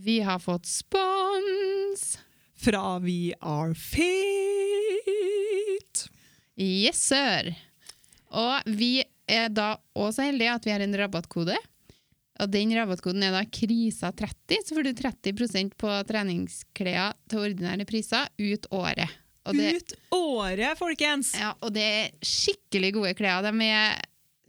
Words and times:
Vi 0.00 0.20
har 0.20 0.38
fått 0.38 0.66
spons! 0.66 2.18
Fra 2.56 2.98
We 2.98 3.32
Are 3.40 3.74
Fit. 3.74 4.04
Yes, 6.58 7.00
sir! 7.08 7.54
Og 8.30 8.62
vi 8.78 9.02
er 9.30 9.48
da 9.50 9.72
også 9.98 10.22
heldige 10.28 10.54
at 10.54 10.66
vi 10.66 10.72
har 10.74 10.84
en 10.84 10.96
rabattkode. 10.98 11.56
Og 12.38 12.50
den 12.52 12.74
rabattkoden 12.78 13.22
er 13.26 13.34
da 13.34 13.42
KRISA30, 13.42 14.60
så 14.68 14.74
får 14.76 14.86
du 14.86 14.92
30% 15.02 15.74
på 15.82 15.90
treningsklær 16.06 17.16
til 17.30 17.38
ordinære 17.48 17.86
priser 17.88 18.30
ut 18.38 18.70
året. 18.70 19.10
Og 19.48 19.56
det, 19.58 19.72
Ut 19.80 19.92
året, 20.14 20.78
folkens! 20.78 21.32
ja, 21.40 21.54
og 21.64 21.72
det 21.74 21.82
er 21.88 22.10
skikkelig 22.22 22.92
gode 23.00 23.14
klær. 23.18 23.42
De 23.46 23.50
er, 23.66 23.98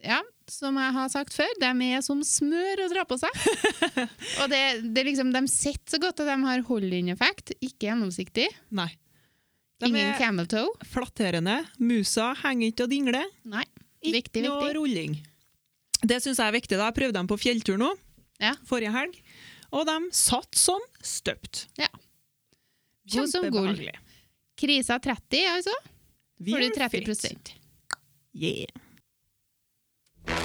ja, 0.05 0.19
som 0.51 0.77
jeg 0.79 0.93
har 0.95 1.09
sagt 1.13 1.33
før, 1.35 1.51
de 1.61 1.69
er 1.89 2.01
som 2.05 2.21
smør 2.25 2.81
å 2.85 2.87
dra 2.91 3.03
på 3.09 3.17
seg. 3.21 3.35
og 4.41 4.49
det, 4.51 4.61
det 4.95 5.03
liksom, 5.07 5.31
de 5.35 5.43
sitter 5.51 5.95
så 5.95 5.99
godt, 6.03 6.23
at 6.23 6.31
de 6.31 6.37
har 6.47 6.65
hold-in-effekt. 6.69 7.53
Ikke 7.61 7.89
gjennomsiktig. 7.89 8.47
Nei. 8.75 8.89
De 9.79 9.87
Ingen 9.87 10.13
camel 10.19 10.47
toe. 10.51 10.67
flatterende. 10.91 11.61
Musa 11.79 12.33
henger 12.41 12.73
ikke 12.73 12.87
og 12.87 12.91
dingler. 12.91 13.29
Nei. 13.47 13.63
Ikke 14.03 14.41
noe 14.43 14.59
viktig. 14.65 14.73
rulling. 14.75 15.15
Det 15.99 16.17
syns 16.23 16.39
jeg 16.39 16.47
er 16.47 16.55
viktig. 16.55 16.75
da. 16.79 16.89
Jeg 16.89 16.97
prøvde 16.99 17.17
dem 17.19 17.27
på 17.31 17.37
fjelltur 17.39 17.79
nå, 17.79 17.93
Ja. 18.39 18.53
forrige 18.67 18.91
helg, 18.95 19.15
og 19.75 19.85
de 19.87 19.97
satt 20.15 20.55
som 20.55 20.79
støpt. 21.03 21.65
Ja. 21.79 21.87
Kjempebehagelig. 23.09 23.95
Krisa 24.59 24.99
30, 24.99 25.45
altså. 25.55 25.73
Får 26.39 26.59
du 26.59 26.67
er 26.67 26.75
30 26.75 27.15
fit. 27.19 27.53
Yeah. 28.35 28.71
Hei, 30.29 30.35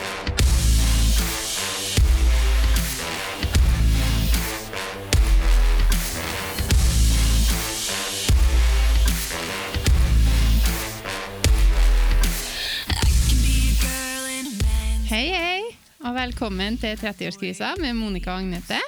hei, 15.28 15.60
og 16.00 16.14
velkommen 16.16 16.78
til 16.80 16.96
30-årskrisa 16.96 17.74
med 17.76 17.92
Monica 17.94 18.32
og 18.32 18.38
Agnete. 18.40 18.80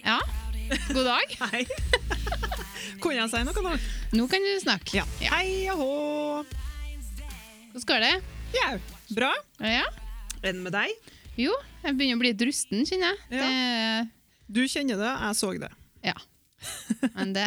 Ja, 0.00 0.16
god 0.88 1.04
dag. 1.04 1.36
Hei. 1.52 1.66
Kunne 2.96 3.20
jeg 3.20 3.28
si 3.28 3.44
noe 3.44 3.64
nå? 3.68 3.76
Nå 4.16 4.26
kan 4.32 4.48
du 4.48 4.52
snakke. 4.64 5.02
Ja. 5.20 5.34
Hei 5.36 5.68
og 5.74 5.84
hå. 5.84 5.92
Hvordan 7.76 7.86
går 7.92 8.06
det? 8.08 8.14
Jau. 8.56 8.74
Bra. 9.16 9.30
Ja. 9.62 9.86
Enn 10.46 10.60
med 10.64 10.74
deg? 10.74 10.92
Jo, 11.38 11.54
jeg 11.84 11.96
begynner 11.96 12.18
å 12.18 12.22
bli 12.22 12.32
litt 12.34 12.44
rusten, 12.44 12.82
kjenner 12.88 13.14
jeg. 13.14 13.40
Ja. 13.40 14.04
Du 14.52 14.60
kjenner 14.68 14.98
det, 15.00 15.12
jeg 15.22 15.38
så 15.38 15.52
det. 15.56 15.70
Det, 15.70 16.12
ja. 16.12 16.18
Men 17.16 17.32
det 17.36 17.46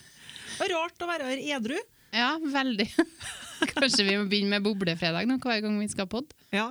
Det 0.60 0.66
rart 0.74 1.00
å 1.00 1.06
være 1.08 1.28
her 1.30 1.40
edru. 1.56 1.76
Ja, 2.12 2.34
veldig. 2.42 2.88
Kanskje 3.70 4.04
vi 4.04 4.16
må 4.18 4.26
begynne 4.28 4.56
med 4.56 4.64
boblefredag 4.66 5.28
nå, 5.30 5.38
hver 5.40 5.62
gang 5.64 5.78
vi 5.80 5.86
skal 5.92 6.08
podde. 6.10 6.34
Ja. 6.52 6.66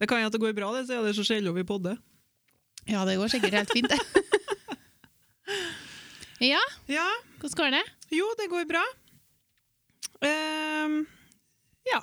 Det 0.00 0.08
kan 0.10 0.22
jo 0.22 0.26
at 0.30 0.34
det 0.34 0.40
går 0.42 0.56
bra, 0.56 0.72
det, 0.74 0.88
er 0.90 1.04
det 1.06 1.12
så 1.14 1.22
sjelden 1.26 1.54
vi 1.54 1.62
podder. 1.68 1.98
Ja, 2.90 3.04
det 3.06 3.14
går 3.20 3.30
sikkert 3.30 3.54
helt 3.60 3.70
fint, 3.70 3.92
det. 3.92 4.00
ja, 6.52 6.58
Ja, 6.90 7.04
hvordan 7.38 7.58
går 7.60 7.70
det? 7.76 7.84
jo, 8.16 8.26
det 8.40 8.48
går 8.50 8.64
bra. 8.70 8.82
Ehm, 10.26 10.96
ja. 11.86 12.00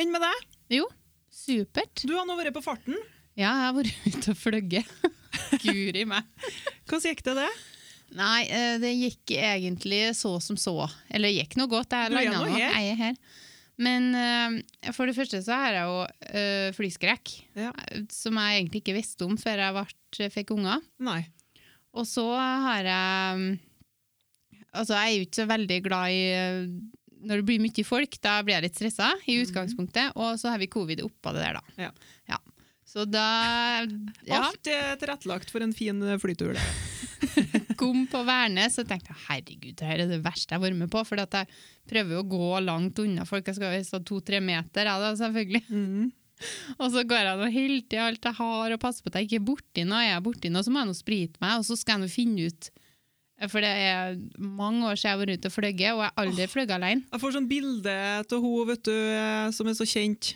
Enn 0.00 0.10
med 0.10 0.24
deg? 0.26 0.49
Jo, 0.70 0.86
supert. 1.34 2.04
Du 2.06 2.14
har 2.14 2.26
nå 2.28 2.36
vært 2.38 2.54
på 2.54 2.62
farten. 2.64 2.96
Ja, 3.38 3.50
jeg 3.50 3.66
har 3.66 3.76
vært 3.76 4.06
ute 4.10 4.32
og 4.34 4.38
fløyet. 4.38 4.96
Guri 5.62 6.06
meg. 6.08 6.26
Hvordan 6.86 7.10
gikk 7.10 7.22
det, 7.26 7.36
det? 7.40 7.50
Nei, 8.18 8.40
eh, 8.50 8.74
det 8.82 8.90
gikk 8.96 9.32
egentlig 9.38 10.02
så 10.18 10.34
som 10.42 10.58
så. 10.58 10.74
Eller 11.10 11.30
det 11.30 11.44
gikk 11.44 11.56
noe 11.60 11.70
godt. 11.70 11.94
Jeg 11.94 12.14
landa 12.14 12.42
nå. 12.42 12.58
Jeg 12.58 12.92
er 12.94 12.98
her. 12.98 13.18
Men 13.80 14.10
uh, 14.12 14.92
for 14.92 15.08
det 15.08 15.16
første 15.16 15.38
så 15.40 15.56
har 15.56 15.72
jeg 15.78 15.88
jo 15.88 16.00
uh, 16.04 16.68
flyskrekk, 16.76 17.30
Ja. 17.56 17.70
som 18.12 18.36
jeg 18.36 18.58
egentlig 18.58 18.82
ikke 18.82 18.96
visste 18.98 19.24
om 19.24 19.38
før 19.40 19.62
jeg 19.62 19.76
ble, 19.78 20.28
fikk 20.34 20.52
unger. 20.58 20.82
Nei. 21.00 21.22
Og 21.96 22.04
så 22.06 22.26
har 22.36 22.86
jeg 22.86 23.38
mm, 23.40 23.50
Altså, 24.70 24.94
jeg 24.94 25.02
er 25.02 25.14
jo 25.16 25.24
ikke 25.24 25.38
så 25.40 25.46
veldig 25.50 25.76
glad 25.82 26.12
i 26.14 26.20
Når 27.20 27.40
det 27.40 27.48
blir 27.48 27.62
mye 27.62 27.84
folk, 27.86 28.16
da 28.24 28.38
blir 28.44 28.56
jeg 28.56 28.66
litt 28.68 28.78
stressa 28.78 29.10
i 29.28 29.40
utgangspunktet. 29.42 30.16
Og 30.16 30.38
så 30.40 30.52
har 30.52 30.62
vi 30.62 30.70
covid 30.72 31.04
oppå 31.04 31.34
det 31.36 31.44
der, 31.44 31.60
da. 31.60 31.88
Ja. 31.88 31.90
Ja. 32.32 32.40
Så 32.90 33.04
da 33.06 33.26
ja, 34.26 34.40
Alt 34.40 34.66
er 34.66 34.96
tilrettelagt 34.98 35.52
for 35.52 35.62
en 35.62 35.74
fin 35.76 36.00
eh, 36.02 36.18
flytur. 36.18 36.58
kom 37.80 38.04
på 38.10 38.22
Værnes 38.26 38.78
og 38.80 38.88
tenkte 38.88 39.12
jeg, 39.14 39.20
herregud, 39.28 39.74
det 39.78 39.88
her 39.88 40.02
er 40.02 40.10
det 40.10 40.20
verste 40.24 40.52
jeg 40.52 40.58
har 40.58 40.64
vært 40.66 40.80
med 40.82 40.90
på. 40.92 41.02
For 41.08 41.20
jeg 41.20 41.46
prøver 41.90 42.20
å 42.20 42.26
gå 42.28 42.48
langt 42.64 42.98
unna 43.02 43.26
folk. 43.28 43.48
Jeg 43.48 43.58
skal 43.58 43.84
stå 43.86 44.02
to-tre 44.06 44.40
meter, 44.44 44.90
jeg 44.90 45.04
da, 45.04 45.12
selvfølgelig. 45.20 45.62
Mm. 45.70 46.10
Og 46.80 46.86
så 46.92 47.04
går 47.04 47.26
jeg 47.26 47.38
og 47.38 47.54
helt 47.54 47.94
i 47.94 48.00
alt 48.00 48.26
jeg 48.30 48.38
har, 48.38 48.74
og 48.74 48.80
passer 48.80 49.04
på 49.04 49.12
at 49.12 49.18
jeg 49.20 49.28
ikke 49.28 49.40
er 49.42 49.48
borti 49.50 49.84
noe. 49.84 50.04
Er 50.04 50.14
jeg 50.14 50.24
borti 50.24 50.52
noe, 50.52 50.64
så 50.64 50.72
må 50.72 50.80
jeg 50.80 50.90
nå 50.90 50.96
sprite 50.96 51.42
meg, 51.42 51.58
og 51.60 51.66
så 51.68 51.76
skal 51.76 51.98
jeg 51.98 52.04
nå 52.06 52.12
finne 52.12 52.46
ut 52.48 52.70
For 53.48 53.64
det 53.64 53.70
er 53.72 54.18
mange 54.36 54.84
år 54.90 54.98
siden 55.00 55.08
jeg 55.08 55.16
har 55.16 55.20
vært 55.24 55.38
ute 55.38 55.48
og 55.48 55.54
fløyet, 55.54 55.80
og 55.94 56.02
jeg 56.02 56.10
har 56.10 56.12
aldri 56.20 56.48
fløyet 56.52 56.74
alene. 56.76 57.04
Jeg 57.12 57.20
får 57.22 57.36
sånn 57.38 57.48
bilde 57.48 57.94
av 58.20 58.34
hun 58.44 58.66
vet 58.68 58.82
du, 58.84 58.92
eh, 58.92 59.50
som 59.56 59.70
er 59.70 59.78
så 59.78 59.86
kjent. 59.88 60.34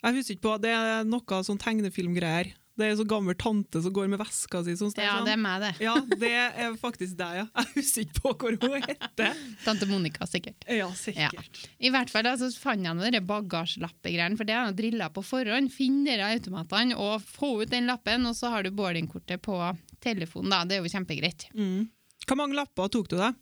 Jeg 0.00 0.16
husker 0.16 0.34
ikke 0.34 0.46
på, 0.48 0.56
Det 0.64 0.72
er 0.72 1.04
noe 1.04 1.44
sånn 1.44 1.60
tegnefilmgreier. 1.60 2.54
Det 2.80 2.86
er 2.86 2.94
en 2.94 3.00
sånn 3.02 3.10
gammel 3.10 3.36
tante 3.36 3.82
som 3.84 3.92
går 3.92 4.08
med 4.08 4.20
veska 4.22 4.62
si. 4.64 4.72
Sånn, 4.78 4.92
Ja, 4.96 5.18
det 5.26 5.34
er 5.34 5.40
meg, 5.40 5.60
det. 5.60 5.72
ja, 5.84 5.92
det 6.00 6.30
er 6.32 6.72
faktisk 6.80 7.18
deg, 7.18 7.42
ja. 7.42 7.46
Jeg 7.60 7.74
husker 7.74 8.06
ikke 8.06 8.22
på 8.24 8.32
hvor 8.40 8.56
hun 8.56 8.86
heter. 8.86 9.36
Tante 9.66 9.88
Monica, 9.90 10.24
sikkert. 10.24 10.64
Ja, 10.64 10.88
sikkert. 10.96 11.66
I 11.78 11.90
hvert 11.92 12.08
fall 12.08 12.24
da, 12.24 12.32
så 12.40 12.48
fant 12.56 12.80
jeg 12.86 12.96
noen 12.96 13.26
bagasjelappegreiene, 13.28 14.38
for 14.40 14.48
det 14.48 14.56
har 14.56 14.70
jeg 14.70 14.78
drilla 14.80 15.10
på 15.12 15.20
forhånd. 15.26 15.68
Finn 15.74 16.00
de 16.08 16.16
automatene 16.24 16.96
og 16.96 17.20
få 17.26 17.58
ut 17.60 17.70
den 17.74 17.90
lappen, 17.90 18.24
og 18.30 18.38
så 18.38 18.54
har 18.54 18.64
du 18.64 18.70
boardingkortet 18.72 19.42
på 19.44 19.60
telefonen. 20.00 20.48
da. 20.54 20.64
Det 20.64 20.78
er 20.78 20.86
jo 20.86 20.94
kjempegreit. 20.96 21.50
Mm. 21.52 21.90
Hvor 22.30 22.38
mange 22.38 22.54
lapper 22.54 22.86
tok 22.94 23.08
du 23.10 23.16
deg? 23.18 23.34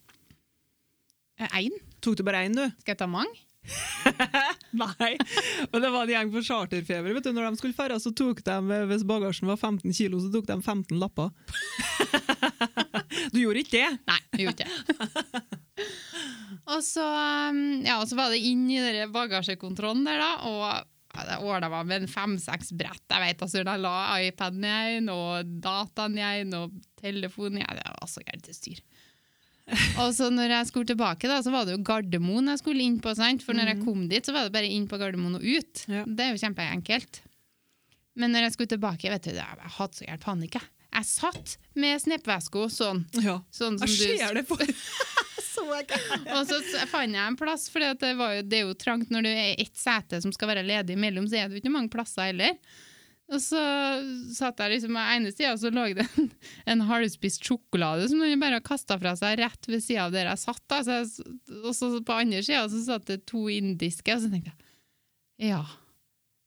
Én? 1.52 1.74
Tok 2.00 2.14
du 2.16 2.22
bare 2.24 2.46
én, 2.46 2.54
du? 2.56 2.64
Skal 2.80 2.94
jeg 2.94 3.00
ta 3.02 3.08
mange? 3.10 3.36
Nei. 4.80 5.10
Og 5.68 5.76
det 5.82 5.90
var 5.92 6.06
en 6.06 6.12
gjeng 6.14 6.30
på 6.32 6.40
charterfeber. 6.46 7.12
vet 7.12 7.26
du. 7.26 7.34
Når 7.36 7.50
de 7.50 7.60
skulle 7.60 7.76
ferde, 7.76 7.98
så 8.00 8.14
tok 8.16 8.40
de, 8.46 8.56
hvis 8.88 9.04
bagasjen 9.04 9.50
var 9.50 9.60
15 9.60 9.92
kilo, 9.92 10.22
så 10.24 10.32
tok 10.32 10.48
de 10.48 10.56
15 10.62 10.96
lapper. 11.02 11.28
Du 13.28 13.42
gjorde 13.42 13.60
ikke 13.60 13.76
det? 13.76 13.88
Nei, 14.08 14.18
jeg 14.38 14.46
gjorde 14.46 14.64
ikke 14.64 14.70
det. 14.70 15.44
og, 16.72 16.80
så, 16.86 17.04
um, 17.04 17.58
ja, 17.84 17.98
og 17.98 18.08
så 18.08 18.16
var 18.16 18.32
det 18.32 18.40
inn 18.40 18.64
i 18.72 18.78
den 18.80 19.12
bagasjekontrollen 19.12 20.06
der, 20.08 20.22
da. 20.22 20.30
Og 20.48 20.88
ja, 21.14 21.24
det 21.24 21.38
var 21.40 21.62
meg 21.72 21.86
med 21.88 22.04
en 22.04 22.10
fem-seks 22.10 22.72
brett. 22.76 23.04
Jeg 23.08 23.22
vet, 23.24 23.42
altså, 23.42 23.62
jeg 23.62 23.82
la 23.82 23.94
iPaden 24.28 24.64
igjen, 24.68 25.08
og 25.12 25.52
dataen 25.64 26.18
igjen, 26.18 26.54
og 26.58 26.74
telefonen 27.00 27.62
igjen. 27.62 27.78
Det 27.80 27.94
var 27.94 28.10
så 28.10 28.24
gærent 28.26 28.50
styr. 28.54 28.82
og 30.00 30.12
så 30.16 30.30
når 30.32 30.54
jeg 30.54 30.68
skulle 30.70 30.88
tilbake, 30.88 31.28
da, 31.28 31.40
så 31.44 31.52
var 31.52 31.66
det 31.68 31.74
jo 31.76 31.84
Gardermoen 31.84 32.52
jeg 32.52 32.62
skulle 32.62 32.84
inn 32.84 33.00
på. 33.04 33.14
Sant? 33.16 33.44
For 33.44 33.56
når 33.56 33.72
jeg 33.74 33.82
kom 33.84 34.06
dit, 34.10 34.24
så 34.24 34.36
var 34.36 34.48
det 34.48 34.54
bare 34.56 34.70
inn 34.72 34.88
på 34.90 35.00
Gardermoen 35.00 35.40
og 35.40 35.44
ut. 35.44 35.84
Ja. 35.88 36.04
Det 36.06 36.26
er 36.26 36.34
jo 36.34 36.42
kjempeenkelt. 36.44 37.22
Men 38.18 38.34
når 38.34 38.48
jeg 38.48 38.56
skulle 38.56 38.74
tilbake, 38.74 39.12
vet 39.12 39.28
du, 39.28 39.32
jeg 39.36 39.72
hadde 39.78 39.98
så 39.98 40.06
gærent 40.06 40.26
panikk. 40.26 40.58
Jeg. 40.58 40.70
jeg 40.98 41.08
satt 41.08 41.56
med 41.78 42.02
sneppveska 42.02 42.68
sånn. 42.74 43.04
Ja. 43.22 43.40
sånn 43.54 43.78
som 43.80 43.88
Jeg 43.88 44.18
du 44.18 44.40
det 44.40 44.46
på 44.48 44.58
Så 45.58 45.78
jeg 45.78 46.02
og 46.36 46.44
så 46.48 46.84
fant 46.90 47.16
jeg 47.18 47.22
en 47.22 47.38
plass, 47.38 47.68
for 47.72 47.82
det, 47.82 48.12
det 48.48 48.60
er 48.60 48.68
jo 48.68 48.76
trangt 48.78 49.10
når 49.12 49.26
det 49.26 49.32
er 49.42 49.64
ett 49.66 49.78
sete 49.78 50.22
som 50.24 50.34
skal 50.34 50.52
være 50.54 50.66
ledig 50.66 50.96
imellom, 50.96 51.26
så 51.28 51.40
er 51.40 51.48
det 51.48 51.58
jo 51.58 51.64
ikke 51.64 51.74
mange 51.74 51.92
plasser 51.92 52.30
heller. 52.30 52.54
Og 53.28 53.42
så 53.44 53.60
satt 54.32 54.60
jeg 54.62 54.72
liksom 54.72 54.94
på 54.96 55.02
ene 55.12 55.32
sida, 55.34 55.50
og 55.52 55.60
så 55.60 55.68
lå 55.72 55.82
det 55.98 56.06
en, 56.16 56.30
en 56.72 56.84
halvspist 56.88 57.44
sjokolade 57.44 58.06
som 58.08 58.22
noen 58.22 58.40
bare 58.40 58.62
kasta 58.64 58.96
fra 59.00 59.12
seg 59.20 59.36
rett 59.42 59.68
ved 59.68 59.84
sida 59.84 60.06
av 60.06 60.14
der 60.16 60.30
jeg 60.30 60.40
satt. 60.46 60.62
Da. 60.70 60.80
Så 60.86 60.96
jeg, 60.96 61.34
og 61.60 61.74
så 61.76 61.90
på 62.00 62.16
andre 62.16 62.40
sida 62.46 62.64
så 62.72 62.80
satt 62.86 63.10
det 63.10 63.26
to 63.28 63.44
indiske, 63.52 64.16
og 64.16 64.24
så 64.24 64.32
tenkte 64.32 64.54
jeg 64.54 65.52
ja. 65.52 65.60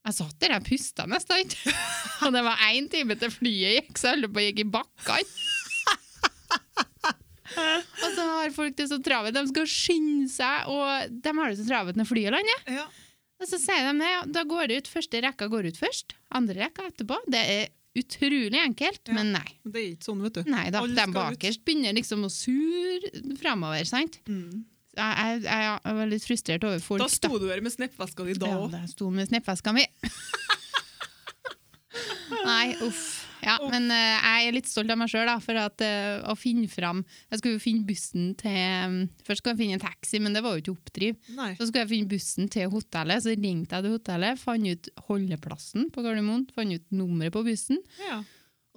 Jeg 0.02 0.18
satt 0.18 0.40
der, 0.42 0.56
jeg 0.56 0.66
pusta 0.66 1.06
nesten 1.06 1.44
ikke. 1.46 1.76
og 2.26 2.34
det 2.34 2.42
var 2.48 2.66
én 2.72 2.90
time 2.90 3.16
til 3.22 3.32
flyet 3.32 3.78
gikk, 3.78 3.94
så 4.02 4.10
jeg 4.10 4.18
holdt 4.18 4.34
på 4.34 4.42
å 4.42 4.48
gikk 4.48 4.64
i 4.64 4.70
bakkene. 4.74 5.30
Og 8.06 8.10
så 8.16 8.26
har 8.32 8.54
folk 8.56 8.76
det 8.80 8.88
så 8.92 9.00
travelt. 9.04 9.36
de 9.36 9.44
skal 9.52 9.68
skynde 9.70 10.30
seg, 10.32 10.70
og 10.72 11.12
de 11.24 11.34
har 11.40 11.52
det 11.52 11.60
så 11.62 11.68
travet 11.68 12.00
når 12.00 12.08
flyet 12.10 12.34
lander. 12.36 12.64
Ja. 12.80 12.88
Og 13.42 13.48
så 13.50 13.58
sier 13.58 13.88
de 13.90 13.94
det, 14.00 14.10
da 14.36 14.44
går 14.46 14.68
det 14.70 14.76
ut, 14.84 14.90
første 14.94 15.22
rekka 15.26 15.48
går 15.50 15.72
ut 15.72 15.78
først, 15.82 16.14
andre 16.38 16.68
rekka 16.68 16.86
etterpå. 16.92 17.18
Det 17.34 17.42
er 17.42 17.64
utrolig 17.98 18.60
enkelt, 18.62 19.02
Ja. 19.10 19.14
men 19.18 19.34
nei. 19.36 19.48
Det 19.66 19.80
er 19.82 19.88
ikke 19.96 20.08
sånn, 20.08 20.22
vet 20.24 20.38
du. 20.38 20.44
Nei 20.52 20.68
da, 20.72 20.84
de 20.88 21.06
bakerst 21.12 21.60
ut. 21.60 21.66
begynner 21.68 21.96
liksom 21.98 22.22
å 22.24 22.30
surre 22.32 23.10
fremover, 23.42 23.84
sant? 23.90 24.22
Mm. 24.30 24.62
Jeg, 24.92 25.42
jeg, 25.44 25.48
jeg 25.48 25.96
var 25.98 26.08
litt 26.12 26.26
frustrert 26.28 26.64
over 26.68 26.80
folk. 26.84 27.02
Da 27.04 27.08
sto 27.12 27.32
du 27.40 27.48
her 27.50 27.62
med 27.64 27.72
sneppveska 27.74 28.24
di 28.28 28.34
da 28.40 28.48
Ja, 28.52 28.62
da 28.72 28.82
sto 28.92 29.10
med 29.12 29.28
sneppveska 29.32 29.74
mi. 29.76 29.86
Nei, 32.46 32.76
uff. 32.86 33.21
Ja, 33.42 33.56
men 33.72 33.88
uh, 33.90 33.98
jeg 33.98 34.50
er 34.50 34.56
litt 34.56 34.70
stolt 34.70 34.92
av 34.94 35.00
meg 35.02 35.12
sjøl 35.12 35.30
for 35.44 35.60
at, 35.62 35.84
uh, 35.86 36.26
å 36.30 36.36
finne 36.38 36.70
fram 36.72 37.02
Jeg 37.32 37.42
skulle 37.42 37.56
jo 37.58 37.64
finne 37.64 37.88
bussen 37.88 38.34
til 38.40 38.60
um, 38.86 38.98
Først 39.26 39.42
skulle 39.42 39.56
jeg 39.56 39.62
finne 39.64 39.80
en 39.80 39.84
taxi, 39.84 40.22
men 40.22 40.36
det 40.36 40.44
var 40.46 40.56
jo 40.56 40.64
ikke 40.64 40.76
oppdriv. 40.76 41.18
Nei. 41.38 41.54
Så 41.58 41.68
skulle 41.68 41.86
jeg 41.86 41.92
finne 41.94 42.12
bussen 42.12 42.52
til 42.54 42.70
hotellet, 42.74 43.24
så 43.26 43.34
ringte 43.36 43.78
jeg 43.78 43.88
til 43.88 43.96
hotellet, 43.96 44.42
fant 44.42 44.72
ut 44.72 44.92
holdeplassen 45.08 45.90
på 45.94 46.06
Gardermoen, 46.06 46.46
fant 46.56 46.78
ut 46.78 46.96
nummeret 46.96 47.34
på 47.36 47.44
bussen. 47.48 47.82
Ja. 48.06 48.22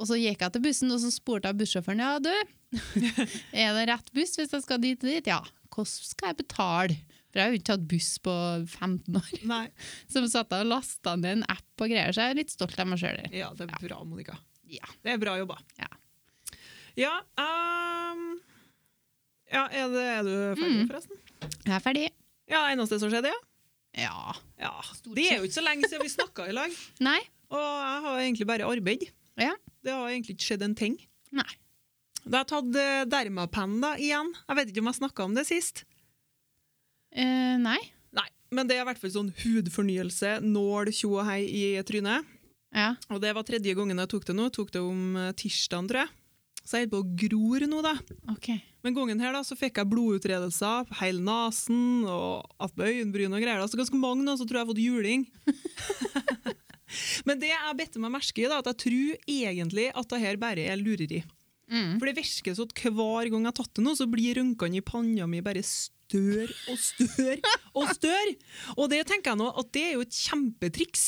Og 0.01 0.09
så 0.11 0.19
gikk 0.19 0.43
jeg 0.43 0.55
til 0.55 0.65
bussen, 0.65 0.93
og 0.95 1.03
så 1.03 1.11
spurte 1.15 1.51
jeg 1.51 1.61
bussjåføren 1.61 2.03
ja, 2.03 2.15
du, 2.23 2.33
er 3.65 3.77
det 3.77 3.89
rett 3.91 4.09
buss 4.15 4.35
hvis 4.39 4.55
jeg 4.57 4.65
skal 4.65 4.81
dit 4.83 5.05
og 5.05 5.11
dit. 5.11 5.31
Ja, 5.31 5.43
hvordan 5.75 5.93
skal 5.93 6.33
jeg 6.33 6.41
betale? 6.43 6.97
For 7.35 7.41
jeg 7.41 7.49
har 7.49 7.51
jo 7.51 7.59
ikke 7.59 7.71
tatt 7.73 7.87
buss 7.91 8.09
på 8.23 8.33
15 8.63 9.17
år. 9.19 9.31
Nei. 9.51 9.65
Så 10.13 10.23
satt 10.31 10.55
jeg 10.55 10.67
og 10.67 10.71
lasta 10.71 11.17
ned 11.19 11.41
en 11.41 11.47
app 11.51 11.83
og 11.83 11.91
greier, 11.91 12.15
så 12.15 12.29
jeg 12.29 12.35
er 12.35 12.39
litt 12.39 12.53
stolt 12.55 12.79
av 12.79 12.87
meg 12.87 13.01
sjøl. 13.03 13.19
Ja, 13.35 13.49
det 13.59 13.67
er 13.67 13.81
bra, 13.83 13.99
Monica. 14.07 14.37
Ja. 14.71 14.87
Det 15.05 15.13
er 15.15 15.21
bra 15.23 15.37
jobba. 15.41 15.59
Ja. 15.81 15.89
Ja, 16.97 17.15
um 17.39 18.25
ja 19.55 19.65
er, 19.71 19.91
det, 19.93 20.03
er 20.03 20.23
du 20.27 20.33
ferdig, 20.59 20.77
Mm. 20.81 20.87
forresten? 20.89 21.19
Jeg 21.65 21.75
er 21.77 21.83
ferdig. 21.85 22.05
Ja, 22.51 22.61
eneste 22.73 22.99
som 22.99 23.11
skjedde, 23.13 23.31
ja. 23.31 23.41
Ja. 24.05 24.35
ja. 24.59 24.73
Det 25.15 25.27
er 25.31 25.37
jo 25.39 25.47
ikke 25.47 25.59
så 25.61 25.63
lenge 25.65 25.87
siden 25.89 26.03
vi 26.03 26.11
snakka 26.11 26.49
i 26.51 26.55
lag. 26.57 26.73
Nei. 27.09 27.21
Og 27.55 27.61
jeg 27.61 28.01
har 28.07 28.19
egentlig 28.25 28.47
bare 28.49 28.67
arbeid. 28.67 29.05
Ja. 29.39 29.53
Det 29.85 29.93
har 29.95 30.09
egentlig 30.11 30.35
ikke 30.39 30.49
skjedd 30.49 30.65
en 30.67 30.75
ting. 30.79 30.97
Nei. 31.35 31.47
Da 32.25 32.41
har 32.41 32.47
jeg 32.47 32.51
tatt 32.55 32.79
uh, 32.81 33.05
dermapenn 33.13 33.77
da, 33.85 33.93
igjen. 34.01 34.33
Jeg 34.49 34.59
vet 34.59 34.73
ikke 34.73 34.83
om 34.83 34.91
jeg 34.91 34.99
snakka 35.03 35.27
om 35.29 35.35
det 35.37 35.45
sist. 35.47 35.85
Uh, 37.15 37.55
nei. 37.63 37.79
Nei, 38.17 38.27
Men 38.55 38.67
det 38.71 38.79
er 38.79 38.83
i 38.83 38.89
hvert 38.89 38.99
fall 39.03 39.13
sånn 39.15 39.33
hudfornyelse, 39.45 40.39
nål, 40.43 40.91
tjo 40.95 41.13
og 41.21 41.29
hei 41.29 41.43
i 41.47 41.65
trynet. 41.87 42.27
Ja. 42.75 42.93
Og 43.15 43.23
det 43.23 43.33
var 43.37 43.47
tredje 43.47 43.75
gangen 43.79 44.03
jeg 44.03 44.11
tok 44.11 44.29
det 44.29 44.37
nå. 44.37 44.51
Tok 44.53 44.75
det 44.75 44.83
om 44.83 45.17
eh, 45.21 45.33
tirsdagen, 45.39 45.89
tror 45.91 46.05
jeg. 46.05 46.15
Så 46.65 46.81
jeg 46.81 46.87
er 46.87 46.93
på 46.95 47.03
å 47.03 47.09
gror 47.21 47.67
nå, 47.69 47.83
da. 47.85 47.93
Okay. 48.33 48.63
Men 48.85 48.97
gangen 48.97 49.21
her 49.21 49.35
da, 49.37 49.43
så 49.45 49.57
fikk 49.57 49.79
jeg 49.81 49.89
blodutredelser 49.91 50.89
på 50.89 50.97
hele 51.03 51.21
nesen 51.25 52.07
og 52.09 52.49
attmed 52.65 52.89
øyenbryn 52.89 53.37
og 53.37 53.45
greier. 53.45 53.61
da. 53.61 53.69
Så 53.69 53.81
ganske 53.81 54.01
mange 54.01 54.25
nå, 54.25 54.37
så 54.41 54.49
tror 54.49 54.59
jeg 54.59 54.63
jeg 54.63 54.67
har 54.67 54.73
fått 54.73 54.85
juling. 54.85 55.27
Men 57.29 57.41
det 57.43 57.51
jeg 57.53 57.79
bedte 57.79 58.01
meg 58.01 58.15
merke 58.17 58.45
i, 58.45 58.49
da, 58.49 58.61
at 58.63 58.71
jeg 58.73 58.81
tror 58.85 59.31
egentlig 59.37 59.91
at 59.93 60.13
det 60.13 60.23
her 60.25 60.41
bare 60.41 60.69
er 60.73 60.81
lureri. 60.81 61.21
Mm. 61.73 61.99
For 61.99 62.09
det 62.09 62.17
virker 62.19 62.57
sånn 62.57 62.71
at 62.71 62.81
hver 62.85 63.31
gang 63.33 63.45
jeg 63.45 63.51
har 63.51 63.59
tatt 63.59 63.77
det 63.77 63.85
nå, 63.85 63.95
så 63.99 64.09
blir 64.09 64.41
rønkene 64.41 64.81
i 64.81 64.85
panna 64.85 65.29
mi 65.29 65.41
bare 65.45 65.65
stør 65.65 66.53
og 66.73 66.81
stør 66.81 67.45
og 67.77 67.93
stør. 67.97 68.33
Og 68.77 68.89
det 68.93 69.03
tenker 69.09 69.33
jeg 69.33 69.41
nå 69.41 69.51
at 69.53 69.73
det 69.77 69.85
er 69.89 69.95
jo 69.97 70.05
et 70.05 70.19
kjempetriks, 70.25 71.07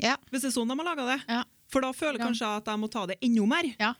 Ja. 0.00 0.16
hvis 0.30 0.44
det 0.44 0.50
er 0.50 0.54
sånn 0.56 0.70
de 0.70 0.76
har 0.78 0.88
laga 0.88 1.04
det. 1.12 1.18
Ja. 1.28 1.42
For 1.72 1.84
da 1.84 1.92
føler 1.96 2.20
kanskje 2.20 2.44
jeg 2.46 2.62
at 2.62 2.68
jeg 2.72 2.80
må 2.80 2.88
ta 2.92 3.04
det 3.08 3.18
enda 3.24 3.44
mer. 3.48 3.68
Ja. 3.80 3.92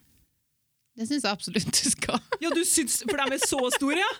Det 0.92 1.06
syns 1.08 1.24
jeg 1.24 1.32
absolutt 1.32 1.70
du 1.72 1.88
skal. 1.90 2.18
Ja, 2.42 2.50
du 2.52 2.60
syns, 2.68 2.98
For 3.08 3.16
de 3.16 3.38
er 3.38 3.40
så 3.40 3.60
store, 3.78 4.02
ja? 4.02 4.12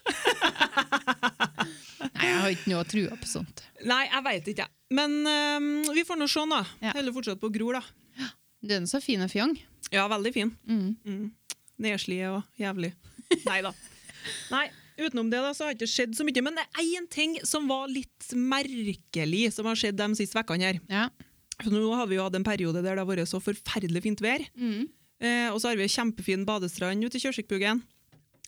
Nei, 2.13 2.29
jeg 2.29 2.39
har 2.41 2.53
ikke 2.55 2.71
noe 2.73 2.85
trua 2.89 3.17
på 3.21 3.29
sånt. 3.29 3.63
Nei, 3.89 4.05
jeg 4.09 4.25
veit 4.25 4.49
ikke. 4.55 4.65
jeg. 4.65 4.97
Men 4.97 5.11
øhm, 5.29 5.69
vi 5.97 6.05
får 6.09 6.19
nå 6.21 6.27
se, 6.31 6.45
da. 6.51 6.63
Ja. 6.81 6.93
Heller 6.97 7.15
fortsatt 7.15 7.41
på 7.43 7.51
Gror, 7.53 7.79
da. 7.79 8.29
Du 8.63 8.73
er 8.75 8.81
nå 8.83 8.89
så 8.91 9.01
fin 9.03 9.23
og 9.25 9.31
fjong. 9.33 9.57
Ja, 9.93 10.07
veldig 10.11 10.33
fin. 10.35 10.53
Mm. 10.69 10.93
Mm. 11.05 11.27
Nedslige 11.83 12.29
og 12.31 12.43
jævlig. 12.61 12.93
Nei 13.49 13.59
da. 13.65 13.73
Nei, 14.53 14.67
utenom 15.01 15.31
det 15.33 15.41
da, 15.43 15.51
så 15.57 15.67
har 15.67 15.75
det 15.75 15.81
ikke 15.83 15.91
skjedd 15.93 16.15
så 16.17 16.25
mye. 16.27 16.45
Men 16.47 16.59
det 16.61 16.65
er 16.71 16.91
én 17.01 17.09
ting 17.11 17.37
som 17.49 17.67
var 17.71 17.91
litt 17.91 18.31
merkelig, 18.39 19.49
som 19.57 19.67
har 19.69 19.79
skjedd 19.79 19.99
de 19.99 20.09
siste 20.21 20.39
ukene 20.41 20.71
her. 20.71 20.81
Ja. 20.93 21.09
For 21.63 21.71
nå 21.75 21.83
har 21.95 22.09
vi 22.11 22.19
jo 22.19 22.25
hatt 22.27 22.37
en 22.39 22.47
periode 22.47 22.83
der 22.83 22.97
det 22.97 23.03
har 23.05 23.09
vært 23.09 23.31
så 23.31 23.41
forferdelig 23.43 24.03
fint 24.05 24.23
vær. 24.25 24.45
Mm. 24.59 24.87
Eh, 25.23 25.49
og 25.53 25.61
så 25.63 25.71
har 25.71 25.79
vi 25.79 25.87
kjempefin 25.91 26.45
badestrand 26.49 27.05
ute 27.07 27.19
i 27.19 27.23
Kjørsvikbugen. 27.23 27.83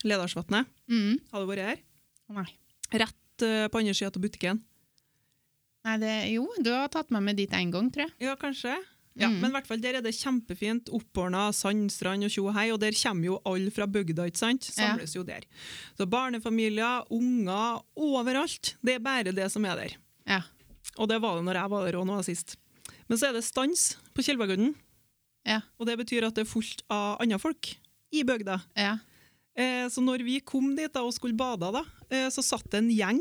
Ledalsvatnet. 0.04 0.68
Mm. 0.90 1.20
Har 1.32 1.44
du 1.44 1.50
vært 1.52 1.68
her? 1.70 1.82
Nei. 2.34 2.48
Rett 2.94 3.44
eh, 3.46 3.66
på 3.70 3.80
andre 3.80 3.94
sida 3.96 4.10
av 4.12 4.24
butikken. 4.24 4.58
Nei, 5.84 5.98
det, 6.00 6.12
jo, 6.32 6.46
du 6.64 6.70
har 6.72 6.88
tatt 6.92 7.12
meg 7.12 7.22
med 7.26 7.38
dit 7.38 7.52
én 7.54 7.70
gang, 7.72 7.90
tror 7.92 8.06
jeg. 8.08 8.14
Ja, 8.24 8.36
kanskje. 8.40 8.74
Ja, 8.74 9.28
Mm. 9.30 9.36
Men 9.38 9.52
i 9.52 9.54
hvert 9.54 9.68
fall 9.70 9.78
der 9.78 9.94
er 9.94 10.02
det 10.02 10.10
kjempefint. 10.16 10.88
Oppordna 10.90 11.44
sandstrand 11.54 12.26
og 12.26 12.32
tjo 12.34 12.48
og 12.48 12.56
hei, 12.56 12.64
og 12.74 12.80
der 12.82 12.96
kommer 12.98 13.28
jo 13.28 13.36
alle 13.46 13.70
fra 13.70 13.86
bygda, 13.86 14.24
ikke 14.26 14.40
sant? 14.40 14.66
Samles 14.66 15.14
jo 15.14 15.22
der. 15.22 15.44
Så 15.94 16.08
barnefamilier, 16.10 17.04
unger, 17.14 17.78
overalt. 17.94 18.72
Det 18.82 18.96
er 18.96 19.04
bare 19.04 19.30
det 19.36 19.46
som 19.54 19.62
er 19.70 19.78
der. 19.78 19.94
Ja. 20.26 20.40
Og 20.98 21.06
det 21.12 21.20
var 21.22 21.38
det 21.38 21.46
når 21.46 21.60
jeg 21.60 21.70
var 21.76 21.86
der 21.86 22.00
òg 22.00 22.08
nå 22.10 22.18
sist. 22.26 22.56
Men 23.08 23.18
så 23.20 23.26
er 23.28 23.32
det 23.36 23.44
stans 23.44 23.96
på 24.14 24.22
Tjeldbergodden. 24.24 24.74
Ja. 25.44 25.58
og 25.76 25.84
det 25.84 25.98
betyr 26.00 26.24
at 26.24 26.32
det 26.38 26.46
er 26.46 26.48
fullt 26.48 26.80
av 26.88 27.18
andre 27.20 27.36
folk 27.36 27.74
i 28.16 28.22
bygda. 28.24 28.54
Ja. 28.80 28.94
Eh, 29.54 29.84
så 29.92 30.00
når 30.00 30.22
vi 30.24 30.38
kom 30.40 30.70
dit 30.74 30.88
da, 30.94 31.02
og 31.04 31.12
skulle 31.12 31.36
bade, 31.36 31.68
da, 31.74 31.82
eh, 32.08 32.30
så 32.32 32.40
satt 32.42 32.64
det 32.72 32.78
en 32.80 32.88
gjeng, 32.88 33.20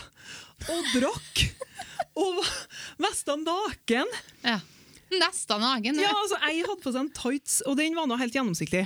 og 0.70 0.84
drakk 0.96 1.44
og 2.20 2.40
var 2.40 2.48
nesten 3.10 3.44
naken. 3.44 4.08
ja. 4.48 4.62
Nesten 5.10 5.62
naken. 5.64 5.98
Ja, 6.00 6.12
altså, 6.14 6.38
jeg 6.46 6.66
hadde 6.68 6.82
på 6.84 6.92
seg 6.94 7.02
en 7.02 7.14
tights, 7.18 7.60
og 7.66 7.78
den 7.80 7.96
var 7.98 8.06
nå 8.10 8.18
helt 8.22 8.36
gjennomsiktig. 8.36 8.86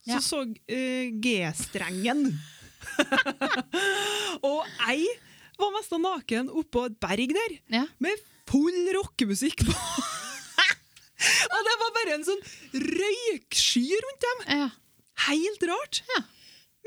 Så 0.00 0.08
Ja. 0.08 0.20
så 0.24 0.38
uh, 0.48 1.10
G-strengen. 1.20 2.22
og 4.48 4.64
jeg 4.88 5.04
var 5.60 5.74
nesten 5.76 6.00
naken 6.04 6.48
oppå 6.56 6.86
et 6.88 6.96
berg 7.02 7.34
der, 7.36 7.56
Ja. 7.68 7.84
med 8.00 8.16
full 8.48 8.78
rockemusikk 8.96 9.66
på. 9.68 9.74
og 11.54 11.60
det 11.68 11.76
var 11.84 11.92
bare 11.98 12.16
en 12.16 12.24
sånn 12.26 12.40
røyksky 12.74 13.84
rundt 14.00 14.24
dem. 14.26 14.44
Ja. 14.62 14.68
Helt 15.28 15.62
rart. 15.68 16.00
Ja. 16.16 16.22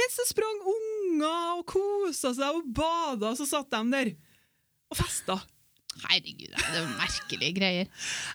Mens 0.02 0.16
det 0.18 0.26
sprang 0.32 0.58
unger 0.66 1.60
og 1.60 1.68
kosa 1.70 2.34
seg 2.34 2.58
og 2.58 2.66
bada, 2.74 3.36
så 3.38 3.46
satt 3.46 3.70
de 3.70 3.84
der 3.94 4.10
og 4.90 4.98
festa. 4.98 5.38
Herregud, 6.04 6.50
det 6.54 6.64
er 6.74 6.80
jo 6.82 6.88
merkelige 6.98 7.54
greier. 7.58 7.90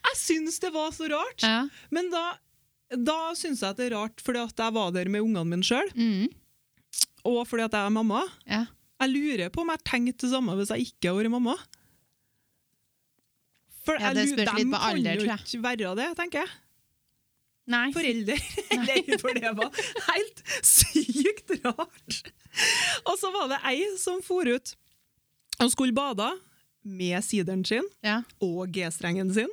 Jeg 0.08 0.16
syns 0.20 0.58
det 0.62 0.70
var 0.74 0.92
så 0.94 1.08
rart. 1.12 1.42
Ja. 1.44 1.64
Men 1.94 2.10
da, 2.12 2.24
da 2.94 3.16
syns 3.38 3.60
jeg 3.64 3.70
at 3.74 3.80
det 3.80 3.88
er 3.90 3.96
rart 3.98 4.22
fordi 4.24 4.40
at 4.46 4.62
jeg 4.64 4.74
var 4.78 4.92
der 4.94 5.10
med 5.12 5.20
ungene 5.26 5.44
mine 5.50 5.66
sjøl, 5.66 5.90
Mm. 5.94 6.28
og 7.28 7.42
fordi 7.50 7.66
at 7.66 7.72
jeg 7.76 7.84
er 7.90 7.94
mamma. 7.96 8.22
Ja. 8.46 8.62
Jeg 9.02 9.10
lurer 9.14 9.50
på 9.54 9.60
om 9.62 9.68
jeg 9.74 9.84
tenkte 9.86 10.26
det 10.26 10.30
samme 10.32 10.54
hvis 10.58 10.70
jeg 10.74 10.86
ikke 10.88 11.10
hadde 11.12 11.20
vært 11.24 11.34
mamma. 11.34 11.56
For 13.86 13.96
Ja, 14.00 14.10
det 14.16 14.26
spørs 14.32 14.54
litt 14.58 14.72
på 14.72 14.80
alder, 14.84 15.20
tror 15.20 15.30
jeg. 15.32 15.44
ikke 15.46 15.62
være 15.64 15.92
det, 15.98 16.08
tenker 16.18 16.42
jeg. 16.44 16.50
Nei. 17.68 17.86
Forelder. 17.92 18.42
Eller, 18.74 19.18
for 19.20 19.36
det 19.36 19.52
var 19.56 19.80
helt 20.08 20.42
sykt 20.64 21.52
rart. 21.64 22.18
Og 23.06 23.14
så 23.20 23.30
var 23.34 23.48
det 23.52 23.58
ei 23.70 23.82
som 24.00 24.22
for 24.24 24.48
ut 24.48 24.74
og 25.58 25.70
skulle 25.72 25.92
bade 25.96 26.26
med 26.84 27.24
sideren 27.24 27.64
sin 27.66 27.84
Ja. 28.04 28.22
og 28.40 28.70
G-strengen 28.72 29.32
sin 29.34 29.48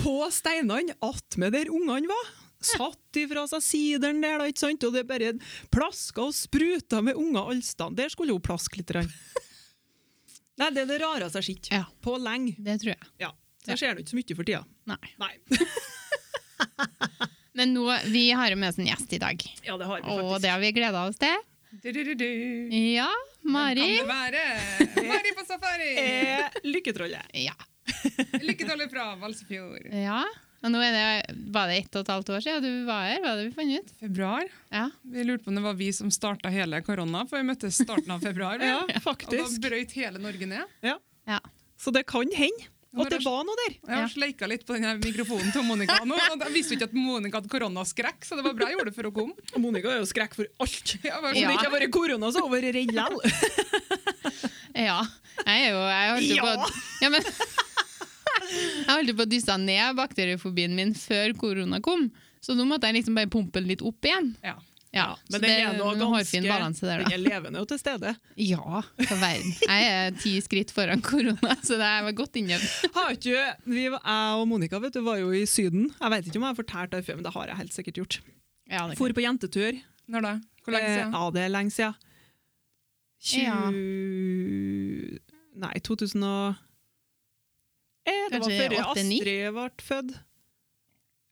på 0.00 0.30
steinene 0.32 0.94
attmed 1.04 1.52
der 1.52 1.68
ungene 1.72 2.08
var. 2.08 2.28
Satt 2.60 3.16
ifra 3.16 3.46
seg 3.48 3.62
sideren 3.64 4.20
der, 4.20 4.36
da, 4.38 4.44
ikke 4.48 4.60
sant? 4.60 4.84
og 4.84 4.92
det 4.92 5.06
bare 5.08 5.32
plaska 5.72 6.20
og 6.28 6.34
spruta 6.36 7.00
med 7.02 7.16
unger 7.16 7.48
allstand. 7.54 7.96
Der 7.96 8.08
skulle 8.12 8.32
hun 8.36 8.42
plaske 8.44 8.76
litt. 8.80 8.92
Nei, 10.60 10.68
det 10.76 10.82
er 10.84 10.90
det 10.90 10.98
rareste 11.00 11.40
jeg 11.40 11.40
har 11.40 11.48
sett 11.48 11.70
Ja. 11.72 11.84
på 12.04 12.18
lenge. 12.20 12.52
Det 12.60 12.76
tror 12.82 12.92
jeg. 12.94 13.08
Ja. 13.24 13.30
Det 13.64 13.76
skjer 13.80 13.94
nå 13.96 14.00
ikke 14.04 14.12
så 14.12 14.18
mye 14.20 14.36
for 14.36 14.44
tida. 14.48 14.62
Nei. 14.88 15.14
Nei. 15.20 15.34
Men 17.52 17.72
nå, 17.74 17.82
vi 18.12 18.30
har 18.30 18.54
med 18.56 18.68
oss 18.70 18.78
en 18.78 18.86
gjest 18.86 19.12
i 19.12 19.18
dag, 19.20 19.40
Ja, 19.66 19.74
det 19.76 19.84
har 19.88 20.00
vi 20.00 20.06
faktisk. 20.06 20.24
og 20.24 20.40
det 20.44 20.50
har 20.52 20.60
vi 20.62 20.70
gleda 20.72 21.00
oss 21.08 21.18
til. 21.20 21.40
Du-du-du-du. 21.70 22.26
Ja, 22.74 23.08
Mari. 23.46 23.80
Hvem 23.80 24.08
kan 24.08 24.32
det 24.32 24.42
være? 24.42 25.06
Mari 25.12 25.34
på 25.38 25.44
safari! 25.46 25.90
Eh, 26.02 26.60
lykketrollet. 26.66 27.30
Ja. 27.46 27.54
Lykketrollet 28.48 28.90
fra 28.90 29.12
Valsefjord. 29.20 29.90
ja. 29.94 30.24
Og 30.60 30.68
nå 30.68 30.80
er 30.84 30.92
det, 30.92 31.36
var 31.54 31.70
det 31.70 31.78
ett 31.80 31.94
og 31.96 32.02
et 32.04 32.10
halvt 32.12 32.30
år 32.34 32.42
siden 32.44 32.64
du 32.66 32.82
var 32.84 33.06
her? 33.08 33.22
Hva 33.24 33.30
det 33.38 33.46
vi 33.46 33.52
fant 33.56 33.78
ut? 33.80 33.94
Februar. 34.02 34.50
Ja. 34.68 34.82
Vi 35.08 35.22
lurte 35.24 35.46
på 35.46 35.54
om 35.54 35.56
det 35.56 35.62
var 35.64 35.78
vi 35.78 35.86
som 35.96 36.10
starta 36.12 36.50
hele 36.52 36.82
korona, 36.84 37.22
for 37.30 37.40
vi 37.40 37.46
møttes 37.48 37.78
starten 37.80 38.12
av 38.12 38.20
februar. 38.20 38.60
ja, 38.68 38.82
faktisk. 39.00 39.38
Og 39.40 39.54
da 39.56 39.62
brøyt 39.70 39.94
hele 39.96 40.20
Norge 40.20 40.50
ned. 40.50 40.76
ja. 40.84 40.98
Så 41.80 41.94
det 41.96 42.02
kan 42.12 42.28
hende 42.36 42.68
at 42.90 43.12
det 43.12 43.20
var 43.22 43.44
noe 43.46 43.54
der. 43.60 43.74
Jeg 43.78 43.94
har 43.94 44.08
sleika 44.10 44.48
litt 44.50 44.64
på 44.66 44.74
denne 44.74 44.96
mikrofonen 44.98 45.52
til 45.54 45.62
Monica 45.66 46.00
nå. 46.02 46.16
og 46.18 46.42
Jeg 46.48 46.54
visste 46.56 46.74
ikke 46.74 46.88
at 46.88 46.96
Monica 46.96 47.38
hadde 47.38 47.52
koronaskrekk, 47.52 48.26
så 48.26 48.38
det 48.38 48.44
var 48.46 48.56
bra 48.58 48.66
jeg 48.70 48.78
gjorde 48.78 48.90
det 48.90 48.96
for 48.96 49.10
å 49.10 49.12
komme. 49.14 49.46
Og 49.54 49.62
Monica 49.62 49.92
er 49.94 50.00
jo 50.00 50.08
skrekk 50.10 50.34
for 50.38 50.50
alt. 50.64 50.94
Om 50.98 51.28
sånn, 51.28 51.36
det 51.38 51.54
ikke 51.54 51.68
har 51.68 51.76
vært 51.76 51.94
korona, 51.94 52.32
så 52.34 52.42
har 52.42 52.48
hun 52.48 52.56
vært 52.56 52.74
redd 52.74 52.94
likevel. 52.96 53.22
Ja. 54.80 55.00
Jeg 55.40 55.64
er 55.66 55.72
jo 55.72 55.78
Jeg 55.82 56.10
holdt 56.14 56.30
jo 56.30 56.42
på 56.44 56.50
ja, 57.02 57.08
men, 57.10 57.24
Jeg 58.86 58.90
holdt 58.90 59.10
jo 59.10 59.16
på 59.18 59.24
å 59.24 59.30
dysse 59.30 59.56
ned 59.60 59.96
bakteriefobien 59.98 60.74
min 60.76 60.92
før 60.98 61.34
korona 61.38 61.80
kom, 61.84 62.06
så 62.40 62.54
nå 62.56 62.66
måtte 62.68 62.88
jeg 62.88 63.00
liksom 63.00 63.18
bare 63.18 63.30
pumpe 63.30 63.58
den 63.60 63.68
litt 63.70 63.82
opp 63.86 64.06
igjen. 64.06 64.30
Ja. 64.46 64.56
Ja, 64.90 65.04
men 65.30 65.36
så 65.36 65.38
det 65.44 65.50
er 65.54 65.76
noe 65.78 65.92
balanse 65.94 66.82
der, 66.82 67.04
Den 67.06 67.22
da. 67.22 67.36
er 67.38 67.60
og 67.60 67.68
til 67.70 67.78
stede. 67.78 68.10
Ja, 68.42 68.80
for 69.06 69.20
verden. 69.20 69.52
Jeg 69.62 69.84
er 69.86 70.16
ti 70.18 70.32
skritt 70.42 70.72
foran 70.74 70.98
korona, 71.06 71.54
så 71.62 71.76
det 71.78 71.86
er 71.86 72.10
godt 72.18 72.34
innøvd. 72.40 72.64
Har 72.96 73.12
ikke, 73.14 73.44
vi, 73.70 73.84
jeg 73.86 74.40
og 74.40 74.48
Monica 74.50 74.80
vet 74.82 74.96
du, 74.98 75.04
var 75.06 75.20
jo 75.22 75.30
i 75.30 75.44
Syden. 75.46 75.92
Jeg 76.00 76.10
vet 76.16 76.26
ikke 76.26 76.40
om 76.42 76.48
jeg 76.48 76.50
har 76.56 76.58
fortalt 76.58 76.90
det 76.96 77.04
før, 77.06 77.20
men 77.20 77.28
det 77.28 77.32
har 77.36 77.46
jeg 77.52 77.60
helt 77.62 77.76
sikkert 77.78 78.00
gjort. 78.02 78.18
Ja, 78.70 78.88
For 78.98 79.14
på 79.14 79.22
jentetur. 79.22 79.78
Når 80.10 80.26
da? 80.26 80.32
Hvor 80.64 80.74
lenge 80.74 80.88
Eh, 80.90 80.96
siden? 80.98 81.14
ja, 81.14 81.30
det 81.38 81.42
er 81.46 81.54
lenge 81.54 81.70
siden. 81.70 81.94
20... 83.20 83.46
Ja. 83.46 83.60
Nei, 85.60 85.74
2000 85.86 86.22
og... 86.24 86.54
Eh, 88.08 88.26
det 88.32 88.40
var 88.42 88.50
før. 88.58 88.76
Astrid 88.90 89.22
ble 89.54 89.70
født. 89.86 90.12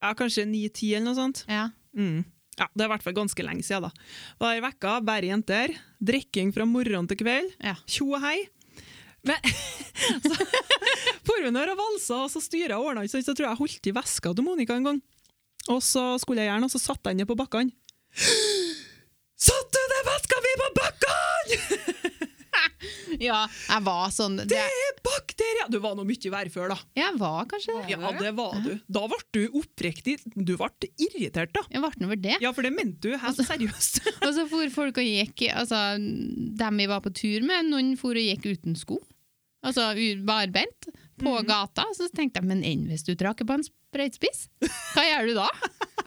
Ja, 0.04 0.12
kanskje 0.14 0.44
9-10 0.46 0.90
eller 0.94 1.06
noe 1.10 1.18
sånt. 1.18 1.44
ja. 1.50 1.68
Mm. 1.98 2.22
Ja, 2.58 2.66
Det 2.74 2.84
er 2.84 2.88
i 2.88 2.92
hvert 2.92 3.04
fall 3.06 3.16
ganske 3.16 3.44
lenge 3.46 3.62
siden. 3.62 3.86
da. 3.86 3.90
Var 4.42 4.58
i 4.58 4.62
vekka, 4.64 4.98
bare 5.06 5.30
jenter. 5.30 5.74
Drikking 6.02 6.52
fra 6.54 6.66
morgen 6.66 7.06
til 7.08 7.20
kveld. 7.20 7.52
Ja. 7.62 7.76
Tjo 7.86 8.10
og 8.14 8.22
hei. 8.24 8.48
Men 9.26 9.38
så 10.26 10.34
for 11.26 11.44
hun 11.44 11.58
jeg 11.58 11.78
valsa, 11.78 12.22
og 12.24 12.30
så 12.32 12.42
styra 12.42 12.78
og 12.78 12.92
ordna, 12.92 13.06
så 13.10 13.20
tror 13.22 13.48
jeg 13.48 13.52
jeg 13.52 13.60
holdt 13.62 13.90
i 13.90 13.94
veska 13.96 14.34
til 14.34 14.46
Monica 14.46 14.76
en 14.78 14.86
gang. 14.90 15.00
Og 15.68 15.82
så 15.84 16.14
skulle 16.22 16.42
jeg 16.42 16.50
gjerne, 16.50 16.68
og 16.68 16.72
så 16.72 16.80
satte 16.80 17.10
jeg 17.10 17.18
henne 17.18 17.28
på 17.28 17.36
bakkene. 17.38 17.74
Satt 19.48 19.70
du 19.70 19.78
den 19.92 20.08
veska 20.08 20.40
mi 20.42 20.54
på 20.62 20.72
bakkene?! 20.80 21.87
Ja, 23.22 23.40
jeg 23.68 23.84
var 23.86 24.12
sånn 24.14 24.38
Det 24.40 24.48
det, 24.52 24.60
er 24.62 25.00
bakterier! 25.04 25.70
Du 25.72 25.78
var 25.82 25.96
nå 25.98 26.04
mye 26.08 26.32
verre 26.32 26.52
før, 26.52 26.72
da. 26.74 26.78
Jeg 26.98 27.16
var 27.20 27.48
kanskje 27.50 27.76
det. 27.76 27.96
Ja, 27.96 28.12
det 28.18 28.32
var 28.38 28.56
du. 28.64 28.70
Da 28.86 29.04
ble 29.10 29.20
du 29.34 29.58
oppriktig 29.60 30.18
Du 30.34 30.54
ble 30.58 30.90
irritert, 30.96 31.52
da. 31.56 31.64
Jeg 31.72 31.84
ble 31.84 32.08
over 32.08 32.22
det. 32.28 32.38
Ja, 32.44 32.52
for 32.56 32.66
det 32.66 32.72
mente 32.76 33.10
du 33.12 33.18
helt 33.18 33.42
seriøst. 33.42 34.00
Og 34.26 34.32
så 34.36 34.46
for 34.50 34.74
folk 34.74 35.00
og 35.02 35.06
gikk 35.06 35.46
Altså, 35.52 35.78
dem 35.98 36.80
vi 36.82 36.88
var 36.90 37.02
på 37.04 37.12
tur 37.14 37.44
med, 37.46 37.70
noen 37.70 37.94
for 38.00 38.18
og 38.18 38.24
gikk 38.24 38.48
uten 38.52 38.76
sko. 38.78 38.98
Altså 39.66 39.90
barbeint 40.26 40.86
på 41.20 41.34
mm. 41.34 41.46
gata. 41.48 41.84
Så 41.96 42.08
tenkte 42.14 42.42
jeg, 42.42 42.48
men 42.48 42.64
enn 42.66 42.86
hvis 42.90 43.06
du 43.06 43.14
traker 43.18 43.48
på 43.48 43.58
en 43.58 43.66
sprøytespiss? 43.66 44.48
Hva 44.94 45.04
gjør 45.06 45.30
du 45.30 45.38
da? 45.38 45.48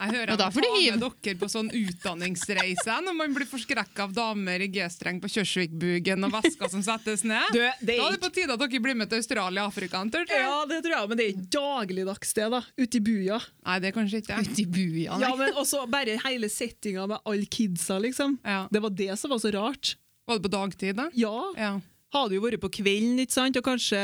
Jeg 0.02 0.16
hører 0.16 0.38
da 0.40 0.48
får 0.50 0.66
du 0.66 0.68
hive. 0.74 0.94
med 0.96 1.04
dere 1.04 1.38
på 1.38 1.48
sånn 1.52 1.68
utdanningsreise 1.78 2.96
når 3.06 3.14
man 3.14 3.36
blir 3.36 3.46
forskrekka 3.46 4.08
av 4.08 4.16
damer 4.16 4.64
i 4.66 4.70
G-streng 4.74 5.20
på 5.22 5.30
Kjørsvikbugen 5.30 6.26
og 6.26 6.34
vesker 6.40 6.72
som 6.74 6.82
settes 6.86 7.22
ned. 7.28 7.54
Du, 7.54 7.60
det 7.62 8.00
Da 8.00 8.08
er 8.08 8.08
er 8.08 8.16
det 8.16 8.22
på 8.24 8.32
tide 8.34 8.56
at 8.56 8.64
dere 8.64 8.82
blir 8.82 8.98
med 8.98 9.12
til 9.12 9.22
Australia 9.22 9.68
og 9.68 9.70
Afrika. 9.76 10.02
tror 10.02 10.26
jeg. 10.26 10.42
Ja, 10.42 10.58
det 10.72 10.82
tror 10.88 10.96
jeg, 10.96 11.12
men 11.12 11.22
det 11.22 11.28
er 11.28 11.34
ikke 11.36 11.52
dagligdags 11.58 12.34
det, 12.40 12.50
da. 12.56 12.64
Ute 12.82 12.98
i 12.98 13.04
buja. 13.12 13.40
Nei, 13.68 13.78
det 13.84 13.92
er 13.92 13.96
kanskje 14.00 14.24
ikke. 14.24 14.42
Ute 14.42 14.64
i 14.64 14.68
buja, 14.80 15.22
Ja, 15.22 15.32
men 15.38 15.62
også 15.62 15.86
bare 15.92 16.18
hele 16.26 16.50
settinga 16.50 17.06
med 17.12 17.22
alle 17.22 17.46
kidsa, 17.46 18.02
liksom. 18.02 18.40
Ja. 18.42 18.66
Det 18.74 18.82
var 18.82 18.98
det 19.04 19.14
som 19.22 19.36
var 19.36 19.44
så 19.44 19.54
rart. 19.54 19.96
Var 20.26 20.38
det 20.40 20.50
på 20.50 20.54
dagtid, 20.58 20.98
da? 20.98 21.10
Ja, 21.14 21.38
Ja. 21.58 21.74
Hadde 22.12 22.36
jo 22.36 22.44
vært 22.44 22.62
på 22.64 22.72
kvelden, 22.82 23.20
ikke 23.24 23.38
sant, 23.38 23.58
og 23.60 23.66
kanskje 23.66 24.00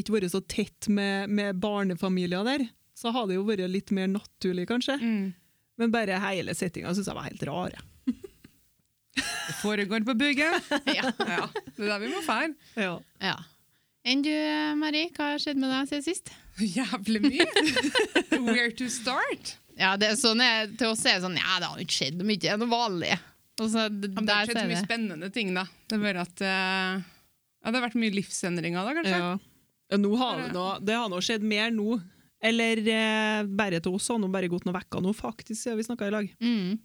ikke 0.00 0.16
vært 0.16 0.32
så 0.32 0.40
tett 0.42 0.88
med, 0.90 1.30
med 1.30 1.60
barnefamilier 1.62 2.46
der, 2.46 2.66
så 2.98 3.12
hadde 3.14 3.32
det 3.34 3.38
jo 3.38 3.46
vært 3.48 3.70
litt 3.70 3.92
mer 3.96 4.10
naturlig, 4.10 4.66
kanskje. 4.70 4.98
Mm. 5.00 5.30
Men 5.80 5.94
bare 5.94 6.18
hele 6.20 6.52
settinga 6.58 6.92
syns 6.94 7.08
jeg 7.08 7.16
var 7.16 7.28
helt 7.30 7.46
rar. 7.48 7.78
Det 9.50 9.56
foregår 9.62 10.04
på 10.06 10.14
bygget. 10.14 10.68
Ja. 10.98 11.12
Ja, 11.18 11.46
det 11.76 11.86
er 11.86 11.88
der 11.94 12.02
vi 12.02 12.10
må 12.12 12.20
fære. 12.24 12.52
Ja. 12.78 12.98
ja. 13.22 13.38
Enn 14.06 14.22
du, 14.24 14.32
Marie, 14.80 15.10
hva 15.16 15.32
har 15.32 15.42
skjedd 15.42 15.58
med 15.60 15.72
deg 15.72 15.88
siden 15.90 16.04
sist? 16.06 16.30
Jævlig 16.60 17.22
mye. 17.24 17.46
Where 18.46 18.70
to 18.76 18.88
start? 18.92 19.56
Ja, 19.80 19.94
det 20.00 20.12
er 20.12 20.18
sånn 20.20 20.42
jeg, 20.44 20.74
Til 20.80 20.92
oss 20.92 21.02
er 21.08 21.16
det 21.16 21.24
sånn 21.24 21.38
Ja, 21.38 21.56
det 21.62 21.68
har 21.70 21.80
ikke 21.80 21.96
skjedd 21.96 22.20
mye, 22.20 22.40
det 22.40 22.50
er 22.52 22.58
noe 22.60 22.70
vanlig. 22.70 23.14
Så 23.60 23.86
Ja, 23.86 23.88
det 23.92 24.34
har 24.34 24.48
skjedd 24.48 24.68
mye 24.68 24.82
spennende 24.84 25.30
ting, 25.32 25.54
da. 25.56 25.66
Det 25.88 25.98
er 25.98 26.04
bare 26.04 26.24
at 26.26 26.44
eh, 26.44 27.08
ja, 27.60 27.70
det 27.70 27.76
har 27.80 27.86
vært 27.88 27.98
mye 28.00 28.14
livsendringer, 28.16 28.84
da, 28.86 28.94
kanskje. 28.96 29.18
Ja. 29.20 29.30
Ja, 29.90 29.96
Nå 29.98 30.12
har 30.20 30.38
det, 30.38 30.52
nå, 30.54 30.64
det 30.86 30.94
har 30.94 31.08
nå 31.10 31.18
skjedd 31.24 31.42
mer 31.42 31.70
nå. 31.74 31.98
Eller 32.40 32.78
eh, 32.88 33.40
bare 33.44 33.80
til 33.84 33.92
oss 33.98 34.06
har 34.08 34.20
nå 34.22 34.28
bare 34.32 34.48
gått 34.48 34.64
noen 34.64 34.76
vekker 34.78 35.02
nå, 35.04 35.10
faktisk, 35.12 35.58
siden 35.60 35.76
vi 35.80 35.84
snakka 35.84 36.06
i 36.08 36.14
lag. 36.14 36.28
Mm. 36.40 36.78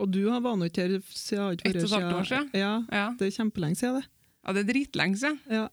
Og 0.00 0.10
du 0.12 0.20
har 0.28 0.42
vært 0.44 0.66
ikke 0.68 0.82
her 0.86 0.96
siden 1.08 1.54
ikke 1.56 1.70
Ett 1.70 1.78
og 1.78 1.86
et 1.86 1.94
halvt 1.94 2.16
år 2.18 2.28
siden. 2.28 2.50
Ja, 2.58 2.72
Ja. 2.92 3.06
det 3.16 3.28
er 3.30 3.36
kjempelenge 3.38 3.78
siden, 3.80 4.00
det. 4.02 4.10
ja, 4.44 4.52
det 4.56 4.60
er 4.64 4.68
dritlenge 4.72 5.16
siden. 5.22 5.38
Ja. 5.50 5.68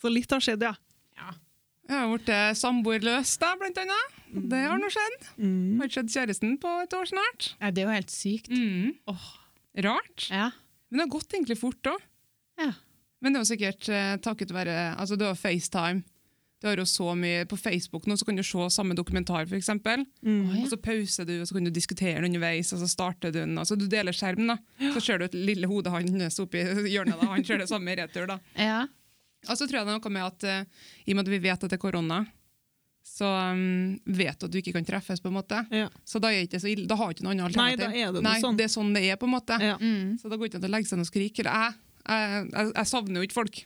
Så 0.00 0.12
litt 0.12 0.30
har 0.32 0.40
skjedd, 0.44 0.64
ja. 0.64 0.74
Jeg 1.86 1.94
har 2.02 2.08
blitt 2.10 2.30
eh, 2.34 2.48
samboerløs, 2.58 3.36
da, 3.38 3.52
blant 3.60 3.76
annet. 3.78 4.14
Det 4.50 4.58
har 4.64 4.80
nå 4.82 4.88
skjedd. 4.90 5.28
Mm. 5.38 5.76
Har 5.78 5.86
ikke 5.86 6.00
sett 6.00 6.14
kjæresten 6.16 6.56
på 6.62 6.72
et 6.82 6.96
år 6.98 7.06
snart. 7.12 7.52
Ja, 7.60 7.70
det 7.70 7.84
er 7.84 7.86
jo 7.86 7.92
helt 7.94 8.10
sykt. 8.10 8.48
Mm. 8.50 8.96
Oh. 9.12 9.28
Rart. 9.86 10.24
Ja. 10.32 10.48
Men 10.90 10.98
det 10.98 11.04
har 11.04 11.12
gått 11.14 11.36
egentlig 11.36 11.58
fort 11.60 11.92
òg. 11.92 12.02
Ja. 12.58 12.72
Men 13.22 13.32
det 13.32 13.38
er 13.38 13.44
jo 13.44 13.52
sikkert 13.52 13.88
eh, 13.88 14.12
takket 14.22 14.52
være 14.54 14.76
altså 14.96 15.16
det 15.16 15.28
var 15.30 15.40
FaceTime. 15.40 16.04
Du 16.60 16.68
har 16.70 16.80
jo 16.80 16.86
så 16.88 17.10
mye 17.14 17.44
På 17.44 17.56
Facebook 17.60 18.06
nå 18.08 18.16
så 18.16 18.24
kan 18.24 18.38
du 18.38 18.42
se 18.46 18.68
samme 18.72 18.96
dokumentar, 18.96 19.44
f.eks. 19.44 19.68
Mm. 20.24 20.62
Og 20.62 20.68
så 20.70 20.78
pauser 20.80 21.28
du, 21.28 21.34
og 21.42 21.48
så 21.48 21.56
kan 21.56 21.68
du 21.68 21.70
diskutere 21.70 22.20
den 22.20 22.30
underveis, 22.30 22.72
og 22.72 22.80
så 22.80 22.88
starter 22.88 23.32
du 23.32 23.40
den. 23.42 23.58
Altså 23.60 23.76
Du 23.76 23.86
deler 23.92 24.16
skjermen, 24.16 24.54
da. 24.54 24.90
Så 24.96 25.04
ser 25.04 25.20
du 25.20 25.26
et 25.28 25.36
lille 25.36 25.68
hode 25.68 25.92
hans 25.92 26.40
oppi 26.40 26.64
hjørnet. 26.94 27.20
da, 27.20 27.28
Han 27.34 27.44
ser 27.44 27.60
det 27.60 27.68
samme 27.68 27.92
i 27.92 27.98
retur. 28.00 28.26
da. 28.32 28.40
ja. 28.56 28.86
Og 29.46 29.54
så 29.54 29.66
tror 29.68 29.78
jeg 29.78 29.86
det 29.86 29.92
er 29.92 30.00
noe 30.00 30.10
med 30.10 30.24
at 30.26 30.44
uh, 30.48 30.88
i 31.06 31.12
og 31.12 31.18
med 31.18 31.28
at 31.28 31.30
vi 31.30 31.38
vet 31.44 31.64
at 31.64 31.70
det 31.70 31.76
er 31.76 31.82
korona, 31.82 32.24
så 33.06 33.28
um, 33.54 33.92
vet 34.04 34.40
du 34.40 34.48
at 34.48 34.52
du 34.52 34.58
ikke 34.58 34.72
kan 34.74 34.86
treffes, 34.88 35.20
på 35.22 35.30
en 35.30 35.36
måte. 35.36 35.60
Ja. 35.70 35.86
Så 36.04 36.18
da 36.18 36.32
er 36.34 36.48
ikke 36.48 36.58
så 36.58 36.72
ille. 36.72 36.88
Da 36.90 36.96
har 36.98 37.12
du 37.12 37.14
ikke 37.14 37.28
noe 37.28 37.36
annet 37.36 37.54
Nei, 37.58 37.68
da 37.78 37.86
er 37.92 38.10
det 38.10 38.18
noe 38.18 38.26
Nei, 38.26 38.40
sånn. 38.42 38.58
det 38.58 38.66
er 38.66 38.72
sånn 38.72 38.90
det 38.96 39.04
er, 39.06 39.20
på 39.20 39.28
en 39.28 39.34
måte. 39.36 39.58
Ja. 39.62 39.76
Mm. 39.78 40.16
Så 40.18 40.32
da 40.32 40.34
går 40.34 40.48
det 40.48 40.50
ikke 40.50 40.62
an 40.64 40.66
å 40.66 40.72
legge 40.74 40.90
seg 40.90 40.98
ned 40.98 41.06
og 41.06 41.12
skrike. 41.12 41.44
Eller 41.44 41.60
jeg, 41.62 41.78
jeg, 42.08 42.46
jeg, 42.52 42.72
jeg 42.76 42.86
savner 42.92 43.20
jo 43.20 43.26
ikke 43.28 43.38
folk. 43.40 43.56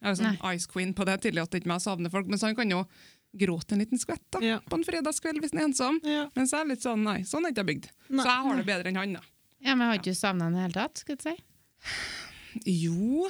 Jeg 0.00 0.10
er 0.10 0.14
sånn 0.16 0.36
sånn 0.38 0.54
Ice 0.56 0.68
Queen 0.70 0.94
på 0.96 1.04
det, 1.08 1.18
tillater 1.26 1.60
ikke 1.60 1.68
meg 1.68 1.80
å 1.80 1.84
savne 1.84 2.10
folk, 2.12 2.28
men 2.30 2.38
så 2.40 2.48
han 2.48 2.56
kan 2.56 2.70
jo 2.72 2.84
gråte 3.40 3.76
en 3.76 3.82
liten 3.84 4.00
skvett 4.00 4.24
da, 4.34 4.40
Ja. 4.42 4.56
på 4.66 4.74
en 4.78 4.82
fredagskveld 4.86 5.38
hvis 5.44 5.52
han 5.54 5.60
er 5.60 5.66
ensom. 5.68 6.00
Ja. 6.08 6.24
Men 6.34 6.48
så 6.50 6.56
er 6.56 6.64
jeg 6.64 6.72
litt 6.72 6.86
sånn, 6.86 7.04
nei, 7.06 7.20
sånn 7.28 7.44
er 7.46 7.52
ikke 7.52 7.62
jeg 7.62 7.68
bygd. 7.74 7.90
Nei. 8.08 8.24
Så 8.24 8.30
jeg 8.32 8.46
har 8.48 8.56
det 8.62 8.66
bedre 8.66 8.90
enn 8.90 8.96
han. 8.98 9.12
da. 9.20 9.22
ja, 9.60 9.74
men 9.76 9.84
jeg 9.86 9.92
har 9.92 10.00
ikke 10.00 10.16
savna 10.18 10.48
han 10.48 10.56
i 10.56 10.58
det 10.58 10.64
hele 10.64 10.78
tatt, 10.80 11.04
skal 11.04 11.20
du 11.20 11.28
si. 11.28 11.36
Jo, 12.66 13.28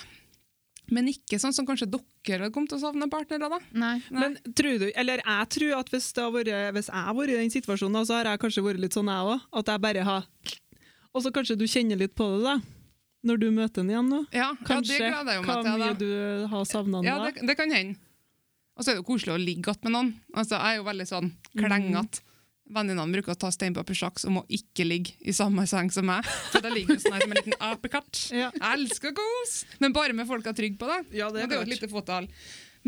men 0.90 1.06
ikke 1.12 1.38
sånn 1.38 1.52
som 1.54 1.66
kanskje 1.68 1.86
dere 1.90 2.46
hadde 2.46 2.54
kommet 2.54 2.72
til 2.72 2.80
å 2.80 2.82
savne 2.86 3.06
partnere. 3.12 3.50
da. 3.52 3.58
Nei. 3.72 3.92
Nei. 4.10 4.20
Men 4.24 4.54
tror 4.56 4.78
du, 4.82 4.88
eller 4.98 5.20
jeg 5.22 5.50
tror 5.54 5.76
at 5.78 5.92
hvis, 5.92 6.08
det 6.16 6.24
har 6.24 6.32
vært, 6.34 6.50
hvis 6.78 6.88
jeg 6.90 7.04
har 7.10 7.14
vært 7.14 7.34
i 7.34 7.38
den 7.42 7.52
situasjonen, 7.54 8.06
så 8.08 8.16
har 8.18 8.30
jeg 8.32 8.42
kanskje 8.42 8.64
vært 8.66 8.82
litt 8.82 8.96
sånn 8.96 9.10
jeg 9.12 9.34
òg. 9.34 9.44
At 9.60 9.70
jeg 9.74 9.84
bare 9.84 10.06
har 10.08 10.26
Og 11.12 11.22
så 11.24 11.30
kanskje 11.34 11.58
du 11.58 11.66
kjenner 11.66 11.98
litt 11.98 12.14
på 12.14 12.26
det, 12.38 12.42
da. 12.46 12.56
Når 13.26 13.36
du 13.42 13.50
møter 13.52 13.82
den 13.82 13.90
igjen 13.92 14.08
nå. 14.08 14.22
Ja, 14.32 14.50
Kanskje 14.64 14.96
ja 14.96 15.00
det 15.02 15.10
gleder 15.12 15.34
jeg 15.36 15.42
meg 15.44 15.50
hva 15.50 15.56
til. 15.66 15.82
mye 15.82 15.98
du 16.00 16.46
har 16.54 16.64
savna 16.70 17.02
Ja, 17.04 17.18
da. 17.20 17.28
det, 17.34 17.44
det 17.50 17.56
kan 17.58 17.72
hende. 17.74 17.98
Og 18.78 18.84
så 18.86 18.92
er 18.94 19.00
det 19.00 19.04
koselig 19.04 19.34
å 19.34 19.40
ligge 19.40 19.60
igjen 19.68 19.84
med 19.84 19.92
noen. 19.92 20.10
Altså, 20.32 20.56
jeg 20.56 20.72
er 20.72 20.78
jo 20.80 20.86
veldig 20.88 21.06
sånn 21.10 21.28
klengete. 21.58 22.22
Venninnene 22.70 23.12
bruker 23.12 23.34
å 23.34 23.38
ta 23.42 23.50
steinpapir-saks 23.52 24.24
om 24.30 24.38
å 24.40 24.44
ikke 24.48 24.84
ligge 24.86 25.16
i 25.26 25.34
samme 25.34 25.64
seng 25.68 25.90
som 25.92 26.06
meg. 26.06 26.24
For 26.52 26.62
da 26.64 26.70
ligger 26.72 26.94
jo 26.94 27.02
sånn 27.02 27.16
her 27.18 27.24
som 27.26 27.32
en 27.34 27.40
liten 27.42 27.56
apekatt. 27.72 28.20
Ja. 28.30 28.48
Jeg 28.54 28.68
elsker 28.78 29.12
kos! 29.18 29.56
Men 29.82 29.92
bare 29.96 30.14
med 30.16 30.28
folk 30.30 30.46
er 30.46 30.54
trygge 30.56 30.78
på 30.80 30.86
det. 30.88 31.00
Ja, 31.18 31.28
det 31.34 31.42
er 31.44 31.50
det 31.50 31.56
er 31.58 31.60
jo 31.60 31.66
et 31.66 31.72
lite 31.74 31.90
fåtall. 31.90 32.30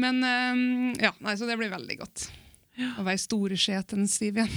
Men 0.00 0.22
um, 0.22 0.94
ja, 1.02 1.10
nei, 1.20 1.34
så 1.36 1.50
det 1.50 1.58
blir 1.60 1.72
veldig 1.74 1.98
godt. 1.98 2.28
Å 2.96 3.02
være 3.04 3.20
store 3.20 3.58
skjeten 3.60 4.06
Siv 4.08 4.38
igjen. 4.40 4.48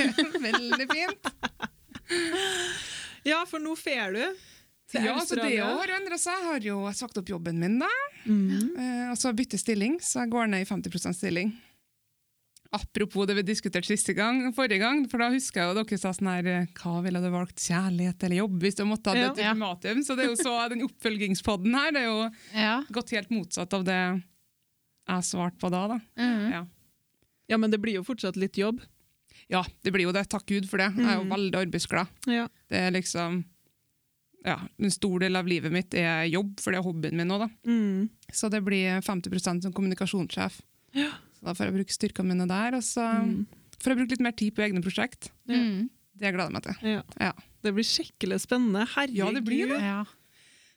Veldig 0.48 0.88
fint. 0.90 1.30
Ja, 3.22 3.42
for 3.46 3.60
nå 3.62 3.74
fer 3.76 4.14
du 4.16 4.22
Ja, 4.94 5.20
så 5.20 5.34
det 5.36 5.42
Australia. 5.44 5.64
har 5.78 5.88
endra 6.00 6.18
seg. 6.18 6.34
Jeg 6.40 6.44
har 6.50 6.60
jo 6.60 6.92
sagt 6.92 7.18
opp 7.20 7.28
jobben 7.30 7.58
min, 7.62 7.78
da. 7.78 7.88
Mm. 8.26 8.76
Eh, 8.76 9.10
og 9.12 9.16
så 9.20 9.32
bytte 9.36 9.58
stilling, 9.60 10.00
så 10.02 10.24
jeg 10.24 10.30
går 10.32 10.48
ned 10.50 10.62
i 10.62 10.68
50% 10.68 11.14
stilling. 11.14 11.52
Apropos 12.72 13.26
det 13.26 13.34
vi 13.34 13.42
diskuterte 13.42 13.88
siste 13.90 14.14
gang, 14.14 14.52
forrige 14.54 14.78
gang, 14.78 15.00
for 15.10 15.18
da 15.18 15.26
husker 15.32 15.58
jeg 15.60 15.70
jo 15.72 15.78
dere 15.82 15.96
sa 15.98 16.12
sånn 16.14 16.28
her 16.30 16.46
eh, 16.46 16.66
Hva 16.78 17.00
ville 17.02 17.18
du 17.18 17.26
valgt, 17.32 17.58
kjærlighet 17.66 18.22
eller 18.28 18.38
jobb, 18.44 18.60
hvis 18.62 18.78
du 18.78 18.84
måtte 18.86 19.10
ha 19.10 19.16
Ja. 19.18 19.30
et 19.32 19.40
ultimatum? 19.42 20.02
Så 20.06 20.14
det 20.14 20.24
er 20.24 20.30
jo 20.30 20.36
så, 20.38 20.52
den 20.70 20.84
oppfølgingspodden 20.86 21.74
her 21.74 21.90
det 21.96 22.04
er 22.04 22.06
jo 22.06 22.20
Ja. 22.54 22.76
gått 22.94 23.10
helt 23.10 23.30
motsatt 23.34 23.74
av 23.74 23.82
det 23.88 23.98
jeg 25.10 25.26
svarte 25.26 25.58
på 25.58 25.70
da. 25.74 25.82
da. 25.88 25.98
Mm. 26.16 26.50
Ja. 26.52 26.62
Ja, 27.50 27.56
men 27.58 27.70
det 27.74 27.80
blir 27.82 27.94
jo 27.98 28.04
fortsatt 28.06 28.36
litt 28.38 28.54
jobb. 28.54 28.78
ja, 29.50 29.64
det 29.82 29.90
blir 29.90 30.06
jo 30.06 30.12
det. 30.14 30.28
Takk 30.30 30.46
Gud 30.46 30.68
for 30.70 30.78
det. 30.78 30.92
Jeg 30.94 31.06
er 31.10 31.16
jo 31.18 31.24
Mm. 31.26 31.30
veldig 31.34 31.58
arbeidsglad. 31.66 32.06
Ja. 32.30 32.46
Det 32.70 32.78
er 32.78 32.90
liksom 32.94 33.44
ja, 34.44 34.58
En 34.80 34.90
stor 34.90 35.18
del 35.20 35.36
av 35.36 35.46
livet 35.46 35.72
mitt 35.72 35.94
er 35.94 36.24
jobb, 36.30 36.58
for 36.60 36.70
det 36.72 36.78
er 36.80 36.86
hobbyen 36.86 37.16
min 37.16 37.28
nå. 37.28 37.38
da. 37.38 37.48
Mm. 37.66 38.08
Så 38.32 38.50
det 38.50 38.62
blir 38.64 39.00
50% 39.02 39.62
som 39.62 39.72
kommunikasjonssjef. 39.72 40.60
Ja. 40.94 41.10
Så 41.38 41.44
da 41.44 41.52
får 41.54 41.66
jeg 41.70 41.74
bruke 41.78 41.92
styrkene 41.96 42.28
mine 42.34 42.46
der, 42.48 42.74
og 42.76 42.82
så 42.82 43.04
Mm. 43.24 43.46
får 43.78 43.92
jeg 43.92 43.96
bruke 43.98 44.10
litt 44.10 44.20
mer 44.20 44.32
tid 44.32 44.54
på 44.54 44.62
egne 44.62 44.82
prosjekt. 44.82 45.30
Ja. 45.46 45.56
Mm. 45.56 45.90
Det 46.20 46.32
gleder 46.34 46.50
jeg 46.50 46.52
meg 46.52 46.62
til. 46.62 46.76
Ja. 46.90 47.02
Ja. 47.18 47.32
Det 47.62 47.74
blir 47.74 47.84
skikkelig 47.84 48.40
spennende. 48.40 48.86
Herregud. 48.94 49.16
Ja, 49.16 49.30
det 49.32 49.44
blir 49.44 49.68
det. 49.68 49.80
Ja. 49.80 50.04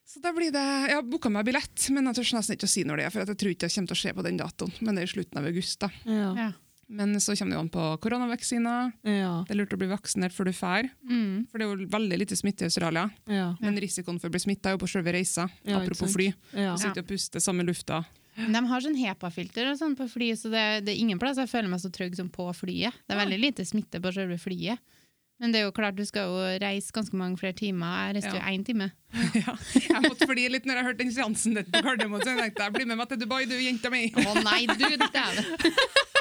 Så 0.06 0.20
da 0.22 0.32
blir 0.34 0.52
det, 0.52 0.62
Jeg 0.90 0.96
har 0.96 1.02
booka 1.04 1.30
meg 1.32 1.46
billett, 1.46 1.90
men 1.92 2.06
jeg 2.06 2.16
tør 2.16 2.38
nesten 2.38 2.56
ikke 2.58 2.68
å 2.68 2.70
si 2.70 2.84
når 2.84 2.98
det 2.98 3.06
er, 3.06 3.10
for 3.10 3.24
jeg 3.26 3.38
tror 3.38 3.52
ikke 3.56 3.68
jeg 3.68 3.72
kommer 3.76 3.88
til 3.88 3.96
å 3.96 4.02
se 4.04 4.14
på 4.14 4.24
den 4.24 4.38
datoen. 4.38 4.74
Men 4.82 4.96
det 4.96 5.02
er 5.04 5.08
i 5.08 5.14
slutten 5.14 5.38
av 5.40 5.46
august. 5.46 5.80
da. 5.80 5.90
Ja. 6.06 6.52
Men 6.88 7.16
så 7.22 7.36
kommer 7.36 7.52
det 7.54 7.58
jo 7.58 7.64
an 7.64 7.70
på 7.74 7.84
koronavaksiner. 8.04 8.92
Ja. 9.08 9.44
Det 9.48 9.54
er 9.56 9.60
lurt 9.62 9.74
å 9.74 9.80
bli 9.82 9.88
vaksinert 9.92 10.34
før 10.36 10.50
du 10.50 10.52
drar. 10.54 10.90
Mm. 11.10 11.46
For 11.50 11.58
det 11.58 11.66
er 11.68 11.72
jo 11.72 11.88
veldig 11.94 12.20
lite 12.20 12.36
smitte 12.38 12.66
i 12.66 12.70
Australia. 12.70 13.08
Ja. 13.32 13.54
Men 13.62 13.80
risikoen 13.82 14.20
for 14.22 14.30
å 14.30 14.36
bli 14.36 14.44
smitta 14.44 14.70
er 14.72 14.78
jo 14.78 14.82
på 14.84 14.90
selve 14.92 15.14
reisa. 15.16 15.48
Ja, 15.64 15.80
apropos 15.80 16.14
fly. 16.14 16.32
Ja. 16.54 16.76
Sitte 16.78 17.02
og 17.06 17.08
puste 17.10 17.42
samme 17.44 17.66
lufta. 17.66 18.04
De 18.36 18.64
har 18.66 18.82
sånn 18.82 18.98
HEPA-filter 18.98 19.68
og 19.70 19.78
sånn 19.78 19.94
på 19.98 20.08
fly, 20.10 20.32
så 20.34 20.50
det, 20.50 20.64
det 20.88 20.96
er 20.96 21.02
ingen 21.04 21.20
plass 21.22 21.38
jeg 21.38 21.52
føler 21.52 21.70
meg 21.70 21.84
så 21.84 21.92
trygg 21.94 22.16
som 22.18 22.32
på 22.34 22.48
flyet. 22.58 22.96
Det 23.06 23.14
er 23.14 23.20
veldig 23.22 23.38
lite 23.44 23.66
smitte 23.70 24.02
på 24.02 24.10
selve 24.16 24.40
flyet. 24.42 24.82
Men 25.42 25.52
det 25.52 25.60
er 25.60 25.66
jo 25.68 25.74
klart, 25.76 25.98
du 25.98 26.06
skal 26.08 26.30
jo 26.30 26.42
reise 26.62 26.94
ganske 26.94 27.18
mange 27.20 27.38
flere 27.42 27.54
timer. 27.58 28.08
Jeg 28.08 28.16
reiste 28.18 28.32
jo 28.38 28.42
Ja. 28.42 28.50
én 28.54 28.64
time. 28.66 28.92
ja. 29.44 29.56
Jeg 29.76 30.02
måtte 30.06 30.28
fly 30.30 30.48
litt 30.50 30.66
når 30.70 30.80
jeg 30.80 30.88
hørte 30.88 31.04
den 31.04 31.12
seansen 31.14 31.58
ditt 31.58 31.70
på 31.74 31.82
Gardermoen. 31.84 32.22
Så 32.24 32.32
jeg 32.34 32.40
tenkte 32.46 32.64
jeg 32.70 32.76
blir 32.78 32.90
med 32.90 32.98
meg 33.02 33.10
til 33.12 33.22
Dubai, 33.22 33.44
du 33.50 33.58
jenta 33.60 33.92
mi. 33.94 34.08
Å 34.14 34.36
nei, 34.46 34.66
du! 34.70 34.88
Dæven! 35.04 35.54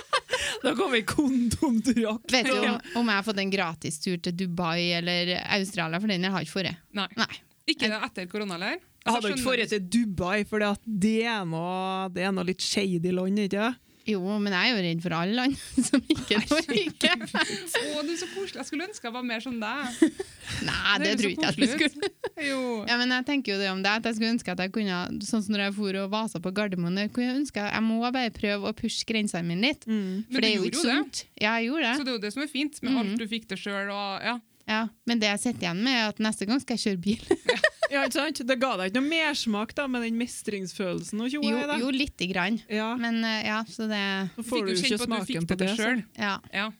Da 0.62 0.75
kommer 0.78 1.02
kondomdrakt. 1.09 2.32
Vet 2.32 2.47
du 2.50 2.56
om, 2.59 2.78
om 3.00 3.11
jeg 3.12 3.18
har 3.21 3.26
fått 3.26 3.40
en 3.42 3.52
gratis 3.52 4.00
tur 4.02 4.18
til 4.23 4.37
Dubai 4.37 4.92
eller 4.99 5.35
Australia, 5.56 6.00
for 6.02 6.12
den 6.12 6.26
jeg 6.28 6.35
har 6.35 6.47
ikke 6.47 6.56
forrige. 6.59 6.76
Nei. 6.99 7.09
Nei. 7.18 7.30
Ikke 7.73 7.88
etter 7.94 8.26
korona, 8.30 8.59
eller? 8.59 8.80
Jeg 9.02 9.14
hadde 9.16 9.32
ikke 9.32 9.44
forrige 9.47 9.71
til 9.73 9.87
Dubai, 9.90 10.42
for 10.47 10.62
det 10.85 11.16
er 11.26 11.47
noe, 11.49 12.11
det 12.14 12.26
er 12.26 12.35
noe 12.35 12.47
litt 12.47 12.62
shady 12.62 13.14
land, 13.14 13.40
ikke 13.47 13.71
sant? 13.71 13.80
Jo, 14.09 14.18
men 14.42 14.50
jeg 14.56 14.66
er 14.66 14.73
jo 14.75 14.82
redd 14.82 15.02
for 15.04 15.14
alle 15.14 15.44
andre 15.47 15.82
som 15.88 16.02
ikke 16.11 16.38
er 16.40 16.47
Norge. 16.50 17.12
Å, 17.92 18.02
du 18.02 18.11
er 18.11 18.18
så 18.18 18.28
koselig. 18.32 18.59
Jeg 18.59 18.68
skulle 18.68 18.87
ønske 18.88 19.06
jeg 19.09 19.14
var 19.14 19.26
mer 19.28 19.44
som 19.44 19.59
deg. 19.62 20.02
Nei, 20.68 20.94
det 20.99 21.06
Det 21.06 21.12
tror 21.21 21.30
ikke 21.30 21.47
jeg 21.47 21.54
ikke 21.54 21.62
du 21.62 21.75
skulle. 21.76 22.11
Jo. 22.49 22.61
Ja, 22.90 22.97
men 22.99 23.14
jeg 23.14 23.26
tenker 23.28 23.54
jo 23.54 23.59
det 23.62 23.71
om 23.71 23.82
det, 23.85 23.94
at 24.00 24.09
jeg 24.11 24.18
skulle 24.18 24.32
ønske 24.35 24.54
at 24.56 24.62
jeg 24.64 24.75
kunne, 24.75 25.00
sånn 25.28 25.44
som 25.47 25.54
når 25.54 25.64
jeg 25.68 25.76
for 25.78 26.00
og 26.02 26.11
vasa 26.16 26.42
på 26.42 26.54
Gardermoen, 26.56 26.99
jeg 27.04 27.12
kunne 27.14 27.37
ønske 27.42 27.62
jeg 27.68 27.85
må 27.87 28.00
bare 28.09 28.32
prøve 28.35 28.73
å 28.73 28.76
pushe 28.76 29.06
grensene 29.09 29.47
mine 29.47 29.71
litt. 29.71 29.87
Mm. 29.87 30.00
Men 30.00 30.30
For 30.35 30.42
det 30.42 30.50
er 30.50 30.56
jo 30.59 30.66
ikke 30.71 30.82
det. 30.82 30.97
sunt. 30.97 31.23
Ja, 31.38 31.54
jeg 31.61 31.71
gjorde 31.71 31.92
Så 31.94 32.02
det. 32.02 32.06
det 32.09 32.12
er 32.12 32.18
jo 32.18 32.25
det 32.26 32.32
som 32.35 32.42
er 32.47 32.50
fint, 32.52 32.82
med 32.82 32.99
alt 33.04 33.14
du 33.23 33.28
fikk 33.30 33.47
til 33.52 33.62
sjøl. 33.68 33.92
Ja. 34.26 34.38
Ja, 34.71 34.82
men 35.11 35.18
det 35.23 35.26
jeg 35.30 35.40
sitter 35.42 35.64
igjen 35.68 35.80
med, 35.82 35.94
er 35.99 36.11
at 36.12 36.21
neste 36.23 36.47
gang 36.47 36.61
skal 36.62 36.78
jeg 36.78 36.85
kjøre 36.87 37.02
bil. 37.02 37.62
Ja, 37.92 38.04
ikke 38.08 38.16
sant? 38.18 38.42
Det 38.49 38.56
ga 38.62 38.70
deg 38.80 38.90
ikke 38.90 39.00
noe 39.02 39.11
mersmak 39.12 39.75
da, 39.76 39.87
med 39.92 40.06
den 40.06 40.16
mestringsfølelsen 40.20 41.20
og 41.26 41.28
Jo, 41.34 41.42
da. 41.68 41.76
jo 41.80 41.90
lite 41.92 42.28
grann. 42.30 42.61
Ja, 42.72 42.94
Men 42.96 43.20
eh, 43.25 43.42
ja, 43.50 43.62
så 43.68 43.87
det 43.90 44.02
så 44.38 44.46
får 44.49 44.64
du 44.66 44.72
jo 44.72 44.78
ikke 44.80 45.02
smaken 45.04 45.46
på 45.50 45.58
det 45.61 45.68
det. 45.68 45.76
sjøl. 45.76 46.00
ja. 46.16 46.38
Ja. 46.52 46.70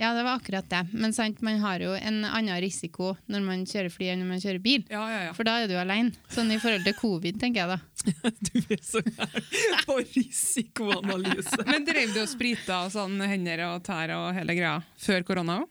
ja, 0.00 0.08
det 0.16 0.24
var 0.26 0.40
akkurat 0.40 0.66
det. 0.72 0.80
Men 0.92 1.12
sant, 1.14 1.42
man 1.44 1.60
har 1.62 1.84
jo 1.84 1.92
en 1.94 2.24
annen 2.26 2.56
risiko 2.64 3.12
når 3.30 3.44
man 3.46 3.66
kjører 3.68 3.92
fly 3.94 4.08
enn 4.14 4.24
når 4.24 4.30
man 4.32 4.42
kjører 4.42 4.62
bil. 4.64 4.86
Ja, 4.90 5.04
ja, 5.12 5.20
ja. 5.28 5.34
For 5.36 5.46
da 5.46 5.58
er 5.62 5.68
du 5.70 5.76
alene. 5.78 6.16
Sånn 6.34 6.50
i 6.50 6.58
forhold 6.62 6.82
til 6.88 6.96
covid, 6.98 7.38
tenker 7.40 7.62
jeg 7.62 7.76
da. 7.76 7.78
Du 8.48 8.58
er 8.74 8.82
så 8.84 9.00
gæren 9.04 9.84
på 9.86 10.00
risikoanalyse. 10.16 11.60
Men 11.68 11.86
drev 11.86 12.12
du 12.16 12.20
og 12.24 12.28
sprita 12.32 12.82
og 12.86 12.92
sånn 12.94 13.20
hender 13.24 13.62
og 13.68 13.84
tær 13.86 14.12
og 14.16 14.32
hele 14.36 14.56
greia 14.58 14.78
før 15.00 15.24
korona 15.28 15.60
òg? 15.62 15.70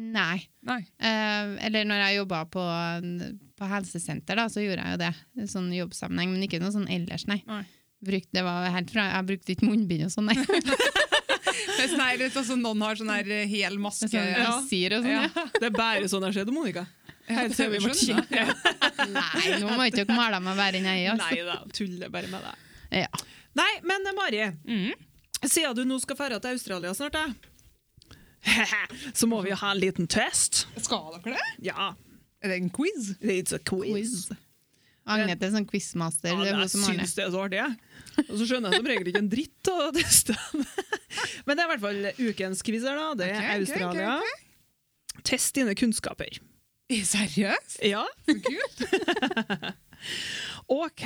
Nei. 0.00 0.40
Nei. 0.66 0.80
Eh, 0.98 1.52
eller 1.66 1.84
når 1.88 2.00
jeg 2.04 2.16
jobba 2.20 2.40
på, 2.52 2.62
på 3.60 3.68
helsesenter, 3.70 4.38
da, 4.40 4.46
så 4.52 4.62
gjorde 4.64 4.86
jeg 4.86 4.96
jo 4.96 5.00
det. 5.04 5.12
Sånn 5.52 5.68
jobbsammenheng, 5.76 6.32
men 6.34 6.46
ikke 6.48 6.60
noe 6.62 6.72
sånn 6.74 6.88
ellers, 6.90 7.26
nei. 7.30 7.42
Nei. 7.48 7.62
Brukt, 8.00 8.30
det 8.32 8.42
var 8.46 8.70
helt 8.72 8.90
fra, 8.94 9.04
jeg 9.12 9.26
brukte 9.28 9.52
ikke 9.54 9.68
munnbind 9.68 10.06
og 10.08 10.14
sånn, 10.14 10.30
nei. 10.32 10.38
Det 11.80 11.86
sånn 11.90 12.00
her, 12.02 12.22
sånn 12.32 12.60
noen 12.62 12.82
har 12.84 12.98
sånn 12.98 13.10
her 13.12 13.28
hel 13.48 13.76
Med 13.76 13.84
maske. 13.88 14.08
sånn 14.12 14.28
Ja. 14.36 14.52
sier 14.68 14.94
og 14.98 15.04
sånn, 15.04 15.10
ja. 15.16 15.44
Det 15.56 15.68
er 15.70 15.74
bare 15.74 16.08
sånn 16.08 16.22
det 16.22 16.28
har 16.30 16.36
skjedd, 16.38 16.52
Monica. 16.54 16.84
Helt 17.30 17.54
til 17.56 17.70
vi 17.72 17.80
må 17.84 17.92
kikke. 17.96 18.44
Nei, 19.14 19.44
nå 19.62 19.70
må 19.76 19.86
ikke 19.88 20.04
dere 20.04 20.16
male 20.16 20.40
meg 20.44 20.58
verre 20.58 20.80
enn 20.80 20.88
jeg 20.90 21.04
er. 21.06 21.12
Altså. 21.14 21.28
Nei 21.30 21.46
da, 21.46 21.56
tuller 21.76 22.12
bare 22.12 22.30
med 22.32 22.44
deg. 22.46 22.64
Ja. 23.04 23.22
Nei, 23.60 23.70
men 23.86 24.06
eh, 24.10 24.16
Mari, 24.16 24.42
Mm. 24.66 24.92
siden 25.46 25.76
du 25.78 25.84
nå 25.88 26.00
skal 26.02 26.16
dra 26.20 26.38
til 26.42 26.56
Australia 26.58 26.92
snart, 26.96 27.16
da, 27.16 27.26
så 29.18 29.26
må 29.28 29.42
vi 29.44 29.50
jo 29.52 29.58
ha 29.60 29.72
en 29.74 29.80
liten 29.82 30.06
test. 30.10 30.64
Skal 30.80 31.18
dere 31.20 31.36
det? 31.36 31.48
Ja, 31.70 31.90
Er 32.42 32.48
det 32.54 32.56
en 32.62 32.70
quiz? 32.72 33.10
it's 33.20 33.52
a 33.52 33.58
quiz. 33.58 33.90
Quiz. 33.92 34.30
Agnete 35.10 35.48
er 35.48 35.52
sånn 35.54 35.66
quizmaster. 35.66 36.30
Ja, 36.32 36.60
jeg 36.60 36.70
syns 36.70 37.14
det 37.16 37.24
er 37.24 37.30
så 37.34 37.40
artig. 37.42 37.58
jeg. 37.58 38.26
Og 38.28 38.36
så 38.38 38.46
skjønner 38.46 38.70
jeg 38.72 38.80
som 38.82 38.88
regel 38.90 39.08
ikke 39.10 39.22
en 39.24 39.30
dritt 39.32 39.70
av 39.72 39.80
å 39.88 39.90
teste. 39.96 40.36
Men 41.48 41.56
det 41.56 41.64
er 41.64 41.66
i 41.66 41.70
hvert 41.72 41.82
fall 41.82 42.28
ukens 42.30 42.62
quiz 42.66 42.84
her, 42.86 43.00
da. 43.00 43.08
Det 43.18 43.28
er 43.32 43.40
Ok, 43.40 43.48
ok, 43.48 43.56
Australia. 43.64 44.14
okay, 44.20 45.24
Test 45.26 45.56
dine 45.58 45.74
kunnskaper. 45.76 46.38
Seriøst? 46.90 47.80
Ja, 47.86 48.04
Så 48.28 48.36
kult. 48.44 48.84
OK. 50.80 51.04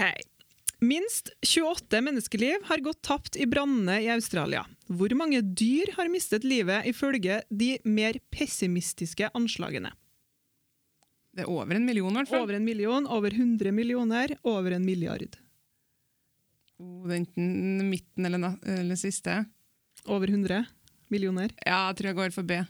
Minst 0.84 1.30
28 1.40 2.00
menneskeliv 2.04 2.64
har 2.68 2.82
gått 2.84 3.02
tapt 3.06 3.36
i 3.40 3.46
brannene 3.48 4.00
i 4.04 4.08
Australia. 4.12 4.64
Hvor 4.92 5.14
mange 5.16 5.40
dyr 5.56 5.94
har 5.96 6.10
mistet 6.12 6.44
livet 6.44 6.84
ifølge 6.90 7.40
de 7.48 7.70
mer 7.88 8.18
pessimistiske 8.34 9.30
anslagene? 9.38 9.94
Det 11.34 11.46
er 11.46 11.50
over 11.50 11.74
en 11.78 11.86
million, 11.86 12.12
i 12.12 12.20
hvert 12.20 12.30
fall. 12.30 12.44
Over 12.44 12.58
en 12.58 12.66
million, 12.66 13.08
over 13.10 13.32
100 13.32 13.72
millioner, 13.74 14.36
over 14.46 14.76
en 14.76 14.84
milliard. 14.86 15.38
Oh, 16.78 17.06
det 17.06 17.16
er 17.16 17.20
enten 17.22 17.88
midten 17.88 18.28
eller, 18.28 18.58
eller 18.76 18.98
siste. 18.98 19.40
Over 20.04 20.30
100 20.30 20.64
millioner. 21.14 21.54
Ja, 21.64 21.88
jeg 21.88 21.98
tror 21.98 22.10
jeg 22.10 22.18
går 22.20 22.34
for 22.34 22.46
B. 22.50 22.60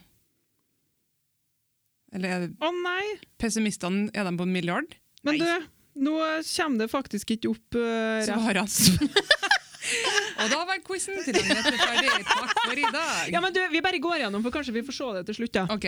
Eller 2.15 2.31
er 2.31 2.45
det 2.45 2.53
Å 2.63 2.71
nei! 2.79 3.03
pessimistene 3.41 4.07
er 4.15 4.29
de 4.29 4.37
på 4.39 4.45
en 4.47 4.53
milliard? 4.55 4.93
Men 5.25 5.39
Nei. 5.41 5.45
du, 5.45 5.71
nå 5.95 6.15
kommer 6.49 6.83
det 6.83 6.87
faktisk 6.91 7.31
ikke 7.37 7.51
opp 7.53 7.77
uh, 7.79 8.19
rett. 8.19 8.27
Svarene. 8.27 9.09
Og 10.41 10.49
da 10.51 10.59
var 10.67 10.79
quizen 10.83 11.19
til 11.23 11.37
Agnete 11.37 11.75
ferdig. 11.77 12.09
Takk 12.25 12.55
for 12.65 12.79
i 12.81 12.87
dag. 12.91 13.29
Ja, 13.31 13.41
men 13.43 13.53
du, 13.55 13.59
Vi 13.71 13.81
bare 13.85 13.99
går 14.01 14.23
gjennom, 14.25 14.43
for 14.43 14.51
kanskje 14.55 14.73
vi 14.75 14.81
får 14.87 14.97
se 14.97 15.09
det 15.19 15.21
til 15.29 15.37
slutt. 15.39 15.59
ja. 15.61 15.65
Ok, 15.71 15.85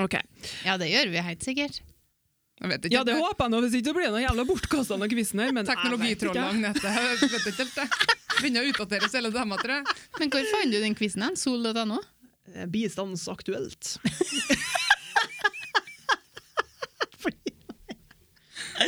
Ok. 0.00 0.14
Ja, 0.64 0.78
det 0.80 0.88
gjør 0.88 1.10
vi 1.12 1.20
helt 1.26 1.42
sikkert. 1.44 1.82
jeg 2.62 2.70
vet 2.70 2.86
ikke. 2.86 2.94
Ja, 2.94 3.02
det 3.04 3.18
håper 3.18 3.44
jeg 3.44 3.52
nå, 3.52 3.60
hvis 3.66 3.74
ikke 3.76 3.88
det 3.90 3.94
blir 3.98 4.12
noe 4.14 4.22
jævla 4.22 4.44
bortkasta 4.48 4.96
av 4.96 5.04
quizen 5.12 5.42
her. 5.42 5.52
Men 5.52 5.68
Teknologitrollet 5.68 6.38
ikke. 6.38 6.48
Agnete. 6.54 6.94
Jeg 6.96 7.10
vet 7.10 7.26
ikke 7.26 7.66
helt 7.66 7.76
det. 7.76 8.08
Begynner 8.38 8.62
å 8.64 8.70
utdateres 8.72 9.18
hele 9.18 9.30
tida, 9.34 9.58
tror 9.60 9.74
jeg. 9.76 9.96
Men 10.22 10.32
hvor 10.32 10.48
fant 10.54 10.72
du 10.72 10.78
den 10.80 10.96
quizen 10.96 11.26
hen? 11.26 11.36
Sol.no? 11.36 11.98
Eh, 12.54 12.64
Bistandsaktuelt. 12.72 13.96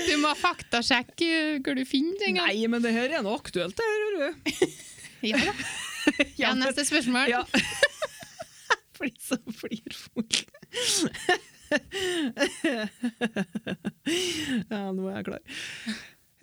Du 0.09 0.15
må 0.23 0.33
faktasjekke 0.39 1.61
hvor 1.65 1.77
du 1.77 1.85
finner 1.89 2.19
ting. 2.23 2.39
Nei, 2.41 2.67
men 2.71 2.83
det 2.85 2.95
her 2.97 3.19
er 3.19 3.25
noe 3.25 3.37
aktuelt, 3.41 3.77
det 3.79 3.91
hører 3.91 4.17
du. 4.21 4.29
Ja 5.25 5.39
da. 5.41 5.55
Ja, 6.37 6.51
neste 6.53 6.85
spørsmål. 6.85 7.31
Ja. 7.31 7.45
Fordi 8.99 9.15
så 9.25 9.39
flir 9.57 9.95
folk. 9.97 10.43
ja, 14.69 14.83
nå 14.93 15.09
er 15.09 15.17
jeg 15.17 15.27
klar. 15.31 15.41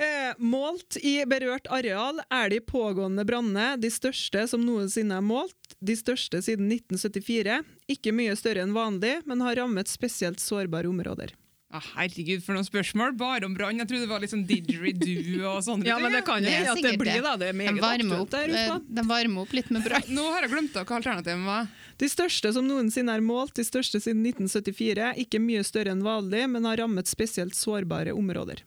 Eh, 0.02 0.32
målt 0.42 0.98
i 1.06 1.20
berørt 1.30 1.70
areal 1.70 2.24
er 2.34 2.50
de 2.50 2.58
pågående 2.66 3.26
brannene 3.28 3.76
de 3.78 3.92
største 3.94 4.48
som 4.50 4.64
noensinne 4.66 5.20
er 5.20 5.26
målt, 5.26 5.76
de 5.78 5.94
største 5.98 6.42
siden 6.42 6.72
1974. 6.74 7.62
Ikke 7.94 8.16
mye 8.18 8.34
større 8.40 8.66
enn 8.66 8.74
vanlig, 8.74 9.20
men 9.30 9.46
har 9.46 9.62
rammet 9.62 9.92
spesielt 9.92 10.42
sårbare 10.42 10.90
områder. 10.90 11.36
Ah, 11.72 11.84
herregud, 11.96 12.42
for 12.44 12.58
noen 12.58 12.66
spørsmål. 12.68 13.14
Bare 13.16 13.48
om 13.48 13.54
brann. 13.56 13.78
Jeg 13.80 13.88
trodde 13.88 14.04
det 14.04 14.12
var 14.12 14.20
litt 14.20 14.34
sånn 14.34 14.44
didgeridoo 14.48 15.46
og 15.54 15.62
sånne 15.64 15.88
Ja, 15.90 16.00
men 16.04 16.12
det 16.12 16.24
kan 16.28 16.44
jo 16.44 16.52
hende 16.52 16.74
at 16.74 16.82
det 16.84 16.98
blir 17.00 17.14
det. 17.16 17.22
da. 17.24 17.38
Det 17.40 17.48
er 17.48 17.54
De 17.56 17.60
meget 17.62 17.80
varmer, 17.86 18.24
opp, 18.26 18.32
der. 18.34 18.52
Husk 18.52 18.90
de 18.98 19.06
varmer 19.08 19.46
opp 19.46 19.54
litt 19.56 19.70
med 19.72 19.86
brann. 19.86 20.10
Nå 20.18 20.26
har 20.34 20.44
jeg 20.44 20.52
glemt 20.52 20.76
hva 20.76 20.98
alternativet 20.98 21.46
var. 21.48 21.70
De 22.02 22.10
største 22.12 22.52
som 22.58 22.68
noensinne 22.68 23.16
er 23.16 23.24
målt, 23.24 23.54
de 23.56 23.64
største 23.64 24.02
siden 24.04 24.26
1974, 24.34 25.14
ikke 25.24 25.40
mye 25.40 25.64
større 25.64 25.94
enn 25.96 26.04
vanlig, 26.04 26.44
men 26.52 26.68
har 26.68 26.82
rammet 26.84 27.08
spesielt 27.08 27.56
sårbare 27.56 28.12
områder. 28.18 28.66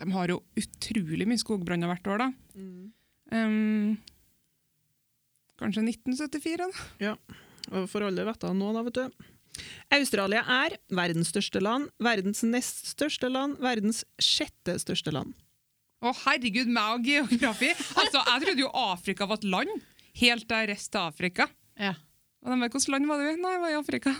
De 0.00 0.08
har 0.16 0.32
jo 0.32 0.40
utrolig 0.58 1.28
mye 1.28 1.42
skogbranner 1.44 1.92
hvert 1.92 2.08
år, 2.14 2.24
da. 2.24 2.30
Um, 3.34 3.94
kanskje 5.60 5.84
1974, 5.92 6.72
da? 6.72 7.14
Og 7.74 7.86
For 7.90 8.04
alle 8.06 8.24
vet 8.28 8.40
da 8.42 8.52
nå, 8.56 8.72
da, 8.76 8.82
vet 8.88 8.98
du. 9.02 9.28
Australia 9.94 10.42
er 10.64 10.76
verdens 10.94 11.30
største 11.32 11.60
land, 11.62 11.88
verdens 12.02 12.42
nest 12.46 12.86
største 12.90 13.30
land, 13.30 13.56
verdens 13.62 14.02
sjette 14.22 14.76
største 14.82 15.12
land. 15.14 15.34
Å, 16.04 16.12
herregud, 16.26 16.68
meg 16.68 16.98
og 16.98 17.06
geografi! 17.08 17.70
Altså, 17.96 18.20
Jeg 18.28 18.42
trodde 18.44 18.64
jo 18.66 18.70
Afrika 18.76 19.28
var 19.30 19.40
et 19.40 19.46
land, 19.48 19.70
helt 20.20 20.48
der 20.50 20.68
resten 20.74 21.00
av 21.00 21.14
Afrika. 21.14 21.46
Ja. 21.80 21.94
Og 22.44 22.52
de 22.52 22.58
vet 22.60 22.74
hvilket 22.76 22.92
land 22.92 23.08
var 23.08 23.22
det? 23.22 23.36
Nei, 23.40 23.54
det 23.56 23.62
var 23.62 23.72
i 23.72 23.78
Afrika. 23.78 24.12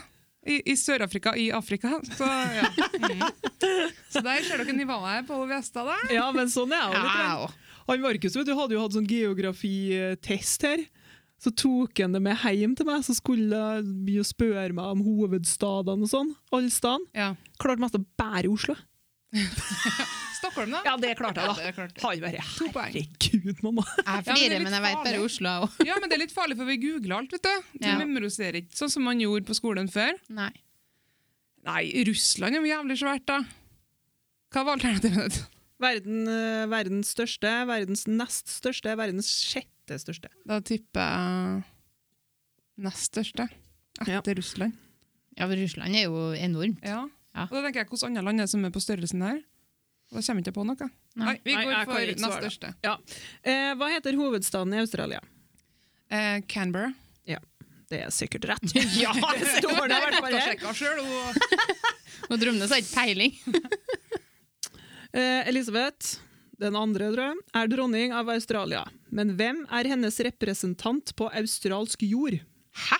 I, 0.45 0.55
i 0.71 0.75
Sør-Afrika, 0.77 1.33
i 1.37 1.47
Afrika. 1.53 1.91
Så 2.17 2.25
ja. 2.25 2.71
Mm. 3.01 3.21
Så 4.13 4.21
der 4.25 4.43
ser 4.45 4.61
dere 4.61 4.75
nivået 4.77 5.25
på 5.29 5.37
Vestad. 5.49 5.87
da. 5.89 5.95
Ja, 6.13 6.25
men 6.33 6.49
sånn 6.53 6.73
er 6.73 6.83
jeg 6.85 7.01
litt. 7.05 7.21
Ja. 7.21 7.47
Han 7.85 8.01
Markus 8.01 8.33
vet 8.37 8.49
du, 8.49 8.53
hadde 8.57 8.73
jo 8.77 8.81
hatt 8.81 8.95
sånn 8.97 9.09
geografitest 9.09 10.65
her. 10.65 10.85
Så 11.41 11.51
tok 11.51 11.99
han 11.99 12.13
det 12.15 12.21
med 12.23 12.37
hjem 12.55 12.75
til 12.79 12.87
meg, 12.87 13.03
så 13.05 13.13
skulle 13.17 13.57
han 13.59 14.05
spørre 14.23 14.71
meg 14.73 14.85
om 14.95 15.01
hovedstadene 15.03 16.07
og 16.07 16.09
sånn. 16.09 16.29
Alle 16.55 16.71
stedene. 16.71 17.05
Ja. 17.13 17.33
Klarte 17.59 17.83
mest 17.83 17.97
å 17.99 18.03
bære 18.17 18.49
Oslo. 18.53 18.75
Stockholm, 20.39 20.71
da? 20.71 20.81
Ja, 20.85 20.93
det 21.01 21.15
klarte 21.19 21.41
jeg, 21.43 21.49
Ja, 21.49 21.53
da. 21.53 21.63
det 21.65 21.73
klarte. 21.75 22.01
Har 22.05 22.15
To. 22.55 22.69
Herregud, 22.79 23.61
mamma. 23.65 23.83
Jeg 23.97 24.05
er 24.07 24.23
flirer, 24.29 24.53
litt 24.55 24.63
men 24.67 24.75
jeg 24.77 24.83
vet 24.85 25.01
bare. 25.03 25.19
Oslo 25.25 25.53
òg. 25.65 25.79
Ja, 25.87 25.97
men 25.99 26.09
det 26.11 26.17
er 26.17 26.23
litt 26.23 26.35
farlig, 26.35 26.57
for 26.59 26.69
vi 26.69 26.77
googler 26.81 27.17
alt, 27.19 27.35
vet 27.35 27.43
du. 27.43 27.55
Du 27.81 27.87
Ja. 27.87 27.97
memoriserer 27.99 28.61
ikke 28.61 28.77
sånn 28.79 28.91
som 28.93 29.03
man 29.03 29.19
gjorde 29.19 29.45
på 29.49 29.55
skolen 29.57 29.89
før. 29.91 30.13
Nei. 30.29 30.51
Nei, 31.65 31.83
Russland 32.07 32.55
er 32.55 32.61
jo 32.61 32.69
jævlig 32.71 32.97
svært, 33.01 33.25
da. 33.25 33.41
Hva 34.53 34.63
var 34.63 34.77
alternativet? 34.77 35.41
Verden, 35.81 36.27
eh, 36.29 36.65
verdens 36.71 37.09
største, 37.11 37.51
verdens 37.67 38.05
nest 38.07 38.47
største, 38.47 38.95
verdens 38.95 39.27
sjette 39.27 39.67
største. 40.01 40.31
Da 40.47 40.59
tipper 40.65 41.05
jeg 41.05 41.63
nest 42.85 43.11
største. 43.11 43.47
Etter 44.05 44.35
Russland. 44.35 44.73
Ja, 45.35 45.45
for 45.47 45.55
Russland 45.59 45.95
er 45.95 46.07
jo 46.07 46.31
enormt. 46.35 46.81
Ja. 46.83 47.05
Ja. 47.35 47.45
Og 47.49 47.57
da 47.57 47.65
tenker 47.65 47.83
jeg, 47.83 47.89
Hvilket 47.91 48.07
andre 48.07 48.23
land 48.23 48.39
er 48.39 48.47
det 48.47 48.51
som 48.53 48.65
er 48.65 48.71
på 48.71 48.81
størrelsen 48.83 49.23
her? 49.25 49.39
Da 50.11 50.21
kommer 50.21 50.41
jeg 50.41 50.45
ikke 50.47 50.55
på 50.55 50.65
noe. 50.67 50.89
Nei. 51.15 51.25
Nei, 51.25 51.37
vi 51.43 51.55
går 51.55 51.87
for 51.89 52.11
nest 52.11 52.37
største. 52.39 52.73
største. 52.81 53.17
Eh, 53.43 53.71
hva 53.75 53.89
heter 53.91 54.15
hovedstaden 54.19 54.75
i 54.75 54.83
Australia? 54.83 55.21
Eh, 56.09 56.39
Canberra. 56.47 56.93
Det 57.89 58.01
er 58.01 58.13
sikkert 58.13 58.47
rett. 58.49 58.71
ja, 59.03 59.11
det 59.13 59.49
står 59.59 59.89
det 59.89 59.97
i 59.97 60.03
hvert 60.05 60.17
fall 60.17 60.35
her. 60.35 60.55
Faktasjekka 60.57 62.37
drømmer 62.41 62.71
har 62.71 62.81
ikke 62.81 62.95
peiling. 62.97 63.35
Eh, 65.15 65.47
Elisabeth, 65.47 66.17
den 66.61 66.75
andre, 66.79 67.09
drøm, 67.13 67.39
er 67.55 67.69
dronning 67.71 68.13
av 68.15 68.29
Australia. 68.31 68.85
Men 69.09 69.35
hvem 69.39 69.63
er 69.73 69.89
hennes 69.91 70.19
representant 70.27 71.13
på 71.17 71.29
australsk 71.31 72.05
jord? 72.07 72.39
Hæ? 72.85 72.99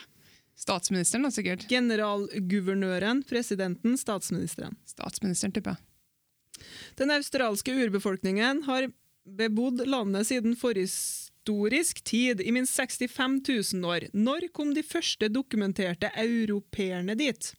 Statsministeren, 0.56 1.28
da, 1.28 1.32
sikkert. 1.36 1.66
Generalguvernøren, 1.70 3.24
presidenten, 3.28 3.98
statsministeren. 4.00 4.78
Statsministeren, 4.88 5.54
tipper 5.56 5.76
jeg. 5.76 6.66
Den 7.00 7.12
australske 7.12 7.74
urbefolkningen 7.76 8.64
har 8.70 8.88
bebodd 9.26 9.84
landet 9.90 10.30
siden 10.30 10.56
forhistorisk 10.56 12.00
tid, 12.08 12.42
i 12.42 12.54
minst 12.56 12.78
65 12.78 13.42
000 13.74 13.92
år. 13.92 14.08
Når 14.14 14.48
kom 14.56 14.72
de 14.74 14.84
første 14.86 15.30
dokumenterte 15.30 16.12
europeerne 16.16 17.18
dit? 17.20 17.52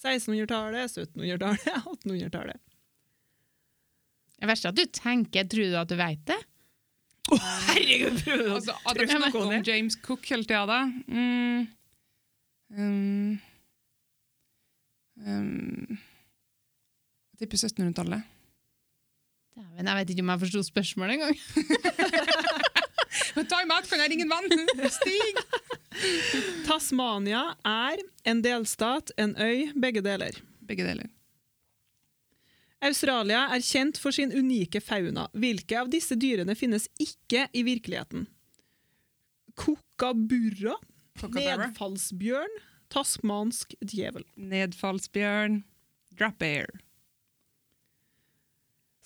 1600-tallet, 0.00 0.88
1700-tallet, 0.88 1.68
1800-tallet. 1.84 2.65
Det 4.36 4.50
verste 4.50 4.68
er 4.68 4.74
at 4.74 4.78
du 4.78 4.84
tenker 4.92 5.48
Tror 5.48 5.72
du 5.72 5.76
at 5.80 5.90
du 5.90 5.96
vet 5.98 6.22
det? 6.28 6.38
Å, 7.26 7.38
herregud! 7.72 8.20
prøver 8.22 8.44
du 8.44 8.50
å 8.52 8.56
Altså, 8.60 8.76
at 8.86 9.00
de 9.00 9.06
snakker 9.10 9.42
om? 9.42 9.54
James 9.66 9.96
Cook 10.04 10.28
hele 10.30 10.46
tida, 10.46 10.62
da. 10.68 10.80
Mm. 11.10 11.64
Um. 12.76 13.32
Um. 15.24 15.98
Jeg 17.34 17.42
tipper 17.42 17.58
1700-tallet. 17.64 18.32
Dæven, 19.56 19.88
jeg 19.88 19.98
vet 19.98 20.12
ikke 20.12 20.22
om 20.22 20.30
jeg 20.34 20.42
forsto 20.44 20.62
spørsmålet 20.68 21.16
engang. 21.16 21.36
Time 23.50 23.74
out, 23.74 23.88
kan 23.88 24.00
jeg 24.04 24.12
ringe 24.12 24.26
en 24.26 24.32
venn? 24.32 24.90
Stig! 24.92 25.42
Tasmania 26.66 27.42
er 27.66 28.00
en 28.28 28.42
delstat, 28.44 29.12
en 29.20 29.34
øy, 29.40 29.72
begge 29.80 30.04
deler. 30.04 30.38
Begge 30.68 30.86
deler. 30.86 31.08
Australia 32.84 33.46
er 33.54 33.62
kjent 33.64 33.96
for 33.98 34.12
sin 34.12 34.32
unike 34.36 34.80
fauna. 34.84 35.26
Hvilke 35.32 35.78
av 35.80 35.88
disse 35.92 36.16
dyrene 36.20 36.54
finnes 36.58 36.88
ikke 37.00 37.46
i 37.56 37.62
virkeligheten? 37.66 38.26
Kokaburra, 39.56 40.74
nedfallsbjørn, 41.22 42.58
tasmansk 42.92 43.72
djevel. 43.80 44.26
Nedfallsbjørn. 44.36 45.62
Drop 46.16 46.42
air. 46.44 46.68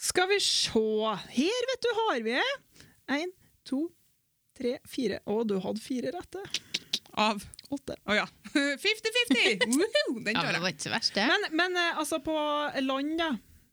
Skal 0.00 0.28
vi 0.30 0.38
se 0.42 0.80
Her, 1.36 1.64
vet 1.70 1.82
du, 1.84 1.90
har 1.98 2.20
vi 2.24 2.36
én, 3.10 3.32
to, 3.68 3.84
tre, 4.56 4.76
fire. 4.88 5.18
Å, 5.28 5.40
du 5.44 5.56
hadde 5.62 5.82
fire 5.82 6.12
rette. 6.14 6.42
Av 7.20 7.42
Åtte. 7.70 7.94
Å 8.10 8.14
ja. 8.16 8.24
50-50! 8.54 9.66
Woohoo! 9.70 10.20
Den 10.24 10.34
Ja, 10.34 10.40
tar 10.42 10.48
det 10.50 10.56
jeg. 10.58 10.62
var 10.64 10.72
ikke 10.74 10.86
så 10.88 10.92
verst, 10.94 11.14
det. 11.14 11.26
Men, 11.30 11.44
men 11.58 11.76
eh, 11.78 11.98
altså, 12.00 12.18
på 12.24 12.34
land, 12.82 13.12
da. 13.20 13.28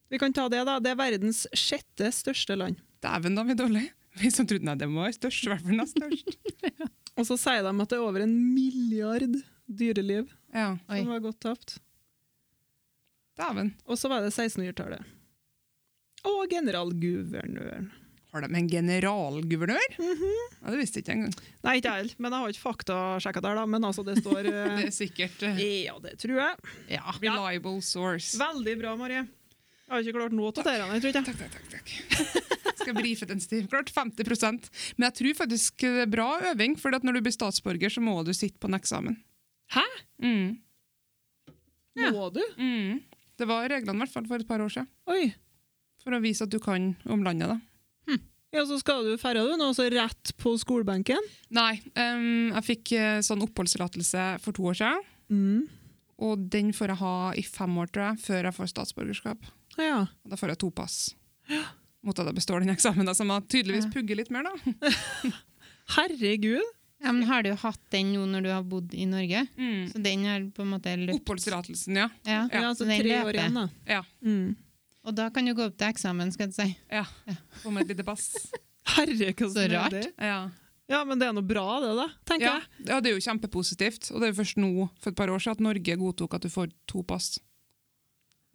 Vi 0.09 0.19
kan 0.21 0.33
ta 0.33 0.47
det, 0.49 0.61
da. 0.67 0.77
Det 0.79 0.91
er 0.93 0.99
verdens 0.99 1.45
sjette 1.57 2.11
største 2.15 2.55
land. 2.57 2.79
Dæven, 3.03 3.35
da 3.37 3.43
er 3.43 3.49
vi 3.51 3.57
dårlige. 3.59 3.91
Vi 4.17 4.31
som 4.33 4.47
trodde 4.49 4.65
nei, 4.65 4.73
det 4.79 4.87
må 4.89 5.03
være 5.03 5.17
størst, 5.17 5.45
i 5.45 5.51
hvert 5.51 5.65
fall 5.65 5.77
nest 5.77 5.97
størst. 5.99 6.37
Og 7.17 7.25
så 7.27 7.35
sier 7.41 7.65
de 7.65 7.73
at 7.73 7.91
det 7.91 7.97
er 7.97 8.05
over 8.05 8.23
en 8.23 8.33
milliard 8.53 9.35
dyreliv 9.67 10.29
Ja, 10.53 10.71
som 10.87 11.11
har 11.11 11.21
gått 11.21 11.39
tapt. 11.43 11.75
dæven. 13.37 13.73
Og 13.85 13.97
så 13.99 14.09
var 14.09 14.21
det 14.25 14.31
1600-tallet. 14.33 15.03
Og 16.27 16.47
generalguvernøren. 16.49 17.89
Har 18.33 18.43
de 18.43 18.49
en 18.59 18.67
generalguvernør? 18.69 19.93
Ja, 19.97 20.71
Det 20.71 20.79
visste 20.81 20.99
jeg 20.99 21.05
ikke 21.05 21.13
engang. 21.15 21.35
Nei, 21.63 21.75
ikke 21.79 21.93
jeg, 22.01 22.09
men 22.19 22.33
jeg 22.33 22.41
har 22.43 22.53
ikke 22.53 22.63
faktasjekka 22.65 23.43
der, 23.45 23.55
da. 23.61 23.65
Men 23.69 23.85
altså, 23.87 24.03
det 24.05 24.17
står 24.19 24.49
eh, 24.51 24.73
Det 24.81 24.89
er 24.89 24.95
sikkert 24.97 25.45
eh, 25.47 25.61
Ja, 25.87 25.95
det 26.03 26.17
tror 26.21 26.41
jeg. 26.41 26.73
Ja. 26.97 27.05
reliable 27.21 27.81
source. 27.85 28.33
Veldig 28.41 28.75
bra, 28.81 28.95
Marie. 28.99 29.23
Jeg 29.87 29.93
har 29.95 30.03
ikke 30.03 30.17
klart 30.17 30.33
noe 30.35 30.49
av 30.51 30.57
dette, 30.57 30.73
jeg 30.75 31.01
tror 31.01 31.11
ikke. 31.13 31.23
Takk, 31.23 31.37
takk, 31.39 31.53
takk. 31.71 31.91
takk. 32.11 32.75
Skal 32.81 32.95
brife 32.97 33.27
den 33.29 33.39
stiv. 33.43 33.67
Klart 33.71 33.89
50% 33.95 34.67
Men 34.97 35.05
jeg 35.07 35.15
tror 35.21 35.37
faktisk 35.39 35.79
det 35.85 36.03
er 36.05 36.11
bra 36.11 36.27
øving, 36.51 36.75
for 36.79 36.95
at 36.95 37.03
når 37.07 37.17
du 37.17 37.21
blir 37.27 37.35
statsborger, 37.35 37.91
så 37.93 38.03
må 38.03 38.17
du 38.27 38.33
sitte 38.35 38.59
på 38.59 38.67
en 38.67 38.75
eksamen. 38.77 39.15
Hæ? 39.75 39.83
Mm. 40.23 40.57
Ja. 41.97 42.11
Må 42.13 42.27
du? 42.35 42.41
Mm. 42.59 42.99
Det 43.37 43.47
var 43.49 43.67
reglene 43.71 43.97
i 43.97 44.03
hvert 44.05 44.13
fall 44.13 44.27
for 44.29 44.41
et 44.43 44.47
par 44.49 44.61
år 44.63 44.71
siden, 44.73 44.87
Oi. 45.11 45.31
for 46.03 46.15
å 46.17 46.21
vise 46.23 46.45
at 46.45 46.51
du 46.53 46.59
kan 46.63 46.91
om 47.07 47.23
landet. 47.25 47.49
da. 47.55 47.59
Ja, 48.55 48.61
så 48.65 48.77
skal 48.79 49.03
du 49.03 49.17
ferda 49.19 49.41
du 49.43 49.57
nå, 49.59 49.67
så 49.75 49.89
rett 49.91 50.31
på 50.39 50.53
skolebenken? 50.57 51.19
Nei, 51.53 51.81
um, 51.99 52.53
jeg 52.55 52.63
fikk 52.63 52.93
eh, 52.95 53.17
sånn 53.25 53.43
oppholdstillatelse 53.43 54.23
for 54.41 54.55
to 54.55 54.69
år 54.71 54.77
siden, 54.79 55.03
Mm. 55.27 55.65
og 56.23 56.45
den 56.49 56.69
får 56.71 56.93
jeg 56.93 56.99
ha 57.01 57.15
i 57.35 57.43
fem 57.43 57.75
år, 57.83 57.89
tror 57.91 58.05
jeg, 58.07 58.21
før 58.23 58.47
jeg 58.47 58.55
får 58.55 58.69
statsborgerskap. 58.71 59.49
Ja. 59.77 59.99
Og 60.25 60.31
da 60.33 60.35
får 60.39 60.49
jeg 60.53 60.59
to 60.63 60.69
pass. 60.71 60.97
Mot 62.03 62.19
at 62.19 62.25
jeg 62.29 62.35
består 62.37 62.59
den 62.63 62.69
eksamen, 62.73 63.09
som 63.15 63.29
jeg 63.33 63.47
tydeligvis 63.51 63.85
Ja. 63.87 63.91
pugge 63.93 64.15
litt 64.19 64.31
mer, 64.31 64.43
da. 64.47 64.53
Herregud. 65.97 66.61
Ja, 67.03 67.11
men 67.13 67.23
har 67.29 67.43
du 67.45 67.51
hatt 67.53 67.81
den 67.93 68.09
nå 68.15 68.23
når 68.25 68.41
du 68.41 68.49
har 68.49 68.63
bodd 68.65 68.93
i 68.97 69.05
Norge? 69.05 69.43
Mm. 69.57 69.83
Så 69.91 69.99
den 70.01 70.23
er 70.25 70.47
på 70.55 70.63
en 70.65 70.71
måte 70.73 70.95
løpt 70.97 71.19
Oppholdstillatelsen, 71.21 71.99
ja. 71.99 72.07
Ja, 72.25 72.39
Ja, 72.51 72.61
så 72.61 72.69
altså 72.71 72.87
den 72.89 73.01
tre 73.03 73.11
løper. 73.11 73.27
år 73.29 73.37
igjen, 73.37 73.53
da. 73.59 73.65
Ja. 73.85 73.99
Mm. 74.25 74.55
Og 75.07 75.15
da 75.15 75.29
kan 75.31 75.45
du 75.45 75.53
gå 75.55 75.67
opp 75.69 75.77
til 75.77 75.87
eksamen, 75.93 76.31
skal 76.33 76.49
du 76.49 76.55
si. 76.57 76.65
Ja. 76.91 77.03
Få 77.61 77.71
med 77.71 77.85
et 77.85 77.93
lite 77.93 78.03
pass. 78.07 78.31
Herre, 78.97 79.29
hva 79.37 79.49
Så 79.53 79.67
rart. 79.71 79.91
det? 79.93 80.07
Ja. 80.17 80.39
Ja, 80.89 81.03
men 81.03 81.19
det 81.19 81.27
er 81.27 81.33
noe 81.35 81.43
bra, 81.43 81.67
det, 81.83 81.93
da, 81.99 82.05
tenker 82.25 82.45
Ja, 82.47 82.53
jeg. 82.63 82.85
ja, 82.87 82.97
det 83.03 83.09
er 83.11 83.17
jo 83.17 83.23
kjempepositivt. 83.25 84.09
Og 84.15 84.21
det 84.21 84.29
er 84.29 84.31
jo 84.33 84.37
først 84.41 84.57
nå, 84.57 84.69
for 85.03 85.11
et 85.11 85.17
par 85.19 85.27
år 85.29 85.39
siden, 85.43 85.57
at 85.59 85.63
Norge 85.67 85.97
godtok 85.99 86.33
at 86.37 86.45
du 86.47 86.49
får 86.49 86.71
to 86.87 87.03
pass. 87.03 87.37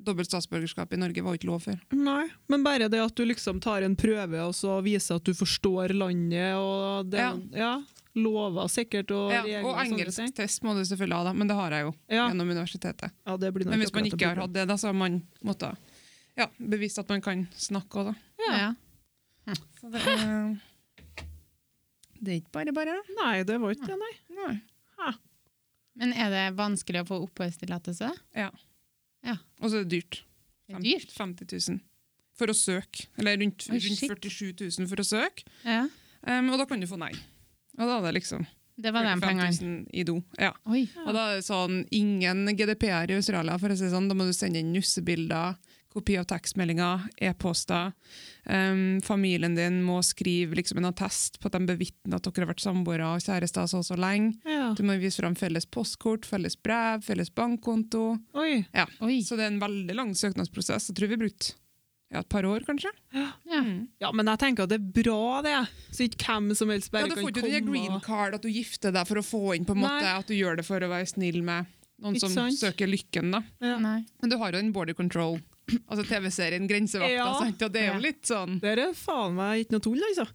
Dobbelt 0.04 0.28
statsborgerskap 0.28 0.92
i 0.92 0.98
Norge 1.00 1.22
var 1.24 1.36
ikke 1.38 1.46
lov 1.50 1.62
før. 1.64 1.78
Nei, 1.94 2.26
Men 2.50 2.62
bare 2.66 2.88
det 2.90 3.00
at 3.02 3.14
du 3.14 3.24
liksom 3.24 3.60
tar 3.62 3.82
en 3.86 3.94
prøve 3.96 4.40
og 4.42 4.54
så 4.58 4.80
viser 4.84 5.16
at 5.20 5.24
du 5.24 5.32
forstår 5.34 5.94
landet, 5.94 6.54
og 6.58 7.10
det, 7.12 7.18
Ja. 7.20 7.36
ja. 7.54 7.72
lover 8.14 8.68
sikkert 8.68 9.10
og 9.16 9.30
Ja, 9.32 9.42
regler 9.42 9.64
og 9.70 9.78
engelsk 9.86 10.34
test 10.36 10.62
må 10.62 10.74
du 10.76 10.82
selvfølgelig 10.84 11.16
ha, 11.16 11.24
da, 11.24 11.32
men 11.32 11.48
det 11.48 11.56
har 11.56 11.70
jeg 11.70 11.86
jo 11.86 11.94
Ja. 12.10 12.28
gjennom 12.28 12.50
universitetet. 12.50 13.10
Ja, 13.26 13.36
det 13.36 13.52
blir 13.54 13.64
nok 13.64 13.70
Men 13.72 13.80
hvis 13.80 13.94
man 13.94 14.04
ikke 14.10 14.26
har 14.28 14.36
hatt 14.42 14.52
det, 14.52 14.66
da, 14.68 14.74
så 14.76 14.86
har 14.90 14.94
man 14.98 15.22
måttet 15.42 15.76
ja, 16.36 16.46
bevist 16.58 16.98
at 16.98 17.08
man 17.08 17.20
kan 17.20 17.46
snakke 17.56 18.02
òg, 18.02 18.12
da. 18.12 18.14
Ja. 18.50 18.74
Så 19.80 19.90
det 19.90 20.00
er, 20.06 20.60
det 22.22 22.28
er 22.32 22.40
ikke 22.40 22.52
bare 22.52 22.72
bare. 22.72 22.98
Nei, 23.18 23.42
det 23.44 23.58
var 23.60 23.70
ikke 23.74 23.86
det, 23.90 23.98
nei. 23.98 24.12
Nei. 24.36 25.12
Men 25.94 26.12
er 26.16 26.30
det 26.32 26.44
vanskelig 26.56 27.02
å 27.02 27.06
få 27.08 27.18
oppholdstillatelse? 27.26 28.08
Og 29.62 29.70
så 29.70 29.78
er 29.78 29.84
det 29.86 29.92
dyrt. 30.00 30.22
Det 30.66 30.76
er 30.76 30.84
dyrt. 30.86 31.12
50 31.14 31.52
000 31.70 31.80
for 32.38 32.50
å 32.50 32.56
søke. 32.56 33.06
Eller 33.20 33.36
rundt, 33.38 33.68
Oi, 33.70 33.78
rundt 33.78 34.00
47 34.00 34.64
000 34.80 34.88
for 34.90 35.02
å 35.02 35.06
søke. 35.06 35.46
Ja. 35.66 35.84
Um, 36.26 36.50
og 36.54 36.58
da 36.62 36.66
kan 36.70 36.82
du 36.82 36.88
få 36.90 36.98
nei. 37.00 37.12
Og 37.78 37.84
da 37.86 37.98
er 37.98 38.06
det 38.08 38.12
liksom 38.20 38.44
Det 38.82 38.92
var 38.94 39.04
de 39.06 39.12
45 39.14 39.22
pengene. 39.26 39.50
000 39.60 40.00
i 40.00 40.04
do. 40.08 40.16
Ja. 40.40 40.52
Oi. 40.66 40.84
Og 41.04 41.12
da 41.14 41.26
er 41.28 41.38
det 41.38 41.46
sånn 41.46 41.82
ingen 41.94 42.46
GDPR 42.58 43.12
i 43.12 43.18
Australia, 43.20 43.58
for 43.62 43.74
å 43.74 43.78
si 43.78 43.90
sånn. 43.92 44.08
Da 44.10 44.16
må 44.18 44.26
du 44.26 44.34
sende 44.36 44.62
inn 44.62 44.72
nussebilder, 44.74 45.58
kopi 45.92 46.16
av 46.20 46.26
tekstmeldinger, 46.30 47.04
e-poster. 47.28 47.92
Um, 48.48 49.00
familien 49.04 49.54
din 49.54 49.80
må 49.86 50.00
skrive 50.02 50.56
liksom 50.58 50.80
en 50.80 50.88
attest 50.90 51.38
på 51.38 51.46
at 51.50 51.54
de 51.58 51.68
bevitner 51.68 52.16
at 52.18 52.26
dere 52.26 52.46
har 52.46 52.50
vært 52.54 52.64
samboere 52.64 53.10
og 53.14 53.22
kjærester 53.22 53.68
så 53.70 53.82
og 53.82 53.86
så 53.86 53.98
lenge. 54.00 54.34
Ja. 54.48 54.72
Du 54.78 54.82
må 54.88 54.96
vise 55.00 55.20
fram 55.22 55.36
felles 55.38 55.68
postkort, 55.68 56.26
felles 56.28 56.56
brev, 56.58 57.04
felles 57.06 57.30
bankkonto. 57.36 58.06
Oi. 58.40 58.62
Ja. 58.74 58.86
Oi. 59.04 59.20
Så 59.26 59.36
det 59.38 59.46
er 59.46 59.52
en 59.54 59.60
veldig 59.62 59.98
lang 59.98 60.14
søknadsprosess. 60.18 60.90
Jeg 60.90 60.98
tror 60.98 61.12
vi 61.12 61.20
brukte 61.26 61.52
ja, 62.12 62.20
et 62.20 62.28
par 62.28 62.44
år, 62.44 62.60
kanskje. 62.68 62.90
Ja. 63.16 63.28
Mm. 63.48 63.86
Ja, 64.02 64.10
men 64.12 64.28
jeg 64.28 64.40
tenker 64.42 64.66
at 64.66 64.72
det 64.74 64.80
er 64.82 64.88
bra, 65.02 65.40
det. 65.46 65.54
Så 65.96 66.04
ikke 66.08 66.26
hvem 66.28 66.50
som 66.58 66.68
helst 66.72 66.90
bare 66.92 67.06
Ja, 67.06 67.14
komme. 67.14 67.22
du 67.22 67.24
får 67.24 67.32
ikke 67.38 67.52
det 67.54 67.62
green 67.70 68.00
card 68.04 68.36
at 68.36 68.42
du 68.44 68.50
gifter 68.52 68.92
deg 68.92 69.08
for 69.08 69.20
å 69.20 69.24
få 69.24 69.40
inn, 69.56 69.64
på 69.64 69.72
en 69.76 69.80
Nei. 69.80 69.88
måte, 69.88 70.10
at 70.18 70.28
du 70.28 70.34
gjør 70.36 70.60
det 70.60 70.66
for 70.68 70.84
å 70.84 70.90
være 70.92 71.08
snill 71.08 71.40
med 71.46 71.70
noen 72.02 72.18
Ikke 72.18 72.26
som 72.26 72.34
sant? 72.36 72.58
søker 72.60 72.90
lykken. 72.90 73.30
da. 73.32 73.40
Ja. 73.64 73.78
Men 73.80 74.28
du 74.28 74.36
har 74.36 74.52
jo 74.52 74.60
en 74.60 74.72
border 74.74 74.92
control 74.98 75.40
Altså 75.90 76.04
TV-serien 76.08 76.68
Grensevakta, 76.70 77.14
Ja. 77.16 77.32
sant? 77.40 77.62
og 77.66 77.72
det 77.74 77.82
er 77.86 77.94
jo 77.94 78.00
litt 78.04 78.22
sånn 78.28 78.58
Det 78.62 78.76
er 78.78 78.94
faen 78.98 79.34
meg 79.38 79.64
ikke 79.66 79.76
noe 79.78 79.84
tull, 79.88 80.00
altså. 80.10 80.28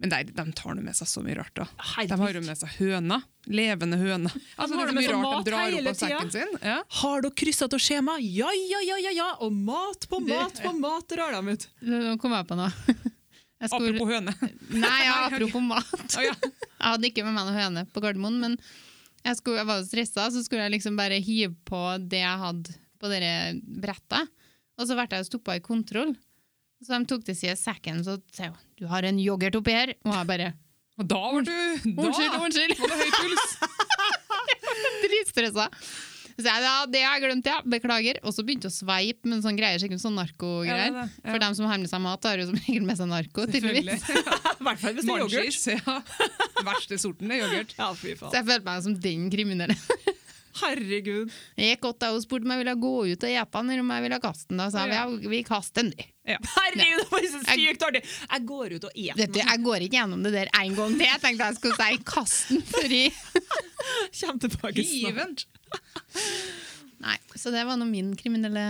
Men 0.00 0.08
der, 0.14 0.24
de 0.32 0.44
tar 0.56 0.78
med 0.80 0.96
seg 0.96 1.08
så 1.10 1.20
mye 1.20 1.34
rart, 1.36 1.52
da. 1.58 1.66
Herregud. 1.76 2.08
De 2.14 2.16
har 2.22 2.36
jo 2.38 2.40
med 2.46 2.56
seg 2.56 2.70
høner. 2.78 3.24
Levende 3.52 3.98
høner. 4.00 4.32
Altså, 4.56 4.78
har 4.78 4.88
det 4.88 4.94
er 4.94 4.94
så 4.94 4.94
med 4.96 5.02
mye 5.02 5.10
rart 5.12 5.24
mat 5.26 5.44
de 5.44 5.50
drar 5.50 5.74
opp 5.76 5.88
av 5.90 5.98
sekken 6.00 6.30
sin. 6.32 6.54
Ja. 6.64 6.76
Har 7.02 7.24
dere 7.26 7.36
kryssa 7.36 7.68
av 7.68 7.82
skjema? 7.84 8.14
Ja, 8.24 8.48
ja, 8.56 8.80
ja, 8.86 8.96
ja, 9.04 9.12
ja! 9.18 9.26
Og 9.44 9.52
mat 9.52 10.06
på 10.08 10.22
mat 10.24 10.62
på 10.64 10.72
mat 10.80 11.04
drar 11.12 11.36
de 11.36 11.52
ut. 11.52 11.66
Nå 11.84 12.14
kom 12.22 12.32
jeg 12.32 12.48
på 12.48 12.56
noe. 12.62 12.70
Jeg 13.60 13.68
skulle, 13.74 13.90
Apropos 13.92 14.08
høne. 14.08 14.32
nei, 14.72 14.98
ja, 15.04 15.16
apropos 15.26 15.60
mat. 15.60 16.14
Ja. 16.16 16.32
Jeg 16.80 16.86
hadde 16.94 17.10
ikke 17.10 17.26
med 17.26 17.34
meg 17.36 17.50
noe 17.50 17.58
høne 17.60 17.82
på 17.92 18.00
Gardermoen, 18.00 18.38
men 18.40 18.54
jeg, 19.20 19.36
skulle, 19.36 19.58
jeg 19.60 19.68
var 19.68 19.82
stressa, 19.84 20.30
så 20.32 20.40
skulle 20.46 20.64
jeg 20.64 20.72
liksom 20.78 20.96
bare 20.96 21.18
hive 21.20 21.52
på 21.68 21.80
det 22.08 22.22
jeg 22.22 22.40
hadde 22.40 22.72
på 22.96 23.10
dere 23.12 23.34
bretta. 23.60 24.22
Og 24.80 24.88
så 24.88 24.96
ble 24.96 25.06
jeg 25.12 25.28
stoppa 25.28 25.58
i 25.58 25.62
kontroll. 25.64 26.14
Så 26.80 26.96
de 26.96 27.04
tok 27.10 27.24
til 27.26 27.36
side 27.36 27.56
sekken 27.60 28.00
så 28.06 28.16
sa 28.32 28.48
du 28.80 28.86
har 28.88 29.04
en 29.04 29.18
yoghurt 29.20 29.58
oppi 29.58 29.74
her. 29.76 29.92
Og 30.08 30.14
jeg 30.16 30.28
bare 30.30 30.52
Og 31.00 31.08
da 31.08 31.18
var 31.20 31.44
du 31.44 31.50
da 31.52 32.06
unnskyld, 32.06 32.38
unnskyld. 32.40 32.78
var 32.80 32.94
det 32.94 33.02
høy 33.02 33.10
puls. 33.18 33.44
Dritstressa. 35.04 35.68
Så 36.40 36.46
jeg, 36.46 36.62
ja, 36.64 36.74
det 36.88 37.00
har 37.04 37.18
jeg 37.18 37.24
glemt, 37.26 37.48
ja. 37.50 37.58
Beklager. 37.68 38.20
Og 38.24 38.32
så 38.32 38.44
begynte 38.46 38.70
jeg 38.70 38.72
å 38.72 38.78
sveipe 38.78 39.28
med 39.28 39.42
sånn 39.44 39.58
greier, 39.58 39.80
sikkert 39.82 40.00
sånn 40.00 40.16
narkogreier. 40.16 40.86
Ja, 40.88 40.88
det 40.88 41.02
er 41.02 41.10
det, 41.10 41.18
ja. 41.20 41.32
For 41.34 41.42
dem 41.44 41.56
som 41.58 41.68
har 41.68 41.80
med 41.82 41.90
seg 41.92 42.00
mat, 42.04 42.28
har 42.30 42.40
jo 42.40 42.46
som 42.48 42.56
regel 42.62 42.86
med 42.88 42.96
seg 43.00 43.10
narko. 43.10 43.44
tydeligvis. 43.50 44.06
Selvfølgelig. 44.06 44.56
I 44.60 44.64
hvert 44.68 44.80
fall 44.80 44.96
hvis 44.96 45.04
det 45.04 45.12
er 45.12 45.20
yoghurt. 45.20 45.36
Munchies, 45.36 45.66
ja. 45.76 46.64
Verste 46.70 47.00
sorten 47.02 47.34
er 47.36 47.42
yoghurt. 47.42 47.76
Ja, 47.76 47.90
fy 47.96 48.14
Så 48.22 48.32
jeg 48.38 48.48
følte 48.48 48.66
meg 48.70 48.86
som 48.86 48.96
den 49.04 49.28
kriminelle. 49.34 49.76
Herregud. 50.60 51.30
Jeg 51.56 51.74
gikk 51.76 51.82
godt 51.84 52.02
og 52.08 52.22
spurte 52.24 52.44
om 52.48 52.50
jeg 52.54 52.60
ville 52.64 52.74
gå 52.82 52.92
ut 53.12 53.24
og 53.26 53.30
ete 53.30 53.60
den, 53.60 53.70
eller 53.70 53.84
om 53.84 53.90
jeg 53.94 54.02
ville 54.06 54.18
kaste 54.24 54.48
den. 54.50 54.58
Da 54.58 54.66
sa 54.74 54.82
jeg 54.86 54.94
Ja. 54.96 55.04
ja, 55.06 55.30
vi 55.30 55.42
kaster 55.46 55.82
den. 55.86 55.92
vi. 55.96 56.06
Herregud, 56.30 56.98
det 57.00 57.06
var 57.12 57.26
så 57.30 57.40
sykt 57.54 57.82
artig! 57.86 58.02
Jeg 58.30 58.44
går 58.50 58.74
ut 58.76 58.84
og 58.88 58.92
Vet 58.94 59.16
den. 59.20 59.32
du, 59.32 59.38
Jeg 59.40 59.62
går 59.64 59.86
ikke 59.86 59.96
gjennom 59.96 60.22
det 60.26 60.32
der 60.34 60.50
en 60.60 60.74
gang 60.78 60.96
til. 60.96 61.06
Jeg 61.06 61.20
tenkte 61.22 61.48
jeg 61.50 61.58
skulle 61.60 61.78
si 61.78 62.02
kast 62.10 62.48
den 62.50 62.62
før 62.70 62.94
jeg 62.94 63.12
Kommer 64.20 64.40
tilbake 64.44 64.84
snart. 64.86 65.46
Nei, 67.00 67.16
så 67.38 67.50
det 67.54 67.62
var 67.64 67.78
nå 67.80 67.86
min 67.88 68.10
kriminelle 68.18 68.66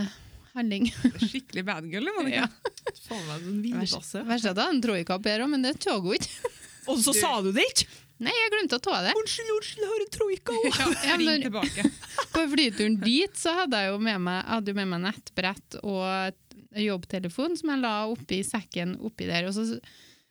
handling. 0.55 0.87
Skikkelig 1.19 1.65
bad 1.67 1.89
girl, 1.91 2.07
var 2.17 2.29
det 2.29 2.37
ikke? 2.37 2.77
Faen 3.09 3.25
meg 3.27 3.49
en 3.51 3.61
villbasse. 3.65 4.23
Verst 4.29 4.47
at 4.47 4.51
jeg 4.51 4.55
hadde 4.55 4.69
en 4.77 4.83
troika 4.85 5.19
her 5.27 5.45
òg, 5.45 5.51
men 5.51 5.65
det 5.67 5.77
tok 5.83 6.07
hun 6.07 6.17
ikke. 6.19 6.53
Og 6.91 7.03
så 7.03 7.15
sa 7.17 7.33
du 7.45 7.51
det 7.57 7.65
ikke! 7.73 7.89
Nei, 8.21 8.35
jeg 8.37 8.51
glemte 8.53 8.77
å 8.77 8.83
ta 8.85 8.99
det. 9.07 9.15
Unnskyld, 9.17 9.51
unnskyld, 9.57 9.81
jeg 9.87 9.91
har 9.95 10.05
en 10.05 10.13
troika 10.17 10.53
òg! 10.59 10.69
Ja, 10.69 10.91
Ja, 11.09 11.17
men- 11.23 11.47
tilbake. 11.47 11.87
På 12.35 12.45
flyturen 12.53 12.99
dit 13.01 13.41
så 13.41 13.55
hadde 13.63 13.81
jeg 13.81 13.93
jo 13.95 13.99
med 14.05 14.21
meg, 14.27 14.45
hadde 14.49 14.75
med 14.77 14.91
meg 14.93 15.03
nettbrett 15.09 15.79
og 15.81 16.37
jobbtelefon 16.79 17.57
som 17.59 17.73
jeg 17.73 17.81
la 17.83 17.95
oppi 18.13 18.43
sekken 18.47 18.93
oppi 19.09 19.27
der. 19.31 19.49
Og 19.49 19.57
så 19.57 19.65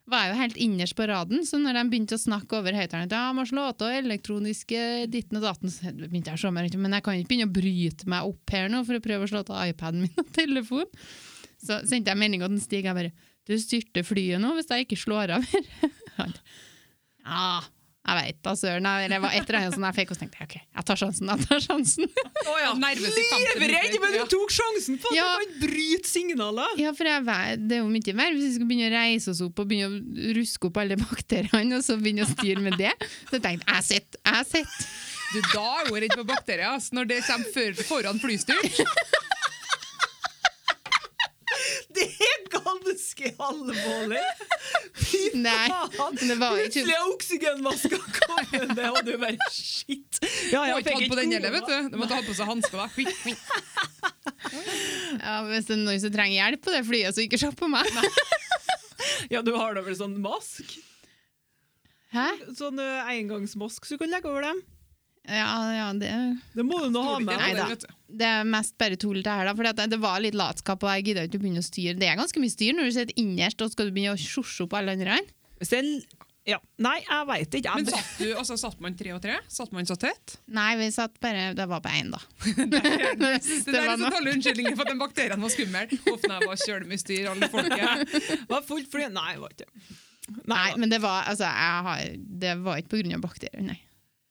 var 0.10 0.24
jeg 0.26 0.32
jo 0.32 0.38
helt 0.40 0.60
innerst 0.66 0.96
på 0.98 1.06
raden, 1.10 1.44
så 1.46 1.60
når 1.62 1.76
de 1.78 1.84
begynte 1.92 2.18
å 2.18 2.22
snakke 2.22 2.56
over 2.58 2.74
høyttaleren 2.78 3.12
ja, 3.14 3.28
må 3.38 3.44
slå 3.46 3.68
av 3.70 3.84
elektroniske 3.94 4.80
ditten 5.14 5.38
og 5.38 5.44
datten, 5.46 5.70
så 5.74 5.92
begynte 5.94 6.32
jeg 6.32 6.40
å 6.40 6.42
se 6.46 6.50
meg 6.56 6.66
rundt. 6.66 6.78
Men 6.82 6.96
jeg 6.98 7.06
kan 7.06 7.18
ikke 7.20 7.30
begynne 7.34 7.50
å 7.50 7.54
bryte 7.58 8.10
meg 8.10 8.30
opp 8.32 8.54
her 8.56 8.72
nå 8.74 8.82
for 8.88 8.98
å 8.98 9.04
prøve 9.06 9.28
å 9.28 9.30
slå 9.34 9.44
av 9.50 9.66
iPaden 9.70 10.06
min 10.06 10.22
og 10.24 10.32
telefon. 10.34 10.88
Så 11.62 11.82
sendte 11.90 12.10
jeg 12.14 12.22
melding 12.22 12.46
til 12.48 12.62
Stig. 12.64 12.88
Jeg 12.88 12.96
bare 12.98 13.12
Du 13.50 13.54
styrter 13.60 14.06
flyet 14.08 14.42
nå 14.42 14.54
hvis 14.58 14.70
jeg 14.72 14.86
ikke 14.88 14.98
slår 15.04 15.36
av 15.38 15.46
her. 15.52 15.70
Ja, 17.30 17.60
jeg 18.08 18.16
veit 18.18 18.38
da, 18.48 18.54
søren. 18.58 18.86
Det 19.12 19.18
var 19.22 19.34
et 19.36 19.44
eller 19.44 19.58
annet 19.60 19.76
sånn 19.76 19.86
jeg 19.90 19.96
fikk, 20.00 20.12
og 20.14 20.18
så 20.18 20.22
tenkte 20.24 20.40
jeg 20.40 20.48
OK, 20.48 20.56
jeg 20.80 20.86
tar 20.88 21.00
sjansen, 21.02 21.30
jeg 21.30 21.46
tar 21.50 21.60
sjansen. 21.66 22.08
Oh, 22.48 22.56
ja. 22.58 22.72
Nervøs 22.80 23.18
i 23.20 23.26
50 23.28 23.60
Livredd, 23.60 23.98
men 24.02 24.16
du 24.16 24.24
tok 24.34 24.56
sjansen 24.56 24.98
på 25.04 25.12
at 25.12 25.18
Ja. 25.20 25.28
du 25.36 25.44
kan 25.44 25.60
bryte 25.68 26.10
signaler! 26.10 26.74
Ja, 26.82 26.94
for 26.98 27.10
jeg 27.12 27.28
det 27.68 27.78
er 27.78 27.84
jo 27.84 27.92
mye 27.92 28.16
mer 28.18 28.34
hvis 28.34 28.48
vi 28.48 28.56
skal 28.56 28.70
begynne 28.72 28.90
å 28.90 28.96
reise 28.96 29.34
oss 29.36 29.44
opp 29.46 29.62
og 29.62 29.70
begynne 29.70 30.00
å 30.00 30.34
ruske 30.40 30.72
opp 30.72 30.82
alle 30.82 30.98
bakteriene, 31.04 31.78
og 31.78 31.86
så 31.86 32.00
begynne 32.00 32.26
å 32.26 32.32
styre 32.32 32.64
med 32.66 32.80
det. 32.82 32.96
Så 33.30 33.38
jeg 33.38 33.46
tenkte 33.46 33.76
jeg 33.78 33.88
sitter, 33.92 34.24
jeg 34.26 34.50
sitter. 34.56 34.92
Du, 35.30 35.42
da 35.54 35.66
er 35.84 35.90
hun 35.92 36.00
redd 36.02 36.16
for 36.18 36.26
bakterier 36.26 36.72
altså, 36.72 36.96
når 36.98 37.12
det 37.12 37.20
kommer 37.28 37.52
for, 37.54 37.84
foran 37.92 38.18
flystyrt. 38.24 38.80
Det 41.96 42.06
er 42.06 42.44
ganske 42.54 43.32
alvorlig! 43.50 44.24
Fy 45.00 45.22
faen! 45.34 46.20
det 46.20 46.38
var 46.40 46.58
ikke 46.60 46.84
Plutselig 46.84 46.96
er 46.96 47.08
oksygenmaska 47.14 48.00
kommet, 48.20 48.84
og 48.90 49.00
du 49.08 49.14
bare 49.22 49.50
shit. 49.54 50.20
Ja, 50.52 50.66
jeg 50.66 50.76
har 50.76 50.84
ikke 50.84 50.96
hatt 50.98 51.14
på 51.14 51.20
den 51.20 51.36
heller, 51.36 51.56
vet 51.58 51.70
du. 51.70 51.90
Du 51.94 51.98
måtte 52.02 52.20
ha 52.20 52.26
på 52.26 52.36
seg 52.38 52.50
hansker. 52.50 52.78
da. 52.80 52.88
Ja, 55.20 55.40
Hvis 55.50 55.68
det 55.68 55.76
er 55.76 55.82
noen 55.84 56.02
som 56.02 56.14
trenger 56.14 56.38
hjelp 56.38 56.64
på 56.66 56.76
det 56.76 56.84
flyet, 56.88 57.16
så 57.16 57.26
ikke 57.26 57.42
se 57.42 57.52
på 57.58 57.70
meg. 57.72 57.88
Ja, 59.34 59.42
du 59.46 59.52
har 59.56 59.76
da 59.76 59.84
vel 59.86 59.96
sånn 59.98 60.18
mask? 60.24 60.78
Hæ? 62.14 62.28
Sånn 62.58 62.80
uh, 62.82 63.10
engangsmask 63.12 63.86
så 63.86 63.96
du 63.96 64.02
kan 64.02 64.12
legge 64.14 64.30
over 64.32 64.48
dem? 64.48 64.62
Ja, 65.28 65.50
ja, 65.76 65.88
det, 65.94 66.12
Det 66.56 66.64
må 66.66 66.80
du 66.86 66.94
nå 66.94 67.02
ha 67.06 67.18
med. 67.22 67.36
Nei 67.38 67.52
da. 67.58 67.68
Det 68.10 68.26
er 68.26 68.48
mest 68.48 68.78
bare 68.82 68.98
tull 68.98 69.20
det 69.26 69.30
her, 69.30 69.50
da. 69.50 69.54
For 69.58 69.68
det, 69.68 69.90
det 69.92 70.00
var 70.02 70.22
litt 70.24 70.38
latskap, 70.38 70.82
og 70.86 70.96
jeg 70.96 71.10
gidda 71.12 71.28
ikke 71.28 71.38
å 71.42 71.44
begynne 71.44 71.62
å 71.62 71.68
styre. 71.68 71.98
Det 72.00 72.08
er 72.10 72.18
ganske 72.18 72.42
mye 72.42 72.54
styr 72.56 72.78
når 72.78 72.90
du 72.90 72.96
sitter 72.96 73.22
innerst 73.22 73.62
og 73.62 73.74
skal 73.76 73.92
du 73.92 73.94
begynne 73.98 74.16
å 74.16 74.22
sjosje 74.22 74.66
opp 74.66 74.74
alle 74.80 74.96
andre. 74.98 75.20
Hvis 75.60 75.76
det 75.76 75.84
ja. 76.50 76.58
Nei, 76.82 76.96
jeg 77.04 77.26
veit 77.30 77.56
ikke. 77.60 77.74
Men 77.78 77.88
satt, 77.92 78.12
du, 78.18 78.26
altså, 78.40 78.56
satt 78.58 78.80
man 78.82 78.96
tre 78.98 79.12
og 79.14 79.22
tre? 79.22 79.36
Satt 79.52 79.74
man 79.76 79.86
så 79.86 79.98
tett? 80.00 80.38
Nei, 80.56 80.72
vi 80.80 80.88
satt 80.96 81.20
bare 81.22 81.52
Det 81.58 81.68
var 81.70 81.84
på 81.86 81.92
én, 81.94 82.10
da. 82.14 82.22
Det 82.56 82.80
det, 82.80 83.34
det 83.44 83.60
der 83.68 83.78
er 83.84 83.90
var 83.92 83.98
så 84.00 84.02
noe. 84.06 84.14
dårlig 84.16 84.36
unnskyldning 84.38 84.72
for 84.74 84.86
at 84.86 84.94
den 84.94 85.02
bakterien 85.02 85.44
var 85.46 85.54
skummel. 85.54 85.94
Huff, 86.08 86.26
nei, 86.26 86.40
det 86.42 86.50
var 86.50 86.64
kjølemye 86.64 87.02
styr, 87.04 87.30
alle 87.34 87.50
folket. 87.54 88.16
var 88.50 88.66
fullt 88.66 88.90
fly. 88.94 89.10
Nei, 89.14 89.28
det 89.36 89.44
var 89.44 89.54
ikke 89.54 89.68
det. 89.68 90.00
Nei, 90.30 90.56
Nei, 90.56 90.66
men 90.82 90.92
det 90.94 91.02
var, 91.04 91.30
altså, 91.30 91.50
jeg 91.50 91.86
har, 91.90 92.10
det 92.46 92.56
var 92.66 92.82
ikke 92.82 92.94
på 92.96 93.04
grunn 93.04 93.16
av 93.18 93.24
bakterier, 93.26 93.64
nei. 93.66 93.78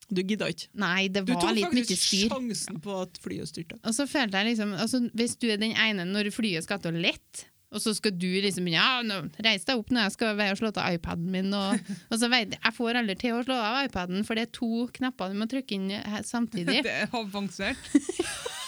Du 0.09 0.23
gidda 0.25 0.49
ikke. 0.53 0.71
Nei, 0.81 1.09
det 1.13 1.25
Du 1.27 1.35
var 1.35 1.43
tok 1.45 1.55
litt 1.57 1.69
mye 1.75 1.85
faktisk 1.85 2.07
styr. 2.07 2.33
sjansen 2.33 2.81
på 2.85 2.97
at 3.03 3.21
flyet 3.23 3.51
styrta. 3.51 3.79
Og 3.85 3.95
så 3.97 4.09
følte 4.09 4.41
jeg 4.41 4.55
liksom, 4.55 4.75
altså, 4.81 5.03
Hvis 5.13 5.37
du 5.37 5.49
er 5.53 5.61
den 5.61 5.77
ene 5.77 6.09
når 6.09 6.33
flyet 6.35 6.65
skal 6.65 6.81
til 6.83 6.97
å 6.97 7.03
lette, 7.09 7.49
og 7.69 7.83
så 7.85 7.93
skal 7.93 8.15
du 8.17 8.29
liksom 8.41 8.69
ja, 8.73 9.03
nå, 9.05 9.19
reis 9.45 9.67
deg 9.69 9.77
opp 9.77 9.91
når 9.93 10.07
jeg 10.07 10.15
skal 10.15 10.39
være 10.39 10.55
og 10.57 10.61
slå 10.63 10.71
av 10.81 10.95
iPaden 10.97 11.27
min. 11.35 11.51
Og, 11.53 11.91
og 12.11 12.21
så 12.21 12.31
vet 12.33 12.55
jeg, 12.55 12.63
jeg 12.65 12.77
får 12.79 13.01
aldri 13.03 13.19
til 13.21 13.37
å 13.37 13.43
slå 13.45 13.59
av 13.61 13.83
iPaden, 13.85 14.25
for 14.25 14.39
det 14.39 14.47
er 14.47 14.55
to 14.57 14.87
knapper 14.97 15.35
du 15.35 15.37
må 15.43 15.49
trykke 15.51 15.77
inn 15.77 15.91
samtidig. 16.25 16.81
Det 16.89 16.95
er 17.05 17.13
avansert. 17.13 17.77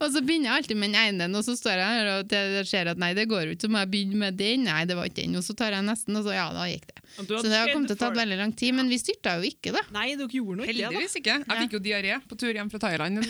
Og 0.00 0.06
så 0.12 0.20
begynner 0.22 0.50
jeg 0.50 0.60
alltid 0.60 0.78
med 0.78 0.92
den 0.92 1.00
ene, 1.00 1.38
og 1.38 1.42
så 1.46 1.56
står 1.58 1.80
jeg 1.80 1.94
her 1.96 2.08
og 2.12 2.66
ser 2.68 2.90
at 2.92 3.00
nei, 3.00 3.12
det 3.16 3.24
går 3.30 3.48
jo 3.48 3.54
ikke, 3.54 3.64
så 3.66 3.70
må 3.72 3.80
jeg 3.82 3.90
begynne 3.94 4.20
med 4.20 4.36
den. 4.38 4.66
Nei, 4.68 4.82
det 4.86 4.96
var 4.98 5.08
ikke 5.08 5.22
den. 5.22 5.38
Og 5.40 5.44
så 5.46 5.56
tar 5.58 5.74
jeg 5.74 5.86
nesten, 5.86 6.18
og 6.18 6.26
så 6.26 6.34
ja, 6.36 6.44
da 6.54 6.66
gikk 6.70 6.86
det. 6.90 6.99
Så 7.16 7.40
det 7.42 7.56
har 7.58 7.72
kommet 7.72 7.90
til 7.90 7.96
å 7.98 8.00
ta 8.00 8.10
veldig 8.14 8.38
lang 8.38 8.52
tid, 8.56 8.74
men 8.78 8.88
vi 8.92 8.98
styrta 9.00 9.36
jo 9.40 9.48
ikke, 9.50 9.72
da. 9.76 9.82
Nei, 9.96 10.08
dere 10.16 10.28
gjorde 10.36 10.62
da. 10.62 10.68
Heldigvis 10.70 11.16
ikke. 11.20 11.36
Jeg 11.44 11.64
fikk 11.64 11.76
jo 11.76 11.82
diaré 11.84 12.20
på 12.30 12.38
tur 12.40 12.52
hjem 12.54 12.70
fra 12.72 12.80
Thailand. 12.86 13.20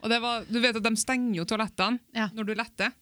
Og 0.00 0.08
det 0.08 0.18
var, 0.22 0.44
du 0.48 0.58
vet 0.62 0.76
at 0.80 0.84
de 0.86 0.92
stenger 0.96 1.42
jo 1.42 1.44
toalettene 1.48 2.00
Ja. 2.16 2.30
når 2.34 2.46
du 2.50 2.54
letter. 2.56 2.92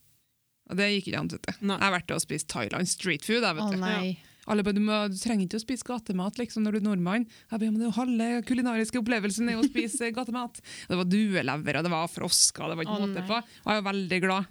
Og 0.69 0.77
det 0.77 0.89
gikk 0.93 1.13
ikke 1.13 1.21
an. 1.23 1.29
vet 1.33 1.47
du. 1.47 1.53
Jeg 1.69 1.81
har 1.81 1.93
vært 1.95 2.11
og 2.13 2.21
spist 2.21 2.49
Thailand 2.53 2.89
street 2.91 3.25
food. 3.25 3.43
Jeg, 3.47 3.57
vet 3.57 3.71
du. 3.73 3.79
nei. 3.81 4.19
Alle 4.49 4.65
bare, 4.65 4.77
du, 4.77 4.81
må, 4.81 4.97
du 5.13 5.17
trenger 5.21 5.45
ikke 5.45 5.59
å 5.61 5.63
spise 5.63 5.85
gatemat 5.85 6.39
liksom, 6.41 6.63
når 6.65 6.73
du 6.73 6.79
er 6.81 6.85
nordmann. 6.89 7.25
Jeg 7.29 7.53
bare, 7.61 7.69
men 7.71 7.79
det 7.81 7.85
er 7.87 7.91
jo 7.91 7.97
Halve 7.99 8.29
kulinariske 8.49 9.01
opplevelsen 9.03 9.51
er 9.53 9.59
å 9.61 9.65
spise 9.67 10.09
gatemat. 10.19 10.61
Det 10.89 10.97
var 10.97 11.05
duelever, 11.09 11.79
og 11.81 11.85
det 11.85 11.93
var 11.93 12.09
frosker, 12.09 12.65
det 12.73 12.79
var 12.81 12.87
ikke 12.89 12.97
Å, 12.97 13.03
måte 13.07 13.25
på. 13.29 13.41
Og 13.65 13.73
jeg 13.75 13.83
er 13.83 13.89
veldig 13.91 14.21
glad 14.25 14.49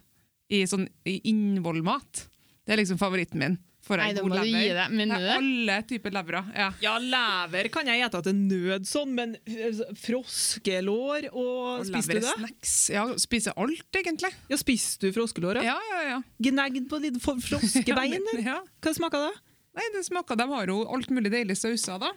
i, 0.53 0.59
sånn, 0.69 0.85
i 1.09 1.15
innvollmat. 1.33 2.23
Det 2.67 2.75
er 2.75 2.81
liksom 2.83 2.99
favoritten 3.01 3.41
min. 3.41 3.57
For 3.87 3.95
Nei, 4.01 4.09
en 4.11 4.17
da 4.17 4.21
god 4.25 4.33
du 4.35 4.41
gi 4.43 4.51
lever. 4.51 4.75
deg. 4.81 4.91
Men 4.99 5.09
Det 5.13 5.17
er 5.23 5.37
alle 5.37 5.75
typer 5.87 6.11
leverer. 6.17 6.47
Ja. 6.59 6.65
Ja, 6.83 6.95
lever 6.99 7.69
kan 7.71 7.87
jeg 7.87 8.03
ete 8.03 8.19
til 8.25 8.35
nød 8.35 8.87
sånn, 8.89 9.13
men 9.15 9.35
eh, 9.47 9.79
froskelår 10.03 11.29
og, 11.31 11.79
Og 11.79 11.85
Spiser 11.87 12.19
du 12.19 12.25
det? 12.25 12.33
Snacks. 12.35 12.75
Ja, 12.93 13.05
spiser 13.21 13.55
alt, 13.57 13.87
egentlig. 13.95 14.33
Ja, 14.51 14.59
Spiser 14.59 15.07
du 15.07 15.11
froskelår? 15.15 15.61
Ja. 15.63 15.77
Ja, 15.77 15.77
ja, 15.93 16.01
ja. 16.15 16.19
Gnagd 16.49 16.89
på 16.91 16.99
litt 17.03 17.21
froskebein? 17.23 18.19
ja. 18.43 18.59
Hva 18.83 18.93
smaker 18.97 19.27
det? 19.29 19.33
Nei, 19.77 19.87
det 19.93 20.03
smaker, 20.07 20.35
De 20.39 20.47
har 20.51 20.67
jo 20.71 20.81
alt 20.91 21.09
mulig 21.13 21.31
deilige 21.33 21.59
sauser. 21.59 21.99
da. 22.01 22.11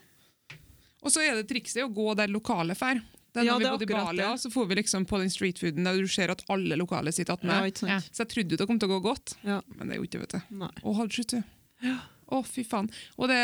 Og 1.00 1.12
så 1.14 1.22
er 1.24 1.38
det 1.38 1.46
trikset 1.48 1.85
å 1.87 1.90
gå 1.92 2.11
der 2.18 2.28
lokale 2.33 2.74
drar. 2.76 3.00
Da 3.30 3.44
Ja, 3.46 3.54
vi 3.61 3.62
bodde 3.68 3.85
i 3.85 3.87
akkurat 3.87 4.09
Bali, 4.09 4.22
det. 4.24 4.40
så 4.42 4.50
får 4.50 4.64
vi 4.66 4.74
liksom 4.80 5.04
på 5.06 5.18
den 5.22 5.30
streetfooden 5.30 5.85
der 5.87 6.00
du 6.02 6.09
ser 6.11 6.33
at 6.35 6.40
alle 6.50 6.74
lokale 6.74 7.12
sitter 7.14 7.37
attmed. 7.37 7.78
Ja. 7.87 8.00
Så 8.11 8.24
jeg 8.24 8.30
trodde 8.33 8.56
det 8.59 8.66
kom 8.66 8.80
til 8.83 8.90
å 8.90 8.96
gå 8.96 9.04
godt, 9.04 9.37
Ja. 9.46 9.61
men 9.78 9.87
det 9.92 10.00
gjorde 10.00 10.09
ikke 10.11 10.22
vet 10.24 10.35
du. 10.35 10.40
Nei. 10.64 10.70
Å, 10.83 10.94
hadde 10.98 11.14
slutt, 11.14 11.37
Å, 12.31 12.43
fy 12.47 12.62
faen. 12.66 12.88
Og 13.19 13.31
det, 13.31 13.38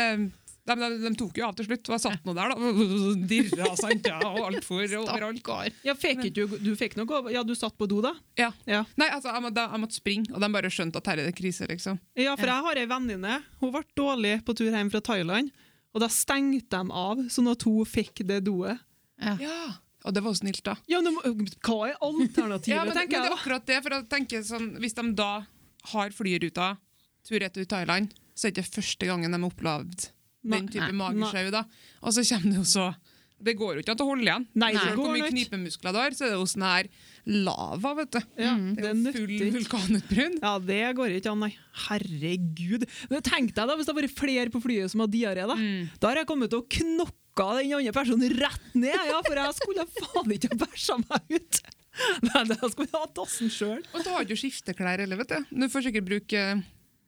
de, 0.67 0.75
de, 0.79 0.87
de 1.03 1.11
tok 1.19 1.37
jo 1.39 1.45
av 1.47 1.55
til 1.57 1.67
slutt, 1.67 1.89
jeg 1.91 2.03
satt 2.03 2.25
nå 2.27 2.33
der, 2.37 2.53
da. 2.53 2.71
Dirra, 3.31 3.69
sant, 3.79 4.07
ja, 4.07 4.17
og 4.29 4.49
altfor 4.49 4.83
overalt. 5.01 5.41
Stakkar. 5.41 5.75
Ja, 5.87 5.95
fikk 5.99 6.25
du, 6.35 6.43
du 6.63 6.71
fikk 6.79 6.97
noe 6.99 7.21
Ja, 7.33 7.43
du 7.47 7.53
satt 7.57 7.77
på 7.79 7.87
do, 7.89 8.01
da? 8.05 8.13
Ja. 8.39 8.51
Ja, 8.69 8.83
Nei, 8.99 9.09
altså, 9.11 9.31
jeg, 9.33 9.43
må, 9.43 9.51
da, 9.55 9.67
jeg 9.73 9.83
måtte 9.83 9.99
springe, 9.99 10.33
og 10.33 10.43
de 10.43 10.51
bare 10.55 10.71
skjønte 10.73 11.01
at 11.01 11.11
her 11.11 11.23
er 11.23 11.31
det 11.31 11.35
krise, 11.37 11.67
liksom. 11.69 11.99
ja 12.19 12.35
for 12.39 12.51
jeg 12.51 12.67
har 12.67 12.81
ei 12.83 12.87
venninne. 12.89 13.39
Hun 13.61 13.73
ble 13.75 13.83
dårlig 13.97 14.37
på 14.47 14.55
tur 14.57 14.69
hjem 14.71 14.91
fra 14.93 15.03
Thailand. 15.11 15.51
Og 15.95 16.03
da 16.03 16.09
stengte 16.13 16.77
de 16.77 16.93
av, 16.93 17.25
sånn 17.33 17.49
at 17.49 17.63
hun 17.65 17.87
fikk 17.87 18.21
det 18.29 18.43
doet. 18.45 18.83
Ja. 19.23 19.35
Ja. 19.41 19.59
Og 20.05 20.13
det 20.13 20.21
var 20.23 20.31
jo 20.35 20.39
snilt, 20.39 20.61
da. 20.63 20.75
Ja, 20.87 20.99
men 21.03 21.15
hva 21.17 21.77
er 21.89 21.97
alternativet, 22.05 22.69
Ja, 22.75 22.83
men, 22.85 22.93
men 22.95 23.09
det 23.11 23.23
er 23.23 23.33
akkurat 23.33 23.65
det, 23.67 23.79
for 23.83 23.95
jeg 23.95 24.05
tenker 24.11 24.43
sånn, 24.45 24.69
Hvis 24.83 24.95
de 24.95 25.07
da 25.17 25.31
har 25.91 26.13
flyruta 26.15 26.75
tur-retur 27.27 27.65
Thailand, 27.67 28.13
så 28.37 28.47
er 28.47 28.53
det 28.53 28.61
ikke 28.63 28.77
første 28.77 29.09
gangen 29.09 29.33
de 29.33 29.41
har 29.41 29.49
opplevd 29.51 30.09
den 30.47 30.67
type 30.71 30.93
magesjau. 30.95 31.49
da. 31.51 31.65
Og 32.05 32.13
så 32.15 32.23
kommer 32.29 32.53
det 32.53 32.59
jo 32.61 32.67
så 32.77 32.87
Det 33.37 33.53
går 33.57 33.75
jo 33.77 33.81
ikke 33.83 33.93
an 33.93 33.99
å 34.01 34.05
holde 34.07 34.25
igjen. 34.25 34.45
Nei, 34.57 34.71
det 34.73 34.93
hvor 34.95 35.11
går 35.11 35.11
mye 35.13 35.27
knipemuskler 35.29 35.93
du 35.93 35.97
har, 36.01 36.15
så 36.17 36.25
er 36.25 36.31
det 36.31 36.37
jo 36.39 36.45
sånn 36.49 36.63
her 36.65 36.87
lava, 37.45 37.91
vet 37.99 38.15
du. 38.15 38.19
Ja, 38.41 38.53
Mm. 38.57 38.71
Det 38.77 38.85
er 38.87 38.95
jo 38.95 39.11
full 39.13 39.27
vulkanutbrunn. 39.27 39.57
vulkanutbrudd. 39.57 40.39
Ja, 40.41 40.53
det 40.69 40.79
går 40.97 41.13
ikke 41.19 41.31
an, 41.35 41.43
nei. 41.45 41.51
Herregud. 41.87 42.87
Men 43.11 43.21
tenk 43.21 43.53
deg 43.53 43.67
da, 43.69 43.75
hvis 43.77 43.85
det 43.85 43.93
hadde 43.93 44.01
vært 44.07 44.17
flere 44.17 44.49
på 44.53 44.61
flyet 44.63 44.89
som 44.93 45.03
har 45.03 45.11
diaré, 45.13 45.45
da. 45.49 45.53
Mm. 45.59 45.89
Da 46.01 46.09
har 46.09 46.21
jeg 46.23 46.29
kommet 46.31 46.49
til 46.53 46.63
å 46.63 46.67
knokka 46.77 47.47
den 47.59 47.73
andre 47.77 47.93
personen 47.93 48.33
rett 48.41 48.69
ned, 48.73 48.97
ja, 49.11 49.19
for 49.25 49.37
jeg 49.37 49.57
skulle 49.59 49.85
faen 49.99 50.33
ikke 50.37 50.49
ha 50.55 50.59
bæsja 50.65 50.97
meg 51.03 51.35
ut. 51.37 51.61
Nei, 52.25 52.43
jeg 52.53 52.71
skulle 52.73 52.93
ha 52.93 53.05
dassen 53.21 53.49
sjøl. 53.53 53.83
Og 53.93 54.01
du 54.05 54.09
har 54.13 54.25
ikke 54.25 54.37
skifteklær 54.41 55.01
heller, 55.05 55.17
vet 55.21 55.35
du. 55.35 55.55
Du 55.61 55.69
får 55.69 55.85
sikkert 55.89 56.05
bruke 56.09 56.41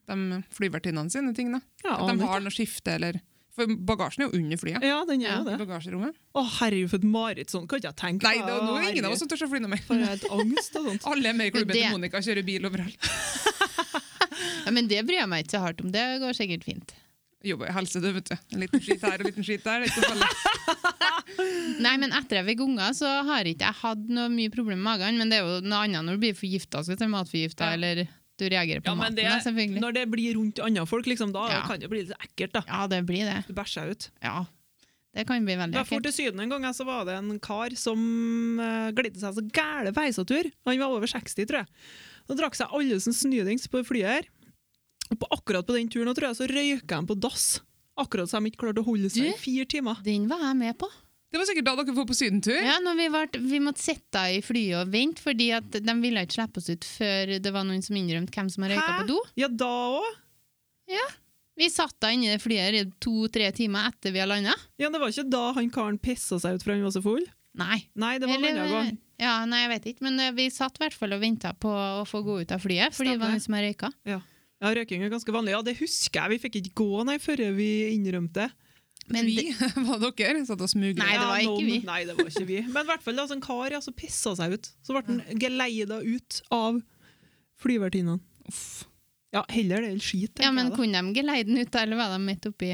de 0.10 0.42
flyvertinnene 0.58 1.12
sine 1.14 1.34
ting. 1.38 1.52
da. 1.56 1.62
Ja, 1.86 1.96
At 2.02 2.12
de 2.20 2.26
har 2.28 2.42
noe 2.46 2.54
skifte, 2.54 2.96
eller 3.00 3.22
For 3.60 3.68
bagasjen 3.68 4.24
er 4.24 4.30
jo 4.30 4.38
under 4.40 4.58
flyet. 4.62 4.84
Ja, 4.88 5.00
den 5.06 5.22
er 5.26 5.34
jo 5.40 5.44
det. 5.50 5.58
Bagasjerommet. 5.60 6.16
Å, 6.38 6.44
herregud, 6.60 6.90
for 6.94 7.02
et 7.02 7.08
mareritt. 7.12 7.50
Sånn 7.52 7.66
kan 7.68 7.82
ikke 7.82 7.90
jeg 7.92 8.00
tenke 8.00 8.24
Nei, 8.30 8.38
det, 8.46 8.54
nå 8.64 8.76
er 8.80 8.90
ingen 8.94 9.08
av 9.10 9.16
oss 9.18 9.20
som 9.24 9.28
tør 9.32 9.44
å 9.48 9.50
fly 9.52 9.60
noe 9.66 9.74
mer. 9.74 9.82
For 9.88 10.00
et 10.00 10.24
angst 10.32 10.78
og 10.80 10.88
sånt. 10.88 11.08
Alle 11.12 11.34
er 11.34 11.36
med 11.36 11.50
i 11.52 11.56
klubben 11.58 11.76
Det- 11.76 11.82
til 11.84 11.92
Monica, 11.98 12.22
kjører 12.24 12.46
bil 12.48 12.70
overalt. 12.72 13.10
Ja, 14.66 14.72
men 14.76 14.88
det 14.88 15.02
bryr 15.08 15.18
jeg 15.24 15.30
meg 15.32 15.44
ikke 15.46 15.56
så 15.58 15.62
hardt 15.64 15.80
om. 15.84 15.90
Det 15.92 16.04
går 16.22 16.36
sikkert 16.38 16.64
fint. 16.68 16.92
Jobber 17.44 17.70
i 17.72 17.74
helse, 17.74 18.00
du, 18.04 18.10
vet 18.14 18.28
du. 18.30 18.36
En 18.54 18.62
liten 18.62 18.82
skitt 18.84 19.02
her 19.04 19.16
og 19.16 19.24
en 19.24 19.30
liten 19.32 19.46
skitt 19.48 19.64
der. 19.66 19.84
Det 19.84 19.90
er 19.90 19.94
ikke 19.96 20.04
så. 20.06 21.00
Nei, 21.86 21.94
men 22.02 22.14
etter 22.16 22.40
jeg 22.42 22.48
fikk 22.52 22.64
unger, 22.68 22.94
så 22.98 23.10
har 23.28 23.48
ikke 23.50 23.66
jeg 23.70 23.80
hatt 23.82 24.04
noe 24.12 24.28
mye 24.34 24.52
problem 24.54 24.82
med 24.84 24.88
magen. 24.92 25.18
Men 25.20 25.32
det 25.32 25.40
er 25.40 25.48
jo 25.48 25.60
noe 25.66 25.82
annet 25.88 26.06
når 26.06 26.20
du 26.20 26.24
blir 26.26 26.38
forgifta, 26.38 26.84
skal 26.86 27.00
du 27.00 27.04
si 27.06 27.10
matforgifta, 27.12 27.72
Ja. 27.72 27.78
eller 27.80 28.04
du 28.40 28.46
reagerer 28.50 28.82
på 28.84 28.92
Ja, 28.92 28.96
maten. 28.96 29.16
det, 29.20 29.26
da, 29.28 29.40
selvfølgelig. 29.44 29.82
når 29.84 29.94
det 30.00 30.06
blir 30.12 30.34
rundt 30.38 30.60
andre 30.64 30.86
folk, 30.90 31.06
liksom, 31.12 31.32
da 31.36 31.48
Ja. 31.52 31.62
kan 31.68 31.80
det 31.80 31.90
bli 31.92 32.04
litt 32.06 32.16
ekkelt. 32.18 32.54
da. 32.54 32.64
Ja, 32.68 32.88
det 32.88 33.04
blir 33.06 33.26
det. 33.28 33.44
Du 33.48 33.54
bæsjer 33.54 33.92
ut. 33.92 34.10
Ja. 34.24 34.46
Det 35.16 35.26
kan 35.28 35.44
bli 35.44 35.56
veldig 35.58 35.74
Da 35.74 35.80
jeg 35.84 35.88
for 35.90 36.00
ekkelt. 36.00 36.16
til 36.16 36.32
Syden 36.32 36.40
en 36.42 36.50
gang, 36.50 36.64
så 36.74 36.86
var 36.86 37.04
det 37.06 37.16
en 37.18 37.40
kar 37.40 37.70
som 37.76 38.60
uh, 38.62 38.92
glidde 38.92 39.18
seg 39.20 39.34
så 39.36 39.42
gæle 39.52 39.92
peisatur. 39.94 40.52
Han 40.66 40.78
var 40.80 40.88
over 40.94 41.08
60, 41.10 41.46
tror 41.50 41.64
jeg. 41.64 41.68
Da 42.30 42.36
drakk 42.36 42.56
seg 42.56 42.68
alle 42.72 43.00
som 43.02 43.12
snydings 43.14 43.68
på 43.68 43.82
flyet 43.84 44.06
her. 44.08 44.24
Og 45.12 45.18
på, 45.20 45.26
akkurat 45.34 45.66
på 45.66 45.74
den 45.74 45.90
turen 45.90 46.14
tror 46.14 46.30
jeg, 46.30 46.38
så 46.38 46.48
røyka 46.48 46.96
han 47.00 47.08
på 47.10 47.20
dass. 47.20 47.62
Akkurat 47.98 48.30
så 48.30 48.40
de 48.40 48.52
ikke 48.52 48.62
klarte 48.62 48.80
å 48.84 48.86
holde 48.86 49.10
seg 49.10 49.24
Du? 49.26 49.30
i 49.34 49.38
fire 49.42 49.66
timer. 49.66 49.98
Den 50.06 50.28
var 50.30 50.40
jeg 50.46 50.56
med 50.56 50.78
på. 50.78 50.88
Det 51.30 51.38
var 51.38 51.46
sikkert 51.46 51.68
da 51.68 51.76
dere 51.78 51.94
var 51.94 52.08
på 52.10 52.16
sydentur. 52.18 52.58
Ja, 52.58 52.80
vi, 52.98 53.08
var, 53.14 53.30
vi 53.38 53.60
måtte 53.62 53.84
sitte 53.84 54.22
i 54.34 54.40
flyet 54.42 54.80
og 54.82 54.94
vente, 54.94 55.22
fordi 55.22 55.52
de 55.78 55.94
ville 56.02 56.24
ikke 56.26 56.40
slippe 56.40 56.62
oss 56.62 56.70
ut 56.74 56.88
før 56.90 57.36
det 57.38 57.54
var 57.54 57.68
noen 57.70 57.84
som 57.86 58.00
innrømte 58.00 58.34
hvem 58.34 58.50
som 58.50 58.66
har 58.66 58.74
røyka 58.74 58.96
på 59.04 59.10
do. 59.12 59.20
Ja, 59.38 59.50
da 59.52 59.74
òg? 60.00 60.16
Vi 61.60 61.68
satt 61.70 61.98
da 62.00 62.10
inne 62.16 62.30
i 62.30 62.32
det 62.32 62.42
flyet 62.42 62.78
i 62.80 62.86
to-tre 63.04 63.50
timer 63.54 63.92
etter 63.92 64.14
vi 64.16 64.22
hadde 64.24 64.32
landa. 64.32 64.56
Ja, 64.80 64.90
det 64.90 65.02
var 65.02 65.12
ikke 65.12 65.28
da 65.30 65.44
han 65.58 65.70
karen 65.76 66.00
pissa 66.02 66.40
seg 66.42 66.56
ut 66.58 66.66
for 66.66 66.74
han 66.74 66.86
var 66.88 66.96
så 66.96 67.04
full? 67.04 67.26
Nei. 67.60 67.82
Nei, 68.00 68.14
det 68.22 68.30
var 68.30 68.40
Eller- 68.40 68.72
gang. 68.72 68.98
Ja, 69.20 69.34
nei, 69.46 69.66
jeg 69.66 69.72
vet 69.74 69.88
ikke, 69.92 70.06
men 70.08 70.20
eh, 70.24 70.32
vi 70.32 70.48
satt 70.50 70.78
i 70.80 70.86
hvert 70.86 70.96
fall 70.96 71.12
og 71.12 71.20
venta 71.20 71.52
på 71.54 71.68
å 71.68 72.06
få 72.08 72.22
gå 72.24 72.38
ut 72.42 72.54
av 72.56 72.64
flyet, 72.64 72.96
fordi 72.96 73.18
det 73.18 73.20
var 73.20 73.34
noen 73.34 73.44
som 73.44 73.58
hadde 73.58 73.74
røyka. 73.74 73.92
Ja, 74.08 74.22
røyking 74.80 75.04
er 75.04 75.12
ganske 75.12 75.34
vanlig. 75.36 75.52
Ja, 75.52 75.62
det 75.62 75.76
husker 75.82 76.22
jeg. 76.24 76.32
Vi 76.32 76.42
fikk 76.46 76.56
ikke 76.62 76.78
gå 76.80 77.04
nei 77.08 77.18
før 77.20 77.44
vi 77.58 77.70
innrømte 77.92 78.48
det. 78.48 78.69
Men 79.14 79.26
vi, 79.26 79.36
det- 79.50 79.72
var 79.90 80.02
dere, 80.06 80.44
satt 80.46 80.62
og 80.62 80.70
smuglet. 80.72 81.02
Nei, 81.02 81.14
det 81.18 81.26
var 81.30 81.40
Ja, 81.42 81.50
ikke 81.54 81.66
vi. 81.70 81.78
Nei, 81.88 82.00
det 82.06 82.16
var 82.20 82.30
ikke 82.32 82.46
vi. 82.50 82.60
Men 82.68 82.84
i 82.84 82.90
hvert 82.92 83.04
fall 83.06 83.16
det 83.18 83.26
var 83.26 83.36
en 83.38 83.42
kar 83.46 83.76
ja, 83.78 83.82
som 83.82 83.96
pissa 83.98 84.36
seg 84.38 84.54
ut. 84.58 84.70
Så 84.86 84.94
ble 84.96 85.04
han 85.08 85.22
geleida 85.42 85.98
ut 86.06 86.42
av 86.54 86.78
flyvertinnene. 87.60 88.20
Ja, 89.36 89.44
heller 89.54 89.84
det 89.86 89.90
enn 89.94 90.00
skit, 90.02 90.40
ja, 90.42 90.50
men 90.50 90.72
jeg 90.72 90.78
kunne 90.80 91.02
de 91.06 91.12
geleide 91.20 91.52
den 91.52 91.60
ut, 91.62 91.76
eller 91.78 92.00
var 92.00 92.16
de 92.16 92.22
midt 92.24 92.48
oppi 92.50 92.72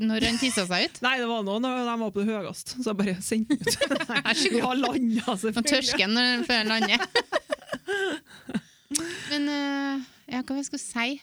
når 0.00 0.24
han 0.26 0.38
tissa 0.40 0.64
seg 0.66 0.86
ut? 0.88 0.96
Nei, 1.04 1.18
det 1.20 1.26
var 1.28 1.42
nå 1.46 1.58
når 1.62 1.82
de 1.86 1.96
var 2.00 2.10
på 2.14 2.22
det 2.24 2.32
høyest, 2.32 2.72
så 2.80 2.88
jeg 2.90 2.96
bare 3.02 3.16
sendte 3.22 3.58
den 3.58 3.68
ut. 3.68 3.74
Vær 4.08 4.38
så 4.40 4.52
har 4.64 4.80
landa, 4.80 5.36
selvfølgelig. 5.44 5.70
tørsken 5.74 6.16
når 6.16 6.30
den- 6.30 6.46
før 6.48 6.56
han 6.62 6.72
lander. 6.72 6.98
Men 9.30 9.46
uh, 9.50 10.02
ja, 10.30 10.40
hva 10.40 10.56
jeg 10.58 10.66
skulle 10.70 10.82
si? 10.82 11.20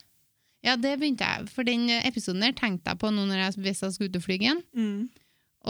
Ja, 0.64 0.76
det 0.78 0.94
begynte 1.02 1.26
jeg. 1.26 1.50
For 1.50 1.66
den 1.66 1.88
episoden 2.02 2.44
der 2.46 2.54
tenkte 2.54 2.92
jeg 2.94 3.00
på 3.02 3.10
nå 3.14 3.24
når 3.26 3.40
jeg, 3.48 3.56
hvis 3.66 3.82
jeg 3.82 3.96
skulle 3.96 4.12
ut 4.14 4.20
og 4.20 4.26
fly 4.28 4.38
igjen. 4.38 4.62
Mm. 4.78 5.10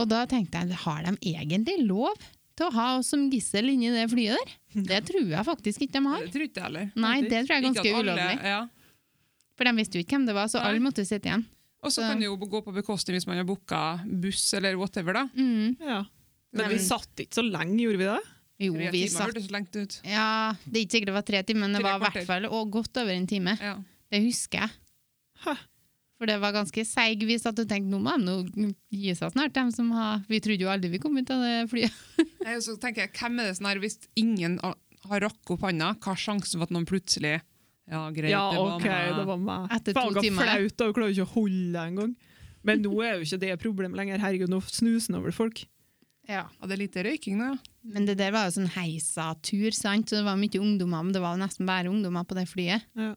Og 0.01 0.07
da 0.11 0.25
tenkte 0.27 0.59
jeg, 0.65 0.75
har 0.83 1.03
de 1.07 1.13
egentlig 1.33 1.77
lov 1.87 2.15
til 2.59 2.67
å 2.67 2.73
ha 2.75 2.87
oss 2.99 3.07
som 3.13 3.23
gissel 3.31 3.71
inni 3.71 3.89
det 3.93 4.09
flyet 4.11 4.35
der? 4.35 4.51
Det 4.91 4.99
tror 5.07 5.23
jeg 5.31 5.47
faktisk 5.47 5.81
ikke 5.87 5.97
de 5.99 6.03
har. 6.11 6.25
Det 6.27 6.33
tror 6.35 6.45
ikke 6.47 6.59
jeg 6.59 6.67
heller. 6.67 6.91
Nei, 6.95 7.15
det 7.23 7.39
tror 7.45 7.55
jeg 7.55 7.61
er 7.63 7.67
ganske 7.69 7.87
alle- 7.87 8.03
ulovlig. 8.03 8.51
Ja. 8.51 8.61
For 9.57 9.67
de 9.67 9.73
visste 9.77 9.99
jo 9.99 10.03
ikke 10.05 10.15
hvem 10.17 10.27
det 10.29 10.35
var, 10.35 10.47
så 10.51 10.61
alle 10.63 10.79
måtte 10.83 11.03
sitte 11.07 11.27
igjen. 11.31 11.43
Og 11.81 11.89
så 11.93 12.03
kan 12.05 12.19
det 12.21 12.27
jo 12.27 12.35
gå 12.37 12.59
på 12.61 12.73
bekostning 12.75 13.15
hvis 13.17 13.25
man 13.27 13.39
har 13.39 13.47
booka 13.47 13.79
buss 14.21 14.43
eller 14.59 14.75
whatever. 14.77 15.13
da. 15.17 15.23
Mm. 15.35 15.75
Ja. 15.81 16.03
Men 16.53 16.65
Men- 16.67 16.75
vi 16.75 16.79
satt 16.83 17.23
ikke 17.23 17.39
så 17.39 17.43
lenge, 17.47 17.79
gjorde 17.79 17.97
vi 18.03 18.09
det? 18.11 18.19
Jo, 18.61 18.73
vi 18.77 18.89
timer 18.91 19.31
satt 19.31 19.75
ut. 19.79 20.01
Ja, 20.05 20.53
det 20.67 20.75
er 20.77 20.83
ikke 20.85 20.93
sikkert 20.93 21.09
det 21.09 21.15
var 21.17 21.25
tre 21.25 21.39
timer, 21.47 21.61
men 21.65 21.73
det 21.73 21.81
Tre 21.81 21.89
var 21.89 21.97
i 21.97 22.11
hvert 22.11 22.27
fall 22.27 22.45
og 22.45 22.69
godt 22.75 22.97
over 23.01 23.09
en 23.15 23.25
time. 23.27 23.55
Ja. 23.59 23.75
Det 24.11 24.19
husker 24.25 24.65
jeg. 24.65 25.57
For 26.21 26.29
det 26.29 26.35
var 26.37 26.53
ganske 26.53 26.83
seig. 26.85 27.23
vis 27.25 27.47
at 27.49 27.57
du 27.57 27.63
tenkte 27.65 27.89
nå 27.89 27.97
må 28.03 28.13
de 28.53 28.67
gi 28.93 29.13
seg 29.17 29.31
snart, 29.33 29.55
dem 29.55 29.71
som 29.73 29.89
har 29.95 30.21
Vi 30.29 30.37
trodde 30.43 30.61
jo 30.61 30.69
aldri 30.69 30.91
vi 30.93 30.99
kom 31.01 31.17
ut 31.17 31.31
av 31.33 31.41
det 31.41 31.55
flyet. 31.71 31.95
Nei, 32.45 32.59
så 32.61 32.75
tenker 32.77 33.07
jeg, 33.07 33.13
Hvem 33.17 33.39
er 33.41 33.49
det 33.49 33.55
sånn 33.57 33.69
her, 33.71 33.81
Hvis 33.81 33.97
ingen 34.19 34.59
har 34.61 35.23
rakk 35.23 35.55
opp 35.55 35.65
hånda, 35.65 35.95
hva 35.97 36.13
er 36.13 36.21
sjansen 36.21 36.59
for 36.59 36.67
at 36.67 36.75
noen 36.75 36.85
plutselig 36.85 37.39
Ja, 37.89 38.03
greit, 38.13 38.29
Ja, 38.35 38.43
det 38.53 38.61
var 38.61 38.75
OK, 38.75 38.85
meg. 38.85 39.15
det 39.17 39.25
var 39.31 39.41
meg. 39.47 39.65
Etter 39.79 39.97
to 39.97 40.21
timer, 40.21 40.45
flaut, 40.45 40.75
da. 40.77 40.85
Du 40.91 40.93
klarer 40.99 41.15
ikke 41.15 41.25
å 41.25 41.33
holde 41.33 41.71
det 41.73 41.87
engang. 41.89 42.13
Men 42.69 42.83
nå 42.85 42.91
er 43.01 43.15
jo 43.17 43.25
ikke 43.25 43.41
det 43.41 43.55
problemet 43.63 43.97
lenger. 43.97 44.21
Herregud, 44.21 44.51
nå 44.53 44.59
snuser 44.69 45.17
over 45.17 45.33
folk. 45.33 45.63
Ja. 46.29 46.45
Og 46.61 46.69
det 46.69 46.77
er 46.77 46.83
lite 46.83 47.03
røyking 47.07 47.39
nå, 47.41 47.49
ja. 47.55 47.73
Men 47.81 48.05
det 48.05 48.19
der 48.21 48.29
var 48.35 48.45
jo 48.45 48.53
sånn 48.59 48.69
heisatur, 48.77 49.73
sant? 49.73 50.11
så 50.11 50.19
det 50.21 50.27
var 50.29 50.37
mye 50.37 50.61
ungdommer, 50.61 51.01
men 51.01 51.15
det 51.17 51.23
var 51.23 51.39
nesten 51.41 51.65
bare 51.65 51.89
ungdommer 51.89 52.29
på 52.29 52.37
det 52.37 52.45
flyet. 52.51 52.85
Ja. 52.93 53.15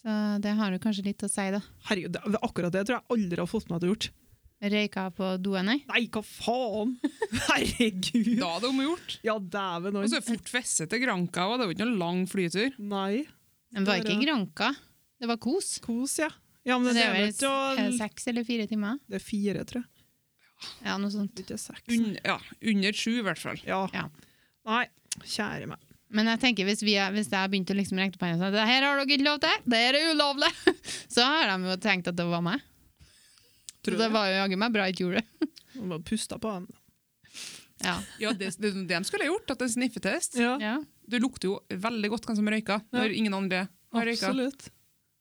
Så 0.00 0.16
det 0.40 0.54
har 0.56 0.72
jo 0.72 0.80
kanskje 0.80 1.04
litt 1.10 1.22
å 1.26 1.28
si, 1.28 1.44
da. 1.52 1.60
Herregud, 1.90 2.16
det, 2.16 2.40
akkurat 2.40 2.72
det 2.72 2.86
tror 2.88 2.98
jeg 2.98 3.16
aldri 3.16 3.42
har 3.42 3.50
fått 3.50 3.68
meg 3.70 3.82
til 3.82 3.90
å 3.90 3.94
gjort. 3.94 4.10
Røyka 4.60 5.06
på 5.16 5.28
doen, 5.40 5.64
nei? 5.70 5.78
Nei, 5.88 6.02
hva 6.12 6.20
faen? 6.24 6.94
Herregud! 7.48 8.34
Da 8.40 8.50
hadde 8.56 8.72
det 8.76 8.86
gjort. 8.86 9.14
Ja, 9.24 9.36
dæven 9.40 9.96
Og 9.96 10.04
så 10.04 10.18
er 10.18 10.24
det 10.24 10.28
fort 10.28 10.52
feste 10.52 10.86
til 10.90 11.00
Granca, 11.04 11.46
òg, 11.48 11.56
det 11.60 11.66
var 11.66 11.72
jo 11.72 11.76
ikke 11.78 11.86
noen 11.88 12.02
lang 12.02 12.22
flytur. 12.28 12.76
Nei. 12.80 13.24
Men 13.72 13.88
var 13.88 14.02
ikke 14.02 14.18
Granka. 14.20 14.72
Det 15.20 15.28
var 15.28 15.40
kos. 15.40 15.78
Kos, 15.84 16.18
ja. 16.20 16.28
Ja, 16.68 16.76
men 16.76 16.92
Så 16.92 16.96
det, 16.96 17.00
det 17.00 17.08
er 17.08 17.14
vel 17.16 17.92
det 17.92 17.98
seks 18.00 18.28
eller 18.32 18.44
fire 18.44 18.66
timer? 18.68 19.00
Det 19.08 19.16
er 19.20 19.24
fire, 19.24 19.64
tror 19.68 19.80
jeg. 19.82 19.88
Ja, 20.84 20.96
noe 21.00 21.12
sånt. 21.12 21.40
Ikke 21.40 21.56
seks. 21.60 21.88
Un, 21.92 22.16
ja, 22.20 22.36
under 22.72 22.96
sju, 22.96 23.14
i 23.20 23.24
hvert 23.24 23.40
fall. 23.40 23.60
Ja. 23.64 23.80
Ja. 23.96 24.08
Nei, 24.68 24.82
kjære 25.24 25.70
meg. 25.72 25.89
Men 26.10 26.26
jeg 26.32 26.40
tenker 26.42 26.66
hvis, 26.66 26.80
vi, 26.82 26.96
er- 26.98 27.12
hvis 27.14 27.28
jeg 27.30 27.50
begynte 27.52 27.70
begynt 27.70 27.70
å 27.70 27.78
liksom 27.78 28.00
rekke 28.02 28.18
opp 28.18 28.24
hendene 28.26 28.48
og 28.48 28.50
si 28.50 28.58
det 28.58 28.66
her 28.66 28.82
har 28.86 28.98
dere 28.98 29.06
ikke 29.14 29.26
lov 29.28 29.38
til, 29.44 29.60
det 29.70 29.78
her 29.84 29.98
er 29.98 30.08
ulovlig, 30.14 30.50
så 31.14 31.26
har 31.30 31.52
de 31.52 31.70
jo 31.70 31.76
tenkt 31.84 32.10
at 32.10 32.16
det 32.18 32.26
var 32.26 32.42
meg. 32.42 32.64
Så 33.80 33.94
det 33.96 34.08
var 34.12 34.26
jo 34.28 34.34
jaggu 34.42 34.56
meg 34.60 34.72
bra 34.74 34.88
jeg 34.88 34.96
ikke 34.96 35.04
gjorde 35.06 35.22
det. 35.22 35.50
Man 35.78 35.92
må 35.94 35.98
puste 36.04 36.36
på 36.42 36.50
han. 36.52 36.66
Ja. 37.80 37.94
Ja, 38.20 38.32
det, 38.36 38.50
det, 38.60 38.72
det 38.74 38.88
de 38.90 38.98
skulle 39.08 39.24
ha 39.24 39.30
gjort, 39.30 39.54
at 39.54 39.62
en 39.64 39.70
sniffetest. 39.72 40.34
Ja, 40.36 40.56
ja. 40.60 40.74
Du 41.10 41.16
lukter 41.22 41.48
jo 41.48 41.54
veldig 41.72 42.10
godt 42.12 42.26
hvem 42.28 42.36
som 42.42 42.50
røyka, 42.52 42.80
Ja. 42.90 42.98
når 42.98 43.14
ingen 43.16 43.34
andre 43.38 43.62
har 43.94 44.04
røyka. 44.10 44.28
absolutt. 44.28 44.66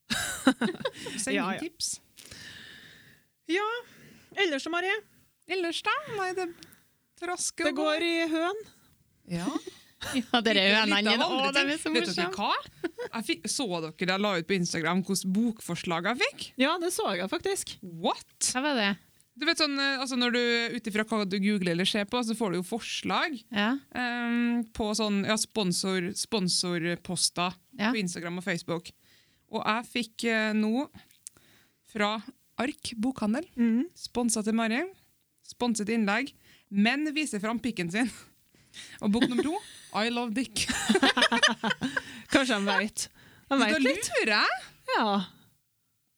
Send 1.21 1.35
Ja, 1.37 1.45
inn 1.53 1.55
ja. 1.55 1.59
tips. 1.63 1.93
Ja, 3.49 3.67
ellers 4.43 4.67
Marie. 4.69 4.97
Ellers, 5.49 5.79
da? 5.85 5.93
Nei, 6.17 6.31
det 6.37 6.49
trasker 7.21 7.69
Det 7.69 7.75
går 7.77 8.03
i 8.05 8.15
høn. 8.33 8.59
Ja. 9.39 9.47
Ja 10.15 10.39
dere 10.45 10.61
er 10.63 10.69
jo 10.69 10.77
vennene 10.79 11.11
dine. 11.13 11.25
Å, 11.25 11.51
de 11.55 11.63
er 11.73 11.81
så 11.81 11.91
morsomme. 11.91 12.53
Jeg 13.09 13.25
fikk, 13.27 13.47
så 13.51 13.65
dere 13.83 14.13
jeg 14.13 14.23
la 14.23 14.31
ut 14.39 14.47
på 14.49 14.55
Instagram 14.57 15.03
hvilke 15.03 15.31
bokforslag 15.35 16.09
jeg 16.11 16.19
fikk? 16.23 16.47
Ja, 16.61 16.77
det 16.81 16.93
så 16.95 17.09
jeg 17.17 17.29
faktisk. 17.31 17.75
What? 17.81 18.51
Hva 18.53 18.63
var 18.69 18.79
det? 18.79 18.89
Du 19.39 19.45
vet 19.47 19.59
sånn, 19.61 19.77
eh, 19.79 20.01
altså 20.03 20.17
Når 20.19 20.33
du 20.35 20.39
ut 20.75 20.87
ifra 20.91 21.05
hva 21.07 21.21
du 21.23 21.37
googler 21.39 21.71
eller 21.71 21.87
ser 21.87 22.03
på, 22.11 22.19
så 22.27 22.35
får 22.35 22.51
du 22.51 22.57
jo 22.59 22.65
forslag 22.67 23.37
Ja. 23.55 23.69
um, 23.95 24.65
på 24.75 24.89
sånn, 24.99 25.21
ja, 25.27 25.37
sponsor, 25.39 26.09
sponsorposter 26.19 27.53
Ja. 27.79 27.91
på 27.93 28.01
Instagram 28.01 28.37
og 28.41 28.43
Facebook. 28.43 28.91
Og 29.51 29.63
jeg 29.63 29.87
fikk 29.93 30.25
uh, 30.27 30.51
nå 30.53 30.89
fra 31.89 32.17
Ark 32.59 32.91
bokhandel, 32.99 33.47
Mm. 33.55 33.85
sponsa 33.95 34.43
til 34.43 34.53
Mari, 34.53 34.81
sponset 35.47 35.87
innlegg, 35.89 36.33
men 36.69 37.07
viser 37.15 37.39
fram 37.39 37.59
pikken 37.63 37.89
sin. 37.91 38.11
Og 39.01 39.11
bok 39.13 39.25
nummer 39.29 39.43
to, 39.45 39.55
I 39.99 40.09
love 40.13 40.33
dick. 40.35 40.65
Kanskje 42.33 42.53
han 42.59 42.65
vet. 42.69 43.07
Han 43.49 43.61
veit 43.63 43.79
litt. 43.83 44.09
lurer 44.19 44.33
jeg. 44.35 44.59
Ja. 44.95 45.09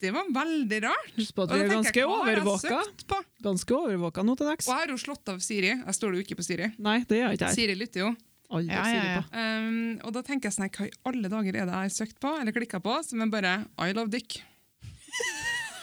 Det 0.01 0.09
var 0.15 0.31
veldig 0.33 0.79
rart. 0.83 1.11
Husk 1.15 1.35
på 1.37 1.45
at 1.45 1.51
vi 1.53 1.59
er 1.61 1.69
ganske 1.69 2.03
overvåka. 2.09 2.79
Ganske 3.45 3.75
overvåka 3.77 4.23
nå 4.25 4.33
til 4.39 4.49
dags. 4.49 4.65
Og 4.67 4.73
jeg 4.73 4.81
har 4.87 4.93
jo 4.95 4.97
slått 5.03 5.29
av 5.29 5.39
Siri. 5.45 5.71
Jeg 5.77 5.95
står 5.97 6.17
jo 6.17 6.23
ikke 6.25 6.37
på 6.39 6.45
Siri. 6.47 6.71
Nei, 6.81 6.99
det 7.07 7.19
gjør 7.21 7.35
ikke 7.37 7.51
jeg. 7.51 7.59
Siri 7.59 7.75
lytter 7.77 8.05
jo. 8.07 8.11
Aldri 8.51 8.73
Ja, 8.75 8.87
ja, 8.91 9.03
ja. 9.13 9.19
på. 9.23 9.43
Um, 9.45 9.91
og 10.03 10.15
da 10.17 10.23
tenker 10.27 10.49
jeg 10.49 10.57
sånn, 10.57 10.71
hva 10.73 10.87
i 10.89 10.95
alle 11.07 11.29
dager 11.31 11.53
er 11.61 11.69
det 11.69 11.75
jeg 11.77 11.85
har 11.85 11.93
søkt 12.01 12.17
på, 12.23 12.33
eller 12.41 12.55
klikka 12.57 12.81
på, 12.83 12.97
som 13.07 13.21
er 13.23 13.29
bare 13.31 13.53
I 13.79 13.93
love 13.95 14.11
dick. 14.11 14.41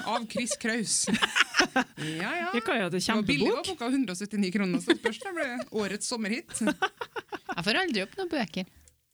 Av 0.08 0.24
Chris 0.32 0.54
Kraus. 0.60 0.94
Ja, 1.08 2.30
ja. 2.32 2.48
Det 2.54 2.62
kan 2.64 2.78
jo 2.80 2.88
Det 2.88 3.02
var 3.04 3.22
billig, 3.28 3.48
var 3.50 3.62
kjempebok. 3.64 3.68
boka 3.74 3.86
179 3.92 4.52
kroner, 4.54 4.80
så 4.84 4.96
spørs 4.96 5.18
det 5.24 5.32
ble 5.36 5.46
årets 5.82 6.08
sommerhit. 6.08 6.54
Jeg 6.64 7.64
får 7.66 7.80
aldri 7.82 8.04
opp 8.06 8.14
noen 8.20 8.30
bøker. 8.32 8.68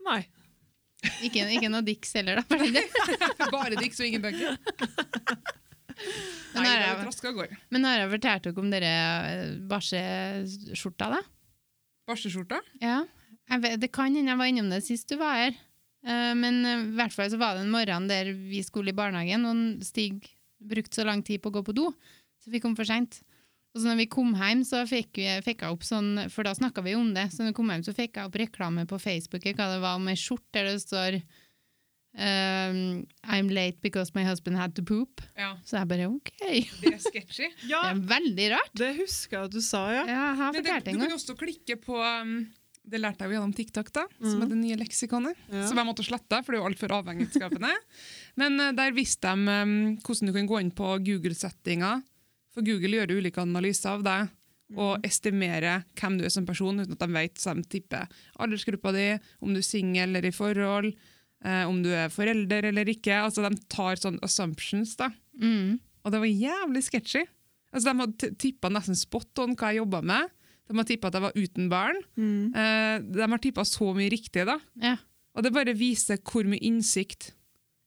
Nei. 0.07 0.21
Ikke, 1.27 1.45
ikke 1.53 1.69
noe 1.73 1.85
Dix 1.85 2.15
heller, 2.17 2.41
da. 2.41 2.45
Bare 3.55 3.77
Dix 3.81 3.99
og 4.01 4.07
ingen 4.09 4.23
bøker. 4.25 4.57
Men 6.55 6.65
har 6.67 6.79
det 6.81 6.87
jeg-. 7.43 7.59
Men 7.75 7.85
har 7.87 7.99
jeg 8.03 8.13
fortalt 8.15 8.47
dere 8.49 8.63
om 8.63 8.71
dere 8.73 8.93
eh, 8.95 9.53
barseskjorta, 9.71 11.11
da? 11.17 11.21
Barseskjorta? 12.09 12.61
Ja. 12.83 13.03
Jeg 13.51 13.61
vet, 13.65 13.81
det 13.83 13.91
kan 13.93 14.15
hende 14.17 14.33
jeg 14.33 14.41
var 14.41 14.51
innom 14.51 14.71
det 14.73 14.81
sist 14.87 15.11
du 15.13 15.19
var 15.21 15.37
her. 15.43 15.59
Eh, 16.07 16.33
Men 16.39 16.63
eh, 16.65 16.87
i 16.89 16.97
hvert 16.99 17.15
fall 17.15 17.31
så 17.33 17.39
var 17.41 17.57
det 17.59 17.67
en 17.67 17.75
morgen 17.75 18.09
der 18.11 18.33
vi 18.35 18.63
skulle 18.67 18.93
i 18.95 18.97
barnehagen, 18.97 19.45
og 19.51 19.85
Stig 19.87 20.31
brukte 20.69 21.01
så 21.01 21.05
lang 21.07 21.23
tid 21.27 21.43
på 21.45 21.51
å 21.53 21.57
gå 21.59 21.63
på 21.69 21.75
do, 21.77 21.91
så 22.43 22.51
vi 22.53 22.61
kom 22.61 22.75
for 22.79 22.85
seint. 22.89 23.21
Og 23.75 23.81
så 23.83 23.89
når 23.91 23.97
vi 24.05 24.07
kom 24.07 24.35
hjem, 24.39 24.61
så 24.65 24.85
fikk, 24.87 25.17
vi, 25.19 25.27
fikk 25.43 25.65
jeg 25.67 25.75
opp 25.75 25.83
sånn, 25.83 26.29
for 26.31 26.47
da 26.47 26.53
snakka 26.55 26.83
vi 26.87 26.93
om 26.95 27.09
det, 27.17 27.25
så 27.35 27.43
når 27.43 27.51
vi 27.51 27.57
kom 27.59 27.73
hjem 27.75 27.83
så 27.83 27.95
fikk 27.97 28.21
jeg 28.21 28.29
opp 28.31 28.37
reklame 28.39 28.85
på 28.87 29.01
Facebook 29.03 29.43
hva 29.51 29.67
det 29.73 29.81
var 29.83 29.97
om 29.99 30.07
ei 30.13 30.15
skjorte 30.15 30.53
der 30.61 30.71
det 30.75 30.83
står 30.85 31.23
Um, 32.15 33.09
I'm 33.27 33.49
late 33.51 33.81
because 33.83 34.13
my 34.15 34.23
husband 34.23 34.55
had 34.57 34.77
to 34.77 34.83
poop. 34.87 35.21
Ja, 35.37 35.57
Så 35.67 35.81
jeg 35.81 35.89
bare 35.91 36.07
OK. 36.07 36.31
det 36.39 36.93
er 36.93 37.01
sketchy. 37.03 37.49
Ja, 37.67 37.81
Det 37.91 37.91
er 37.91 38.03
veldig 38.13 38.45
rart. 38.53 38.71
det 38.79 38.93
husker 39.01 39.41
jeg 39.41 39.49
at 39.49 39.57
du 39.57 39.59
sa, 39.61 39.81
ja. 39.91 40.05
Ja, 40.07 40.21
jeg 40.31 40.37
har 40.39 40.53
Men 40.55 40.63
det, 40.63 40.77
du 40.95 41.01
kan 41.01 41.17
også 41.17 41.35
klikke 41.41 41.75
på 41.83 41.99
um, 41.99 42.37
Det 42.87 43.01
lærte 43.03 43.25
jeg 43.27 43.33
jo 43.33 43.41
gjennom 43.41 43.57
TikTok, 43.59 43.91
da, 43.99 44.05
som 44.21 44.37
Mhm. 44.39 44.43
er 44.45 44.53
det 44.55 44.59
nye 44.63 44.77
leksikonet. 44.79 45.35
Ja. 45.51 45.67
Som 45.67 45.77
jeg 45.83 45.87
måtte 45.91 46.07
slette, 46.07 46.39
for 46.45 46.53
det 46.55 46.61
er 46.61 46.63
jo 46.63 46.69
altfor 46.71 46.95
avhengighetsskapende. 47.01 47.75
Men 48.41 48.59
uh, 48.61 48.73
der 48.77 48.95
visste 48.97 49.31
de 49.31 49.59
um, 49.65 49.75
hvordan 50.05 50.31
du 50.31 50.37
kan 50.37 50.49
gå 50.51 50.63
inn 50.63 50.73
på 50.75 50.97
Google-settinger. 51.07 52.03
For 52.55 52.67
Google 52.67 53.01
gjør 53.01 53.17
ulike 53.19 53.43
analyser 53.43 53.97
av 53.97 54.07
deg 54.07 54.33
og 54.81 55.05
estimerer 55.07 55.85
hvem 55.99 56.19
du 56.19 56.25
er 56.27 56.33
som 56.33 56.47
person, 56.49 56.81
uten 56.81 56.97
at 56.97 57.03
de 57.03 57.15
vet, 57.15 57.37
så 57.39 57.55
de 57.57 57.65
tipper 57.71 58.09
aldersgruppa 58.43 58.95
di, 58.95 59.09
om 59.45 59.53
du 59.55 59.61
er 59.61 59.67
singel 59.67 60.09
eller 60.09 60.29
i 60.29 60.35
forhold, 60.35 60.89
eh, 61.45 61.65
om 61.69 61.83
du 61.85 61.91
er 61.95 62.13
forelder 62.13 62.71
eller 62.71 62.91
ikke. 62.91 63.21
Altså 63.27 63.45
De 63.45 63.61
tar 63.71 64.01
sånne 64.01 64.23
assumptions, 64.25 64.97
da. 65.01 65.11
Mm. 65.41 65.79
Og 66.05 66.15
det 66.15 66.23
var 66.25 66.33
jævlig 66.33 66.85
sketchy. 66.89 67.25
Altså, 67.75 67.91
de 67.91 68.03
hadde 68.03 68.33
tippa 68.41 68.71
nesten 68.73 68.99
spot 68.99 69.45
on 69.45 69.57
hva 69.59 69.73
jeg 69.73 69.83
jobba 69.83 70.03
med. 70.07 70.35
De 70.65 70.77
har 70.79 70.89
tippa 70.89 71.11
at 71.11 71.19
jeg 71.19 71.27
var 71.27 71.39
uten 71.39 71.71
barn. 71.73 72.03
Mm. 72.17 72.45
Eh, 72.57 72.97
de 73.15 73.31
har 73.31 73.43
tippa 73.43 73.67
så 73.69 73.93
mye 73.97 74.13
riktig. 74.13 74.47
da. 74.49 74.59
Ja. 74.81 74.97
Og 75.35 75.45
det 75.45 75.55
bare 75.55 75.75
viser 75.77 76.21
hvor 76.23 76.47
mye 76.49 76.63
innsikt 76.63 77.33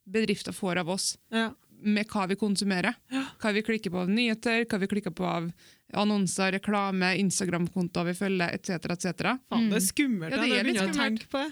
bedrifter 0.08 0.56
får 0.56 0.80
av 0.82 0.90
oss 0.96 1.18
ja. 1.34 1.50
med 1.84 2.08
hva 2.10 2.26
vi 2.32 2.38
konsumerer. 2.40 2.96
Hva 3.42 3.52
vi 3.54 3.62
klikker 3.68 3.92
på 3.94 4.00
av 4.06 4.10
nyheter, 4.10 4.64
hva 4.66 4.80
vi 4.82 4.88
klikker 4.92 5.14
på 5.16 5.26
av 5.28 5.50
annonser, 5.94 6.52
reklame, 6.58 7.14
Instagram-kontoer 7.22 8.10
vi 8.10 8.16
følger, 8.18 8.56
etc. 8.56 8.88
etc. 8.96 9.36
Faen, 9.48 9.70
det 9.70 9.78
er 9.78 9.84
Mm. 9.84 9.88
skummelt 9.88 10.32
Ja, 10.34 10.38
ja, 10.38 10.42
det 10.44 10.48
er 10.48 10.56
jeg 10.58 10.66
begynner 10.68 10.90
å 10.90 10.98
tenke 10.98 11.30
på. 11.32 11.44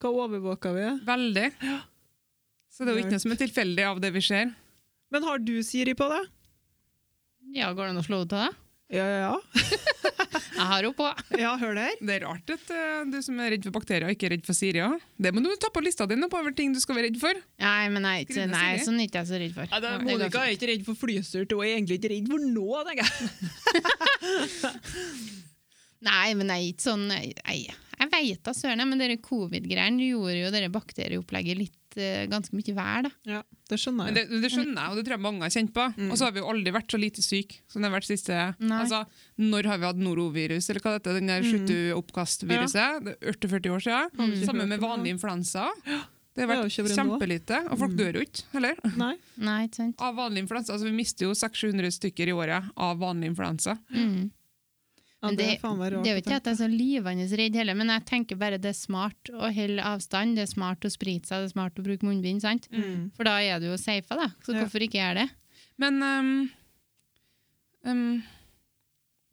Hva 0.00 0.10
overvåker 0.24 0.74
vi. 0.76 0.88
Veldig. 1.06 1.46
Så 2.70 2.84
det 2.84 2.92
er 2.92 2.96
jo 2.98 3.04
ikke 3.04 3.14
noe 3.16 3.24
som 3.26 3.32
er 3.36 3.40
tilfeldig 3.44 3.84
av 3.90 4.00
det 4.00 4.10
vi 4.16 4.20
ser. 4.24 4.52
Men 5.12 5.24
har 5.26 5.38
du 5.38 5.56
Siri 5.66 5.94
på 5.98 6.08
det? 6.08 6.20
ja, 7.52 7.72
går 7.74 7.82
det 7.88 7.90
an 7.90 7.98
å 7.98 8.06
slå 8.06 8.22
ut 8.22 8.32
av 8.32 8.46
det? 8.46 8.52
Ja, 8.96 9.04
ja, 9.06 9.18
ja. 9.30 9.40
Jeg 10.60 10.68
har 10.68 10.84
henne 10.84 10.92
på. 10.96 11.06
Ja, 11.40 11.50
hør 11.60 11.74
der. 11.78 11.94
Det 12.00 12.14
er 12.18 12.22
rart 12.26 12.50
at 12.52 12.70
eh, 12.74 13.04
du 13.08 13.22
som 13.24 13.38
er 13.40 13.48
redd 13.54 13.64
for 13.64 13.72
bakterier, 13.78 14.08
ikke 14.12 14.26
er 14.28 14.32
redd 14.36 14.46
for 14.46 14.54
Siri. 14.56 14.82
Det 15.16 15.30
må 15.32 15.38
du 15.44 15.48
ta 15.60 15.68
på 15.72 15.80
lista 15.84 16.02
di 16.10 16.14
på 16.20 16.40
over 16.40 16.52
ting 16.56 16.68
du 16.76 16.80
skal 16.82 16.94
være 16.98 17.06
redd 17.08 17.18
for. 17.22 17.34
Nei, 17.64 17.84
men 17.94 18.00
jeg 18.08 18.12
er 18.12 18.20
ikke, 18.26 18.38
det, 18.38 18.46
nei, 18.52 18.70
sånn 18.84 18.98
er 19.00 19.04
ikke 19.08 19.20
jeg 19.22 19.28
så 19.30 19.36
redd 19.40 19.54
for. 19.56 19.66
Ja, 19.72 19.78
det, 19.82 19.88
Det 19.96 20.04
Monica 20.10 20.38
er 20.44 20.50
ikke 20.56 20.70
redd 20.72 20.84
for 20.88 20.96
flystyrt, 21.00 21.50
hun 21.56 21.62
er 21.64 21.68
egentlig 21.74 21.96
ikke 22.00 22.12
redd 22.14 22.26
for 22.34 22.40
noe, 22.54 22.78
tenker 22.90 23.06
jeg. 23.08 23.14
Nei, 26.00 26.28
men 26.32 26.48
jeg 26.48 26.62
er 26.62 26.68
ikke 26.70 26.84
sånn 26.86 27.10
Jeg, 27.12 27.34
jeg 28.00 28.08
vet 28.14 28.40
da 28.46 28.52
søren, 28.56 28.80
men 28.88 29.00
dere 29.00 29.18
covid-greiene 29.20 30.06
gjorde 30.06 30.38
jo 30.38 30.52
dere 30.54 30.70
bakterieopplegget 30.72 31.58
litt 31.60 31.74
ganske 31.96 32.52
mye 32.54 32.74
vær, 32.76 33.02
da. 33.02 33.10
Ja, 33.26 33.42
det 33.68 33.78
skjønner 33.78 34.04
Men 34.06 34.14
jeg. 34.16 34.28
det, 34.30 34.40
det 34.42 34.50
skjønner 34.52 34.78
jeg, 34.82 34.90
og 34.90 34.96
det 34.96 35.04
tror 35.06 35.14
jeg 35.16 35.20
mange 35.26 35.42
har 35.42 35.50
kjent 35.50 35.72
på. 35.74 35.86
Mm. 35.96 36.10
Og 36.10 36.16
så 36.18 36.24
har 36.24 36.32
vi 36.32 36.40
jo 36.40 36.48
aldri 36.52 36.72
vært 36.72 36.90
så 36.94 36.98
lite 37.00 37.22
syke 37.22 37.58
som 37.68 37.82
det 37.82 37.90
har 37.90 37.96
vært 38.00 38.08
siste 38.10 38.38
Nei. 38.60 38.80
altså, 38.84 39.04
Når 39.38 39.64
har 39.66 39.78
vi 39.78 39.84
hatt 39.90 39.96
norovirus, 39.96 40.70
eller 40.70 40.80
hva 40.80 40.94
det 40.94 41.00
heter, 41.02 41.18
den 41.20 41.26
der 41.26 41.42
Mm. 41.42 41.50
slutte-oppkastviruset? 41.50 43.04
Det 43.04 43.16
er 43.20 43.32
40-40 43.32 43.70
år 43.74 43.80
siden. 43.84 44.10
Mm. 44.18 44.46
Sammen 44.46 44.68
med 44.68 44.80
vanlig 44.80 45.14
influensa. 45.16 45.68
Det 46.34 46.46
har 46.46 46.52
vært 46.56 46.70
kjempelite, 46.70 47.56
og 47.70 47.78
folk 47.78 47.90
Mm. 47.92 47.96
dør 47.98 48.12
jo 48.14 48.20
ikke 48.20 48.42
heller. 48.52 48.76
Nei. 48.96 49.16
Nei, 49.36 49.66
ikke 49.66 49.74
sant? 49.76 49.96
Av 50.00 50.14
vanlig 50.14 50.44
influensa. 50.46 50.72
Altså, 50.72 50.84
vi 50.84 50.92
mister 50.92 51.26
jo 51.26 51.32
600-700 51.34 51.90
stykker 51.98 52.28
i 52.28 52.32
året 52.32 52.70
av 52.76 52.98
vanlig 52.98 53.34
influensa. 53.34 53.78
Mm. 53.92 54.30
Men 55.22 55.36
det 55.36 55.44
det, 55.44 55.54
er 55.60 55.90
det 56.00 56.08
er 56.08 56.14
jo 56.16 56.20
ikke 56.22 56.36
at 56.38 56.46
jeg 56.48 56.54
er 56.54 56.58
så 56.62 56.68
livende 56.72 57.26
redd 57.36 57.56
heller, 57.60 57.76
men 57.76 57.90
jeg 57.92 58.04
tenker 58.08 58.38
bare 58.40 58.56
det 58.58 58.70
er 58.72 58.78
smart 58.78 59.28
å 59.36 59.50
holde 59.52 59.82
avstand, 59.84 60.38
det 60.38 60.46
er 60.46 60.52
smart 60.54 60.80
å 60.80 60.90
sprite 60.90 61.28
seg, 61.28 61.42
det 61.44 61.50
er 61.50 61.52
smart 61.52 61.76
å 61.76 61.84
bruke 61.84 62.06
munnbind, 62.08 62.40
sant? 62.40 62.68
Mm. 62.72 63.10
For 63.18 63.28
da 63.28 63.34
er 63.44 63.60
du 63.60 63.66
jo 63.68 63.76
safe, 63.76 64.08
da. 64.16 64.30
Så 64.46 64.54
Ja. 64.54 64.62
hvorfor 64.64 64.80
ikke 64.86 64.96
gjøre 65.02 65.26
det? 65.26 65.28
Men 65.76 66.00
um, 66.02 66.30
um, 67.84 68.22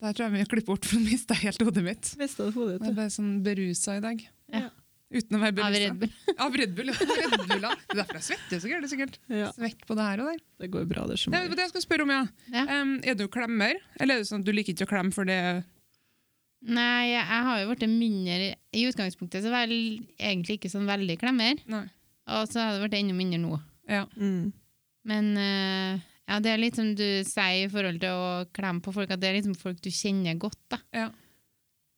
Der 0.01 0.13
tror 0.13 0.27
jeg 0.27 0.33
vi 0.35 0.49
klipper 0.51 0.65
bort, 0.73 0.85
for 0.85 0.99
nå 0.99 1.07
mista 1.07 1.33
jeg 1.39 1.47
helt 1.47 1.63
hodet 1.65 1.83
mitt. 1.87 2.11
Visste 2.19 2.45
det 2.49 2.53
hodet, 2.53 2.81
Jeg 2.83 2.91
er 2.91 2.99
bare 2.99 3.13
sånn 3.15 3.31
berusa 3.47 3.95
i 3.97 4.03
dag. 4.03 4.27
Ja. 4.53 4.67
Uten 5.07 5.37
å 5.37 5.39
være 5.39 5.55
Av 5.63 5.71
berusa. 5.71 5.79
Red 5.87 5.99
Bull. 6.01 6.11
Av 6.43 6.55
Red 6.59 6.75
Bull, 6.75 6.91
ja. 6.91 6.99
Red 6.99 7.47
Bull, 7.47 7.63
ja. 7.63 7.71
Det 7.87 7.95
er 7.95 8.01
derfor 8.03 8.19
jeg 8.19 8.27
svetter 8.27 8.59
så 8.59 8.67
gærent. 8.73 8.91
sikkert. 8.91 9.17
Ja, 9.31 9.53
Svett 9.55 9.87
på 9.87 9.95
det 9.95 10.03
her 10.03 10.19
og 10.19 10.29
der. 10.33 10.43
det 10.59 10.69
går 10.75 10.85
bra, 10.91 11.07
det 11.07 11.15
Det 11.23 11.31
er 11.33 11.47
jeg. 11.47 11.55
det 11.55 11.63
jeg 11.63 11.69
skal 11.73 11.85
spørre 11.87 12.03
om, 12.03 12.11
ja. 12.11 12.21
Ja. 12.51 12.65
Um, 12.81 12.93
er 13.07 13.15
du 13.15 13.25
klemmer, 13.31 13.79
eller 14.01 14.19
er 14.19 14.21
det 14.21 14.27
sånn 14.27 14.43
at 14.43 14.45
du 14.45 14.51
liker 14.51 14.75
ikke 14.75 14.85
å 14.89 14.91
klemme 14.91 15.15
for 15.15 15.23
det 15.25 15.39
Nei, 16.61 17.11
jeg 17.13 17.21
har 17.45 17.59
jo 17.61 17.67
blitt 17.69 17.83
mindre 17.91 18.55
I 18.73 18.85
utgangspunktet 18.89 19.43
så 19.45 19.51
var 19.53 19.67
jeg 19.69 19.99
egentlig 20.17 20.57
ikke 20.57 20.71
sånn 20.73 20.87
veldig 20.89 21.17
klemmer, 21.21 21.59
Nei. 21.69 21.83
og 22.33 22.47
så 22.49 22.63
har 22.63 22.73
det 22.73 22.87
blitt 22.87 22.97
enda 23.01 23.13
mindre 23.13 23.39
nå. 23.43 23.59
Ja. 23.87 24.05
Mm. 24.17 24.49
Men 25.07 25.29
uh, 25.37 26.01
ja, 26.27 26.39
det 26.43 26.51
er 26.51 26.57
litt 26.59 26.75
som 26.75 26.89
du 26.97 27.05
sier 27.23 27.67
i 27.67 27.69
forhold 27.71 28.01
til 28.01 28.11
å 28.11 28.43
klemme 28.57 28.81
på 28.83 28.91
folk, 28.95 29.13
at 29.13 29.21
det 29.21 29.29
er 29.29 29.37
liksom 29.37 29.55
folk 29.55 29.79
du 29.85 29.91
kjenner 29.93 30.35
godt. 30.41 30.57
da. 30.73 30.81
Ja. 30.97 31.07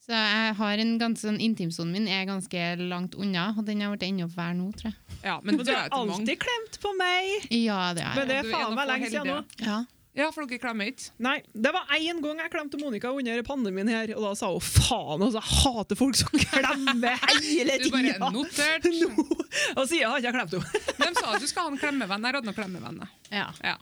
Så 0.09 0.13
jeg 0.17 0.53
har 0.57 0.81
en 0.81 0.91
ganske 0.97 1.21
sånn 1.21 1.39
Intimsonen 1.43 1.91
min 1.93 2.07
er 2.09 2.23
ganske 2.29 2.61
langt 2.81 3.15
unna, 3.19 3.49
og 3.57 3.63
den 3.67 3.81
har 3.85 3.91
blitt 3.93 4.07
enda 4.07 4.27
verre 4.33 4.55
nå, 4.57 4.69
tror 4.77 4.91
jeg. 4.91 5.17
ja, 5.23 5.35
men 5.43 5.55
Men 5.55 5.65
du 5.65 5.71
har 5.71 5.87
mange. 5.93 6.19
alltid 6.19 6.39
klemt 6.43 6.79
på 6.83 6.93
meg! 6.97 7.47
Ja, 7.53 7.93
det 7.93 8.03
har 8.05 8.15
Men 8.19 8.27
det 8.29 8.37
er 8.41 8.45
er 8.45 8.51
faen 8.53 8.75
meg 8.77 8.87
lenge 8.89 9.09
siden 9.13 9.31
nå. 9.33 9.39
Ja. 9.65 9.79
Ja, 10.19 10.27
for 10.35 10.43
dere 10.49 10.59
klemmer 10.59 10.89
ikke. 10.91 11.09
Nei, 11.23 11.37
det 11.55 11.71
var 11.71 11.87
én 11.95 12.19
gang 12.23 12.41
jeg 12.43 12.51
klemte 12.51 12.79
Monica 12.81 13.11
under 13.15 13.43
pandemien 13.47 13.87
her, 13.91 14.11
og 14.17 14.25
da 14.27 14.31
sa 14.35 14.49
hun 14.51 14.59
faen, 14.65 15.23
altså, 15.23 15.39
jeg 15.39 15.59
hater 15.61 15.99
folk 15.99 16.17
som 16.19 16.33
klemmer 16.33 17.23
hele 17.39 17.77
Du 17.79 17.89
bare 17.93 18.11
tida! 18.13 18.31
notert. 18.35 18.89
Nå- 18.99 19.39
Og 19.79 19.85
siden 19.87 20.09
har 20.11 20.19
ikke 20.19 20.27
jeg 20.27 20.35
klemt 20.35 20.57
henne. 20.57 20.83
De 21.05 21.13
sa 21.15 21.31
at 21.37 21.41
du 21.45 21.47
skal 21.49 21.69
ha 21.69 21.71
en 21.73 21.79
klemmevenn. 21.81 22.27
Jeg 22.27 22.35
hadde 22.39 22.49
noen 22.51 22.59
klemmevenner. 22.59 23.15
Ja. 23.31 23.47
Ja. 23.63 23.77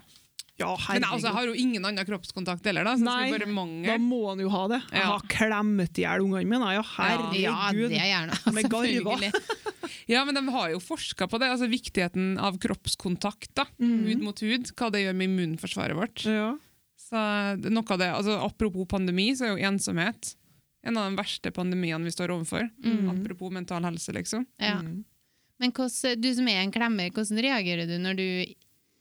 Ja, 0.57 0.71
Men 0.89 1.03
altså, 1.05 1.27
jeg 1.27 1.35
har 1.35 1.45
jo 1.45 1.53
ingen 1.53 1.85
annen 1.85 2.05
kroppskontakt 2.07 2.65
heller, 2.65 2.83
da. 2.87 2.95
Så 2.97 3.05
Nei, 3.05 3.29
bare 3.29 3.45
mange. 3.45 3.85
Da 3.85 3.97
må 4.01 4.23
han 4.31 4.39
jo 4.41 4.49
ha 4.49 4.63
det. 4.71 4.79
Jeg 4.91 5.05
har 5.05 5.25
klemt 5.29 5.99
i 6.01 6.01
hjel 6.01 6.23
ungene 6.25 6.49
mine. 6.49 6.71
Ja, 6.73 6.81
ja, 7.37 7.71
det 7.77 7.99
er 7.99 8.07
gjerne. 8.09 8.53
Med 8.57 8.69
garva. 8.73 9.31
Ja, 10.07 10.23
men 10.25 10.35
de 10.35 10.41
har 10.55 10.69
jo 10.71 10.79
forska 10.79 11.27
på 11.29 11.37
det. 11.39 11.49
altså 11.51 11.67
Viktigheten 11.69 12.37
av 12.39 12.57
kroppskontakt. 12.63 13.53
da, 13.53 13.65
Mhm. 13.77 14.07
Hud 14.07 14.21
mot 14.23 14.39
hud. 14.39 14.71
Hva 14.73 14.89
det 14.91 15.03
gjør 15.05 15.15
med 15.15 15.29
immunforsvaret 15.29 15.95
vårt. 15.95 16.25
Ja. 16.25 16.57
Så 16.97 17.15
noe 17.69 17.85
av 17.93 17.99
det, 17.99 18.09
altså 18.11 18.39
Apropos 18.43 18.87
pandemi, 18.87 19.31
så 19.37 19.45
er 19.45 19.53
jo 19.57 19.63
ensomhet 19.69 20.35
en 20.83 20.97
av 20.97 21.09
de 21.11 21.17
verste 21.21 21.51
pandemiene 21.51 22.03
vi 22.03 22.11
står 22.11 22.31
overfor. 22.33 22.69
Mm. 22.83 23.09
Apropos 23.13 23.51
mental 23.51 23.83
helse, 23.83 24.11
liksom. 24.15 24.45
Ja. 24.59 24.79
Mm. 24.81 25.03
Men 25.59 25.71
hvordan, 25.71 26.21
du 26.21 26.33
som 26.33 26.47
er 26.47 26.61
en 26.63 26.71
klemmer, 26.71 27.11
hvordan 27.11 27.41
reagerer 27.43 27.87
du 27.87 27.97
når 28.01 28.15
du 28.15 28.27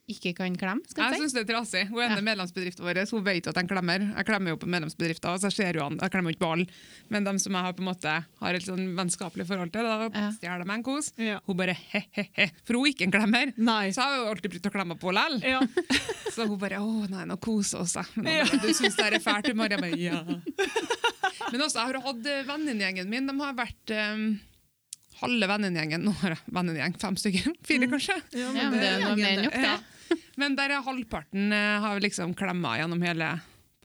ikke 0.08 0.30
kan 0.38 0.54
klemme? 0.54 0.86
Skal 0.86 1.02
Jeg 1.02 1.12
jeg 1.12 1.18
si? 1.18 1.22
syns 1.24 1.32
det 1.34 1.40
er 1.42 1.48
trasig. 1.50 1.80
Hun 1.90 1.98
ene 2.04 2.16
Ja. 2.16 2.22
medlemsbedriften 2.22 2.84
vår 2.86 3.00
hun 3.10 3.24
vet 3.26 3.46
at 3.50 3.56
jeg 3.58 3.68
klemmer. 3.68 4.04
Jeg 4.16 4.26
klemmer 4.28 4.48
jo 4.54 4.56
på 4.56 4.68
medlemsbedrifter, 4.70 5.38
så 5.38 5.48
jeg 5.50 5.52
ser 5.56 5.72
jo 5.74 5.82
han, 5.82 5.98
jeg 5.98 6.10
klemmer 6.14 6.30
jo 6.30 6.36
ikke 6.36 6.44
på 6.46 6.52
alle. 6.52 6.66
Men 7.10 7.24
dem 7.24 7.38
som 7.42 7.52
jeg 7.52 7.62
har 7.62 7.72
på 7.72 7.82
en 7.82 7.88
måte 7.90 8.12
har 8.40 8.54
et 8.54 8.62
sånn 8.62 8.94
vennskapelig 8.94 9.46
forhold 9.46 9.72
til, 9.72 9.82
da 9.82 10.08
Ja. 10.14 10.30
stjeler 10.30 10.58
jeg 10.62 10.66
meg 10.66 10.76
en 10.78 10.82
kos. 10.84 11.12
Ja. 11.18 11.40
Hun 11.46 11.56
bare 11.56 11.74
he-he-he, 11.74 12.50
for 12.64 12.74
hun 12.78 12.86
er 12.86 12.92
ikke 12.94 13.02
en 13.08 13.12
klemmer. 13.12 13.52
Nei. 13.58 13.90
Så 13.90 14.00
har 14.02 14.18
hun 14.22 14.28
alltid 14.36 14.50
brukt 14.54 14.66
å 14.70 14.74
klemme 14.78 14.94
på 14.98 15.10
henne 15.10 15.26
likevel. 15.26 15.42
Ja. 15.42 15.60
Så 16.36 16.46
hun 16.46 16.58
bare 16.58 16.76
'Å 16.78 17.08
nei, 17.10 17.24
nå 17.24 17.36
koser 17.40 17.78
oss', 17.80 17.94
jeg. 17.96 18.24
Ja. 18.26 18.44
Du 18.44 18.68
syns 18.74 18.94
det 18.96 19.06
er 19.14 19.18
fælt 19.18 19.44
du, 19.46 19.54
Jeg 19.56 19.56
bare 19.56 19.96
ja. 19.98 20.22
Men 21.52 21.60
også, 21.62 21.78
jeg 21.78 21.86
har 21.94 22.00
hatt 22.02 22.26
eh, 22.26 22.42
vennegjengen 22.48 23.08
min. 23.08 23.26
De 23.26 23.34
har 23.40 23.54
vært 23.54 23.92
um, 24.14 24.38
halve 25.22 25.48
vennegjengen. 25.48 26.02
Nå 26.04 26.12
har 26.22 26.34
jeg 26.34 26.38
vennegjeng, 26.52 26.96
fem 27.00 27.16
stykker. 27.16 27.52
Fire, 27.66 27.88
kanskje. 27.92 28.16
Ja, 28.34 28.50
Ja, 28.52 28.70
men 28.70 28.78
det 28.80 28.88
er 28.90 29.00
noe 29.00 29.16
mer 29.16 29.38
enn 29.38 29.44
nok, 29.46 29.52
det. 29.54 29.95
Men 30.40 30.56
der 30.58 30.74
er 30.76 30.84
halvparten 30.86 31.52
eh, 31.54 31.78
har 31.82 32.02
liksom 32.02 32.34
klemma 32.38 32.76
gjennom 32.80 33.02
hele 33.06 33.30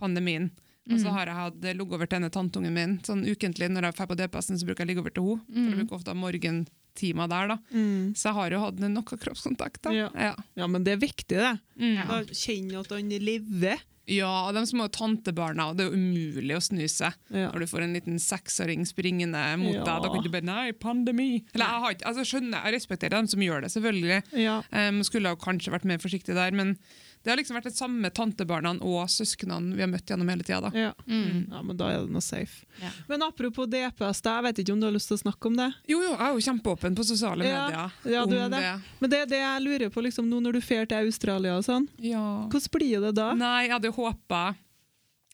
pandemien. 0.01 0.49
Og 0.91 0.97
så 0.99 1.11
har 1.13 1.29
jeg 1.29 1.37
hatt 1.37 1.65
eh, 1.65 1.75
ligget 1.77 1.93
over 1.95 2.09
til 2.09 2.17
denne 2.17 2.31
tanteungen 2.33 2.73
min 2.75 2.95
sånn 3.05 3.21
ukentlig. 3.23 3.69
Når 3.71 3.87
jeg 3.87 3.97
drar 3.99 4.09
på 4.09 4.17
DPS-en, 4.19 4.57
så 4.59 4.67
bruker 4.67 4.83
jeg 4.83 4.91
ligge 4.91 5.03
over 5.03 5.13
til 5.15 5.27
henne. 5.29 5.45
For 5.47 5.61
jeg 5.61 5.77
bruker 5.79 5.97
ofte 5.99 6.15
morgentimer 6.17 7.29
der. 7.31 7.53
da. 7.53 7.57
Mm. 7.71 8.11
Så 8.17 8.27
jeg 8.29 8.37
har 8.39 8.55
jo 8.55 8.63
hatt 8.65 8.81
noe 8.81 9.19
kroppskontakt. 9.23 9.81
da. 9.85 9.93
Ja. 9.95 10.09
Ja. 10.17 10.33
Ja, 10.59 10.67
men 10.67 10.83
det 10.87 10.97
er 10.97 11.03
viktig, 11.03 11.37
det. 11.37 11.53
Mm. 11.79 12.01
Da 12.09 12.19
kjenner 12.33 12.81
at 12.81 12.91
han 12.97 13.13
lever. 13.29 13.85
Ja, 14.11 14.51
de 14.51 14.63
små 14.67 14.89
tantebarna, 14.91 15.69
det 15.77 15.85
er 15.85 15.91
jo 15.91 15.97
umulig 15.99 16.55
å 16.57 16.61
snu 16.63 16.83
seg 16.91 17.13
Ja. 17.31 17.49
når 17.53 17.59
du 17.63 17.67
får 17.71 17.83
en 17.85 17.93
liten 17.95 18.19
seksåring 18.19 18.83
springende 18.89 19.43
mot 19.61 19.73
Ja. 19.77 19.85
deg. 19.87 20.03
Da 20.03 20.09
kan 20.13 20.23
du 20.25 20.29
bare 20.29 20.43
Nei, 20.43 20.71
pandemi! 20.73 21.43
Eller 21.53 21.65
jeg 21.65 21.81
har 21.85 21.91
ikke, 21.95 22.07
altså 22.11 22.25
skjønner, 22.27 22.63
jeg 22.65 22.73
respekterer 22.75 23.15
dem 23.15 23.27
som 23.27 23.39
gjør 23.39 23.61
det, 23.61 23.71
selvfølgelig. 23.71 24.23
Ja. 24.41 24.61
Um, 24.73 25.01
skulle 25.07 25.29
ha 25.31 25.35
kanskje 25.39 25.71
vært 25.71 25.85
mer 25.85 25.97
forsiktig 26.03 26.35
der, 26.35 26.51
men 26.51 26.77
det 27.23 27.29
har 27.29 27.37
liksom 27.37 27.57
vært 27.57 27.67
det 27.69 27.75
samme 27.77 28.09
tantebarna 28.09 28.71
og 28.81 29.03
søsknene 29.13 29.75
vi 29.77 29.83
har 29.83 29.89
møtt 29.91 30.09
gjennom 30.09 30.29
hele 30.31 30.45
tida. 30.47 30.71
Ja. 30.73 30.91
Mm. 31.05 31.51
ja, 31.51 31.61
men 31.61 31.77
da 31.77 31.91
er 31.93 32.05
det 32.07 32.15
noe 32.15 32.23
safe. 32.25 32.65
Ja. 32.81 32.89
Men 33.11 33.21
apropos 33.27 33.69
DPS, 33.69 34.23
da, 34.25 34.39
jeg 34.39 34.47
vet 34.47 34.63
ikke 34.63 34.73
om 34.73 34.81
du 34.81 34.87
har 34.89 34.95
lyst 34.95 35.11
til 35.11 35.19
å 35.19 35.21
snakke 35.21 35.51
om 35.51 35.59
det? 35.59 35.69
Jo, 35.91 35.99
jo, 36.01 36.15
jeg 36.15 36.25
er 36.25 36.33
jo 36.33 36.45
kjempeåpen 36.47 36.97
på 36.97 37.05
sosiale 37.05 37.45
Ja, 37.45 37.61
medier. 37.67 37.93
ja, 38.15 38.25
du 38.25 38.35
er 38.39 38.49
det. 38.49 38.63
Men 39.03 39.13
det 39.13 39.21
er 39.21 39.29
det 39.35 39.43
jeg 39.43 39.63
lurer 39.67 39.93
på, 39.93 40.01
liksom, 40.07 40.27
nå 40.31 40.41
når 40.41 40.57
du 40.57 40.61
drar 40.65 40.89
til 40.89 41.05
Australia 41.11 41.55
og 41.59 41.63
sånn, 41.67 41.87
Ja. 42.01 42.25
hvordan 42.49 42.73
blir 42.73 43.05
det 43.05 43.15
da? 43.21 43.31
Nei, 43.37 43.67
jeg 43.67 43.71
hadde 43.77 43.93
håpa 43.93 44.43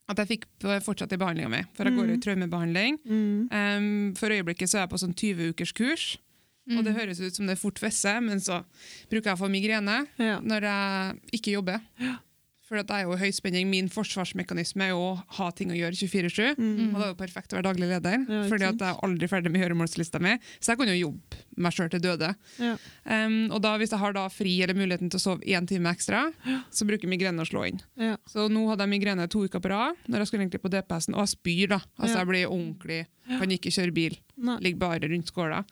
at 0.07 0.21
jeg 0.23 0.27
fikk 0.27 0.45
fortsatt 0.85 1.11
i 1.11 1.17
behandlinga 1.19 1.49
mi, 1.51 1.63
for 1.75 1.87
jeg 1.87 1.95
går 1.97 2.11
i 2.13 2.19
traumebehandling. 2.23 2.99
Mm. 3.03 3.49
Um, 3.51 4.13
for 4.15 4.31
øyeblikket 4.31 4.71
så 4.71 4.79
er 4.79 4.85
jeg 4.85 4.91
på 4.93 4.99
sånn 5.03 5.15
20 5.15 5.49
ukers 5.51 5.73
kurs, 5.75 6.05
og 6.69 6.77
Mm. 6.77 6.83
det 6.83 6.95
høres 6.95 7.19
ut 7.21 7.35
som 7.35 7.45
det 7.47 7.53
er 7.57 7.61
fort 7.61 7.79
vesse, 7.79 8.21
men 8.21 8.39
så 8.39 8.63
bruker 9.09 9.31
jeg 9.31 9.37
å 9.37 9.43
få 9.45 9.49
migrene 9.49 10.07
Ja. 10.19 10.39
når 10.39 10.61
jeg 10.61 11.41
ikke 11.41 11.51
jobber. 11.53 11.79
For 12.67 12.75
det 12.83 12.91
er 12.91 13.03
jo 13.07 13.15
høyspenning. 13.15 13.69
Min 13.71 13.87
forsvarsmekanisme 13.87 14.81
er 14.83 14.89
jo 14.89 14.97
å 14.99 15.23
ha 15.37 15.45
ting 15.55 15.69
å 15.71 15.73
gjøre 15.77 15.95
24-7. 15.95 16.57
Mm. 16.57 16.89
Og 16.93 16.97
det 16.99 17.05
er 17.05 17.13
jo 17.13 17.15
perfekt 17.15 17.53
å 17.53 17.61
være 17.61 17.63
daglig 17.73 17.87
leder, 17.87 18.25
Ja, 18.27 18.41
fordi 18.51 18.65
at 18.67 18.77
jeg 18.77 18.89
er 18.91 18.99
aldri 19.07 19.29
ferdig 19.31 19.51
med 19.53 19.61
gjøremålslista 19.63 20.19
mi. 20.19 20.33
Så 20.59 20.73
jeg 20.73 20.77
kan 20.81 20.87
jo 20.91 20.97
jobbe 21.11 21.37
meg 21.55 21.71
sjøl 21.71 21.89
til 21.89 22.01
døde. 22.01 22.35
Ja. 22.59 22.75
Um, 23.07 23.49
og 23.55 23.61
da, 23.61 23.77
hvis 23.77 23.91
jeg 23.95 23.99
har 23.99 24.11
da 24.11 24.27
fri 24.27 24.61
eller 24.61 24.73
muligheten 24.75 25.09
til 25.09 25.15
å 25.17 25.23
sove 25.23 25.47
én 25.47 25.65
time 25.65 25.87
ekstra, 25.95 26.33
så 26.69 26.83
bruker 26.85 27.07
migrene 27.07 27.39
å 27.39 27.47
slå 27.47 27.63
inn. 27.69 27.79
Ja. 27.95 28.17
Så 28.27 28.49
nå 28.51 28.67
hadde 28.67 28.83
jeg 28.83 28.99
migrene 28.99 29.29
to 29.29 29.45
uker 29.47 29.61
på 29.63 29.69
rad, 29.71 29.95
når 30.09 30.17
jeg 30.19 30.27
skulle 30.27 30.43
egentlig 30.49 30.61
på 30.67 30.69
DPS-en, 30.75 31.15
og 31.15 31.23
jeg 31.23 31.37
spyr. 31.39 31.67
da. 31.69 31.79
Altså 31.97 32.17
Ja. 32.17 32.25
Jeg 32.25 32.27
blir 32.27 32.51
ordentlig, 32.51 33.07
kan 33.29 33.47
ikke 33.49 33.71
kjøre 33.71 33.93
bil. 33.93 34.17
Ligger 34.59 34.77
bare 34.77 35.07
rundt 35.07 35.31
skåla. 35.31 35.63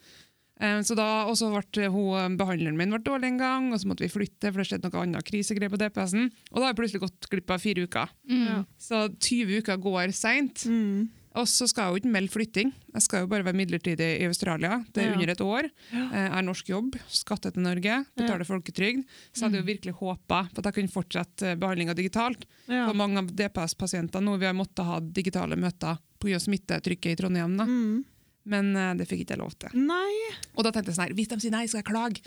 Um, 0.62 0.80
så 0.88 0.96
da, 0.96 1.26
og 1.28 1.36
så 1.36 1.50
ble 1.52 1.90
hun, 1.92 2.38
Behandleren 2.40 2.78
min 2.80 2.94
ble 2.94 3.02
dårlig 3.04 3.34
en 3.34 3.42
gang, 3.42 3.74
og 3.74 3.82
så 3.82 3.90
måtte 3.92 4.06
vi 4.06 4.12
flytte, 4.14 4.52
for 4.54 4.62
det 4.62 4.70
skjedde 4.70 4.88
noe 4.88 5.02
annet 5.04 5.28
krisegreier 5.28 5.74
på 5.74 5.82
DPS-en. 5.82 6.30
Og 6.54 6.58
da 6.62 6.64
har 6.68 6.74
jeg 6.74 6.80
plutselig 6.80 7.04
gått 7.04 7.28
glipp 7.34 7.52
av 7.52 7.60
fire 7.60 7.84
uker. 7.84 8.16
Ja. 8.32 8.64
Så 8.80 9.04
20 9.20 9.60
uker 9.62 9.78
går 9.84 10.14
seint. 10.16 10.64
Mm. 10.70 11.10
Og 11.36 11.50
så 11.52 11.66
skal 11.68 11.84
jeg 11.84 11.92
jo 11.92 12.00
ikke 12.00 12.12
melde 12.14 12.32
flytting. 12.32 12.70
Jeg 12.96 13.04
skal 13.04 13.26
jo 13.26 13.28
bare 13.28 13.44
være 13.44 13.58
midlertidig 13.60 14.08
i 14.22 14.28
Australia. 14.30 14.78
Det 14.96 15.04
er 15.04 15.10
Ja. 15.10 15.14
under 15.18 15.30
et 15.34 15.42
år. 15.44 15.68
Jeg 15.92 16.32
er 16.32 16.42
norsk 16.48 16.70
jobb, 16.72 16.96
skatter 17.12 17.52
til 17.52 17.62
Norge, 17.66 18.06
betaler 18.16 18.48
folketrygd. 18.48 19.04
Så 19.36 19.42
jeg 19.44 19.50
hadde 19.52 19.60
jo 19.60 19.68
virkelig 19.68 19.94
håpa 20.00 20.48
på 20.48 20.58
at 20.64 20.64
jeg 20.72 20.74
kunne 20.78 20.96
fortsette 20.96 21.58
behandlinga 21.60 21.94
digitalt. 21.94 22.46
Ja. 22.70 22.86
For 22.88 22.94
mange 22.96 23.18
av 23.20 23.28
DPS-pasienter 23.36 24.24
nå 24.24 24.40
vi 24.40 24.46
har 24.48 24.54
måttet 24.56 24.86
ha 24.88 25.02
digitale 25.02 25.58
møter 25.60 25.98
pga. 26.24 26.40
smittetrykket 26.40 27.12
i 27.12 27.16
Trondheim. 27.20 27.58
Da. 27.58 27.66
Mm. 27.66 28.06
Men 28.46 28.76
eh, 28.78 28.94
det 29.00 29.08
fikk 29.10 29.24
ikke 29.24 29.36
jeg 29.36 29.42
lov 29.42 29.56
til. 29.62 29.74
Nei. 29.88 30.14
Og 30.54 30.66
da 30.66 30.72
tenkte 30.72 30.92
jeg 30.92 31.00
sånn 31.00 31.08
her, 31.08 31.18
hvis 31.18 31.32
de 31.32 31.40
sier 31.42 31.56
nei, 31.56 31.66
skal 31.70 31.82
jeg 31.82 31.90
klage. 31.90 32.24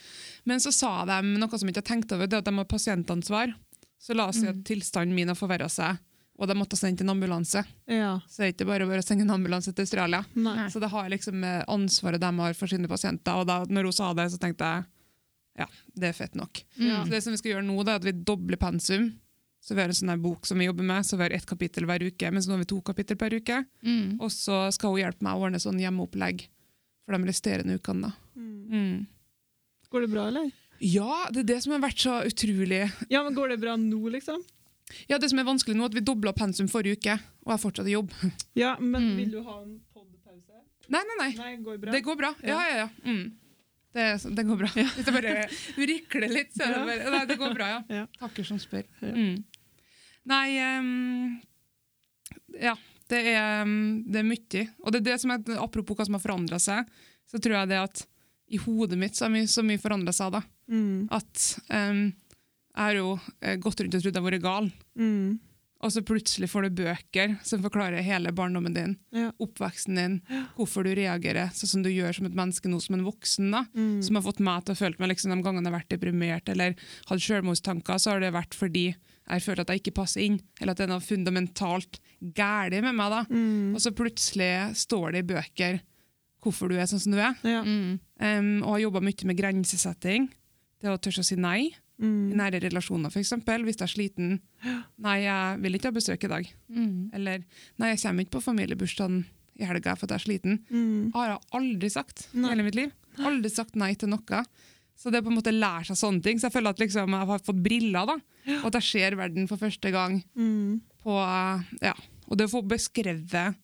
Men 0.49 0.63
så 0.63 0.73
sa 0.75 0.93
de 1.09 1.21
noe 1.39 1.61
som 1.61 1.69
jeg 1.69 1.77
ikke 1.77 1.85
har 1.85 1.91
tenkt 1.93 2.15
over, 2.17 2.31
det 2.31 2.43
at 2.43 2.49
de 2.51 2.55
har 2.59 2.69
pasientansvar. 2.69 3.55
Så 3.99 4.15
la 4.15 4.29
oss 4.31 4.39
si 4.39 4.47
at 4.47 4.61
tilstanden 4.67 5.15
min 5.17 5.31
har 5.31 5.39
forverra 5.39 5.67
seg, 5.71 5.99
og 6.39 6.47
de 6.47 6.55
måtte 6.55 6.79
sende 6.79 7.03
en 7.03 7.11
ambulanse. 7.17 7.65
Ja. 7.91 8.13
Så 8.31 8.43
det 8.43 8.47
er 8.47 8.53
ikke 8.55 8.69
bare 8.69 8.87
å 8.87 9.01
sende 9.03 9.27
en 9.27 9.35
ambulanse 9.35 9.73
til 9.75 9.87
Australia. 9.87 10.23
Nei. 10.39 10.69
Så 10.71 10.83
det 10.83 10.91
har 10.93 11.09
liksom 11.11 11.43
eh, 11.47 11.65
ansvaret 11.67 12.23
de 12.23 12.31
har 12.39 12.55
for 12.59 12.71
sine 12.71 12.91
pasienter. 12.91 13.41
Og 13.41 13.49
da 13.51 13.65
når 13.67 13.91
hun 13.91 13.97
sa 13.97 14.13
det, 14.15 14.29
så 14.31 14.39
tenkte 14.43 14.71
jeg 14.71 14.87
ja, 15.59 15.67
det 15.99 16.13
er 16.13 16.15
fett 16.15 16.37
nok. 16.39 16.61
Ja. 16.79 17.03
Så 17.03 17.11
det 17.11 17.23
som 17.25 17.35
vi 17.35 17.41
skal 17.41 17.57
gjøre 17.57 17.67
nå, 17.67 17.75
det 17.83 17.91
er 17.95 17.99
at 17.99 18.07
vi 18.07 18.15
dobler 18.15 18.61
pensum. 18.63 19.09
Så 19.61 19.75
vi 19.75 19.83
har 19.83 19.91
en 19.91 19.97
sånn 19.99 20.09
her 20.13 20.21
bok 20.23 20.47
som 20.47 20.59
vi 20.59 20.69
jobber 20.69 20.87
med, 20.87 21.05
så 21.05 21.17
vi 21.19 21.25
har 21.27 21.35
ett 21.35 21.47
kapittel 21.47 21.85
hver 21.89 22.03
uke, 22.07 22.31
mens 22.33 22.47
nå 22.47 22.55
har 22.55 22.63
vi 22.63 22.69
to 22.71 22.79
kapittel 22.87 23.17
per 23.21 23.35
uke. 23.35 23.65
Mm. 23.85 24.21
Og 24.23 24.31
så 24.33 24.69
skal 24.73 24.95
hun 24.95 25.01
hjelpe 25.03 25.25
meg 25.27 25.35
å 25.35 25.43
ordne 25.49 25.59
sånn 25.61 25.81
hjemmeopplegg 25.83 26.45
for 27.05 27.17
de 27.19 27.29
resterende 27.29 27.75
ukene. 27.79 28.09
da. 28.09 28.13
Mm. 28.39 28.55
Mm. 28.71 29.07
Går 29.91 30.01
det 30.07 30.11
bra, 30.13 30.27
eller? 30.31 30.51
Ja, 30.81 31.27
det 31.35 31.41
er 31.43 31.49
det 31.55 31.63
som 31.65 31.73
har 31.75 31.81
vært 31.83 31.99
så 31.99 32.21
utrolig 32.29 32.85
Ja, 33.11 33.25
men 33.25 33.35
går 33.35 33.49
det 33.57 33.59
bra 33.65 33.75
nå, 33.77 33.99
liksom? 34.15 34.45
Ja, 35.09 35.19
Det 35.19 35.29
som 35.29 35.39
er 35.41 35.45
vanskelig 35.45 35.75
nå, 35.77 35.83
er 35.85 35.91
at 35.91 35.95
vi 35.99 36.01
dobla 36.07 36.33
pensum 36.33 36.69
forrige 36.71 36.97
uke, 37.01 37.19
og 37.45 37.51
jeg 37.53 37.61
fortsatt 37.65 37.89
i 37.91 37.97
jobb. 37.97 38.13
Ja, 38.63 38.77
men 38.79 39.03
Mm. 39.11 39.17
vil 39.19 39.31
du 39.33 39.43
ha 39.43 39.59
en 39.63 39.81
podpause? 39.93 40.63
Nei, 40.89 41.03
nei, 41.03 41.17
nei. 41.19 41.33
Nei, 41.37 41.57
går 41.67 41.79
bra? 41.83 41.93
Det 41.93 42.03
går 42.07 42.17
bra. 42.17 42.31
Ja, 42.47 42.61
ja, 42.71 42.77
ja. 42.85 42.89
Mm. 43.05 43.33
Det, 43.93 44.07
det 44.37 44.45
går 44.47 44.57
bra. 44.61 44.69
Hvis 44.77 45.05
jeg 45.09 45.15
bare 45.17 45.49
rikler 45.91 46.29
litt, 46.33 46.53
så 46.55 46.63
er 46.69 46.73
det 46.77 46.81
bare 46.87 47.11
Nei, 47.17 47.25
det 47.27 47.37
går 47.41 47.55
bra, 47.57 47.67
ja. 47.75 47.83
Ja. 47.89 48.07
Takker 48.21 48.45
som 48.47 48.59
spør. 48.63 48.85
Ja. 49.03 49.13
Mm. 49.17 49.45
Nei 50.29 50.59
um, 50.79 51.41
Ja, 52.61 52.75
det 53.09 53.23
er, 53.33 53.65
det 54.09 54.21
er 54.23 54.27
mye. 54.29 54.65
Og 54.85 54.93
det 54.93 55.01
er 55.03 55.07
det 55.13 55.19
som 55.23 55.33
er, 55.35 55.43
apropos 55.63 55.97
hva 55.97 56.05
som 56.09 56.17
har 56.19 56.25
forandra 56.25 56.59
seg, 56.61 56.89
så 57.29 57.41
tror 57.41 57.61
jeg 57.63 57.71
det 57.73 57.81
at 57.83 58.05
i 58.53 58.61
hodet 58.63 58.97
mitt 59.01 59.17
så 59.17 59.27
har 59.27 59.33
mye, 59.35 59.49
så 59.49 59.65
mye 59.65 59.81
forandra 59.81 60.13
seg. 60.17 60.33
da. 60.39 60.43
Mm. 60.73 61.09
At 61.13 61.43
um, 61.73 62.07
jeg 62.79 62.85
har 62.85 62.97
jo 62.97 63.11
eh, 63.43 63.57
gått 63.61 63.81
rundt 63.83 63.97
og 63.99 64.03
trodd 64.05 64.15
jeg 64.17 64.23
har 64.23 64.29
vært 64.31 64.45
gal. 64.45 64.69
Mm. 65.01 65.39
Og 65.79 65.93
så 65.95 66.01
plutselig 66.03 66.49
får 66.51 66.65
du 66.67 66.81
bøker 66.81 67.37
som 67.47 67.61
forklarer 67.63 68.03
hele 68.03 68.33
barndommen 68.35 68.75
din, 68.75 68.97
Ja. 69.15 69.29
oppveksten 69.39 69.95
din, 69.95 70.17
hvorfor 70.57 70.83
du 70.83 70.91
reagerer 70.99 71.53
sånn 71.55 71.71
som 71.71 71.85
du 71.85 71.91
gjør 71.93 72.17
som 72.17 72.27
et 72.27 72.35
menneske 72.35 72.67
nå 72.73 72.81
som 72.83 72.97
en 72.97 73.05
voksen. 73.07 73.51
da, 73.55 73.65
Mm. 73.77 74.01
Som 74.03 74.17
har 74.19 74.25
fått 74.27 74.41
meg 74.43 74.65
til 74.65 74.75
å 74.75 74.81
føle 74.81 74.99
meg 74.99 75.13
liksom, 75.13 75.31
de 75.37 75.43
gangene 75.47 75.63
jeg 75.69 75.73
har 75.73 75.79
vært 75.79 75.93
deprimert 75.95 76.49
eller 76.51 76.75
hatt 77.07 77.23
selvmordstanker, 77.23 77.95
så 78.03 78.11
har 78.17 78.21
det 78.21 78.33
vært 78.35 78.55
fordi 78.59 78.89
jeg 79.29 79.43
føler 79.45 79.61
at 79.65 79.69
jeg 79.75 79.83
ikke 79.83 79.95
passer 79.99 80.23
inn, 80.25 80.39
eller 80.61 80.73
at 80.73 80.79
det 80.81 80.87
er 80.87 80.93
noe 80.95 81.05
fundamentalt 81.05 81.99
galt 82.35 82.73
med 82.83 82.95
meg. 82.97 83.11
da. 83.13 83.23
Mm. 83.31 83.75
Og 83.75 83.81
så 83.85 83.93
plutselig 83.95 84.51
står 84.77 85.13
det 85.13 85.23
i 85.25 85.29
bøker 85.35 85.81
hvorfor 86.45 86.71
du 86.71 86.77
er 86.79 86.87
sånn 86.87 87.01
som 87.03 87.13
du 87.13 87.19
er. 87.19 87.35
Ja. 87.45 87.63
Mm. 87.67 87.99
Um, 88.23 88.51
og 88.63 88.71
har 88.77 88.85
jobba 88.87 89.01
mye 89.05 89.27
med 89.29 89.37
grensesetting. 89.41 90.29
Det 90.81 90.89
å 90.93 90.99
tørre 91.03 91.25
å 91.25 91.27
si 91.27 91.37
nei. 91.37 91.69
I 91.99 92.05
Mm. 92.07 92.31
nære 92.39 92.61
relasjoner, 92.63 93.11
f.eks. 93.11 93.33
Hvis 93.43 93.77
jeg 93.81 93.83
er 93.83 93.91
sliten. 93.91 94.41
Nei, 95.03 95.17
jeg 95.25 95.59
vil 95.65 95.75
ikke 95.75 95.91
ha 95.91 95.97
besøk 95.97 96.23
i 96.25 96.29
dag. 96.31 96.47
Mm. 96.71 97.11
Eller 97.13 97.43
nei, 97.77 97.89
jeg 97.91 97.99
kommer 98.05 98.23
ikke 98.23 98.37
på 98.39 98.43
familiebursdagen 98.45 99.25
i 99.59 99.65
helga 99.67 99.97
for 99.99 100.07
at 100.07 100.15
jeg 100.15 100.21
er 100.21 100.27
sliten. 100.29 100.61
Mm. 100.71 101.11
har 101.13 101.33
jeg 101.33 101.41
aldri 101.59 101.91
sagt 101.91 102.29
i 102.33 102.45
hele 102.47 102.63
mitt 102.63 102.77
liv. 102.79 102.93
Aldri 103.19 103.51
sagt 103.51 103.75
nei 103.75 103.95
til 103.99 104.09
noe. 104.15 104.45
Så 104.99 105.13
det 105.15 105.21
er 105.21 105.23
på 105.23 105.31
en 105.31 105.37
måte 105.39 105.53
å 105.53 105.59
lære 105.59 105.87
seg 105.87 105.97
sånne 106.01 106.23
ting. 106.25 106.41
Så 106.41 106.49
jeg 106.49 106.57
føler 106.57 106.75
at 106.75 106.81
liksom 106.83 107.13
jeg 107.15 107.29
har 107.31 107.39
fått 107.47 107.63
briller, 107.63 108.09
da. 108.11 108.17
Og 108.59 108.67
at 108.73 108.81
jeg 108.81 108.87
ser 108.89 109.17
verden 109.21 109.47
for 109.47 109.61
første 109.61 109.93
gang 109.95 110.19
Mm. 110.35 110.81
på 111.05 111.15
eh, 111.23 111.63
Ja. 111.87 111.95
Og 112.29 112.37
det 112.37 112.49
å 112.49 112.53
få 112.59 112.63
beskrevet 112.67 113.55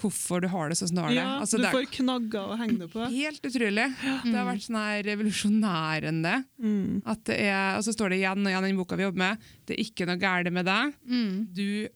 hvorfor 0.00 0.40
du 0.42 0.48
har 0.50 0.68
det 0.72 0.74
sånn 0.80 0.88
som 0.90 0.96
du 0.96 1.02
har 1.04 1.12
det. 1.12 1.20
Ja, 1.20 1.34
Altså, 1.38 1.58
du 1.60 1.68
får 1.70 1.84
knagger 1.94 2.48
å 2.50 2.56
henge 2.58 2.78
det 2.80 2.88
på. 2.90 3.04
helt 3.12 3.44
utrolig. 3.46 3.84
Det 4.24 4.34
har 4.34 4.48
vært 4.48 4.64
sånn 4.64 4.80
her 4.80 5.02
revolusjonærende. 5.06 6.32
Mm. 6.58 7.02
At 7.06 7.22
det 7.28 7.36
er, 7.44 7.76
og 7.78 7.84
så 7.86 7.94
står 7.94 8.10
det 8.10 8.18
igjen 8.18 8.42
og 8.42 8.50
igjen 8.50 8.64
i 8.64 8.72
den 8.72 8.80
boka 8.80 8.96
vi 8.98 9.04
jobber 9.06 9.22
med, 9.22 9.38
det 9.66 9.76
er 9.76 9.84
ikke 9.84 10.08
noe 10.08 10.18
galt 10.18 10.50
med 10.52 10.66
deg. 10.66 10.94
Mm. 11.06 11.54
Du 11.54 11.88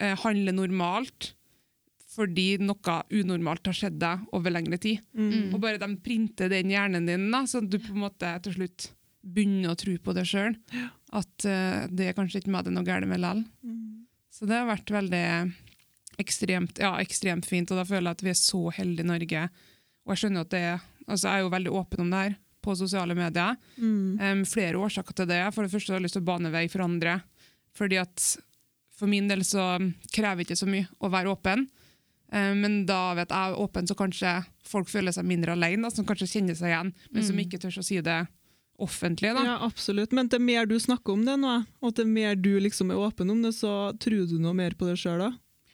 eh, 0.00 0.16
handler 0.24 0.52
normalt 0.56 1.34
fordi 2.12 2.58
noe 2.60 2.96
unormalt 3.08 3.68
har 3.70 3.76
skjedd 3.76 3.96
deg 4.02 4.26
over 4.36 4.52
lengre 4.52 4.78
tid. 4.80 5.00
Mm. 5.16 5.54
Og 5.54 5.60
bare 5.62 5.80
de 5.80 5.88
printer 6.04 6.52
den 6.52 6.72
hjernen 6.72 7.08
din, 7.08 7.30
da, 7.32 7.44
så 7.48 7.62
du 7.64 7.78
på 7.80 7.94
en 7.94 8.04
måte 8.04 8.34
til 8.44 8.58
slutt 8.58 8.90
begynner 9.22 9.72
å 9.72 9.78
tro 9.78 9.94
på 10.02 10.14
det 10.16 10.26
sjøl. 10.28 10.56
At 11.14 11.46
uh, 11.46 11.88
det 11.88 12.10
er 12.10 12.16
kanskje 12.16 12.42
ikke 12.42 12.52
meg 12.52 12.66
det 12.66 12.72
er 12.72 12.78
noe 12.78 12.88
galt 12.88 13.08
med 13.08 13.22
likevel. 13.22 13.44
Mm. 13.64 13.82
Så 14.32 14.48
det 14.48 14.58
har 14.58 14.68
vært 14.68 14.92
veldig 14.92 15.26
ekstremt, 16.22 16.80
ja, 16.82 16.94
ekstremt 17.00 17.48
fint, 17.48 17.72
og 17.72 17.80
da 17.80 17.88
føler 17.88 18.10
jeg 18.10 18.18
at 18.18 18.24
vi 18.26 18.32
er 18.32 18.40
så 18.40 18.62
heldige 18.76 19.06
i 19.06 19.10
Norge. 19.10 19.42
Og 20.02 20.14
jeg 20.14 20.22
skjønner 20.22 20.46
at 20.46 20.52
det 20.52 20.62
er, 20.72 20.86
altså 21.06 21.26
jeg 21.26 21.34
er 21.34 21.44
jo 21.44 21.52
veldig 21.52 21.74
åpen 21.80 22.04
om 22.04 22.12
det 22.12 22.22
her 22.22 22.38
på 22.62 22.76
sosiale 22.78 23.16
medier. 23.18 23.58
Mm. 23.76 24.20
Um, 24.20 24.42
flere 24.46 24.80
årsaker 24.80 25.16
til 25.18 25.30
det. 25.32 25.42
For 25.54 25.64
det 25.64 25.72
første 25.72 25.92
har 25.92 26.00
jeg 26.00 26.06
lyst 26.06 26.18
til 26.18 26.24
å 26.24 26.30
bane 26.30 26.52
vei 26.54 26.66
for 26.70 26.84
andre. 26.84 27.18
Fordi 27.76 27.98
at 28.02 28.26
for 28.94 29.10
min 29.10 29.30
del 29.30 29.42
så 29.46 29.64
krever 30.14 30.44
ikke 30.44 30.58
så 30.58 30.68
mye 30.70 30.86
å 31.02 31.10
være 31.12 31.32
åpen. 31.32 31.66
Em, 32.32 32.60
men 32.62 32.86
da 32.88 33.12
vet 33.14 33.28
jeg 33.28 33.56
åpen, 33.60 33.86
så 33.86 33.94
kanskje 33.94 34.44
folk 34.64 34.88
føler 34.88 35.12
seg 35.12 35.24
mindre 35.28 35.52
alene, 35.52 35.90
som 35.92 36.04
kanskje 36.08 36.30
kjenner 36.30 36.56
seg 36.56 36.70
igjen, 36.72 36.92
men 37.12 37.22
som 37.22 37.36
Mm. 37.36 37.44
ikke 37.44 37.60
tør 37.60 37.78
å 37.78 37.84
si 37.84 38.00
det 38.00 38.26
offentlig. 38.80 39.34
Da. 39.36 39.44
Ja, 39.44 39.58
absolutt. 39.66 40.12
Men 40.12 40.28
til 40.28 40.40
mer 40.40 40.64
du 40.66 40.74
snakker 40.80 41.12
om 41.12 41.24
det 41.24 41.36
nå, 41.38 41.66
og 41.82 41.94
til 41.94 42.06
mer 42.06 42.34
du 42.34 42.58
liksom 42.58 42.90
er 42.90 42.96
åpen 42.96 43.30
om 43.30 43.42
det, 43.42 43.52
så 43.54 43.92
tror 43.98 44.26
du 44.28 44.38
noe 44.38 44.54
mer 44.54 44.70
på 44.70 44.86
det 44.88 44.96
sjøl 44.98 45.18
da? 45.18 45.32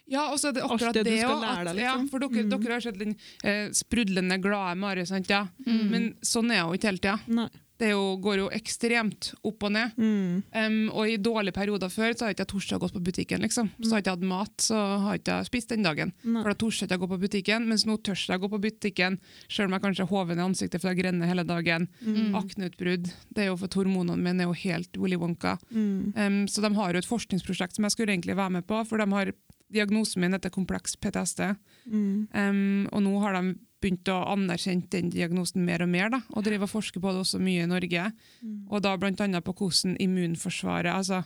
Ja, 0.09 0.31
og 0.33 0.39
så 0.41 0.49
er 0.49 0.53
det 0.57 0.63
Alt 0.65 0.73
akkurat 0.81 0.95
det 0.95 1.05
det, 1.05 1.23
også, 1.25 1.45
at, 1.45 1.67
deg, 1.69 1.77
ja, 1.85 1.95
liksom. 1.95 2.09
for 2.11 2.19
dere, 2.19 2.45
Mm. 2.45 2.51
dere 2.63 2.73
har 2.73 2.81
sett 2.81 2.99
den 2.99 3.17
eh, 3.45 3.69
sprudlende 3.77 4.41
glade 4.41 4.77
Mari, 4.79 5.05
sant? 5.07 5.29
Ja. 5.29 5.47
Mm. 5.67 5.91
Men 5.91 6.15
sånn 6.23 6.51
er 6.51 6.63
hun 6.65 6.75
ikke 6.79 6.89
hele 6.89 6.99
tida. 6.99 7.21
Nei. 7.29 7.49
Det 7.79 7.93
jo, 7.93 8.17
går 8.19 8.41
jo 8.43 8.49
ekstremt 8.55 9.31
opp 9.47 9.67
og 9.69 9.73
ned. 9.75 9.95
Mm. 9.99 10.41
Um, 10.51 10.79
og 10.91 11.11
i 11.13 11.19
dårlige 11.23 11.55
perioder 11.55 11.93
før 11.93 12.11
så 12.13 12.27
har 12.27 12.35
ikke 12.35 12.43
jeg 12.43 12.53
torsdag 12.53 12.83
gått 12.83 12.97
på 12.97 13.03
butikken. 13.07 13.45
liksom. 13.45 13.71
Så 13.79 13.93
har 13.93 14.03
ikke 14.03 14.11
jeg 14.11 14.19
hatt 14.19 14.31
mat, 14.33 14.55
så 14.65 14.81
har 15.05 15.21
ikke 15.21 15.37
jeg 15.39 15.51
spist 15.51 15.75
den 15.75 15.87
dagen. 15.87 16.13
Nei. 16.25 16.43
For 16.43 16.51
da 16.51 16.59
torde 16.59 16.81
jeg 16.81 16.89
ikke 16.89 16.99
å 16.99 17.05
gå 17.05 17.11
på 17.13 17.21
butikken, 17.27 17.69
mens 17.71 17.87
nå 17.87 17.99
tør 18.03 18.19
jeg 18.19 18.41
å 18.41 18.43
gå 18.43 18.51
på 18.57 18.63
butikken, 18.67 19.21
selv 19.47 19.69
om 19.69 19.77
jeg 19.77 19.85
kanskje 19.87 20.07
er 20.07 20.11
hoven 20.11 20.43
i 20.43 20.47
ansiktet 20.49 20.83
for 20.83 20.91
jeg 20.91 21.01
grenner 21.05 21.31
hele 21.31 21.47
dagen. 21.47 21.87
Mm. 22.03 22.35
Akneutbrudd. 22.41 23.13
Det 23.31 23.45
er 23.45 23.53
jo 23.53 23.61
for 23.63 23.79
hormonene 23.79 24.19
mine 24.19 24.43
er 24.43 24.51
jo 24.51 24.59
helt 24.65 24.99
Willy 24.99 25.21
Wonka. 25.21 25.55
Mm. 25.71 26.17
Um, 26.19 26.41
så 26.51 26.65
de 26.65 26.73
har 26.75 26.93
jo 26.93 27.03
et 27.03 27.13
forskningsprosjekt 27.13 27.79
som 27.79 27.87
jeg 27.87 27.95
skulle 27.95 28.17
egentlig 28.17 28.39
være 28.39 28.59
med 28.59 28.67
på, 28.67 28.83
for 28.89 28.99
de 28.99 29.07
har 29.15 29.33
diagnosen 29.73 30.23
min 30.23 30.35
heter 30.35 30.53
kompleks 30.53 30.97
PTSD. 30.97 31.55
Mm. 31.87 32.29
Um, 32.33 32.89
og 32.93 33.05
nå 33.05 33.15
har 33.23 33.39
de 33.39 33.55
begynt 33.81 34.09
å 34.11 34.17
anerkjenne 34.35 34.89
den 34.91 35.11
diagnosen 35.11 35.65
mer 35.65 35.83
og 35.85 35.89
mer, 35.93 36.09
da, 36.11 36.23
og 36.35 36.45
drive 36.47 36.67
og 36.67 36.73
forske 36.73 37.01
på 37.01 37.13
det 37.15 37.21
også 37.23 37.39
mye 37.43 37.63
i 37.63 37.71
Norge. 37.71 38.09
Mm. 38.43 38.57
Og 38.71 38.83
da 38.83 38.97
annet 38.99 39.45
på 39.47 39.55
hvordan 39.55 39.97
immunforsvaret 40.01 40.93
altså 40.95 41.25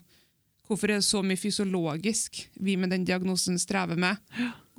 Hvorfor 0.62 0.88
er 0.88 1.00
det 1.00 1.04
så 1.04 1.18
mye 1.26 1.36
fysiologisk 1.36 2.38
vi 2.62 2.76
med 2.78 2.92
den 2.94 3.02
diagnosen 3.04 3.58
strever 3.58 3.98
med, 3.98 4.16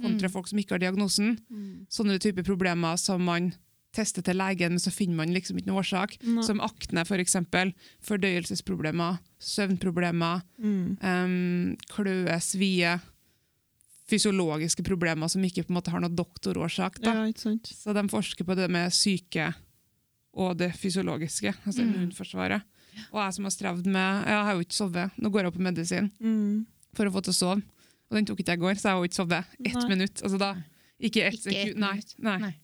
kontra 0.01 0.29
folk 0.31 0.47
som 0.47 0.57
ikke 0.57 0.77
har 0.77 0.81
diagnosen? 0.81 1.35
Mm. 1.51 1.85
Sånne 1.91 2.15
typer 2.23 2.41
problemer 2.47 2.95
som 2.97 3.21
man 3.27 3.51
tester 3.93 4.23
til 4.25 4.39
legen, 4.39 4.73
men 4.73 4.81
så 4.81 4.89
finner 4.95 5.19
man 5.19 5.33
liksom 5.35 5.59
ikke 5.59 5.67
noen 5.69 5.83
årsak. 5.83 6.15
Nei. 6.23 6.41
Som 6.47 6.63
akne, 6.65 7.03
f.eks. 7.03 7.35
Fordøyelsesproblemer, 8.07 9.19
søvnproblemer, 9.43 10.41
Mm. 10.57 10.97
um, 11.03 11.77
kløe, 11.91 12.39
svie. 12.41 12.99
Fysiologiske 14.13 14.83
problemer 14.85 15.27
som 15.31 15.41
ikke 15.43 15.63
på 15.65 15.73
en 15.73 15.79
måte 15.79 15.91
har 15.93 16.03
noen 16.03 16.15
doktorårsak. 16.15 16.99
Da. 17.01 17.13
Ja? 17.25 17.31
Så 17.33 17.93
de 17.97 18.03
forsker 18.11 18.45
på 18.45 18.55
det 18.59 18.69
med 18.71 18.93
syke 18.93 19.53
og 20.33 20.57
det 20.57 20.71
fysiologiske, 20.77 21.53
altså 21.65 21.81
Mm. 21.83 21.93
immunforsvaret. 21.95 22.61
Og 23.11 23.19
jeg 23.23 23.33
som 23.33 23.43
har 23.45 23.51
strevd 23.51 23.85
med 23.89 24.25
Jeg 24.27 24.43
har 24.45 24.53
jo 24.53 24.59
ikke 24.61 24.77
sovet. 24.77 25.11
Nå 25.17 25.29
går 25.31 25.43
jeg 25.43 25.53
på 25.53 25.61
medisin 25.61 26.11
Mm. 26.21 26.65
for 26.93 27.05
å 27.05 27.11
få 27.11 27.23
til 27.23 27.33
å 27.33 27.35
sove. 27.35 27.63
Og 28.11 28.17
den 28.17 28.25
tok 28.25 28.39
ikke 28.39 28.53
jeg 28.53 28.59
i 28.59 28.61
går, 28.61 28.75
så 28.77 28.83
jeg 28.83 28.93
har 28.93 29.01
jo 29.01 29.07
ikke 29.09 29.21
sovet 29.21 29.45
ett 29.65 29.73
Nei. 29.73 29.87
minutt. 29.89 30.21
Altså 30.21 30.37
da, 30.37 30.55
Ikke 31.01 31.25
ett 31.25 31.41
sekund. 31.41 31.75
Nei, 31.77 31.99
nei. 32.19 32.37
Nei. 32.37 32.55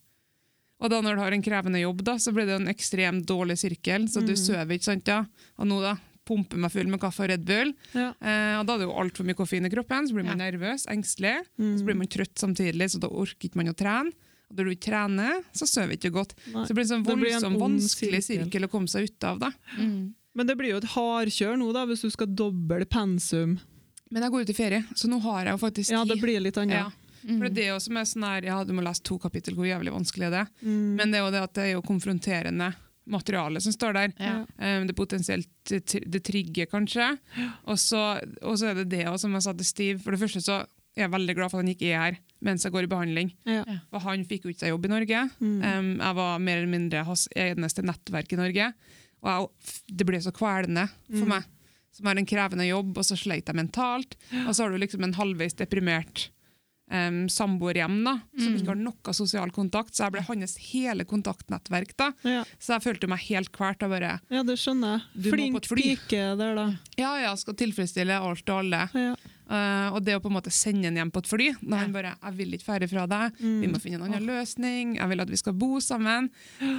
Og 0.79 0.89
da 0.89 1.01
når 1.01 1.15
du 1.15 1.21
har 1.21 1.31
en 1.33 1.41
krevende 1.43 1.81
jobb, 1.81 2.03
da, 2.03 2.13
så 2.15 2.31
blir 2.31 2.45
det 2.45 2.61
en 2.61 2.67
ekstremt 2.73 3.25
dårlig 3.25 3.57
sirkel. 3.57 4.07
Så 4.07 4.21
du 4.25 4.31
Mm. 4.33 4.37
sover 4.37 4.69
ikke, 4.77 4.83
sant? 4.83 5.07
ja. 5.07 5.25
Og 5.57 5.65
nå 5.67 5.81
da, 5.81 5.97
pumper 6.29 6.61
meg 6.61 6.73
full 6.73 6.89
med 6.91 7.01
kaffe 7.01 7.25
og 7.25 7.31
Red 7.33 7.43
Bull. 7.49 7.73
Ja. 7.97 8.13
Eh, 8.13 8.55
og 8.59 8.67
da 8.69 8.75
er 8.77 8.83
det 8.83 8.87
jo 8.87 8.95
altfor 9.01 9.27
mye 9.27 9.37
koffein 9.37 9.67
i 9.67 9.73
kroppen, 9.73 10.07
så 10.07 10.15
blir 10.15 10.27
man 10.29 10.39
nervøs, 10.41 10.85
engstelig. 10.93 11.35
Mm. 11.57 11.73
Så 11.81 11.87
blir 11.87 11.97
man 11.99 12.11
trøtt 12.13 12.37
samtidig, 12.41 12.91
så 12.93 13.01
da 13.01 13.09
orker 13.09 13.49
ikke 13.49 13.59
man 13.59 13.73
å 13.73 13.77
trene. 13.77 14.13
Og 14.49 14.57
når 14.57 14.65
du 14.65 14.73
ikke 14.73 14.87
trener, 14.89 15.43
så 15.53 15.67
sover 15.69 15.93
ikke 15.93 16.13
godt. 16.13 16.31
Nei. 16.49 16.63
Så 16.63 16.71
det 16.71 16.77
blir 16.77 16.85
en 16.87 16.89
sånn 16.89 17.03
en 17.03 17.19
voldsom, 17.21 17.57
vanskelig 17.61 18.23
sirkel. 18.25 18.47
sirkel 18.47 18.65
å 18.65 18.71
komme 18.71 18.89
seg 18.89 19.09
ut 19.09 19.27
av. 19.29 19.43
da. 19.43 19.51
Mm. 19.77 20.15
Men 20.39 20.47
det 20.49 20.55
blir 20.57 20.73
jo 20.73 20.79
et 20.79 20.89
hardkjør 20.95 21.59
nå, 21.59 21.67
da, 21.75 21.83
hvis 21.89 22.05
du 22.05 22.09
skal 22.13 22.31
doble 22.33 22.87
pensum. 22.89 23.59
Men 24.09 24.25
jeg 24.25 24.33
går 24.33 24.47
ut 24.47 24.49
i 24.49 24.57
ferie, 24.57 24.81
så 24.97 25.09
nå 25.11 25.19
har 25.21 25.45
jeg 25.45 25.53
jo 25.53 25.61
faktisk 25.61 25.93
Ja, 25.93 26.01
det 26.07 26.17
blir 26.21 26.41
litt 26.41 26.57
annet. 26.57 26.81
Ja. 26.81 27.09
Mm. 27.19 27.35
For 27.35 27.51
det 27.51 27.65
er 27.65 27.73
jo 27.73 27.79
som 27.83 27.97
er 27.99 28.05
sånn 28.07 28.23
her, 28.23 28.45
ja, 28.47 28.57
Du 28.63 28.71
må 28.73 28.81
lese 28.85 29.03
to 29.03 29.17
kapittel, 29.19 29.53
hvor 29.57 29.67
jævlig 29.67 29.91
vanskelig 29.91 30.29
er 30.29 30.31
det 30.37 30.45
Mm. 30.63 30.95
Men 30.95 31.11
det 31.11 31.19
er 31.19 31.25
jo 31.25 31.31
det 31.35 31.41
at 31.43 31.53
det 31.53 31.63
er 31.65 31.73
jo 31.73 31.81
konfronterende 31.85 32.73
materiale 33.09 33.61
som 33.63 33.73
står 33.75 33.95
der. 33.97 34.13
Ja. 34.21 34.33
Um, 34.57 34.87
det 34.89 34.95
potensielt 34.97 35.49
det, 35.69 36.21
trigger, 36.25 36.69
kanskje. 36.71 37.11
Og 37.69 37.79
så, 37.81 38.01
og 38.41 38.57
så 38.61 38.71
er 38.71 38.81
det 38.83 38.89
det 38.93 39.05
også, 39.07 39.25
som 39.27 39.37
jeg 39.37 39.45
sa 39.47 39.53
til 39.59 39.65
Steve. 39.69 39.99
For 40.03 40.15
det 40.15 40.21
første 40.21 40.41
så 40.45 40.59
er 40.97 41.05
jeg 41.05 41.13
veldig 41.13 41.35
glad 41.37 41.51
for 41.51 41.59
at 41.59 41.65
han 41.65 41.73
ikke 41.75 41.91
er 41.93 41.99
her 42.09 42.19
mens 42.45 42.63
jeg 42.63 42.71
går 42.71 42.85
i 42.87 42.91
behandling. 42.91 43.29
Ja. 43.49 43.65
For 43.91 43.99
han 44.05 44.21
fikk 44.27 44.45
jo 44.47 44.53
ikke 44.53 44.63
seg 44.63 44.71
jobb 44.71 44.85
i 44.87 44.91
Norge. 44.93 45.23
Mm. 45.43 45.55
Um, 45.59 45.89
jeg 45.99 46.15
var 46.21 46.37
mer 46.39 46.61
eller 46.61 46.71
mindre 46.71 47.01
hans 47.03 47.25
eneste 47.35 47.83
nettverk 47.83 48.31
i 48.31 48.39
Norge. 48.39 48.69
Og 49.19 49.29
jeg, 49.33 49.73
det 49.99 50.07
ble 50.07 50.21
så 50.23 50.31
kvelende 50.31 50.85
for 51.09 51.25
Mm. 51.27 51.33
meg, 51.33 51.49
som 51.91 52.07
har 52.07 52.15
en 52.21 52.29
krevende 52.29 52.67
jobb, 52.69 52.93
og 53.01 53.03
så 53.03 53.17
sleit 53.19 53.49
jeg 53.51 53.57
mentalt. 53.59 54.15
Og 54.45 54.53
så 54.55 54.63
har 54.63 54.71
du 54.71 54.77
liksom 54.79 55.03
en 55.03 55.17
halvveis 55.17 55.57
deprimert 55.59 56.29
um, 56.91 57.27
samboer 57.29 57.75
hjem 57.75 58.03
da, 58.03 58.15
som 58.37 58.53
Mm. 58.53 58.57
ikke 58.59 58.67
har 58.73 58.75
noe 58.81 59.13
sosial 59.13 59.51
kontakt, 59.51 59.93
så 59.93 60.05
jeg 60.07 60.11
ble 60.13 60.21
hans 60.27 60.57
hele 60.71 61.05
kontaktnettverk. 61.05 61.95
da. 61.97 62.11
Ja. 62.23 62.43
Så 62.59 62.73
jeg 62.77 62.81
følte 62.87 63.07
meg 63.07 63.19
helt 63.29 63.51
kvalt. 63.51 63.83
og 63.83 63.89
bare, 63.91 64.19
ja, 64.29 64.43
det 64.43 64.57
skjønner 64.57 65.01
jeg. 65.15 65.31
Flink 65.31 65.67
pike 65.69 66.37
der, 66.37 66.55
da. 66.55 66.67
ja, 66.97 67.15
ja, 67.21 67.35
skal 67.35 67.53
tilfredsstille 67.55 68.19
alt 68.19 68.49
og 68.49 68.57
alle. 68.63 68.89
Ja. 68.93 69.15
Uh, 69.49 69.95
og 69.95 70.03
det 70.05 70.13
å 70.13 70.19
på 70.21 70.29
en 70.29 70.35
måte 70.37 70.51
sende 70.53 70.85
ham 70.85 70.95
hjem 70.95 71.11
på 71.11 71.23
et 71.23 71.27
fly 71.27 71.45
da 71.67 71.77
han 71.77 71.91
bare, 71.91 72.11
jeg 72.21 72.35
vil 72.37 72.51
ikke 72.53 72.67
fære 72.67 72.87
fra 72.89 73.07
deg, 73.07 73.31
vi 73.39 73.65
Mm. 73.67 73.71
må 73.73 73.79
finne 73.81 73.95
en 73.95 74.03
annen 74.13 74.27
løsning, 74.27 74.95
jeg 74.97 75.09
vil 75.09 75.21
at 75.21 75.27
vi 75.29 75.37
skal 75.37 75.53
bo 75.53 75.79
sammen. 75.79 76.29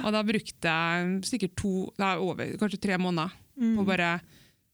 Og 0.05 0.11
da 0.13 0.23
brukte 0.23 0.61
jeg 0.63 1.21
sikkert 1.27 1.55
to, 1.57 1.91
nei, 1.99 2.15
over, 2.15 2.45
kanskje 2.57 2.79
tre 2.79 2.97
måneder 2.97 3.31
Mm. 3.59 3.75
på 3.77 3.85
bare 3.85 4.21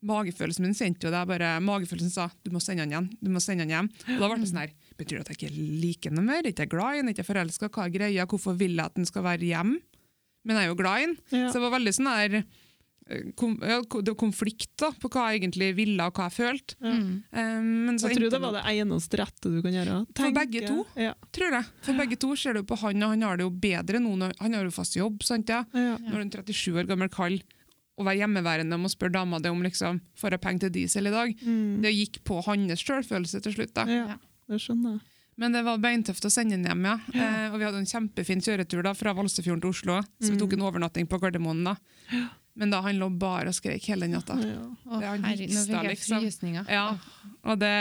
Magefølelsen 0.06 0.62
min 0.62 0.76
sendte 0.78 1.08
jo 1.08 1.12
det. 1.12 1.24
bare 1.28 1.58
Magefølelsen 1.60 2.12
sa 2.14 2.28
du 2.46 2.52
må 2.54 2.62
sende 2.62 2.82
han 2.86 2.92
hjem. 2.92 3.10
du 3.20 3.30
må 3.34 3.42
sende 3.42 3.66
han 3.66 3.70
hjem. 3.74 3.90
Og 4.16 4.20
da 4.22 4.28
ble 4.30 4.38
det 4.44 4.50
sånn 4.52 4.60
her, 4.62 4.72
Betyr 4.98 5.20
det 5.20 5.26
at 5.28 5.34
jeg 5.36 5.38
ikke 5.52 5.68
liker 5.84 6.16
ham 6.18 6.26
mer? 6.26 6.42
Er 6.44 6.52
ikke 6.54 6.66
er 6.68 6.72
glad 6.72 6.96
i 6.96 7.02
ham? 7.02 7.10
Er 7.12 7.14
ikke 7.16 7.26
er 7.26 7.32
forelska? 7.32 7.70
Hva 7.70 7.86
er 7.88 7.94
greia? 7.94 8.26
Hvorfor 8.30 8.58
vil 8.58 8.76
jeg 8.80 8.86
at 8.86 8.96
han 8.98 9.06
skal 9.10 9.24
være 9.28 9.46
hjem? 9.52 9.76
Men 10.48 10.56
jeg 10.58 10.64
er 10.66 10.72
jo 10.72 10.80
glad 10.80 10.98
i 11.04 11.06
ham. 11.08 11.18
Ja. 11.36 11.50
Så 11.52 11.60
det 11.60 11.66
var 11.68 11.76
veldig 11.78 11.94
sånn 11.98 12.08
der 12.10 12.38
eh, 12.40 13.26
kom, 13.40 13.58
ja, 13.62 13.78
det 13.84 14.12
var 14.14 14.18
konflikt 14.20 14.72
da, 14.80 14.90
på 15.00 15.10
hva 15.14 15.26
jeg 15.32 15.42
egentlig 15.44 15.70
ville 15.78 16.08
og 16.08 16.16
hva 16.18 16.30
jeg 16.30 16.36
følte. 16.38 16.78
Mm. 16.82 17.10
Um, 17.32 17.68
men 17.90 18.00
så 18.00 18.10
Jeg 18.12 18.20
tror 18.22 18.34
det 18.34 18.42
var 18.46 18.56
det 18.58 18.64
eneste 18.74 19.20
rette 19.22 19.52
du 19.54 19.60
kan 19.66 19.76
gjøre. 19.78 20.00
For 20.18 20.38
begge 20.40 20.64
to? 20.68 20.80
Ja. 21.00 21.14
tror 21.36 21.58
jeg. 21.60 21.70
For 21.86 22.00
begge 22.00 22.18
to 22.24 22.32
ser 22.40 22.58
du 22.58 22.64
på 22.68 22.80
han, 22.82 23.04
og 23.04 23.14
han 23.14 23.28
har 23.28 23.38
det 23.42 23.46
jo 23.48 23.52
bedre 23.68 24.02
nå. 24.04 24.16
Når, 24.24 24.34
han 24.40 24.58
har 24.58 24.66
jo 24.68 24.74
fast 24.76 24.98
jobb, 24.98 25.22
sant 25.28 25.52
ja? 25.52 25.62
Ja. 25.76 25.98
Når 26.08 26.26
en 26.26 26.34
37 26.40 26.74
år 26.82 26.90
gammel 26.90 27.12
kall 27.14 27.38
å 27.98 28.06
være 28.06 28.20
hjemmeværende 28.22 28.78
og 28.78 28.92
spørre 28.94 29.16
dama 29.16 29.40
det 29.42 29.50
om 29.50 29.64
liksom, 29.66 29.98
får 30.22 30.36
jeg 30.36 30.42
penger 30.44 30.68
til 30.68 30.74
diesel 30.76 31.08
i 31.10 31.14
dag, 31.16 31.32
Mm. 31.42 31.82
det 31.82 31.94
gikk 31.96 32.20
på 32.30 32.44
hans 32.46 32.84
selvfølelse 32.86 33.42
til 33.42 33.56
slutt. 33.56 33.74
da. 33.74 33.86
Det 34.48 34.60
skjønner 34.64 34.98
jeg. 34.98 35.06
Men 35.38 35.54
det 35.54 35.62
var 35.68 35.78
beintøft 35.78 36.26
å 36.26 36.32
sende 36.34 36.58
den 36.58 36.66
hjem, 36.66 36.86
ja. 36.88 36.96
Ja. 37.14 37.26
Eh, 37.28 37.52
og 37.52 37.60
vi 37.62 37.66
hadde 37.68 37.78
en 37.84 37.90
kjempefin 37.90 38.42
kjøretur 38.42 38.82
da, 38.88 38.96
fra 38.98 39.14
Valsefjorden 39.14 39.62
til 39.62 39.70
Oslo, 39.70 40.00
så 40.18 40.32
vi 40.34 40.40
tok 40.42 40.56
en 40.58 40.64
overnatting 40.66 41.06
på 41.12 41.20
Gardermoen. 41.22 41.62
da. 41.68 41.76
Men 42.58 42.74
da 42.74 42.80
han 42.82 42.98
lå 42.98 43.12
bare 43.22 43.52
og 43.52 43.58
skrek 43.58 43.86
hele 43.92 44.10
natta. 44.10 44.34
Ja. 44.42 44.64
Å, 44.90 44.98
Det 44.98 45.12
han 45.12 45.28
fikk 45.30 45.44
jeg 45.46 45.92
liksom. 45.92 46.24
frysninger. 46.26 46.72
Ja, 46.74 46.88
og 47.46 47.60
det... 47.62 47.74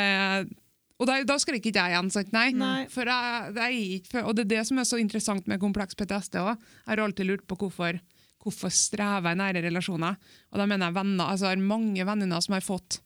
Og 0.97 1.05
da, 1.09 1.19
da 1.29 1.35
skrek 1.41 1.61
ikke 1.61 1.77
jeg 1.77 1.93
igjen, 1.93 2.09
sant? 2.13 2.31
Nei. 2.33 2.51
Nei. 2.57 2.87
For 2.93 3.09
jeg, 3.09 3.51
det 3.57 3.65
er 3.65 3.75
ikke, 3.77 4.21
og 4.25 4.37
det 4.37 4.47
er 4.47 4.53
det 4.55 4.61
som 4.69 4.79
er 4.81 4.87
så 4.89 5.01
interessant 5.01 5.49
med 5.49 5.61
kompleks 5.61 5.97
PTSD 5.97 6.39
òg. 6.41 6.55
Jeg 6.57 6.89
har 6.89 7.03
alltid 7.05 7.29
lurt 7.29 7.45
på 7.49 7.59
hvorfor, 7.61 7.99
hvorfor 8.45 8.73
strever 8.73 9.29
jeg 9.29 9.37
i 9.37 9.41
nære 9.43 9.65
relasjoner. 9.67 10.17
Og 10.53 10.61
da 10.61 10.65
mener 10.69 10.89
jeg 10.89 10.97
venner. 10.97 11.27
Altså, 11.29 11.51
jeg 11.51 11.59
har 11.59 11.67
mange 11.73 12.07
venninner 12.09 12.41
som 12.45 12.57
har 12.57 12.65
fått 12.65 13.01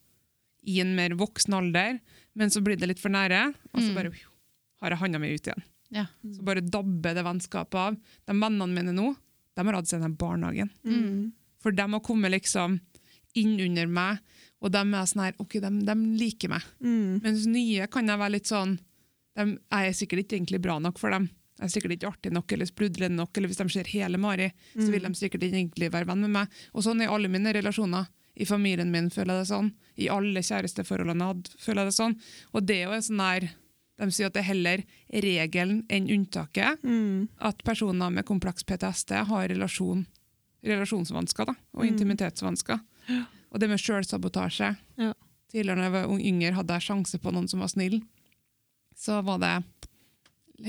i 0.70 0.78
en 0.84 0.92
mer 0.94 1.16
voksen 1.18 1.56
alder, 1.56 1.98
men 2.40 2.50
så 2.52 2.62
blir 2.64 2.78
det 2.80 2.88
litt 2.88 3.02
for 3.02 3.12
nære, 3.12 3.50
og 3.74 3.80
så 3.84 3.90
Mm. 3.90 3.96
bare 3.98 4.12
har 4.80 4.90
jeg 4.94 4.98
handa 5.02 5.18
mi 5.20 5.34
ut 5.34 5.46
igjen. 5.46 5.62
Ja. 5.92 6.06
Så 6.24 6.42
bare 6.46 6.62
dabber 6.64 7.14
det 7.14 7.24
vennskapet 7.26 7.74
av. 7.76 7.96
De 8.26 8.32
vennene 8.32 8.72
mine 8.72 8.94
nå, 8.96 9.10
de 9.56 9.64
har 9.66 9.74
hatt 9.76 9.90
seg 9.90 10.00
den 10.00 10.14
barnehagen. 10.16 10.70
Mm. 10.86 11.32
For 11.60 11.70
de 11.76 11.82
har 11.92 12.00
kommet 12.00 12.32
liksom 12.32 12.78
inn 13.36 13.58
under 13.60 13.86
meg, 13.86 14.18
og 14.62 14.72
de 14.72 14.78
er 14.78 15.06
sånn 15.10 15.24
her, 15.24 15.34
ok, 15.38 15.58
de, 15.60 15.70
de 15.84 15.94
liker 16.18 16.48
meg. 16.52 16.62
Mm. 16.82 17.20
Mens 17.22 17.44
nye 17.46 17.86
kan 17.92 18.06
jeg 18.08 18.18
være 18.18 18.32
litt 18.38 18.48
sånn 18.50 18.78
de, 19.36 19.44
Jeg 19.70 19.88
er 19.88 19.92
sikkert 19.94 20.24
ikke 20.24 20.36
egentlig 20.40 20.60
bra 20.62 20.78
nok 20.82 20.98
for 20.98 21.10
dem. 21.10 21.28
Jeg 21.60 21.68
er 21.68 21.74
sikkert 21.74 21.92
ikke 21.98 22.08
artig 22.10 22.32
nok 22.32 22.52
eller 22.52 22.66
sprudlende 22.66 23.16
nok, 23.20 23.36
eller 23.36 23.48
hvis 23.52 23.60
de 23.60 23.68
ser 23.68 23.84
hele 23.92 24.16
Mari, 24.18 24.48
så 24.74 24.88
vil 24.90 25.04
de 25.04 25.12
sikkert 25.14 25.44
ikke 25.44 25.58
egentlig 25.60 25.90
være 25.92 26.06
venn 26.08 26.22
med 26.24 26.30
meg. 26.34 26.48
Og 26.74 26.82
sånn 26.86 27.02
er 27.04 27.12
alle 27.12 27.28
mine 27.28 27.52
relasjoner. 27.52 28.08
I 28.40 28.46
familien 28.48 28.90
min 28.90 29.10
føler 29.12 29.36
jeg 29.36 29.44
det 29.44 29.50
sånn. 29.52 29.72
I 30.00 30.06
alle 30.08 30.40
kjæresteforholdene 30.40 31.20
jeg 31.26 31.34
hadde, 31.34 31.50
føler 31.60 31.82
jeg 31.84 31.90
det 31.90 31.96
sånn. 31.98 32.14
Og 32.54 32.64
det 32.66 32.76
er 32.80 32.86
jo 32.88 32.92
en 32.96 33.02
sånn 33.08 33.24
der 33.24 33.50
De 34.00 34.06
sier 34.16 34.30
at 34.30 34.32
det 34.32 34.40
er 34.40 34.48
heller 34.48 34.82
regelen 35.12 35.82
enn 35.92 36.06
unntaket 36.08 36.80
Mm. 36.82 37.28
at 37.38 37.58
personer 37.62 38.08
med 38.10 38.24
kompleks 38.24 38.64
PTSD 38.64 39.12
har 39.28 39.48
relasjon, 39.48 40.06
relasjonsvansker 40.64 41.44
da, 41.44 41.52
og 41.74 41.84
Mm. 41.84 41.90
intimitetsvansker. 41.98 42.80
Og 43.52 43.60
det 43.60 43.68
med 43.68 43.78
selvsabotasje. 43.78 44.76
Ja. 44.96 45.12
Tidligere 45.52 45.76
når 45.76 45.82
jeg 45.82 45.92
var 45.92 46.18
yngre, 46.18 46.52
hadde 46.54 46.68
jeg 46.80 46.80
sjanse 46.88 47.18
på 47.20 47.30
noen 47.30 47.46
som 47.46 47.60
var 47.60 47.68
snill. 47.68 48.00
Så 48.96 49.22
var 49.22 49.36
det 49.38 49.64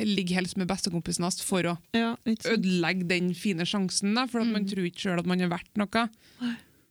ligge 0.06 0.34
helst 0.36 0.58
med 0.58 0.68
bestekompisen 0.68 1.24
hans 1.24 1.40
for 1.42 1.64
å 1.64 1.78
Ja, 1.94 2.18
ødelegge 2.26 3.08
den 3.08 3.34
fine 3.34 3.64
sjansen, 3.64 4.14
da, 4.14 4.26
for 4.26 4.42
at 4.42 4.48
man 4.48 4.66
Mm. 4.66 4.70
tror 4.70 4.86
ikke 4.92 5.00
sjøl 5.08 5.20
at 5.20 5.26
man 5.26 5.40
er 5.40 5.48
verdt 5.48 5.76
noe. 5.78 6.10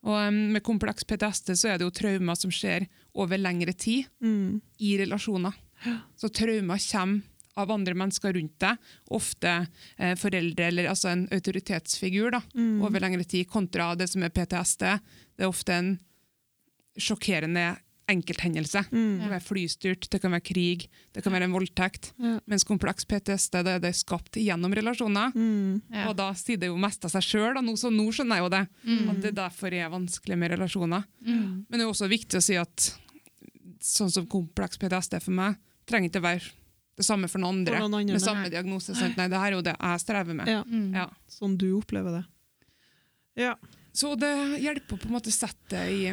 Og 0.03 0.33
Med 0.33 0.63
kompleks 0.65 1.05
PTSD 1.05 1.53
så 1.57 1.69
er 1.75 1.79
det 1.79 1.85
jo 1.85 1.91
traumer 1.91 2.35
som 2.39 2.51
skjer 2.51 2.87
over 3.15 3.37
lengre 3.39 3.73
tid 3.77 4.07
Mm. 4.23 4.61
i 4.81 4.97
relasjoner. 4.99 5.53
Så 6.17 6.29
traumer 6.33 6.79
kommer 6.93 7.23
av 7.57 7.71
andre 7.71 7.93
mennesker 7.95 8.33
rundt 8.33 8.59
deg, 8.59 8.79
ofte 9.11 9.67
eh, 9.99 10.15
foreldre 10.15 10.69
eller 10.69 10.87
altså 10.89 11.11
en 11.11 11.27
autoritetsfigur 11.29 12.31
da, 12.31 12.41
Mm. 12.55 12.83
over 12.83 13.01
lengre 13.01 13.25
tid, 13.27 13.47
kontra 13.49 13.95
det 13.97 14.09
som 14.09 14.23
er 14.23 14.31
PTSD. 14.31 15.01
Det 15.37 15.45
er 15.45 15.49
ofte 15.49 15.73
en 15.73 15.99
sjokkerende 16.99 17.77
enkelthendelse. 18.11 18.83
Mm. 18.91 19.07
Det 19.17 19.25
kan 19.25 19.33
være 19.35 19.47
flystyrt, 19.47 20.09
det 20.13 20.21
kan 20.23 20.35
være 20.35 20.45
krig, 20.51 20.87
det 21.15 21.25
kan 21.25 21.35
være 21.35 21.49
en 21.49 21.55
voldtekt. 21.55 22.11
Ja. 22.21 22.37
Mens 22.51 22.67
kompleks 22.69 23.09
PTSD 23.09 23.61
det 23.67 23.77
er 23.79 23.85
det 23.85 23.95
skapt 23.99 24.39
gjennom 24.41 24.75
relasjoner. 24.77 25.35
Mm. 25.35 25.81
Ja. 25.93 26.09
Og 26.11 26.17
da 26.19 26.31
sier 26.39 26.61
det 26.61 26.71
jo 26.71 26.79
mest 26.81 27.05
av 27.07 27.15
seg 27.15 27.27
sjøl, 27.27 27.61
nå, 27.65 27.77
så 27.81 27.93
nå 27.95 28.07
skjønner 28.15 28.41
jeg 28.41 28.47
jo 28.47 28.53
det. 28.57 28.63
Mm. 28.85 29.03
At 29.15 29.23
det 29.27 29.35
derfor 29.39 29.77
er 29.77 29.93
vanskelig 29.93 30.39
med 30.41 30.55
relasjoner. 30.57 31.07
Mm. 31.25 31.45
Men 31.67 31.77
det 31.77 31.85
er 31.85 31.89
jo 31.89 31.95
også 31.95 32.11
viktig 32.11 32.41
å 32.41 32.47
si 32.51 32.59
at 32.61 32.91
sånn 33.81 34.13
som 34.13 34.29
kompleks 34.29 34.81
PTSD 34.81 35.21
for 35.25 35.37
meg, 35.37 35.61
trenger 35.89 36.11
ikke 36.11 36.25
være 36.25 36.51
det 37.01 37.07
samme 37.07 37.31
for 37.33 37.41
noen 37.41 37.63
andre. 37.63 37.79
For 37.79 37.87
noen 37.87 38.03
andre, 38.03 38.19
med 38.19 38.23
samme 38.23 38.51
diagnose. 38.53 38.95
Sant? 38.99 39.17
Nei, 39.17 39.29
det 39.33 39.41
her 39.41 39.55
er 39.55 39.57
jo 39.57 39.65
det 39.65 39.77
jeg 39.77 40.03
strever 40.03 40.37
med. 40.37 40.51
Ja. 40.51 40.61
Mm. 40.69 40.91
Ja. 40.99 41.07
Sånn 41.33 41.57
du 41.61 41.71
opplever 41.79 42.21
det. 42.21 42.25
Ja. 43.41 43.55
Så 43.97 44.13
det 44.21 44.31
hjelper 44.61 44.97
å 44.97 45.01
på 45.01 45.09
en 45.09 45.17
måte 45.17 45.33
sette 45.35 45.73
det 45.73 45.87
i 45.91 46.13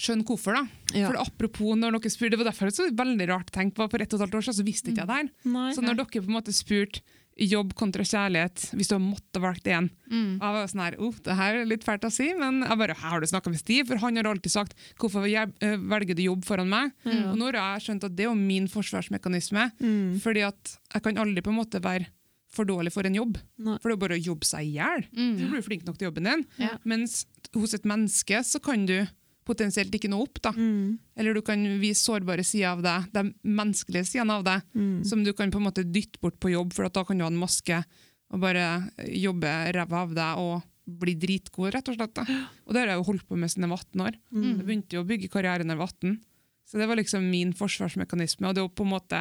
Skjønn 0.00 0.22
hvorfor, 0.24 0.54
da. 0.56 0.62
Ja. 0.96 1.10
For 1.10 1.18
apropos 1.20 1.76
når 1.76 1.92
dere 1.98 2.10
spurte, 2.12 2.30
Det 2.32 2.38
var 2.40 2.48
derfor 2.50 2.68
det 2.68 2.72
var 2.78 2.88
så 2.88 2.94
veldig 2.96 3.26
rart 3.28 3.50
å 3.50 3.56
tenke 3.58 3.74
på. 3.76 3.90
For 3.90 4.00
ett 4.00 4.12
og 4.14 4.20
et 4.20 4.24
halvt 4.26 4.34
år 4.38 4.46
siden 4.46 4.58
så 4.60 4.64
visste 4.64 4.88
ikke 4.92 5.02
jeg 5.04 5.10
det 5.10 5.18
her. 5.18 5.28
Nei. 5.44 5.72
Så 5.76 5.82
når 5.84 5.96
dere 6.00 6.06
på 6.22 6.28
en 6.30 6.36
måte 6.38 6.52
spurte 6.56 7.02
jobb 7.40 7.70
kontra 7.74 8.04
kjærlighet, 8.04 8.74
hvis 8.76 8.88
du 8.90 8.94
hadde 8.94 9.08
måttet 9.08 9.40
valgt 9.40 9.64
én 9.64 9.86
Mm. 10.12 10.32
Jeg 10.36 10.52
var 10.52 10.66
sånn 10.68 10.82
her, 10.84 10.96
oh, 11.00 11.14
det 11.24 11.34
her 11.34 11.54
er 11.56 11.64
litt 11.64 11.82
fælt 11.84 12.04
å 12.04 12.10
si, 12.12 12.26
men 12.36 12.60
jeg 12.60 12.76
bare, 12.76 12.92
her 12.94 13.08
har 13.08 13.20
du 13.20 13.26
snakket 13.26 13.48
med 13.54 13.58
Stiv, 13.62 13.86
for 13.88 13.96
han 13.96 14.16
har 14.16 14.24
alltid 14.28 14.52
sagt, 14.52 14.74
hvorfor 15.00 15.24
jeg, 15.24 15.48
eh, 15.62 15.76
velger 15.80 16.14
du 16.14 16.20
jobb 16.22 16.44
foran 16.44 16.68
meg? 16.68 16.92
Mm. 17.06 17.30
Og 17.32 17.38
nå 17.38 17.44
har 17.48 17.56
jeg 17.78 17.86
skjønt 17.86 18.04
at 18.04 18.14
det 18.16 18.26
er 18.28 18.34
min 18.36 18.68
forsvarsmekanisme, 18.68 19.72
Mm. 19.80 20.20
fordi 20.20 20.42
at 20.46 20.76
jeg 20.92 21.02
kan 21.02 21.16
aldri 21.16 21.40
på 21.42 21.48
en 21.48 21.56
måte 21.64 21.80
være 21.80 22.06
for 22.52 22.66
dårlig 22.66 22.92
for 22.92 23.06
en 23.06 23.14
jobb. 23.14 23.38
Nei. 23.58 23.78
For 23.80 23.88
det 23.88 23.96
er 23.96 24.08
bare 24.08 24.18
å 24.18 24.24
jobbe 24.24 24.44
seg 24.44 24.60
i 24.68 24.76
hjel. 24.76 25.06
Mm. 25.16 25.38
Du 25.38 25.48
blir 25.48 25.62
flink 25.64 25.86
nok 25.86 25.96
til 25.96 26.10
jobben 26.10 26.24
din. 26.24 26.46
Ja. 26.58 26.76
Mens 26.84 27.24
hos 27.54 27.72
et 27.72 27.84
menneske 27.84 28.44
så 28.44 28.60
kan 28.62 28.84
du 28.84 29.06
potensielt 29.44 29.94
ikke 29.94 30.08
nå 30.10 30.20
opp. 30.22 30.40
da. 30.42 30.52
Mm. 30.52 30.98
Eller 31.16 31.34
du 31.34 31.42
kan 31.42 31.58
vise 31.80 32.02
sårbare 32.04 32.44
sider 32.46 32.68
av 32.76 32.82
deg, 32.82 33.08
de 33.12 33.22
menneskelige 33.44 34.06
sidene 34.06 34.38
av 34.38 34.44
deg, 34.44 34.62
Mm. 34.74 35.04
som 35.04 35.24
du 35.24 35.32
kan 35.32 35.50
på 35.50 35.58
en 35.58 35.66
måte 35.66 35.84
dytte 35.84 36.20
bort 36.20 36.38
på 36.40 36.50
jobb, 36.52 36.72
for 36.72 36.88
da 36.88 37.04
kan 37.04 37.18
du 37.18 37.24
ha 37.24 37.30
en 37.30 37.38
maske 37.40 37.84
og 38.32 38.40
bare 38.40 38.90
jobbe 39.08 39.72
ræva 39.74 40.02
av 40.02 40.14
deg 40.14 40.38
og 40.38 40.62
bli 40.88 41.14
dritgod, 41.14 41.72
rett 41.74 41.88
og 41.88 41.94
slett. 41.96 42.14
Da. 42.14 42.24
Og 42.66 42.72
det 42.74 42.80
har 42.82 42.88
jeg 42.88 42.98
jo 42.98 43.04
holdt 43.12 43.26
på 43.28 43.36
med 43.38 43.50
siden 43.50 43.62
jeg 43.68 43.70
var 43.70 43.78
18 43.84 44.00
år. 44.06 44.14
Mm. 44.32 44.42
Jeg 44.58 44.66
begynte 44.66 44.96
jo 44.96 45.02
å 45.02 45.06
bygge 45.06 45.28
karrieren 45.30 45.66
da 45.68 45.74
jeg 45.74 45.78
var 45.78 45.92
18. 45.92 46.18
Så 46.66 46.78
det 46.78 46.88
var 46.88 46.96
liksom 46.96 47.30
min 47.30 47.52
forsvarsmekanisme. 47.52 48.48
Og 48.48 48.54
det 48.54 48.62
å 48.64 48.68
på 48.72 48.82
en 48.86 48.90
måte 48.94 49.20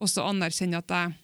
også 0.00 0.24
anerkjenne 0.24 0.78
at 0.80 0.88
jeg 0.88 1.14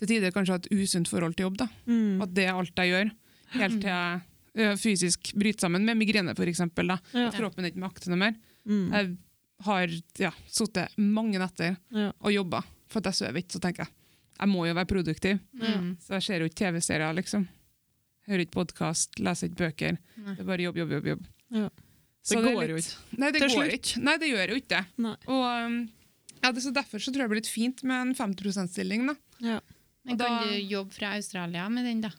til 0.00 0.08
tider 0.08 0.32
kanskje 0.32 0.54
har 0.56 0.60
et 0.62 0.72
usunt 0.72 1.08
forhold 1.08 1.36
til 1.36 1.44
jobb. 1.48 1.56
da. 1.60 1.68
Mm. 1.86 2.20
At 2.24 2.34
det 2.34 2.44
er 2.48 2.52
alt 2.56 2.74
jeg 2.76 2.90
gjør. 2.92 3.10
Helt 3.56 3.80
til 3.80 3.90
jeg 3.90 4.20
fysisk 4.54 5.32
bryte 5.38 5.60
sammen 5.60 5.84
med 5.84 5.96
migrene. 5.96 6.34
Da. 6.34 6.98
Ja. 7.14 7.28
At 7.28 7.34
kroppen 7.38 7.64
ikke 7.64 7.78
makter 7.80 8.10
noe 8.10 8.18
mer. 8.18 8.34
Mm. 8.66 8.90
Jeg 8.92 9.16
har 9.64 9.88
ja, 10.18 10.30
sittet 10.48 10.96
mange 10.98 11.38
netter 11.38 11.76
Ja. 11.90 12.12
og 12.20 12.32
jobba 12.32 12.62
for 12.88 12.98
at 13.00 13.04
jeg 13.12 13.14
sover 13.14 13.38
ikke. 13.42 13.52
Så 13.52 13.60
tenker 13.60 13.84
jeg 13.86 13.92
jeg 14.40 14.48
må 14.48 14.66
jo 14.66 14.72
være 14.74 14.88
produktiv. 14.88 15.38
Mm. 15.52 15.96
Så 16.00 16.14
jeg 16.16 16.22
ser 16.22 16.40
jo 16.40 16.46
ikke 16.48 16.56
TV-serier, 16.64 17.12
liksom. 17.14 17.42
Hører 18.26 18.40
ikke 18.46 18.56
podkast, 18.56 19.18
leser 19.20 19.50
ikke 19.50 19.58
bøker. 19.68 19.98
Nei. 20.16 20.34
Det 20.34 20.40
er 20.40 20.48
bare 20.48 20.62
jobb, 20.64 20.76
jobb, 20.80 20.90
jobb. 20.96 21.06
jobb. 21.10 21.26
Ja. 21.50 21.68
Så 22.24 22.36
Det 22.36 22.38
er 22.40 22.54
går 22.54 22.60
litt- 22.62 22.70
jo 22.70 22.76
ikke. 22.76 23.18
Nei, 23.18 23.30
det 23.32 23.40
Til 23.40 23.48
går 23.48 23.56
slutt. 23.58 23.74
ikke. 23.76 24.02
Nei, 24.02 24.16
det 24.16 24.28
gjør 24.30 24.48
jo 24.48 24.56
ikke 24.56 24.68
det. 24.68 24.84
Og 25.28 25.44
um, 25.66 25.76
ja, 26.42 26.52
det, 26.52 26.62
så 26.64 26.72
Derfor 26.72 26.98
så 27.04 27.12
tror 27.12 27.20
jeg 27.20 27.28
det 27.28 27.30
blir 27.34 27.40
litt 27.42 27.52
fint 27.52 27.82
med 27.84 28.00
en 28.00 28.14
50 28.14 28.48
%-stilling. 28.48 29.06
da. 29.08 29.14
Ja. 29.40 29.60
Men 30.06 30.16
kan 30.16 30.18
da- 30.18 30.44
du 30.48 30.56
jobbe 30.72 30.92
fra 30.92 31.12
Australia 31.16 31.68
med 31.68 31.84
den, 31.84 32.00
da? 32.00 32.10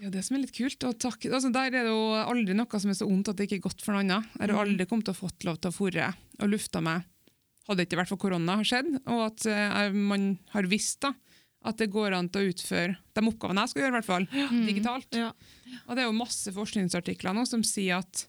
Ja, 0.00 0.10
det 0.12 0.22
som 0.24 0.36
er 0.36 0.40
litt 0.44 0.52
kult. 0.56 0.82
Og 0.88 0.98
takk, 1.00 1.24
altså 1.30 1.52
Der 1.52 1.66
er 1.70 1.70
det 1.84 1.90
jo 1.92 2.12
aldri 2.20 2.54
noe 2.56 2.80
som 2.80 2.90
er 2.90 2.98
så 2.98 3.08
ondt 3.08 3.28
at 3.32 3.36
det 3.36 3.46
ikke 3.48 3.58
er 3.60 3.66
godt 3.68 3.82
for 3.84 3.92
noen 3.96 4.10
annen. 4.10 4.26
Jeg 4.38 4.48
har 4.50 4.56
Mm. 4.66 4.70
aldri 4.70 4.86
kommet 4.88 5.04
til 5.08 5.14
å 5.14 5.20
fått 5.20 5.44
lov 5.44 5.60
til 5.60 5.70
å 5.70 5.76
fòre 5.76 6.14
og 6.40 6.48
lufta 6.50 6.80
meg, 6.82 7.04
hadde 7.68 7.76
det 7.78 7.88
ikke 7.88 8.00
vært 8.02 8.08
for 8.08 8.16
korona 8.16 8.56
har 8.56 8.64
skjedd, 8.64 9.00
og 9.06 9.20
at 9.26 9.46
uh, 9.46 9.92
man 9.92 10.38
har 10.50 10.62
visst 10.64 11.00
da, 11.00 11.12
at 11.64 11.76
det 11.76 11.90
går 11.92 12.14
an 12.16 12.28
til 12.32 12.40
å 12.40 12.52
utføre 12.54 12.96
de 13.14 13.20
oppgavene 13.20 13.60
jeg 13.66 13.68
skal 13.68 13.82
gjøre, 13.82 13.92
i 13.92 13.96
hvert 13.98 14.08
fall, 14.08 14.26
Mm. 14.50 14.66
digitalt. 14.66 15.06
Ja. 15.12 15.32
Og 15.86 15.94
det 15.96 16.02
er 16.02 16.08
jo 16.08 16.16
masse 16.16 16.50
forskningsartikler 16.52 17.34
nå 17.36 17.46
som 17.46 17.62
sier 17.62 17.98
at 17.98 18.26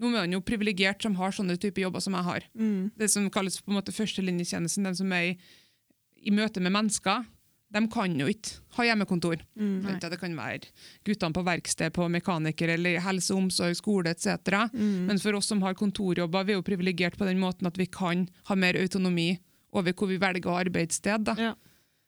nå 0.00 0.08
er 0.08 0.26
man 0.26 0.32
jo 0.32 0.40
privilegert 0.40 1.00
som 1.02 1.14
har 1.14 1.30
sånne 1.30 1.58
typer 1.60 1.82
jobber 1.82 2.00
som 2.02 2.14
jeg 2.14 2.24
har. 2.24 2.42
Mm. 2.58 2.90
Det 2.98 3.08
som 3.10 3.30
kalles 3.30 3.60
på 3.60 3.70
en 3.70 3.78
måte 3.78 3.92
førstelinjetjenesten, 3.94 4.82
den 4.84 4.96
som 4.98 5.12
er 5.12 5.22
i, 5.30 5.38
i 6.26 6.30
møte 6.34 6.60
med 6.60 6.72
mennesker, 6.72 7.24
de 7.72 7.82
kan 7.92 8.12
jo 8.20 8.28
ikke 8.28 8.58
ha 8.76 8.86
hjemmekontor. 8.88 9.40
Mm. 9.56 9.98
Det 10.00 10.18
kan 10.20 10.36
være 10.36 10.70
guttene 11.06 11.36
på 11.36 11.44
verksted, 11.46 11.92
på 11.96 12.08
mekaniker 12.12 12.74
eller 12.74 13.00
helse 13.04 13.34
omsorg, 13.36 13.76
skole 13.78 14.12
etc. 14.12 14.68
Mm. 14.72 15.08
Men 15.08 15.20
for 15.22 15.38
oss 15.38 15.48
som 15.52 15.62
har 15.64 15.76
kontorjobber, 15.78 16.46
vi 16.46 16.54
er 16.54 16.60
jo 16.60 16.66
privilegert 16.66 17.18
på 17.20 17.28
den 17.28 17.40
måten 17.40 17.68
at 17.68 17.80
vi 17.80 17.88
kan 17.88 18.26
ha 18.50 18.58
mer 18.58 18.78
autonomi 18.80 19.34
over 19.72 19.96
hvor 19.96 20.10
vi 20.10 20.20
velger 20.20 20.64
arbeidssted. 20.66 21.32
Ja. 21.40 21.54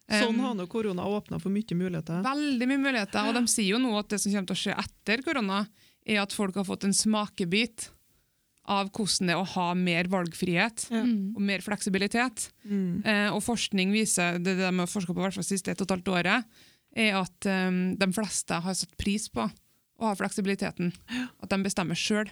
Sånn 0.05 0.41
har 0.45 0.53
nå 0.53 0.67
korona 0.69 1.07
åpna 1.09 1.39
for 1.41 1.53
mye 1.53 1.77
muligheter. 1.79 2.21
Veldig 2.27 2.69
mye 2.69 2.83
muligheter, 2.83 3.25
og 3.25 3.39
de 3.39 3.49
sier 3.49 3.73
jo 3.73 3.81
nå 3.81 3.95
at 3.97 4.13
det 4.13 4.21
som 4.21 4.35
kommer 4.35 4.51
til 4.51 4.59
å 4.59 4.63
skje 4.67 4.79
etter 4.85 5.25
korona, 5.25 5.65
er 6.05 6.21
at 6.21 6.35
folk 6.37 6.59
har 6.61 6.67
fått 6.69 6.85
en 6.85 6.93
smakebit 6.93 7.89
av 8.65 8.89
hvordan 8.95 9.29
det 9.29 9.35
er 9.35 9.41
å 9.43 9.49
ha 9.55 9.67
mer 9.77 10.09
valgfrihet 10.13 10.87
Ja. 10.91 11.03
Mm. 11.05 11.35
og 11.37 11.43
mer 11.43 11.65
fleksibilitet. 11.65 12.49
Mm. 12.65 13.03
Eh, 13.05 13.29
og 13.35 13.43
forskning 13.45 13.93
viser, 13.93 14.39
det 14.39 14.57
de 14.61 14.71
har 14.71 14.89
forsket 14.89 15.15
på 15.15 15.21
hvert 15.21 15.37
fall 15.37 15.45
siste 15.47 15.71
et 15.73 15.81
og 15.83 15.89
et 15.89 15.97
halvt 15.97 16.13
året, 16.15 16.45
er 16.95 17.19
at 17.19 17.47
um, 17.51 17.97
de 17.99 18.09
fleste 18.15 18.55
har 18.55 18.75
satt 18.79 18.97
pris 18.97 19.27
på 19.29 19.43
å 19.45 20.07
ha 20.07 20.15
fleksibiliteten. 20.15 20.93
At 21.43 21.51
de 21.51 21.59
bestemmer 21.65 21.99
sjøl. 21.99 22.31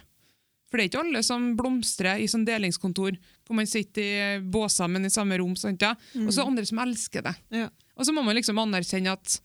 For 0.71 0.79
det 0.79 0.85
er 0.85 0.89
ikke 0.89 1.01
alle 1.03 1.21
som 1.21 1.51
blomstrer 1.59 2.21
i 2.23 2.29
sånn 2.31 2.45
delingskontor, 2.47 3.17
hvor 3.45 3.59
man 3.59 3.67
sitter 3.69 4.01
i 4.01 4.39
båser, 4.39 4.87
men 4.89 5.05
i 5.05 5.11
samme 5.13 5.37
rom. 5.37 5.53
Sant, 5.59 5.83
ja? 5.83 5.91
Og 6.17 6.31
så 6.31 6.41
det 6.41 6.47
andre 6.47 6.65
som 6.65 6.79
elsker 6.81 7.27
det. 7.27 7.35
Ja. 7.53 7.67
Og 7.93 8.07
så 8.07 8.15
må 8.15 8.23
man 8.25 8.33
liksom 8.39 8.57
anerkjenne 8.57 9.13
at 9.13 9.37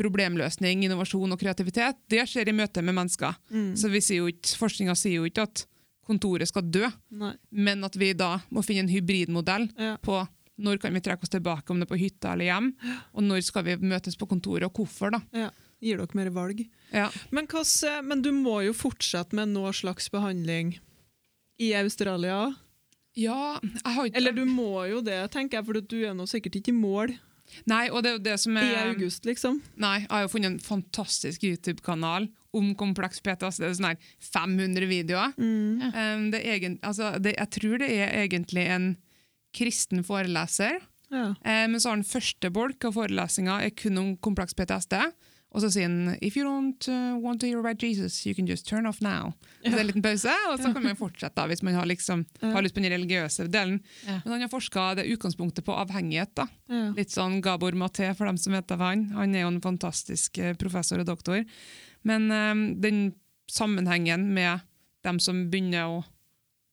problemløsning, 0.00 0.86
innovasjon 0.86 1.34
og 1.34 1.40
kreativitet 1.40 1.98
det 2.10 2.24
skjer 2.28 2.48
i 2.50 2.54
møte 2.56 2.82
med 2.82 2.96
mennesker. 2.96 3.36
Mm. 3.52 3.74
Så 3.78 3.90
vi 3.92 4.00
sier 4.02 4.24
jo 4.24 4.30
ikke, 4.32 4.56
Forskninga 4.58 4.96
sier 4.98 5.20
jo 5.20 5.28
ikke 5.28 5.44
at 5.46 5.66
kontoret 6.06 6.48
skal 6.50 6.62
dø, 6.70 6.86
Nei. 7.10 7.34
men 7.50 7.84
at 7.86 7.96
vi 7.98 8.12
da 8.14 8.36
må 8.54 8.62
finne 8.64 8.84
en 8.86 8.92
hybridmodell 8.92 9.68
Ja. 9.78 9.96
på 10.02 10.20
når 10.58 10.78
kan 10.80 10.94
vi 10.96 11.00
trekke 11.04 11.26
oss 11.26 11.32
tilbake, 11.34 11.68
om 11.70 11.80
det 11.80 11.84
er 11.88 11.92
på 11.94 12.00
hytta 12.00 12.32
eller 12.32 12.48
hjem, 12.48 12.70
og 13.12 13.22
når 13.26 13.42
skal 13.44 13.64
vi 13.66 13.76
møtes 13.76 14.16
på 14.16 14.28
kontoret, 14.30 14.64
og 14.64 14.72
hvorfor. 14.72 15.10
da. 15.12 15.20
Ja. 15.36 15.50
Gir 15.82 15.98
dere 16.00 16.16
mer 16.16 16.30
valg. 16.32 16.62
Ja. 16.92 17.10
Men, 17.30 17.44
eh, 17.46 18.00
men 18.02 18.22
du 18.22 18.30
må 18.32 18.64
jo 18.64 18.72
fortsette 18.72 19.34
med 19.34 19.48
noe 19.52 19.72
slags 19.72 20.08
behandling 20.08 20.78
i 21.60 21.74
Australia. 21.74 22.54
Ja, 23.16 23.58
jeg 23.62 23.82
har 23.84 24.06
ikke 24.06 24.16
Eller 24.16 24.32
du 24.32 24.44
må 24.44 24.88
jo 24.88 25.00
det, 25.02 25.30
tenker 25.32 25.58
jeg, 25.58 25.64
for 25.66 25.72
du 25.80 25.96
er 26.04 26.14
nå 26.14 26.26
sikkert 26.28 26.56
ikke 26.56 26.72
i 26.72 26.76
mål 26.76 27.14
Nei, 27.64 27.88
og 27.90 28.02
det 28.02 28.10
er 28.10 28.16
jo 28.16 28.24
det 28.26 28.40
som 28.42 28.56
er 28.58 28.72
i 28.72 28.88
august, 28.90 29.24
liksom. 29.24 29.60
Nei, 29.78 30.00
jeg 30.00 30.10
har 30.10 30.24
jo 30.24 30.28
funnet 30.32 30.50
en 30.50 30.58
fantastisk 30.58 31.44
YouTube-kanal 31.46 32.26
om 32.56 32.72
kompleks 32.78 33.22
PTS. 33.24 33.60
Det 33.60 33.68
er 33.68 33.76
sånn 33.78 33.90
her 33.92 34.10
500 34.32 34.88
videoer. 34.90 35.36
Mm. 35.38 35.86
Um, 35.92 36.26
det 36.34 36.42
er 36.42 36.56
egen, 36.56 36.78
altså, 36.86 37.14
det, 37.22 37.36
jeg 37.38 37.52
tror 37.58 37.80
det 37.82 37.90
er 37.94 38.12
egentlig 38.24 38.66
en 38.72 38.90
kristen 39.56 40.04
foreleser. 40.06 40.80
Ja. 41.12 41.30
Um, 41.32 41.72
men 41.72 41.80
så 41.80 41.90
har 41.90 41.98
han 41.98 42.08
første 42.08 42.50
bolk 42.52 42.88
av 42.88 42.96
forelesinga 42.98 43.60
er 43.64 43.74
kun 43.78 44.02
om 44.02 44.12
kompleks 44.24 44.56
PTSD. 44.58 45.00
Og 45.56 45.62
så 45.64 45.70
sier 45.72 45.88
han 45.88 46.16
If 46.20 46.36
you 46.36 46.44
don't 46.44 46.88
uh, 46.92 47.16
want 47.22 47.40
to 47.40 47.48
hear 47.48 47.62
about 47.62 47.82
Jesus, 47.82 48.18
you 48.26 48.34
can 48.36 48.48
just 48.48 48.66
turn 48.68 48.86
off 48.86 49.00
now. 49.00 49.32
Ja. 49.62 49.70
så 49.70 49.72
er 49.72 49.78
det 49.78 49.80
en 49.80 49.88
liten 49.88 50.04
pause, 50.04 50.34
og 50.50 50.60
så 50.60 50.72
kan 50.74 50.84
man 50.84 50.98
fortsette 50.98 51.34
da, 51.38 51.46
hvis 51.48 51.62
man 51.64 51.78
har, 51.78 51.88
liksom, 51.88 52.26
har 52.42 52.64
lyst 52.64 52.76
på 52.76 52.82
den 52.82 52.92
religiøse 52.92 53.48
delen. 53.50 53.80
Ja. 54.04 54.20
Men 54.24 54.34
han 54.34 54.44
har 54.44 54.52
forska 54.52 54.90
det 55.00 55.06
utgangspunktet 55.14 55.64
på 55.66 55.74
avhengighet. 55.74 56.34
da. 56.36 56.46
Ja. 56.68 56.90
Litt 56.98 57.14
sånn 57.14 57.40
Gabor 57.44 57.78
Maté, 57.78 58.10
for 58.14 58.28
dem 58.28 58.38
som 58.40 58.54
vet 58.56 58.74
av 58.74 58.84
han. 58.84 59.08
Han 59.16 59.34
er 59.34 59.46
jo 59.46 59.54
en 59.54 59.62
fantastisk 59.64 60.38
eh, 60.38 60.54
professor 60.60 61.00
og 61.02 61.08
doktor. 61.08 61.40
Men 62.06 62.30
eh, 62.30 62.54
den 62.82 63.00
sammenhengen 63.50 64.28
med 64.34 64.60
dem 65.06 65.18
som 65.22 65.44
begynner, 65.50 65.90
å, 65.90 66.00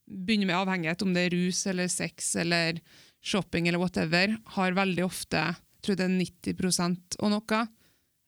begynner 0.09 0.49
med 0.49 0.59
avhengighet, 0.61 1.03
om 1.05 1.13
det 1.13 1.27
er 1.27 1.36
rus 1.36 1.65
eller 1.69 1.89
sex 1.91 2.36
eller 2.41 2.79
shopping 3.23 3.67
eller 3.69 3.81
whatever, 3.81 4.34
har 4.57 4.75
veldig 4.75 5.05
ofte, 5.05 5.43
jeg 5.53 5.86
tror 5.86 5.99
det 5.99 6.07
er 6.07 6.17
90 6.17 7.19
og 7.21 7.29
noe, 7.34 7.59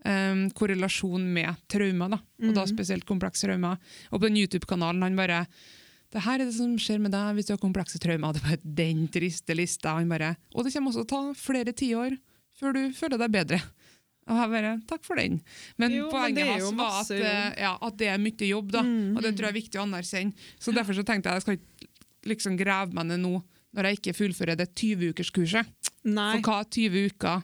eh, 0.06 0.44
korrelasjon 0.56 1.26
med 1.34 1.56
traumer. 1.72 2.10
da, 2.16 2.20
og 2.48 2.54
da 2.54 2.66
Mhm. 2.66 2.76
spesielt 2.76 3.06
komplekse 3.06 3.48
traumer. 3.48 3.78
Og 4.12 4.22
på 4.22 4.28
den 4.30 4.38
YouTube-kanalen 4.38 5.02
han 5.04 5.16
bare 5.16 5.48
det 6.12 6.22
her 6.24 6.40
er 6.40 6.46
det 6.46 6.54
som 6.54 6.78
skjer 6.78 7.00
med 7.02 7.12
deg 7.12 7.36
hvis 7.36 7.48
du 7.48 7.54
har 7.54 7.58
komplekse 7.60 8.00
traumer. 8.00 8.32
Det 8.34 8.42
bare 8.42 8.62
den 8.64 9.08
triste 9.12 9.56
lista. 9.58 9.96
Han 9.98 10.08
bare, 10.08 10.38
og 10.54 10.64
det 10.64 10.72
kommer 10.72 10.92
også 10.94 11.04
til 11.04 11.18
å 11.18 11.34
ta 11.34 11.34
flere 11.34 11.74
tiår 11.76 12.18
før 12.56 12.74
du 12.74 12.94
føler 12.94 13.18
deg 13.20 13.32
bedre. 13.34 13.62
Og 14.28 14.40
jeg 14.42 14.50
bare, 14.56 14.70
takk 14.90 15.04
for 15.06 15.16
den. 15.22 15.40
Men 15.78 15.92
Jo, 15.94 16.08
poenget 16.10 16.48
hans 16.50 16.72
var 16.74 17.02
at, 17.04 17.12
eh, 17.14 17.60
ja, 17.62 17.76
at 17.82 17.98
det 17.98 18.08
er 18.10 18.18
mye 18.18 18.48
jobb, 18.50 18.72
da. 18.74 18.82
Mm. 18.82 19.16
og 19.18 19.22
det 19.22 19.36
tror 19.36 19.46
jeg 19.48 19.54
er 19.54 19.60
viktig 19.62 19.80
å 19.80 19.84
anerkjenne. 19.86 20.34
Så 20.60 20.74
derfor 20.74 20.98
så 20.98 21.04
tenkte 21.06 21.30
jeg 21.30 21.36
jeg 21.36 21.46
skal 21.46 21.58
ikke 21.60 21.90
liksom 22.26 22.58
grave 22.58 22.94
meg 22.98 23.06
ned 23.06 23.20
nå 23.22 23.44
når 23.76 23.84
jeg 23.90 24.00
ikke 24.00 24.16
fullfører 24.18 24.56
det 24.58 24.70
20-ukerskurset. 24.74 25.68
Nei. 26.06 26.32
For 26.40 26.48
hva 26.48 26.60
er 26.64 26.70
20 26.72 27.10
uker 27.12 27.44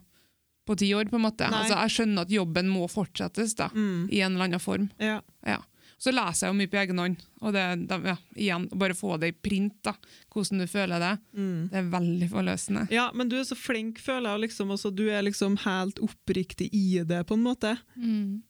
på 0.65 0.77
ti 0.77 0.91
år? 0.95 1.09
på 1.11 1.17
en 1.19 1.25
måte? 1.25 1.45
Altså, 1.45 1.75
jeg 1.75 1.91
skjønner 1.97 2.21
at 2.25 2.29
jobben 2.33 2.69
må 2.71 2.87
fortsettes 2.89 3.55
da, 3.55 3.67
Mm. 3.69 4.07
i 4.11 4.21
en 4.21 4.33
eller 4.33 4.45
annen 4.47 4.59
form. 4.63 4.89
Ja. 4.99 5.21
Ja. 5.45 5.57
Så 6.01 6.09
leser 6.09 6.47
jeg 6.47 6.53
jo 6.53 6.57
mye 6.57 6.69
på 6.71 6.77
egen 6.81 6.97
hånd. 6.97 7.19
Og 7.45 7.53
det, 7.53 7.63
da, 7.89 7.97
ja, 8.09 8.15
igjen, 8.33 8.63
bare 8.73 8.95
få 8.97 9.19
det 9.21 9.27
i 9.29 9.35
print, 9.37 9.75
da, 9.85 9.91
hvordan 10.33 10.63
du 10.63 10.67
føler 10.71 11.03
det. 11.03 11.11
Mm. 11.37 11.57
Det 11.69 11.77
er 11.77 11.89
veldig 11.93 12.29
forløsende. 12.31 12.85
Ja, 12.89 13.03
men 13.13 13.29
du 13.29 13.35
er 13.37 13.43
så 13.45 13.57
flink, 13.59 13.99
føler 14.01 14.31
jeg. 14.33 14.47
liksom, 14.47 14.71
også, 14.73 14.89
Du 14.97 15.03
er 15.13 15.21
liksom 15.27 15.59
helt 15.61 16.01
oppriktig 16.01 16.71
i 16.73 17.03
det, 17.05 17.21
på 17.29 17.37
en 17.37 17.45
måte. 17.45 17.75
Mm. 17.95 18.41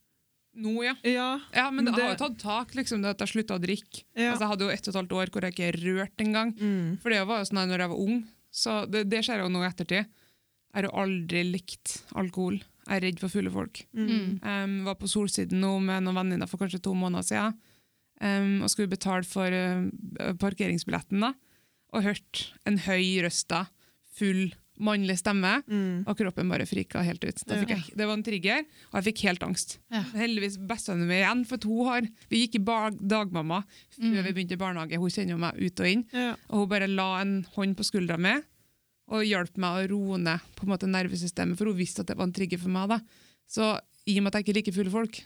Nå, 0.64 0.72
ja. 0.84 0.96
Ja. 1.08 1.28
Ja, 1.56 1.68
men 1.72 1.86
Men 1.86 1.94
det 1.96 2.04
har 2.04 2.16
jo 2.16 2.22
tatt 2.24 2.40
tak, 2.40 2.74
liksom, 2.76 3.04
det 3.04 3.14
at 3.18 3.22
jeg 3.24 3.34
slutta 3.36 3.56
å 3.60 3.64
drikke. 3.64 4.04
ja. 4.16 4.32
Altså, 4.32 4.44
jeg 4.46 4.52
hadde 4.54 4.66
jo 4.66 4.72
ett 4.72 4.88
og 4.88 4.92
et 4.96 5.00
halvt 5.02 5.14
år 5.20 5.30
hvor 5.36 5.42
jeg 5.48 5.56
ikke 5.56 5.76
rørte 5.84 6.24
engang. 6.26 6.56
Mm. 6.60 6.98
For 7.04 7.10
det 7.12 7.22
var 7.28 7.40
jo 7.44 7.52
sånn 7.52 7.62
da 7.68 7.78
jeg 7.84 7.92
var 7.94 8.00
ung, 8.08 8.18
så 8.52 8.80
det, 8.92 9.06
det 9.12 9.24
skjer 9.28 9.44
jo 9.44 9.52
nå 9.52 9.62
i 9.64 9.68
ettertid. 9.70 10.08
Jeg 10.72 10.76
har 10.80 10.88
jo 10.88 10.96
aldri 11.04 11.44
likt 11.52 11.98
alkohol. 12.16 12.62
Jeg 12.92 13.00
er 13.00 13.06
redd 13.08 13.22
for 13.24 13.32
fulle 13.32 13.52
folk. 13.54 13.86
Mm. 13.96 14.40
Um, 14.44 14.74
var 14.90 14.98
på 15.00 15.08
Solsiden 15.08 15.62
nå 15.64 15.78
med 15.80 16.04
noen 16.04 16.18
venninner 16.20 16.50
for 16.52 16.60
kanskje 16.60 16.82
to 16.84 16.92
måneder 16.98 17.24
siden. 17.24 17.56
Um, 18.22 18.58
og 18.66 18.70
skulle 18.70 18.92
betale 18.92 19.24
for 19.26 19.48
uh, 19.48 20.34
parkeringsbilletten, 20.42 21.24
da. 21.24 21.32
Og 21.96 22.04
hørte 22.06 22.50
en 22.68 22.78
høy 22.84 23.22
røsta, 23.24 23.66
full 24.20 24.52
mannlig 24.82 25.16
stemme. 25.22 25.62
Mm. 25.70 26.04
Og 26.10 26.18
kroppen 26.20 26.50
bare 26.52 26.66
frika 26.68 27.04
helt 27.06 27.24
ut. 27.24 27.42
Jeg, 27.48 27.80
det 27.96 28.08
var 28.08 28.16
en 28.18 28.24
trigger, 28.26 28.64
og 28.92 29.00
jeg 29.00 29.08
fikk 29.12 29.24
helt 29.30 29.44
angst. 29.46 29.78
Ja. 29.94 30.04
Heldigvis 30.18 30.58
bestevenninna 30.68 31.10
mi 31.12 31.20
igjen, 31.22 31.44
for 31.48 31.68
hun 31.70 31.90
har 31.90 32.08
Vi 32.32 32.44
gikk 32.44 32.60
i 32.60 32.64
dagmamma 32.66 33.64
før 33.96 34.04
Mm. 34.04 34.24
vi 34.26 34.34
begynte 34.34 34.58
i 34.58 34.62
barnehage. 34.62 34.98
Hun 35.00 35.10
kjenner 35.14 35.38
meg 35.38 35.60
ut 35.62 35.80
og 35.80 35.88
inn. 35.88 36.06
Ja. 36.12 36.36
Og 36.50 36.64
hun 36.64 36.70
bare 36.70 36.88
la 36.92 37.22
en 37.22 37.44
hånd 37.56 37.78
på 37.78 37.88
skuldra 37.88 38.18
mi 38.18 38.36
og 39.12 39.26
hjalp 39.28 39.58
meg 39.60 39.78
å 39.78 39.88
roe 39.92 40.18
ned 40.22 40.40
på 40.56 40.64
en 40.66 40.72
måte 40.72 40.88
nervesystemet, 40.90 41.58
for 41.60 41.68
hun 41.72 41.78
visste 41.80 42.02
at 42.06 42.08
det 42.12 42.16
var 42.20 42.30
en 42.30 42.34
trigger 42.36 42.62
for 42.62 42.72
meg. 42.74 42.88
da. 42.94 43.00
Så 43.52 43.74
i 44.08 44.16
og 44.18 44.24
med 44.24 44.32
at 44.32 44.40
jeg 44.40 44.48
ikke 44.48 44.56
liker 44.60 44.76
fulle 44.78 44.94
folk, 44.94 45.20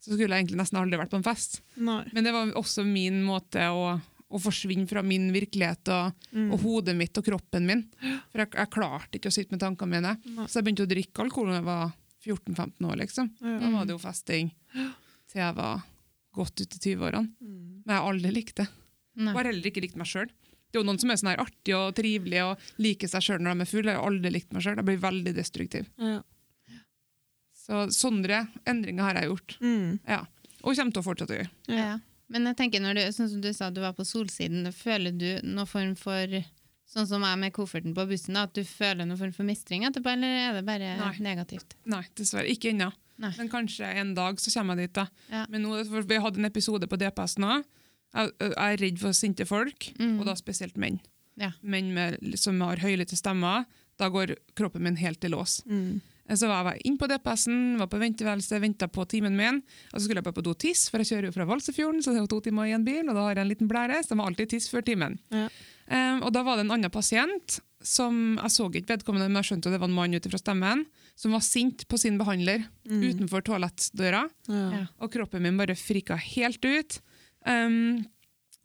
så 0.00 0.14
skulle 0.14 0.32
jeg 0.32 0.44
egentlig 0.46 0.56
nesten 0.62 0.78
aldri 0.80 0.96
vært 0.98 1.10
på 1.12 1.18
en 1.20 1.26
fest. 1.26 1.60
Nei. 1.76 2.02
Men 2.16 2.24
det 2.24 2.32
var 2.32 2.52
også 2.56 2.84
min 2.88 3.18
måte 3.26 3.66
å, 3.68 3.92
å 4.30 4.40
forsvinne 4.40 4.88
fra 4.88 5.02
min 5.04 5.28
virkelighet 5.34 5.90
og, 5.92 6.14
Mm. 6.32 6.52
og 6.54 6.60
hodet 6.62 6.94
mitt 6.96 7.18
og 7.18 7.24
kroppen 7.26 7.66
min. 7.66 7.84
For 8.30 8.38
jeg, 8.44 8.52
jeg 8.54 8.70
klarte 8.70 9.18
ikke 9.18 9.28
å 9.28 9.34
sitte 9.34 9.50
med 9.52 9.60
tankene 9.60 9.90
mine. 9.98 10.16
Nei. 10.24 10.46
Så 10.46 10.60
jeg 10.60 10.64
begynte 10.70 10.86
å 10.86 10.90
drikke 10.94 11.24
alkohol 11.26 11.50
da 11.52 11.58
jeg 11.60 11.68
var 11.68 11.92
14-15 12.24 12.86
år. 12.88 12.96
liksom. 13.02 13.30
Ja. 13.42 13.58
Da 13.60 13.70
var 13.74 13.84
det 13.88 13.92
jo 13.96 13.98
festing 14.02 14.50
til 15.30 15.40
jeg 15.42 15.54
var 15.56 15.82
godt 16.32 16.60
ut 16.62 16.76
i 16.76 16.80
20-årene. 16.94 17.28
Mm. 17.42 17.82
Men 17.84 17.92
jeg 17.94 18.00
har 18.00 18.08
aldri 18.14 18.32
likt 18.32 18.56
det. 18.62 18.68
Nei. 19.20 19.32
Og 19.34 19.40
har 19.42 19.50
heller 19.50 19.68
ikke 19.70 19.82
likt 19.84 19.96
meg 20.00 20.06
sjøl. 20.08 20.30
Det 20.70 20.78
er 20.78 20.84
jo 20.84 20.86
noen 20.86 21.00
som 21.02 21.10
er 21.10 21.18
sånn 21.18 21.32
her 21.32 21.42
artig 21.42 21.74
og 21.74 21.94
trivelig 21.98 22.42
og 22.46 22.68
liker 22.82 23.10
seg 23.10 23.24
sjøl 23.26 23.40
når 23.42 23.58
de 23.58 23.64
er 23.66 23.70
fulle. 23.70 23.90
Jeg 23.94 23.98
har 23.98 24.10
aldri 24.12 24.30
likt 24.36 24.52
meg 24.54 24.62
sjøl. 24.62 24.78
Jeg 24.78 24.86
blir 24.86 25.00
veldig 25.02 25.32
destruktiv. 25.34 25.88
Ja. 25.98 26.20
Så 27.60 27.82
sånne 27.94 28.44
endringer 28.70 29.08
har 29.08 29.18
jeg 29.20 29.30
gjort. 29.32 29.56
Mm. 29.62 29.98
Ja. 30.06 30.22
Og 30.62 30.76
kommer 30.76 30.94
til 30.94 31.02
å 31.02 31.06
fortsette 31.06 31.34
å 31.34 31.40
gjøre. 31.40 31.50
Ja. 31.74 31.90
Men 32.30 32.46
jeg 32.46 32.58
tenker 32.60 32.82
når 32.82 32.98
du, 32.98 33.02
sånn 33.14 33.28
som 33.32 33.42
du 33.42 33.50
sa, 33.56 33.72
du 33.74 33.82
var 33.82 33.96
på 33.98 34.06
Solsiden, 34.06 34.68
føler 34.74 35.14
du 35.14 35.28
noen 35.42 35.68
form 35.68 35.94
for 35.98 36.40
Sånn 36.90 37.06
som 37.06 37.22
jeg 37.22 37.38
med 37.38 37.52
kofferten 37.54 37.92
på 37.94 38.02
bussen, 38.10 38.34
da, 38.34 38.48
at 38.48 38.54
du 38.56 38.64
føler 38.66 39.06
noen 39.06 39.18
form 39.20 39.30
for 39.30 39.46
mistring 39.46 39.84
etterpå, 39.86 40.10
eller 40.10 40.32
er 40.40 40.56
det 40.56 40.64
bare 40.66 40.96
Nei. 40.98 41.12
negativt? 41.22 41.76
Nei, 41.86 42.00
dessverre. 42.18 42.50
Ikke 42.50 42.72
ennå. 42.72 42.88
Nei. 43.22 43.30
Men 43.36 43.50
kanskje 43.52 43.86
en 44.00 44.10
dag 44.16 44.40
så 44.42 44.50
kommer 44.56 44.74
jeg 44.74 44.88
dit. 44.88 44.96
da. 44.98 45.04
Ja. 45.30 45.44
Men 45.52 45.62
nå, 45.62 45.76
for 45.86 46.02
Vi 46.10 46.18
hadde 46.18 46.42
en 46.42 46.48
episode 46.48 46.88
på 46.90 46.98
DPS 46.98 47.36
nå. 47.38 47.60
Jeg, 48.14 48.32
jeg 48.40 48.54
er 48.56 48.76
redd 48.80 48.98
for 48.98 49.12
sinte 49.16 49.46
folk, 49.46 49.92
Mm. 49.98 50.18
og 50.20 50.26
da 50.26 50.34
spesielt 50.34 50.76
menn. 50.76 51.00
Ja. 51.38 51.52
Menn 51.62 51.92
med, 51.94 52.18
som 52.38 52.60
har 52.60 52.76
høylytte 52.82 53.16
stemmer. 53.16 53.64
Da 53.98 54.08
går 54.10 54.34
kroppen 54.56 54.82
min 54.82 54.96
helt 54.96 55.22
i 55.24 55.28
lås. 55.28 55.60
Mm. 55.66 56.00
Så 56.30 56.46
var 56.46 56.72
jeg 56.74 56.82
inn 56.86 56.96
på 56.96 57.08
DPS-en, 57.10 57.76
var 57.78 57.88
på 57.90 57.98
venteværelse, 57.98 58.60
venta 58.62 58.86
på 58.86 59.02
timen 59.10 59.34
min. 59.36 59.56
Og 59.92 59.96
så 59.98 60.04
skulle 60.04 60.20
jeg 60.22 60.24
bare 60.28 60.36
på 60.38 60.44
do 60.46 60.52
tisse, 60.54 60.88
for 60.90 60.98
jeg 61.02 61.08
kjører 61.10 61.26
jo 61.26 61.32
fra 61.34 61.44
Valsefjorden, 61.48 62.02
så 62.02 62.12
det 62.12 62.20
er 62.20 62.22
jo 62.22 62.30
to 62.30 62.40
timer 62.40 62.68
i 62.70 62.74
en 62.76 62.84
bil, 62.86 63.08
og 63.08 63.14
da 63.16 63.24
har 63.26 63.34
jeg 63.34 63.42
en 63.42 63.50
liten 63.50 63.68
blære, 63.70 63.98
så 64.04 64.12
jeg 64.14 64.20
må 64.20 64.26
alltid 64.28 64.48
tisse 64.52 64.70
før 64.70 64.84
timen. 64.86 65.18
Ja. 65.34 65.48
Um, 65.90 66.22
og 66.22 66.30
da 66.32 66.44
var 66.46 66.56
det 66.56 66.66
en 66.68 66.70
annen 66.76 66.90
pasient, 66.94 67.58
som 67.82 68.36
jeg 68.38 68.50
så 68.54 68.68
ikke 68.70 68.92
vedkommende, 68.94 69.26
men 69.26 69.42
jeg 69.42 69.48
skjønte 69.50 69.66
at 69.66 69.74
det 69.74 69.80
var 69.82 69.88
en 69.90 69.96
mann 69.96 70.14
ut 70.14 70.26
ifra 70.30 70.38
stemmen, 70.38 70.84
som 71.18 71.32
var 71.34 71.42
sint 71.42 71.86
på 71.90 71.98
sin 71.98 72.16
behandler 72.20 72.62
Mm. 72.86 73.02
utenfor 73.10 73.42
toalettdøra. 73.42 74.22
Ja. 74.48 74.86
og 75.00 75.10
kroppen 75.12 75.42
min 75.42 75.56
bare 75.58 75.74
frika 75.74 76.14
helt 76.16 76.62
ut. 76.64 77.00
Um, 77.46 78.04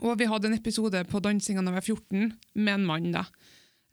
og 0.03 0.17
vi 0.19 0.26
hadde 0.28 0.49
en 0.49 0.57
episode 0.57 1.03
på 1.07 1.21
dansinga 1.23 1.61
da 1.63 1.71
jeg 1.71 1.78
var 1.80 1.86
14, 1.88 2.34
med 2.59 2.73
en 2.73 2.86
mann 2.89 3.11
da, 3.15 3.21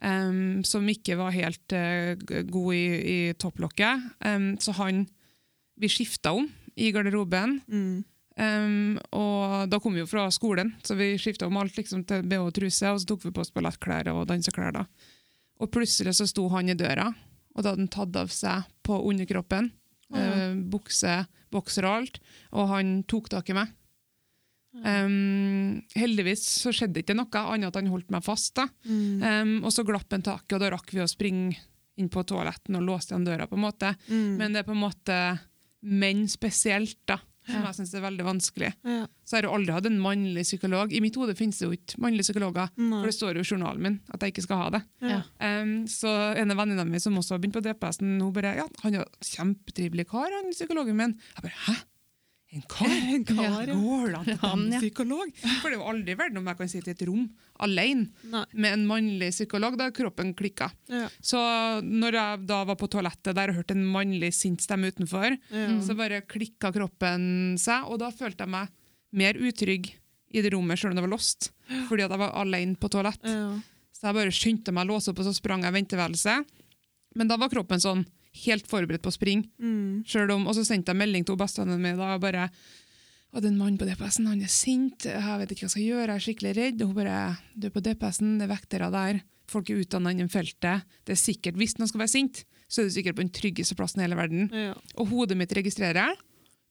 um, 0.02 0.62
som 0.66 0.88
ikke 0.90 1.14
var 1.20 1.30
helt 1.36 1.74
uh, 1.76 2.14
god 2.50 2.74
i, 2.74 2.86
i 3.12 3.18
topplokket. 3.38 4.08
Um, 4.26 4.56
så 4.58 4.74
han 4.80 5.04
Vi 5.78 5.88
skifta 5.88 6.32
om 6.36 6.48
i 6.76 6.90
garderoben, 6.92 7.60
Mm. 7.66 8.04
um, 8.38 8.98
og 9.12 9.68
da 9.70 9.78
kom 9.80 9.94
vi 9.94 10.00
jo 10.02 10.06
fra 10.06 10.26
skolen, 10.30 10.74
så 10.84 10.94
vi 10.98 11.16
skifta 11.18 11.46
om 11.46 11.56
alt 11.56 11.76
liksom, 11.76 12.04
til 12.06 12.22
BH 12.22 12.42
og 12.44 12.52
truse, 12.54 12.90
og 12.92 13.00
så 13.00 13.06
tok 13.08 13.24
vi 13.24 13.32
på 13.32 13.40
oss 13.40 13.50
ballettklær 13.52 14.10
og 14.12 14.26
danseklær. 14.28 14.72
da. 14.72 14.84
Og 15.60 15.70
plutselig 15.72 16.14
så 16.18 16.26
sto 16.28 16.48
han 16.52 16.68
i 16.68 16.74
døra, 16.74 17.08
og 17.56 17.62
da 17.62 17.70
hadde 17.72 17.82
han 17.86 17.88
tatt 17.88 18.16
av 18.16 18.28
seg 18.28 18.64
på 18.84 19.00
underkroppen. 19.08 19.72
eh, 20.14 20.54
bukse, 20.68 21.26
bokser 21.50 21.84
og 21.88 21.94
alt, 22.02 22.18
og 22.52 22.68
han 22.68 23.02
tok 23.08 23.30
tak 23.30 23.48
i 23.48 23.54
meg. 23.56 23.68
Um, 24.74 25.82
heldigvis 25.94 26.44
så 26.62 26.72
skjedde 26.74 27.02
ikke 27.02 27.16
noe, 27.16 27.28
annet 27.42 27.68
at 27.72 27.76
han 27.80 27.90
holdt 27.92 28.10
meg 28.14 28.24
fast. 28.24 28.54
da. 28.56 28.68
Mm. 28.88 29.22
Um, 29.22 29.52
og 29.66 29.72
så 29.74 29.84
glapp 29.86 30.10
han 30.14 30.24
taket, 30.24 30.56
og 30.56 30.62
da 30.64 30.70
rakk 30.74 30.92
vi 30.94 31.02
å 31.04 31.08
springe 31.10 31.56
inn 32.00 32.08
på 32.08 32.22
toaletten 32.24 32.78
og 32.78 32.86
låste 32.86 33.12
igjen 33.12 33.26
døra. 33.28 33.46
på 33.46 33.58
en 33.58 33.66
måte. 33.66 33.94
Mm. 34.08 34.30
Men 34.40 34.52
det 34.54 34.62
er 34.62 34.68
på 34.70 34.72
en 34.76 34.80
måte 34.86 35.18
menn 35.82 36.24
spesielt, 36.30 36.96
da, 37.06 37.18
som 37.44 37.58
Ja. 37.60 37.66
jeg 37.72 37.74
syns 37.80 37.94
er 37.98 38.00
veldig 38.06 38.24
vanskelig. 38.24 38.72
Ja. 38.86 39.06
Så 39.26 39.36
jeg 39.36 39.42
har 39.42 39.48
jo 39.50 39.56
aldri 39.58 39.72
hatt 39.74 39.86
en 39.86 39.98
mannlig 40.00 40.44
psykolog. 40.46 40.92
I 40.94 41.00
mitt 41.00 41.16
hode 41.16 41.34
finnes 41.36 41.58
det 41.58 41.66
jo 41.66 41.72
ikke 41.76 41.98
mannlige 42.00 42.28
psykologer, 42.30 42.70
Nei. 42.78 43.00
for 43.02 43.06
det 43.10 43.14
står 43.16 43.34
jo 43.34 43.40
i 43.42 43.50
journalen 43.50 43.82
min 43.82 44.00
at 44.14 44.20
jeg 44.22 44.32
ikke 44.32 44.44
skal 44.46 44.56
ha 44.62 44.70
det. 44.70 44.82
Ja. 45.02 45.22
Um, 45.42 45.84
så 45.90 46.08
en 46.38 46.50
av 46.50 46.56
venninnene 46.56 46.86
mine 46.88 47.00
som 47.02 47.14
også 47.18 47.34
har 47.34 47.38
begynt 47.42 47.58
på 47.58 47.64
DPS-en, 47.66 48.20
hun 48.22 48.32
bare 48.32 48.56
ja, 48.56 48.66
han 48.82 48.94
er 48.94 49.02
jo 49.02 49.10
kjempetrivelig 49.20 50.06
kar, 50.08 50.30
han 50.30 50.52
psykologen 50.54 50.96
min. 50.96 51.18
Jeg 51.36 51.42
bare 51.42 51.58
hæ? 51.66 51.74
En 52.52 52.62
kar? 52.68 52.90
En 53.16 53.24
kar, 53.24 53.66
ja. 53.68 53.74
Går 53.74 54.12
det 54.12 54.34
an 54.44 54.66
å 54.68 54.78
psykolog? 54.82 55.30
For 55.62 55.70
det 55.70 55.76
er 55.76 55.78
jo 55.78 55.86
aldri 55.92 56.16
verden 56.20 56.40
om 56.42 56.50
jeg 56.50 56.58
kan 56.58 56.68
sitte 56.72 56.92
i 56.92 56.94
et 56.96 57.04
rom 57.08 57.22
alene 57.64 58.10
Nei. 58.32 58.42
med 58.52 58.74
en 58.76 58.84
mannlig 58.90 59.30
psykolog. 59.32 59.78
Da 59.80 59.86
kroppen 59.94 60.34
klikka. 60.36 60.68
Ja. 60.92 61.06
Så 61.24 61.40
når 61.86 62.18
jeg 62.18 62.44
da 62.50 62.60
var 62.68 62.76
på 62.80 62.88
toalettet 62.92 63.36
der 63.38 63.52
og 63.54 63.58
hørte 63.60 63.76
en 63.76 63.86
mannlig 63.88 64.32
sint 64.36 64.60
stemme 64.64 64.90
utenfor, 64.92 65.38
Ja. 65.52 65.66
så 65.84 65.96
bare 65.96 66.20
klikka 66.28 66.72
kroppen 66.76 67.56
seg, 67.60 67.88
og 67.88 67.98
da 68.04 68.10
følte 68.12 68.44
jeg 68.44 68.52
meg 68.52 68.68
mer 69.12 69.34
utrygg 69.40 69.92
i 70.32 70.40
det 70.44 70.52
rommet, 70.54 70.78
selv 70.80 70.92
om 70.92 70.96
det 71.00 71.04
var 71.04 71.12
låst, 71.12 71.50
fordi 71.88 72.04
at 72.06 72.12
jeg 72.14 72.20
var 72.22 72.32
alene 72.40 72.76
på 72.80 72.88
toalett. 72.92 73.20
Så 73.92 74.08
jeg 74.08 74.16
bare 74.16 74.32
skyndte 74.32 74.72
meg 74.72 74.86
å 74.88 74.94
låse 74.94 75.12
opp, 75.12 75.20
og 75.20 75.26
så 75.28 75.34
sprang 75.36 75.64
jeg 75.64 75.72
i 75.72 75.76
venteværelset. 75.76 76.48
Men 77.16 77.28
da 77.28 77.36
var 77.36 77.50
kroppen 77.52 77.80
sånn 77.84 78.04
helt 78.44 78.68
forberedt 78.70 79.04
på 79.04 79.12
å 79.12 79.14
springe. 79.14 79.50
Mm. 79.60 80.04
Om, 80.04 80.46
og 80.48 80.56
så 80.56 80.64
sendte 80.66 80.94
jeg 80.94 81.00
melding 81.02 81.26
til 81.28 81.38
bestevennen 81.40 81.82
min 81.82 82.00
da, 82.00 82.14
og 82.16 82.24
bare 82.24 82.48
og 83.32 83.40
det 83.40 83.48
er 83.48 83.52
en 83.54 83.60
mann 83.62 83.78
på 83.80 83.86
DPS-en, 83.88 84.26
han 84.28 84.40
er 84.44 84.50
sint, 84.52 85.06
jeg 85.08 85.36
vet 85.40 85.52
ikke 85.54 85.64
hva 85.64 85.68
jeg 85.70 85.72
skal 85.72 85.86
gjøre, 85.86 86.08
jeg 86.10 86.20
er 86.20 86.24
skikkelig 86.26 86.50
redd. 86.58 86.82
Og 86.84 86.90
hun 86.90 86.98
bare, 86.98 87.20
du 87.56 87.64
er 87.64 87.72
på 87.72 87.80
DPS-en, 87.80 88.34
det 88.36 88.44
er 88.44 88.50
vektere 88.50 88.90
der, 88.92 89.20
folk 89.48 89.70
er 89.72 89.80
utdannet 89.80 90.18
innen 90.18 90.32
feltet. 90.32 90.84
Det 91.08 91.14
er 91.14 91.20
sikkert, 91.20 91.56
hvis 91.56 91.78
noen 91.78 91.88
skal 91.88 92.02
være 92.02 92.12
sint, 92.12 92.42
så 92.68 92.82
er 92.82 92.90
du 92.90 92.92
sikkert 92.92 93.16
på 93.16 93.24
den 93.24 93.32
tryggeste 93.32 93.76
plassen 93.78 94.02
i 94.02 94.04
hele 94.04 94.18
verden. 94.20 94.52
Ja. 94.52 94.74
Og 95.00 95.08
hodet 95.14 95.38
mitt 95.40 95.54
registrerer, 95.56 96.12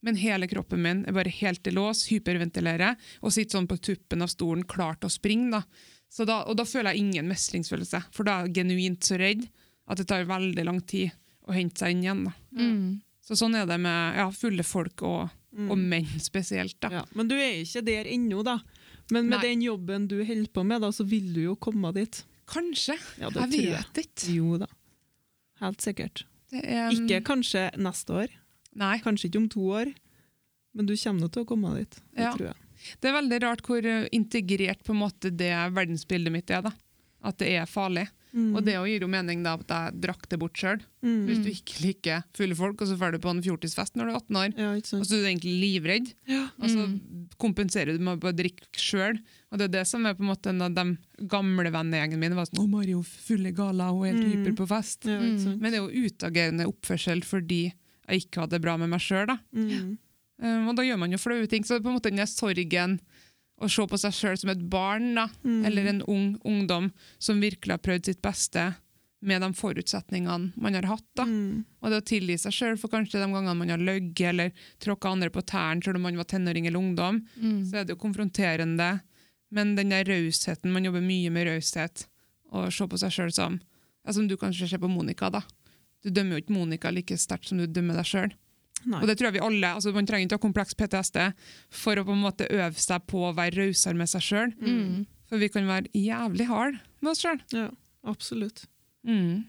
men 0.05 0.17
hele 0.21 0.49
kroppen 0.49 0.81
min 0.85 1.01
er 1.09 1.17
bare 1.17 1.33
helt 1.33 1.65
i 1.65 1.73
lås, 1.73 2.03
hyperventilerer, 2.11 2.97
og 3.21 3.33
sitter 3.33 3.57
sånn 3.57 3.69
på 3.69 3.79
tuppen 3.81 4.21
av 4.21 4.29
stolen, 4.33 4.61
klar 4.69 5.01
til 5.01 5.09
å 5.09 5.13
springe. 5.13 5.57
Da. 5.57 5.97
Så 6.13 6.29
da, 6.29 6.43
og 6.45 6.57
da 6.61 6.65
føler 6.69 6.93
jeg 6.93 7.07
ingen 7.07 7.29
mestringsfølelse, 7.29 8.05
for 8.13 8.29
da 8.29 8.37
er 8.37 8.49
jeg 8.49 8.61
genuint 8.61 9.05
så 9.05 9.17
redd 9.21 9.47
at 9.89 9.97
det 9.97 10.07
tar 10.09 10.29
veldig 10.29 10.65
lang 10.67 10.81
tid 10.85 11.09
å 11.51 11.55
hente 11.55 11.83
seg 11.83 11.93
inn 11.95 12.03
igjen. 12.05 12.23
Da. 12.29 12.33
Mm. 12.57 13.01
Så 13.27 13.37
sånn 13.39 13.55
er 13.59 13.67
det 13.69 13.77
med 13.83 14.17
ja, 14.17 14.25
fulle 14.35 14.63
folk 14.67 15.03
og, 15.07 15.29
og 15.67 15.77
menn 15.77 16.07
spesielt. 16.19 16.77
Da. 16.83 16.89
Ja. 16.99 17.03
Men 17.17 17.29
du 17.31 17.35
er 17.37 17.59
ikke 17.61 17.83
der 17.87 18.09
ennå, 18.11 18.41
da. 18.47 18.57
Men 19.11 19.27
med 19.27 19.37
Nei. 19.41 19.45
den 19.51 19.63
jobben 19.65 20.07
du 20.07 20.17
holder 20.23 20.51
på 20.55 20.63
med, 20.67 20.81
da, 20.83 20.89
så 20.95 21.03
vil 21.07 21.31
du 21.35 21.41
jo 21.43 21.55
komme 21.59 21.91
dit. 21.95 22.23
Kanskje. 22.51 22.95
Ja, 23.21 23.29
jeg 23.29 23.71
vet 23.75 23.99
ikke. 24.05 24.33
Jo 24.35 24.57
da. 24.63 24.67
Helt 25.61 25.83
sikkert. 25.83 26.23
Det 26.51 26.63
er, 26.67 26.89
Ikke 26.91 27.21
kanskje 27.23 27.67
neste 27.79 28.15
år, 28.25 28.31
Nei. 28.75 28.97
kanskje 29.03 29.29
ikke 29.29 29.39
om 29.39 29.49
to 29.51 29.67
år, 29.71 29.91
men 30.75 30.87
du 30.89 30.95
kommer 30.99 31.29
til 31.31 31.43
å 31.45 31.47
komme 31.47 31.75
dit. 31.77 31.99
Det 32.15 32.25
Ja. 32.25 32.31
tror 32.35 32.47
jeg. 32.49 32.55
Det 32.99 33.09
er 33.11 33.13
veldig 33.21 33.39
rart 33.43 33.61
hvor 33.67 33.85
integrert 34.11 34.83
på 34.83 34.91
en 34.95 34.99
måte 35.03 35.29
det 35.29 35.51
verdensbildet 35.75 36.31
mitt 36.33 36.49
er. 36.49 36.61
da. 36.65 36.71
At 37.23 37.37
det 37.37 37.51
er 37.53 37.65
farlig. 37.69 38.07
Mm. 38.33 38.55
Og 38.55 38.63
det 38.63 38.73
gir 38.79 39.01
jo 39.03 39.07
mening 39.11 39.41
da 39.43 39.53
at 39.59 39.67
jeg 39.67 39.99
drakk 40.05 40.29
det 40.31 40.37
bort 40.39 40.53
sjøl. 40.55 40.79
Mm. 41.03 41.25
Hvis 41.27 41.41
du 41.43 41.49
ikke 41.51 41.81
liker 41.83 42.23
fulle 42.33 42.55
folk, 42.55 42.79
og 42.81 42.87
så 42.87 42.95
drar 42.97 43.11
du 43.11 43.19
på 43.19 43.29
en 43.29 43.41
fjortisfest 43.43 43.97
når 43.99 44.05
du 44.07 44.11
er 44.11 44.19
18 44.21 44.37
år, 44.39 44.53
Ja, 44.57 44.69
og 44.71 45.03
så 45.05 45.17
er 45.17 45.21
du 45.21 45.27
egentlig 45.27 45.55
livredd, 45.59 46.13
Ja. 46.31 46.47
og 46.61 46.69
så 46.69 46.85
kompenserer 47.41 47.97
du 47.97 48.03
med 48.03 48.21
å 48.23 48.31
drikke 48.35 48.71
sjøl. 48.79 49.19
Og 49.51 49.57
det 49.59 49.65
er 49.67 49.73
det 49.79 49.87
som 49.87 50.05
er 50.05 50.13
på 50.15 50.23
en 50.23 50.29
måte 50.31 50.49
en 50.53 50.61
av 50.61 50.73
de 50.73 50.97
gamle 51.27 51.71
vennegjengen 51.73 52.19
min 52.19 52.35
var 52.35 52.45
sånn 52.45 52.63
'Å, 52.63 52.69
Mario, 52.69 53.01
fulle 53.03 53.51
gala, 53.51 53.91
hun 53.91 54.05
er 54.05 54.13
helt 54.13 54.25
Mm. 54.25 54.45
hyper 54.45 54.55
på 54.55 54.67
fest'. 54.67 55.05
Ja, 55.05 55.19
Mm. 55.19 55.59
Men 55.59 55.71
det 55.71 55.79
er 55.79 55.89
jo 55.89 56.07
utagerende 56.07 56.65
oppførsel 56.71 57.21
fordi 57.23 57.73
jeg 58.07 58.21
ikke 58.25 58.41
hadde 58.41 58.51
det 58.51 58.61
bra 58.61 58.77
med 58.77 58.89
meg 58.89 58.99
sjøl. 58.99 59.27
Mm. 59.53 59.97
Um, 60.41 60.67
og 60.69 60.75
da 60.75 60.83
gjør 60.83 60.97
man 60.99 61.11
jo 61.11 61.17
flaue 61.17 61.47
ting. 61.47 61.63
Så 61.63 61.79
på 61.81 61.87
en 61.89 61.99
måte 61.99 62.09
den 62.15 62.25
sorgen 62.25 62.99
å 63.61 63.69
se 63.69 63.85
på 63.87 63.97
seg 64.01 64.13
sjøl 64.17 64.37
som 64.41 64.49
et 64.53 64.63
barn, 64.69 65.13
da, 65.15 65.27
Mm. 65.45 65.65
eller 65.65 65.85
en 65.91 66.01
ung 66.07 66.37
ungdom 66.43 66.91
som 67.19 67.39
virkelig 67.41 67.71
har 67.77 67.77
prøvd 67.85 68.05
sitt 68.09 68.21
beste 68.21 68.75
med 69.21 69.41
de 69.43 69.51
forutsetningene 69.53 70.53
man 70.57 70.73
har 70.73 70.87
hatt. 70.89 71.05
da. 71.15 71.23
Mm. 71.25 71.63
Og 71.83 71.89
det 71.91 71.99
å 72.01 72.05
tilgi 72.09 72.37
seg 72.41 72.51
sjøl 72.51 72.79
for 72.79 72.89
kanskje 72.89 73.19
de 73.21 73.27
gangene 73.31 73.55
man 73.57 73.69
har 73.69 73.77
løyet 73.77 74.19
eller 74.31 74.51
tråkka 74.79 75.11
andre 75.11 75.29
på 75.29 75.43
tærne 75.45 75.83
selv 75.83 75.95
om 75.97 76.01
man 76.07 76.17
var 76.17 76.25
tenåring 76.25 76.65
eller 76.67 76.79
ungdom, 76.79 77.21
Mm. 77.39 77.65
så 77.69 77.75
er 77.77 77.83
det 77.85 77.89
jo 77.97 78.01
konfronterende. 78.07 79.01
Men 79.51 79.75
den 79.75 79.89
der 79.89 80.05
rausheten, 80.05 80.71
man 80.71 80.83
jobber 80.85 81.01
mye 81.01 81.29
med 81.29 81.45
raushet, 81.47 82.07
og 82.51 82.71
se 82.73 82.85
på 82.87 82.97
seg 82.97 83.11
sjøl 83.11 83.31
som 83.33 83.59
ja, 84.05 84.11
Som 84.11 84.27
du 84.27 84.35
kanskje 84.35 84.67
ser 84.67 84.79
på 84.79 84.89
Monica, 84.89 85.29
da. 85.29 85.41
Du 86.03 86.09
dømmer 86.09 86.31
jo 86.39 86.41
ikke 86.41 86.55
Monica 86.57 86.89
like 86.89 87.13
sterkt 87.13 87.45
som 87.45 87.59
du 87.59 87.67
dømmer 87.67 87.93
deg 87.93 88.03
sjøl. 88.05 88.31
Nei. 88.89 89.01
Og 89.01 89.09
det 89.09 89.17
tror 89.17 89.29
jeg 89.29 89.37
vi 89.37 89.45
alle, 89.45 89.73
altså 89.77 89.93
Man 89.93 90.07
trenger 90.09 90.25
ikke 90.25 90.39
ha 90.39 90.41
kompleks 90.41 90.77
PTSD 90.77 91.19
for 91.81 91.99
å 91.99 92.05
på 92.07 92.15
en 92.15 92.23
måte 92.23 92.47
øve 92.49 92.81
seg 92.81 93.05
på 93.09 93.23
å 93.27 93.33
være 93.37 93.67
rausere 93.67 93.97
med 93.97 94.09
seg 94.09 94.25
sjøl. 94.25 94.53
Mm. 94.57 95.03
For 95.29 95.41
vi 95.41 95.51
kan 95.53 95.69
være 95.69 95.91
jævlig 95.95 96.47
harde 96.49 96.81
med 97.01 97.13
oss 97.13 97.23
sjøl. 97.23 97.41
Ja, 97.55 97.69
absolutt. 98.09 98.65
Mm. 99.07 99.43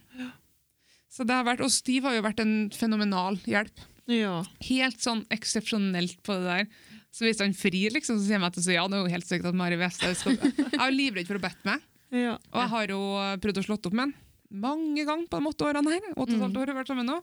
Så 1.12 1.26
det 1.28 1.36
har 1.36 1.46
vært, 1.48 1.64
Og 1.64 1.72
Steve 1.72 2.08
har 2.08 2.16
jo 2.16 2.24
vært 2.24 2.40
en 2.44 2.56
fenomenal 2.72 3.38
hjelp. 3.48 3.84
Ja. 4.10 4.40
Helt 4.66 5.02
sånn 5.02 5.24
eksepsjonelt 5.32 6.22
på 6.26 6.36
det 6.40 6.48
der. 6.48 6.90
Så 7.12 7.26
hvis 7.26 7.42
han 7.44 7.52
frir, 7.56 7.92
liksom, 7.92 8.16
så 8.18 8.24
sier 8.24 8.40
han 8.40 8.48
at 8.48 8.56
til 8.56 8.72
å 8.72 8.76
ja, 8.76 8.84
det 8.88 8.96
er 8.96 9.04
jo 9.04 9.12
helt 9.12 9.28
sykt 9.28 9.48
at 9.48 9.56
Mari 9.56 9.76
Westhaug 9.76 10.16
Jeg 10.72 10.78
er 10.80 10.94
livredd 10.94 11.28
for 11.28 11.36
å 11.36 11.42
bette 11.42 11.68
meg, 11.68 11.82
ja. 12.08 12.38
og 12.38 12.62
jeg 12.62 12.72
har 12.72 12.94
jo 12.94 13.00
prøvd 13.44 13.60
å 13.60 13.64
slått 13.66 13.88
opp 13.90 13.96
med 13.98 14.06
han 14.06 14.14
mange 14.52 15.04
ganger 15.08 15.26
på 15.32 15.38
de 15.40 15.48
åtte 15.52 15.66
årene 15.68 15.94
her. 15.94 16.04
Åtte 16.16 16.36
og 16.36 16.44
halvt 16.46 16.60
år 16.62 16.72
har 16.72 16.78
vært 16.80 16.92
sammen 16.92 17.08
nå. 17.08 17.16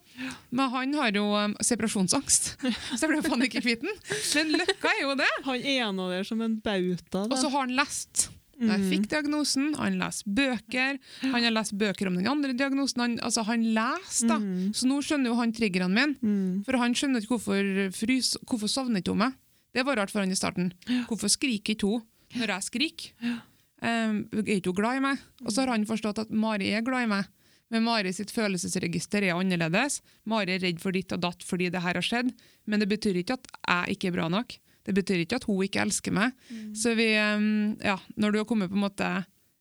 Men 0.50 0.74
han 0.74 0.98
har 0.98 1.14
jo 1.20 1.28
um, 1.36 1.54
separasjonsangst, 1.66 2.50
så 2.98 3.00
jeg 3.06 3.12
ble 3.12 3.22
faen 3.26 3.46
ikke 3.46 3.62
kvitt 3.66 3.86
den. 3.86 3.96
Men 4.36 4.54
løkka 4.64 4.92
er 4.96 5.02
jo 5.06 5.16
det. 5.20 5.30
Han 5.46 5.70
er 5.76 5.94
nå 5.96 6.10
der 6.12 6.28
som 6.28 6.42
en 6.46 6.60
bauta. 6.64 7.26
Og 7.30 7.38
så 7.40 7.52
har 7.54 7.66
han 7.68 7.76
lest. 7.78 8.30
Mm. 8.60 8.68
jeg 8.68 8.80
Mm. 8.80 8.88
fikk 8.92 9.06
diagnosen, 9.08 9.68
han 9.80 9.94
leser 10.02 10.32
bøker, 10.36 10.98
han 11.22 11.44
har 11.46 11.54
lest 11.56 11.78
bøker 11.80 12.10
om 12.10 12.18
den 12.20 12.28
andre 12.28 12.52
diagnosen. 12.52 13.00
Han, 13.00 13.14
altså 13.24 13.46
han 13.48 13.62
leser, 13.64 14.28
da. 14.28 14.36
Mm. 14.44 14.74
Så 14.76 14.90
nå 14.90 14.98
skjønner 15.00 15.32
jo 15.32 15.38
han 15.40 15.54
triggerne 15.56 15.88
mine. 15.94 16.18
Mm. 16.20 16.66
For 16.68 16.76
han 16.82 16.92
skjønner 16.92 17.24
ikke 17.24 17.38
hvorfor 17.38 17.70
frys, 17.96 18.34
hvorfor 18.44 18.68
sovner 18.68 19.00
ikke 19.00 19.16
hun 19.16 19.24
meg. 19.24 19.38
Det 19.72 19.86
var 19.88 20.02
rart 20.02 20.12
for 20.12 20.20
han 20.26 20.34
i 20.34 20.36
starten. 20.36 20.74
Hvorfor 21.08 21.32
skriker 21.32 21.72
ikke 21.78 21.88
hun 21.88 22.04
når 22.36 22.52
jeg 22.58 22.68
skriker? 22.68 23.40
Um, 23.80 24.24
er 24.36 24.58
ikke 24.58 24.74
hun 24.74 24.80
glad 24.82 24.98
i 25.00 25.04
meg? 25.04 25.22
Og 25.46 25.54
så 25.56 25.64
har 25.64 25.72
han 25.74 25.86
forstått 25.88 26.20
at 26.26 26.32
Mari 26.36 26.72
er 26.76 26.84
glad 26.86 27.06
i 27.08 27.12
meg. 27.14 27.28
Men 27.70 27.86
Mari 27.86 28.12
sitt 28.16 28.32
følelsesregister 28.34 29.24
er 29.28 29.38
annerledes. 29.38 30.00
Mari 30.28 30.56
er 30.58 30.64
redd 30.66 30.82
for 30.82 30.96
ditt 30.96 31.14
og 31.16 31.22
datt 31.24 31.46
fordi 31.46 31.70
det 31.72 31.84
her 31.86 32.00
har 32.00 32.06
skjedd. 32.06 32.32
Men 32.66 32.82
det 32.82 32.90
betyr 32.92 33.20
ikke 33.22 33.38
at 33.38 33.48
jeg 33.62 33.96
ikke 33.98 34.10
er 34.10 34.16
bra 34.18 34.28
nok. 34.34 34.56
Det 34.88 34.96
betyr 34.98 35.22
ikke 35.22 35.38
at 35.38 35.46
hun 35.46 35.62
ikke 35.68 35.84
elsker 35.84 36.16
meg. 36.16 36.34
Så 36.74 36.96
vi, 36.98 37.12
um, 37.20 37.76
ja, 37.84 37.98
når 38.18 38.32
du 38.34 38.40
har 38.42 38.48
kommet 38.50 38.72
på 38.72 38.80
en 38.80 38.88
måte 38.88 39.10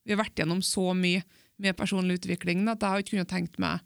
Vi 0.08 0.14
har 0.14 0.22
vært 0.22 0.40
gjennom 0.40 0.62
så 0.64 0.94
mye 0.96 1.20
med 1.60 1.76
personlig 1.76 2.20
utvikling 2.22 2.62
at 2.70 2.80
jeg 2.80 2.88
har 2.88 3.02
ikke 3.02 3.16
kunnet 3.16 3.28
tenkt 3.28 3.58
meg 3.60 3.82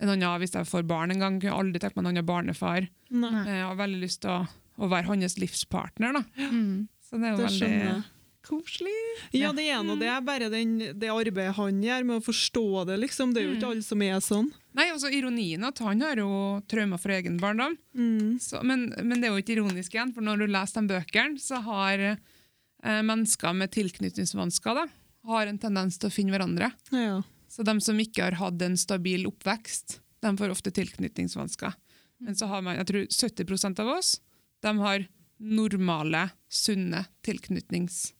en 0.00 0.08
annen, 0.08 0.40
hvis 0.40 0.54
jeg 0.56 0.68
får 0.68 0.86
barn 0.88 1.12
en 1.12 1.20
gang, 1.20 1.36
kunne 1.40 1.56
aldri 1.60 1.80
tenkt 1.80 1.96
meg 1.96 2.04
en 2.06 2.10
annen 2.14 2.26
barnefar. 2.28 2.86
Nei. 3.12 3.32
Eh, 3.44 3.58
Jeg 3.58 3.66
har 3.68 3.76
veldig 3.76 4.00
lyst 4.00 4.22
til 4.24 4.32
å, 4.32 4.38
å 4.80 4.88
være 4.88 5.10
hans 5.10 5.36
livspartner. 5.40 6.16
Da. 6.16 6.22
Mm. 6.50 6.88
Så 7.04 7.20
det 7.20 7.28
er 7.28 7.34
jo 7.34 7.40
det 7.40 7.48
veldig 7.50 7.68
jeg. 7.70 7.98
Koselig. 8.46 8.94
Ja, 9.36 9.52
det 9.56 9.66
er 9.70 9.82
nå 9.84 9.96
det. 10.00 10.08
er 10.10 10.24
Bare 10.24 10.50
den, 10.52 10.78
det 10.98 11.10
arbeidet 11.12 11.56
han 11.56 11.80
gjør 11.84 12.06
med 12.08 12.20
å 12.20 12.24
forstå 12.24 12.84
det, 12.90 12.98
liksom. 13.04 13.34
Det 13.34 13.42
er 13.42 13.48
jo 13.48 13.56
ikke 13.56 13.70
alle 13.72 13.86
som 13.86 14.04
er 14.04 14.20
sånn. 14.24 14.50
Nei, 14.78 14.86
altså 14.92 15.10
Ironien 15.12 15.66
at 15.66 15.80
han 15.82 16.02
har 16.04 16.20
jo 16.22 16.30
traumer 16.70 17.00
fra 17.02 17.16
egen 17.18 17.40
barndom. 17.42 17.76
Mm. 17.96 18.38
Så, 18.42 18.62
men, 18.66 18.88
men 19.02 19.18
det 19.18 19.28
er 19.28 19.34
jo 19.34 19.42
ikke 19.42 19.56
ironisk 19.58 19.96
igjen, 19.96 20.14
for 20.16 20.26
når 20.26 20.44
du 20.44 20.46
leser 20.50 20.80
de 20.80 20.94
bøkene, 20.94 21.42
så 21.42 21.60
har 21.66 22.04
eh, 22.06 23.02
mennesker 23.06 23.56
med 23.56 23.74
tilknytningsvansker 23.74 24.80
da, 24.82 24.86
har 25.30 25.50
en 25.50 25.60
tendens 25.60 25.98
til 26.00 26.08
å 26.10 26.14
finne 26.14 26.34
hverandre. 26.34 26.70
Ja. 26.94 27.20
Så 27.50 27.66
de 27.66 27.76
som 27.82 27.98
ikke 28.00 28.28
har 28.28 28.38
hatt 28.40 28.62
en 28.62 28.78
stabil 28.78 29.26
oppvekst, 29.28 29.98
de 30.22 30.34
får 30.38 30.52
ofte 30.54 30.72
tilknytningsvansker. 30.76 31.74
Men 32.20 32.36
så 32.36 32.46
har 32.50 32.62
man, 32.62 32.76
jeg 32.78 32.88
tror 32.90 33.06
70% 33.08 33.80
av 33.82 33.94
oss 33.96 34.18
de 34.60 34.72
har 34.78 35.06
normale, 35.40 36.28
sunne 36.52 37.06
tilknytnings... 37.24 38.10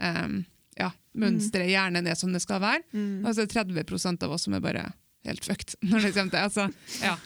em, 0.00 0.44
ja, 0.78 0.90
Mønsteret 1.16 1.70
hjernen 1.72 2.06
er 2.06 2.14
som 2.18 2.32
det 2.34 2.42
skal 2.44 2.60
være. 2.60 2.82
Mm. 2.92 3.24
Og 3.24 3.32
så 3.32 3.42
er 3.42 3.46
det 3.48 3.56
30% 3.56 4.22
av 4.26 4.34
oss 4.36 4.44
som 4.44 4.54
er 4.58 4.60
bare 4.60 4.82
helt 5.24 5.44
fucked. 5.48 5.78
når 5.88 6.04
det 6.08 6.12
kommer 6.16 6.34
til. 6.34 6.42
Altså, 6.42 6.68
ja. 7.02 7.16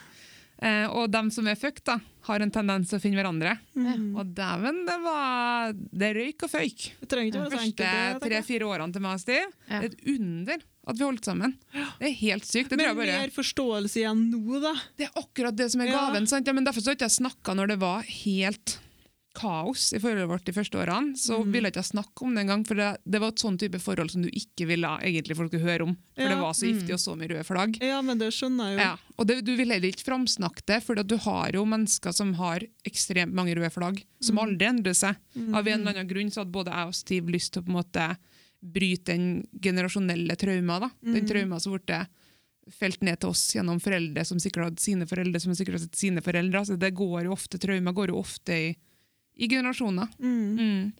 Uh, 0.61 0.87
og 0.93 1.07
dem 1.11 1.31
som 1.33 1.47
er 1.49 1.57
fucked, 1.57 1.83
da, 1.89 1.95
har 2.29 2.43
en 2.45 2.51
tendens 2.53 2.91
til 2.91 2.99
å 2.99 3.03
finne 3.03 3.17
hverandre. 3.17 3.55
Mm. 3.75 4.11
Og 4.21 4.35
dæven, 4.37 4.83
det 4.85 4.97
var 5.07 5.73
Det 5.73 6.11
røyk 6.19 6.45
og 6.45 6.51
føyk. 6.53 6.85
Det 7.01 7.09
trenger 7.09 7.31
ikke 7.33 7.41
være 7.41 7.51
så 7.51 7.57
første 7.57 7.87
enkelt. 7.89 8.27
tre-fire 8.27 8.69
årene 8.69 8.93
til 8.93 9.05
meg 9.07 9.17
og 9.17 9.23
Stiv. 9.25 9.55
Ja. 9.71 9.81
Et 9.89 9.97
under 10.15 10.61
at 10.91 10.99
vi 10.99 11.05
holdt 11.07 11.25
sammen. 11.29 11.57
Det 11.73 12.09
er 12.11 12.15
helt 12.21 12.45
sykt. 12.49 12.71
Det, 12.73 12.77
Men 12.81 12.93
bare, 12.97 13.17
mer 13.25 13.33
forståelse 13.35 14.01
igjen 14.03 14.23
nå, 14.33 14.61
da. 14.63 14.73
det 15.01 15.09
er 15.09 15.19
akkurat 15.21 15.57
det 15.57 15.71
som 15.73 15.81
er 15.85 15.91
Ja. 15.91 15.97
gaven. 16.07 16.27
Sant? 16.29 16.47
Ja, 16.47 16.53
men 16.57 16.65
Derfor 16.69 16.81
så 16.85 16.93
har 16.93 16.97
ikke 17.01 17.09
jeg 17.09 17.19
snakka 17.21 17.55
når 17.57 17.69
det 17.75 17.79
var 17.81 18.03
helt 18.03 18.79
kaos 19.35 19.93
i 19.95 19.99
forholdet 20.03 20.29
vårt 20.29 20.45
de 20.45 20.53
første 20.53 20.75
årene. 20.81 21.15
Så 21.17 21.39
Mm. 21.45 21.53
ville 21.53 21.69
jeg 21.71 21.75
ikke 21.75 21.93
snakke 21.93 22.23
om 22.27 22.35
det 22.35 22.41
engang, 22.45 22.65
for 22.67 22.75
det, 22.75 22.97
det 23.09 23.21
var 23.21 23.29
et 23.29 23.37
sånn 23.39 23.59
type 23.59 23.79
forhold 23.81 24.11
som 24.11 24.23
du 24.23 24.29
ikke 24.31 24.67
ville 24.67 24.89
egentlig 25.01 25.37
folk 25.37 25.53
høre 25.53 25.83
om. 25.87 25.97
For 26.17 26.23
Ja. 26.23 26.29
det 26.31 26.39
var 26.41 26.53
så 26.53 26.67
giftig 26.67 26.93
og 26.93 26.99
så 26.99 27.17
mye 27.17 27.29
røde 27.31 27.45
flagg. 27.47 27.79
Ja, 27.81 28.03
men 28.03 28.19
det 28.19 28.33
skjønner 28.33 28.71
jeg 28.71 28.79
jo. 28.79 28.83
Ja, 28.85 28.97
og 29.19 29.27
det, 29.27 29.45
Du 29.45 29.57
vil 29.57 29.69
heller 29.71 29.89
ikke 29.89 30.05
framsnakke 30.05 30.63
det, 30.67 30.83
for 30.83 30.95
du 30.97 31.17
har 31.17 31.51
jo 31.53 31.65
mennesker 31.65 32.13
som 32.13 32.35
har 32.35 32.61
ekstremt 32.85 33.33
mange 33.33 33.55
røde 33.55 33.71
flagg, 33.73 34.05
som 34.21 34.37
Mm. 34.37 34.43
aldri 34.59 34.67
endrer 34.67 34.95
seg. 34.95 35.17
Av 35.55 35.67
en 35.67 35.81
eller 35.81 35.95
annen 35.95 36.09
grunn 36.09 36.31
så 36.31 36.41
hadde 36.45 36.53
både 36.53 36.67
jeg 36.73 36.87
og 36.89 36.95
Steve 36.95 37.27
lyst 37.31 37.53
til 37.53 37.63
å 37.63 37.67
på 37.67 37.69
en 37.69 37.85
måte 37.85 38.17
bryte 38.63 39.05
den 39.07 39.47
generasjonelle 39.59 40.37
trauma. 40.37 40.81
da. 40.81 40.91
Den 41.03 41.25
Mm. 41.25 41.29
trauma 41.29 41.61
som 41.61 41.73
ble 41.79 42.07
felt 42.71 43.03
ned 43.03 43.19
til 43.21 43.31
oss 43.31 43.53
gjennom 43.55 43.81
foreldre 43.81 44.25
som 44.25 44.39
sikkert 44.39 44.65
hadde 44.65 44.81
sine 44.81 45.07
foreldre 45.07 45.41
som 45.41 45.53
sikkert 45.55 45.81
hadde 45.81 45.97
sine 45.97 46.21
foreldre. 46.21 46.61
Så 46.67 46.79
det 46.79 46.95
går 46.95 47.25
jo 47.25 47.33
ofte, 47.33 47.59
Trauma 47.59 47.93
går 47.93 48.09
jo 48.09 48.21
ofte 48.23 48.53
i, 48.53 48.77
i 49.41 49.49
generasjoner. 49.49 50.11
Mm. 50.21 50.59
Mm. 50.59 50.91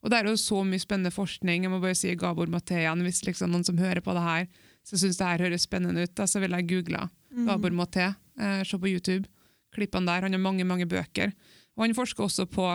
Og 0.00 0.12
det 0.12 0.18
er 0.18 0.28
jo 0.30 0.36
så 0.40 0.62
mye 0.64 0.80
spennende 0.80 1.12
forskning. 1.12 1.64
Jeg 1.66 1.72
må 1.72 1.80
bare 1.82 1.96
si 1.98 2.12
Gabor 2.16 2.48
igjen. 2.48 3.02
Hvis 3.04 3.24
liksom 3.26 3.52
noen 3.52 3.64
som 3.64 3.80
hører 3.80 4.00
på 4.04 4.14
det 4.16 4.24
her, 4.24 4.46
så 4.86 4.96
syns 4.96 5.18
det 5.20 5.26
her 5.28 5.44
høres 5.44 5.66
spennende 5.68 6.06
ut, 6.06 6.14
da, 6.16 6.24
så 6.26 6.40
vil 6.40 6.56
jeg 6.56 6.68
google 6.70 7.08
Mm. 7.30 7.46
Gabor 7.46 7.70
Maté. 7.70 8.14
Eh, 8.40 8.64
se 8.64 8.78
på 8.78 8.88
YouTube. 8.90 9.28
Klippene 9.74 10.06
der. 10.06 10.22
Han 10.26 10.32
har 10.32 10.42
mange 10.42 10.64
mange 10.66 10.86
bøker. 10.86 11.30
Og 11.76 11.84
han 11.84 11.94
forsker 11.94 12.24
også 12.26 12.46
på 12.50 12.72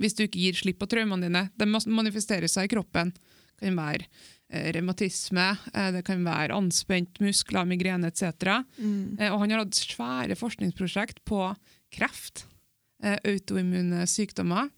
hvis 0.00 0.16
du 0.16 0.24
ikke 0.26 0.40
gir 0.40 0.56
slipp 0.56 0.80
på 0.80 0.88
traumene 0.88 1.28
dine. 1.28 1.42
De 1.56 1.66
manifesterer 1.68 2.48
seg 2.48 2.68
i 2.68 2.72
kroppen. 2.74 3.12
Det 3.56 3.68
kan 3.68 3.78
være 3.78 4.04
eh, 4.50 4.72
revmatisme, 4.76 5.46
eh, 5.72 5.92
det 5.94 6.02
kan 6.04 6.24
være 6.24 6.56
anspent 6.56 7.20
muskler, 7.24 7.64
migrene 7.68 8.10
etc. 8.12 8.60
Mm. 8.76 9.16
Eh, 9.18 9.32
og 9.32 9.40
han 9.40 9.54
har 9.54 9.64
hatt 9.64 9.78
svære 9.78 10.36
forskningsprosjekt 10.36 11.22
på 11.28 11.40
kreft, 11.96 12.44
autoimmune 13.26 14.06
sykdommer, 14.10 14.70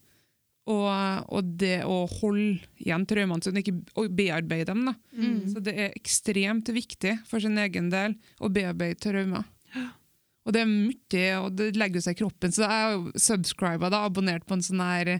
og, 0.68 0.88
og 1.32 1.52
det 1.60 1.80
å 1.88 2.02
holde 2.18 2.58
igjen 2.82 3.06
traumene 3.08 3.44
sine, 3.44 3.62
ikke 3.62 4.08
bearbeide 4.12 4.68
dem. 4.74 4.82
Da. 4.90 4.94
Mm. 5.16 5.38
Så 5.48 5.62
det 5.64 5.72
er 5.74 5.96
ekstremt 5.96 6.68
viktig 6.76 7.14
for 7.28 7.40
sin 7.40 7.56
egen 7.60 7.88
del 7.92 8.18
å 8.44 8.50
bearbeide 8.52 9.00
traumer. 9.00 9.48
Og 10.48 10.54
det 10.56 10.62
er 10.64 10.68
mye, 10.68 11.26
og 11.42 11.50
det 11.56 11.74
legger 11.76 12.04
seg 12.04 12.16
i 12.16 12.20
kroppen. 12.22 12.52
Så 12.52 12.64
jeg 12.64 12.72
har 12.72 13.20
subscriba, 13.20 13.90
da, 13.92 14.04
abonnert 14.08 14.46
på 14.48 14.56
en 14.56 14.64
sånn 14.64 14.80
her 14.84 15.18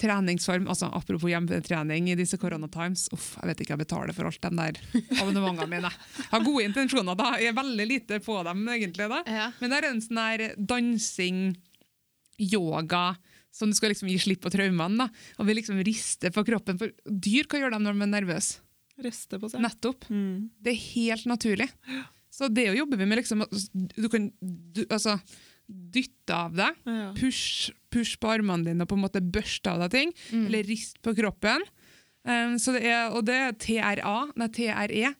treningsform. 0.00 0.66
altså 0.68 0.90
Apropos 0.92 1.30
hjemmetrening 1.30 2.10
i 2.10 2.16
disse 2.18 2.38
koronatimes. 2.40 3.06
Uff, 3.14 3.34
jeg 3.40 3.50
vet 3.50 3.62
ikke 3.62 3.76
jeg 3.76 3.84
betaler 3.84 4.16
for 4.16 4.28
alt 4.28 4.42
de 4.42 4.50
der 4.58 4.80
abonnementene 5.20 5.70
mine. 5.70 5.92
Jeg 6.18 6.32
har 6.32 6.44
gode 6.46 6.66
intensjoner, 6.66 7.18
da. 7.18 7.30
Jeg 7.40 7.52
er 7.52 7.60
veldig 7.60 7.86
lite 7.92 8.20
på 8.24 8.40
dem, 8.48 8.66
egentlig. 8.74 9.08
da. 9.12 9.22
Ja. 9.26 9.46
Men 9.60 9.72
det 9.72 9.78
er 9.78 9.88
en 9.90 10.02
sånn 10.04 10.22
her 10.22 10.44
dansing, 10.58 11.40
yoga, 12.38 13.16
som 13.50 13.70
du 13.70 13.76
skal 13.78 13.90
liksom 13.92 14.08
gi 14.10 14.18
slipp 14.20 14.42
på 14.44 14.50
traumene. 14.52 14.98
da. 14.98 15.08
Og 15.40 15.46
vi 15.48 15.54
liksom 15.54 15.78
rister 15.86 16.30
på 16.34 16.44
kroppen. 16.44 16.78
For 16.78 16.92
dyr, 17.08 17.46
hva 17.48 17.60
gjør 17.62 17.72
de 17.76 17.78
når 17.84 17.96
de 17.96 18.02
er 18.06 18.12
nervøse? 18.20 18.58
Rister 19.02 19.38
på 19.40 19.50
seg. 19.52 19.60
Nettopp. 19.60 20.06
Mm. 20.08 20.50
Det 20.60 20.72
er 20.72 20.84
helt 20.94 21.26
naturlig. 21.28 21.68
Så 22.32 22.48
det 22.52 22.68
å 22.70 22.76
jobbe 22.76 22.96
med 23.00 23.18
liksom, 23.18 23.44
Du 23.96 24.08
kan 24.12 24.30
du, 24.40 24.84
altså, 24.90 25.18
dytte 25.68 26.30
av 26.34 26.54
deg, 26.54 26.74
Ja. 26.86 27.12
push, 27.16 27.70
push 27.90 28.16
på 28.20 28.28
armene 28.30 28.64
dine 28.64 28.82
og 28.82 28.88
på 28.88 28.94
en 28.96 29.02
måte 29.04 29.20
børste 29.20 29.66
av 29.72 29.80
deg 29.80 29.90
ting, 29.90 30.12
Mm. 30.32 30.46
eller 30.46 30.62
rist 30.64 31.00
på 31.02 31.14
kroppen. 31.16 31.62
Um, 32.24 32.56
så 32.58 32.72
det 32.74 32.84
er, 32.84 33.10
og 33.10 33.24
det 33.24 33.34
er 33.34 33.52
TRA, 33.52 34.30
nei, 34.36 34.48
TRE, 34.48 35.14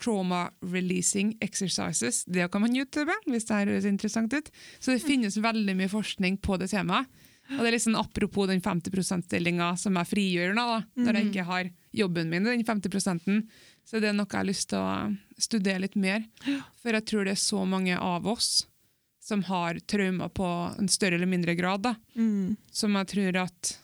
Trauma 0.00 0.50
Releasing 0.62 1.36
Exercises. 1.40 2.24
Det 2.24 2.50
kan 2.52 2.60
man 2.64 2.76
YouTube 2.76 3.12
hvis 3.26 3.44
det 3.48 3.62
høres 3.66 3.84
interessant 3.88 4.32
ut. 4.34 4.50
Så 4.80 4.92
det 4.94 5.02
finnes 5.04 5.36
veldig 5.36 5.74
mye 5.76 5.88
forskning 5.92 6.38
på 6.40 6.58
det 6.58 6.70
temaet. 6.70 7.06
Og 7.48 7.62
det 7.64 7.70
er 7.70 7.76
liksom 7.78 7.96
Apropos 7.96 8.46
den 8.50 8.60
50 8.60 8.92
%-stillinga 8.92 9.70
som 9.80 9.96
jeg 9.96 10.10
frigjør 10.10 10.54
nå, 10.54 10.64
da, 10.68 10.80
når 11.00 11.14
jeg 11.16 11.28
ikke 11.30 11.44
har 11.48 11.70
jobben 11.96 12.28
min, 12.28 12.44
den 12.44 12.64
50% 12.64 13.46
så 13.88 14.00
det 14.02 14.10
er 14.10 14.12
noe 14.18 14.28
jeg 14.28 14.36
har 14.36 14.44
lyst 14.44 14.68
til 14.68 14.78
å 14.84 15.16
studere 15.40 15.80
litt 15.80 15.96
mer. 15.96 16.26
For 16.82 16.92
jeg 16.92 17.06
tror 17.08 17.24
det 17.24 17.32
er 17.32 17.40
så 17.40 17.62
mange 17.64 17.96
av 17.96 18.26
oss 18.28 18.66
som 19.24 19.40
har 19.48 19.78
traumer 19.88 20.28
på 20.28 20.44
en 20.78 20.88
større 20.92 21.16
eller 21.16 21.28
mindre 21.28 21.54
grad, 21.56 21.82
da, 21.82 21.94
Mm. 22.16 22.56
som 22.70 22.92
jeg 22.96 23.06
tror 23.14 23.36
at 23.46 23.78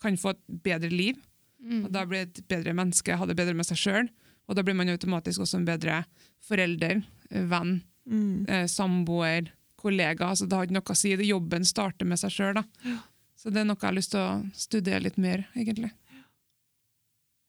kan 0.00 0.16
få 0.16 0.30
et 0.30 0.62
bedre 0.62 0.90
liv, 0.90 1.16
Mm. 1.62 1.84
og 1.84 1.92
da 1.92 2.04
blir 2.06 2.22
et 2.22 2.40
bedre 2.48 2.72
menneske, 2.72 3.16
ha 3.16 3.26
det 3.26 3.36
bedre 3.36 3.54
med 3.54 3.66
seg 3.66 3.76
sjøl, 3.76 4.08
og 4.50 4.56
da 4.58 4.64
blir 4.66 4.74
man 4.76 4.90
automatisk 4.90 5.44
også 5.44 5.60
en 5.60 5.68
bedre 5.68 6.00
forelder, 6.44 7.04
eh, 7.30 7.46
venn, 7.46 7.78
Mm. 8.10 8.48
eh, 8.48 8.64
samboer, 8.66 9.52
kollega. 9.78 10.26
Altså, 10.32 10.48
det 10.48 10.56
har 10.58 10.66
ikke 10.66 10.74
noe 10.80 10.92
å 10.92 10.96
si. 10.98 11.14
Det 11.16 11.26
Jobben 11.28 11.64
starter 11.64 12.04
med 12.08 12.18
seg 12.18 12.32
sjøl. 12.34 12.58
Så 13.38 13.52
det 13.52 13.60
er 13.62 13.68
noe 13.68 13.76
jeg 13.78 13.86
har 13.86 13.94
lyst 13.94 14.10
til 14.10 14.20
å 14.20 14.50
studere 14.56 15.00
litt 15.04 15.16
mer, 15.16 15.46
egentlig. 15.54 15.92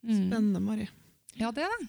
Mm. 0.06 0.28
Spennende, 0.30 0.62
Mari. 0.62 0.88
Ja, 1.40 1.50
det 1.52 1.64
er 1.66 1.74
det. 1.80 1.88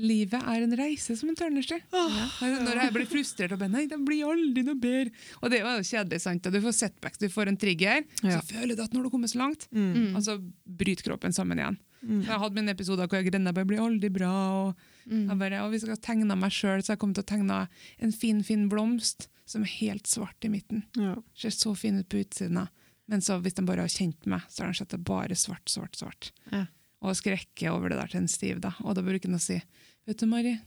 Livet 0.00 0.40
er 0.46 0.62
en 0.62 0.76
reise 0.78 1.16
som 1.18 1.28
en 1.28 1.36
tørnersti. 1.36 1.76
Når 1.90 2.78
jeg 2.78 2.92
blir 2.94 3.08
frustrert 3.10 3.52
og 3.56 3.64
Nei, 3.68 3.82
det 3.90 3.98
blir 4.06 4.22
aldri 4.30 4.62
noe 4.64 4.78
bedre. 4.80 5.10
Og 5.42 5.50
det 5.50 5.60
er 5.60 5.76
jo 5.80 5.82
kjedelig, 5.90 6.20
sant? 6.22 6.46
Og 6.46 6.52
Du 6.54 6.60
får 6.62 6.76
setbacks, 6.78 7.18
du 7.18 7.28
får 7.28 7.48
en 7.48 7.56
trigger, 7.60 8.04
Ja. 8.22 8.38
så 8.38 8.46
føler 8.54 8.76
du 8.76 8.82
at 8.82 8.92
nå 8.92 9.00
har 9.02 9.04
du 9.04 9.10
kommet 9.10 9.30
så 9.34 9.38
langt, 9.42 9.66
Mm. 9.72 9.92
Mm. 9.94 10.14
altså 10.16 10.38
bryter 10.64 11.02
kroppen 11.10 11.32
sammen 11.34 11.58
igjen. 11.58 11.78
Mm. 12.00 12.22
Jeg 12.24 12.38
hadde 12.40 12.56
mine 12.56 12.72
episoder 12.72 13.06
hvor 13.10 13.20
jeg 13.20 13.28
greina 13.30 13.52
bare 13.52 13.68
blir 13.68 13.82
aldri 13.84 14.08
bra. 14.12 14.30
og 14.68 14.76
Mm. 15.10 15.28
jeg 15.28 15.38
bare, 15.38 15.62
og 15.64 15.70
Hvis 15.72 15.82
jeg 15.82 15.90
hadde 15.90 16.06
tegna 16.06 16.36
meg 16.36 16.50
sjøl, 16.52 16.80
så 16.82 16.92
har 16.92 16.96
jeg 16.96 17.00
kommet 17.00 17.16
til 17.18 17.24
å 17.24 17.30
tegne 17.32 17.68
en 17.98 18.12
fin, 18.12 18.42
fin 18.46 18.68
blomst 18.68 19.28
som 19.46 19.62
er 19.62 19.72
helt 19.80 20.06
svart 20.06 20.44
i 20.44 20.48
midten. 20.48 20.84
Ja. 20.96 21.16
Ser 21.34 21.50
så 21.50 21.74
fin 21.76 21.98
ut 21.98 22.08
på 22.08 22.20
utsiden. 22.22 22.68
Men 23.08 23.20
så 23.20 23.40
hvis 23.42 23.54
de 23.54 23.64
bare 23.66 23.80
har 23.82 23.88
kjent 23.90 24.24
meg, 24.30 24.42
så 24.48 24.62
har 24.62 24.70
de 24.72 24.78
sett 24.78 24.92
det 24.94 25.02
bare 25.04 25.34
svart, 25.34 25.66
svart, 25.68 25.96
svart. 25.98 26.30
Ja. 26.52 26.66
Og 27.02 27.16
skrekker 27.16 27.72
over 27.72 27.88
det 27.90 27.98
der 27.98 28.06
til 28.12 28.20
en 28.20 28.28
stiv. 28.28 28.60
da. 28.60 28.74
Og 28.84 28.94
da 28.94 29.02
bruker 29.02 29.26
han 29.28 29.38
å 29.38 29.42
si 29.42 29.60
Vet 30.06 30.18
du, 30.18 30.26
Mari, 30.26 30.60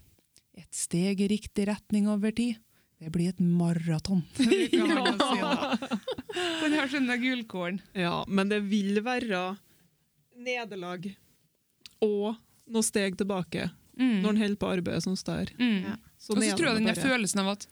et 0.57 0.69
steg 0.75 1.21
i 1.21 1.27
riktig 1.27 1.65
retning 1.67 2.07
over 2.07 2.31
tid, 2.31 2.57
det 3.01 3.11
blir 3.11 3.29
et 3.29 3.39
maraton. 3.39 4.23
ja. 4.71 5.15
da. 5.17 5.77
Så 6.89 6.97
han 6.99 7.07
gullkorn. 7.21 7.81
ja, 7.93 8.23
men 8.27 8.49
det 8.49 8.61
vil 8.69 9.01
være 9.03 9.57
nederlag 10.37 11.15
og 12.03 12.35
noen 12.69 12.83
steg 12.85 13.15
tilbake 13.19 13.69
Mm. 13.93 14.21
når 14.23 14.29
en 14.33 14.37
holder 14.41 14.57
på 14.57 14.69
arbeidet 14.73 15.03
som 15.03 15.13
der. 15.15 15.51
Mm. 15.59 15.83
Ja. 15.85 15.95
Så 16.17 16.33
Og 16.33 16.41
så 16.41 16.55
tror 16.57 16.65
jeg 16.71 16.75
den 16.79 16.85
der 16.89 16.95
bare. 16.97 17.09
følelsen 17.11 17.39
av 17.43 17.47
at 17.51 17.67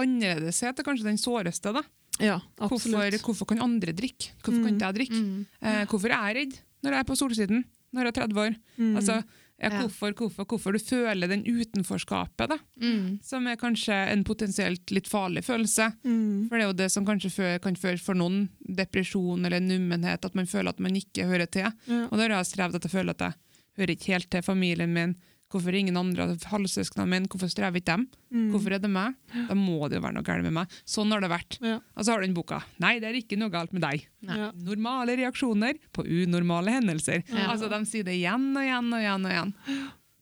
annerledeshet 0.00 0.78
er 0.80 0.86
kanskje 0.86 1.04
den 1.04 1.18
såreste. 1.20 1.72
da. 1.72 1.82
Ja, 2.18 2.38
Hvorfor, 2.56 2.76
absolutt. 2.96 3.20
hvorfor 3.22 3.46
kan 3.50 3.60
andre 3.60 3.92
drikke? 3.92 4.30
Hvorfor 4.42 4.62
kan 4.64 4.72
Mm. 4.72 4.78
ikke 4.78 4.86
jeg 4.86 4.94
drikke? 4.94 5.20
Mm. 5.20 5.46
Eh, 5.62 5.84
hvorfor 5.86 6.06
er 6.10 6.32
jeg 6.32 6.36
redd 6.36 6.58
når 6.82 6.90
jeg 6.92 7.00
er 7.00 7.04
på 7.04 7.16
solsiden 7.16 7.64
når 7.92 8.00
jeg 8.04 8.06
er 8.06 8.20
30 8.26 8.40
år? 8.40 8.56
Mm. 8.78 8.96
Altså, 8.96 9.24
ja, 9.60 9.68
hvorfor, 9.70 10.12
hvorfor, 10.14 10.44
hvorfor 10.46 10.72
du 10.72 10.78
føler 10.78 11.28
den 11.28 11.44
utenforskapet, 11.44 12.48
da, 12.48 12.58
Mm. 12.80 13.22
som 13.22 13.46
er 13.46 13.56
kanskje 13.56 13.92
en 14.12 14.24
potensielt 14.24 14.90
litt 14.90 15.06
farlig 15.08 15.44
følelse. 15.44 15.92
Mm. 16.04 16.48
For 16.48 16.56
det 16.56 16.64
er 16.64 16.68
jo 16.68 16.72
det 16.72 16.90
som 16.92 17.04
kanskje 17.04 17.30
fø- 17.30 17.60
kan 17.60 17.74
føre 17.76 18.00
for 18.00 18.14
noen 18.14 18.48
depresjon 18.66 19.44
eller 19.44 19.60
nummenhet, 19.60 20.24
at 20.24 20.34
man 20.34 20.46
føler 20.46 20.68
at 20.70 20.80
man 20.80 20.92
ikke 20.94 21.24
hører 21.26 21.50
til. 21.50 21.70
Ja. 21.86 22.04
Og 22.06 22.12
da 22.12 22.28
har 22.28 22.28
jeg 22.28 22.46
strevd 22.56 22.74
at 22.76 22.82
jeg 22.82 22.92
føler 22.92 23.10
at 23.10 23.18
jeg 23.18 23.34
hører 23.78 23.94
ikke 23.96 24.12
helt 24.14 24.30
til 24.30 24.42
familien 24.46 24.92
min. 24.92 25.16
Hvorfor 25.52 25.70
er 25.70 25.78
ingen 25.78 25.96
andre 25.96 26.24
halvsøsknene 26.50 27.06
mine? 27.06 27.28
Hvorfor 27.30 27.46
strever 27.52 27.78
ikke 27.78 27.92
dem? 27.92 28.06
Mm. 28.34 28.48
Hvorfor 28.50 28.74
er 28.74 28.80
det 28.82 28.90
meg? 28.90 29.14
Da 29.46 29.54
må 29.54 29.76
det 29.88 30.00
jo 30.00 30.02
være 30.02 30.16
noe 30.16 30.26
galt 30.26 30.42
med 30.42 30.52
meg. 30.56 30.72
Sånn 30.90 31.12
har 31.14 31.22
det 31.22 31.30
vært. 31.30 31.58
Ja. 31.62 31.76
Og 31.94 32.02
så 32.04 32.12
har 32.12 32.20
du 32.20 32.26
den 32.26 32.34
boka. 32.34 32.58
Nei, 32.82 32.96
det 32.98 33.06
er 33.12 33.18
ikke 33.20 33.38
noe 33.38 33.52
galt 33.54 33.70
med 33.76 33.84
deg. 33.86 34.08
Ja. 34.26 34.48
Normale 34.58 35.14
reaksjoner 35.20 35.78
på 35.94 36.02
unormale 36.02 36.74
hendelser. 36.80 37.22
Ja. 37.30 37.46
Altså, 37.52 37.70
De 37.70 37.78
sier 37.86 38.02
det 38.08 38.16
igjen 38.18 38.48
og 38.58 38.64
igjen 38.66 38.90
og 38.90 39.00
igjen. 39.04 39.24
og 39.30 39.36
igjen. 39.36 39.54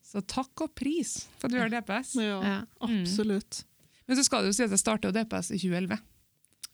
Så 0.04 0.20
takk 0.30 0.60
og 0.66 0.74
pris 0.76 1.14
for 1.40 1.48
at 1.48 1.54
du 1.54 1.58
gjør 1.58 1.72
DPS. 1.72 2.12
Ja, 2.20 2.36
Ja. 2.44 2.58
absolutt. 2.84 3.64
Men 4.06 4.16
så 4.20 4.24
skal 4.28 4.42
det 4.44 4.52
jo 4.52 4.58
si 4.60 4.62
at 4.68 4.70
jeg 4.76 4.78
starta 4.84 5.10
DPS 5.10 5.50
i 5.56 5.58
2011. 5.58 5.98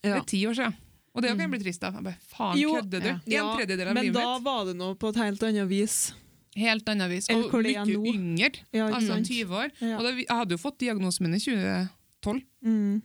Det 0.02 0.10
er 0.16 0.24
ti 0.26 0.42
år 0.50 0.54
siden. 0.58 0.74
Og 1.14 1.22
det 1.22 1.30
kan 1.30 1.40
jeg 1.46 1.50
bli 1.54 1.58
trist 1.62 1.84
av. 1.86 1.94
Jeg 1.94 2.02
bare, 2.04 2.18
Faen, 2.34 2.58
kødder 2.58 3.00
du? 3.06 3.30
ja. 3.30 3.46
En 3.46 3.56
tredjedel 3.58 3.88
av 3.88 3.94
Men 3.94 4.04
livet 4.10 4.18
da 4.20 4.38
var 4.42 4.64
det 4.66 4.74
noe 4.76 4.94
på 4.98 5.08
et 5.14 5.16
helt 5.22 5.42
annet 5.46 5.68
vis. 5.70 6.12
Helt 6.58 6.88
annet 6.90 7.10
vis. 7.12 7.28
Og 7.30 7.52
mye 7.52 8.10
yngre. 8.10 8.50
Ja, 8.74 8.88
Altså 8.90 9.20
20 9.22 9.54
år. 9.54 9.70
Ja. 9.80 9.98
Og 9.98 10.04
det, 10.04 10.14
jeg 10.26 10.34
hadde 10.34 10.56
jo 10.56 10.58
fått 10.58 10.78
diagnosen 10.82 11.22
min 11.28 11.34
i 11.34 11.38
2012, 11.38 12.42
Mm. 12.66 13.02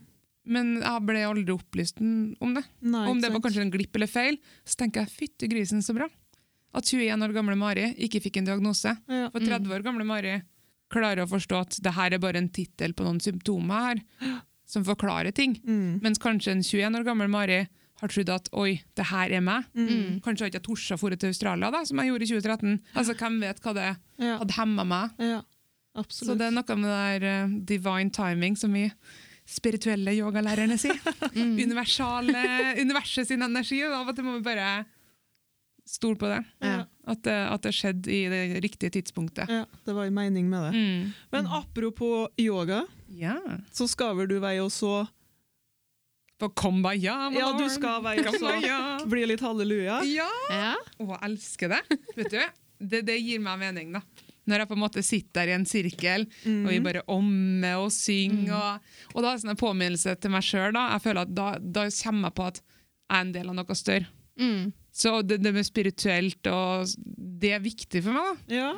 men 0.48 0.82
jeg 0.82 1.06
ble 1.06 1.22
aldri 1.26 1.54
opplyst 1.54 2.02
om 2.02 2.54
det. 2.56 2.64
Nei, 2.82 3.08
Om 3.10 3.22
det 3.22 3.30
var 3.30 3.36
sant? 3.40 3.44
kanskje 3.46 3.62
en 3.62 3.72
glipp 3.72 3.96
eller 3.96 4.08
feil, 4.08 4.38
så 4.66 4.76
tenker 4.82 5.02
jeg 5.06 5.10
fytti 5.14 5.48
grisen 5.50 5.82
så 5.82 5.94
bra. 5.96 6.08
At 6.74 6.84
21 6.84 7.24
år 7.24 7.34
gamle 7.34 7.56
Mari 7.56 7.94
ikke 7.96 8.20
fikk 8.22 8.38
en 8.38 8.46
diagnose. 8.46 8.98
ja. 9.08 9.30
For 9.30 9.40
30 9.40 9.72
år 9.72 9.84
gamle 9.84 10.04
Mari 10.06 10.42
klarer 10.92 11.24
å 11.24 11.30
forstå 11.30 11.62
at 11.62 11.78
det 11.82 11.94
her 11.94 12.14
er 12.14 12.20
bare 12.20 12.38
en 12.38 12.50
tittel 12.50 12.94
på 12.94 13.04
noen 13.06 13.20
symptomer 13.22 13.74
her, 13.96 14.02
som 14.66 14.84
forklarer 14.84 15.32
ting. 15.34 15.56
Mm. 15.66 16.02
Mens 16.02 16.18
kanskje 16.20 16.52
en 16.52 16.62
21 16.64 16.96
år 17.00 17.04
gammel 17.06 17.30
Mari 17.30 17.68
har 18.02 18.12
trodd 18.12 18.30
at 18.30 18.50
oi, 18.54 18.82
det 18.96 19.06
her 19.08 19.32
er 19.38 19.42
meg. 19.42 19.64
Mm. 19.74 20.20
Kanskje 20.22 20.44
har 20.46 20.50
ikke 20.52 20.60
jeg 20.60 20.68
tort 20.68 20.92
å 20.98 21.10
dra 21.10 21.16
til 21.22 21.30
Australia, 21.32 21.70
da, 21.72 21.84
som 21.88 21.98
jeg 22.02 22.10
gjorde 22.12 22.26
i 22.28 22.32
2013. 22.34 22.80
Altså, 22.96 23.14
Hvem 23.16 23.38
vet 23.42 23.62
hva 23.64 23.74
det 23.78 23.86
Ja. 24.20 24.38
hadde 24.42 24.54
hemma 24.58 24.84
meg? 24.86 25.10
ja, 25.20 25.42
Så 26.10 26.36
det 26.36 26.48
er 26.48 26.52
noe 26.52 26.76
med 26.76 26.90
det 26.92 27.22
der 27.22 27.46
uh, 27.46 27.60
divine 27.72 28.12
timing, 28.12 28.58
som 28.58 28.74
vi 28.74 28.92
spirituelle 29.48 30.12
yogalærerne 30.18 30.78
sier. 30.82 31.00
Mm. 31.36 31.58
Universet 32.80 33.28
sin 33.28 33.42
energi. 33.44 33.84
og 33.84 34.10
at 34.10 34.16
det 34.16 34.24
må 34.26 34.38
vi 34.38 34.44
bare 34.44 34.86
stole 35.86 36.16
på 36.18 36.28
det. 36.32 36.44
ja. 36.62 36.86
At 37.08 37.22
det, 37.22 37.34
at 37.54 37.62
det 37.62 37.72
skjedde 37.78 38.10
i 38.10 38.24
det 38.32 38.64
riktige 38.64 38.90
tidspunktet. 38.90 39.48
ja, 39.50 39.66
det 39.86 39.94
var 39.94 40.06
en 40.08 40.14
mening 40.16 40.48
med 40.50 40.64
det. 40.64 40.72
Mm. 40.74 41.14
Men 41.32 41.46
apropos 41.48 42.30
yoga, 42.40 42.86
Ja. 43.14 43.36
så 43.72 43.88
skal 43.88 44.16
vel 44.18 44.28
du 44.28 44.40
veie 44.40 44.60
også 44.64 45.08
På 46.42 46.50
Kumbaya, 46.52 47.30
my 47.32 47.40
Ja, 47.40 47.52
du 47.56 47.66
skal 47.72 48.02
være 48.04 48.26
også 48.28 48.40
Kumbaya. 48.42 48.78
bli 49.08 49.26
litt 49.30 49.44
halleluja. 49.46 50.02
Ja! 50.10 50.30
Ja. 50.52 50.74
Og 51.00 51.14
elsker 51.24 51.72
det. 51.72 51.82
Vet 52.18 52.32
du, 52.34 52.42
det, 52.92 53.04
det 53.08 53.20
gir 53.24 53.40
meg 53.44 53.62
mening, 53.62 53.94
da. 53.96 54.02
Når 54.46 54.62
jeg 54.62 54.70
på 54.70 54.76
en 54.76 54.82
måte 54.84 55.02
sitter 55.02 55.40
der 55.40 55.50
i 55.50 55.56
en 55.56 55.64
sirkel, 55.66 56.28
og 56.46 56.68
vi 56.70 56.80
bare 56.86 57.02
ommer 57.10 57.80
og 57.82 57.88
synger. 57.96 58.52
Og, 58.54 59.16
og 59.16 59.24
da 59.24 59.32
er 59.32 59.38
det 59.40 59.42
sånn 59.46 59.54
en 59.56 59.62
påminnelse 59.64 60.14
til 60.22 60.34
meg 60.36 60.46
sjøl. 60.46 60.76
Jeg 60.78 61.02
føler 61.02 61.24
at 61.24 61.32
da, 61.34 61.48
da 61.80 61.86
kommer 62.04 62.30
jeg 62.30 62.38
på 62.38 62.50
at 62.52 62.60
jeg 62.62 63.16
er 63.16 63.24
en 63.24 63.32
del 63.34 63.50
av 63.50 63.58
noe 63.58 63.78
større. 63.80 64.12
Mm. 64.38 64.68
Så 64.96 65.16
det, 65.26 65.40
det 65.42 65.54
med 65.56 65.66
spirituelt, 65.66 66.52
og 66.52 66.94
det 67.42 67.56
er 67.58 67.64
viktig 67.64 68.04
for 68.06 68.20
meg. 68.20 68.44
da. 68.52 68.60
Ja. 68.60 68.70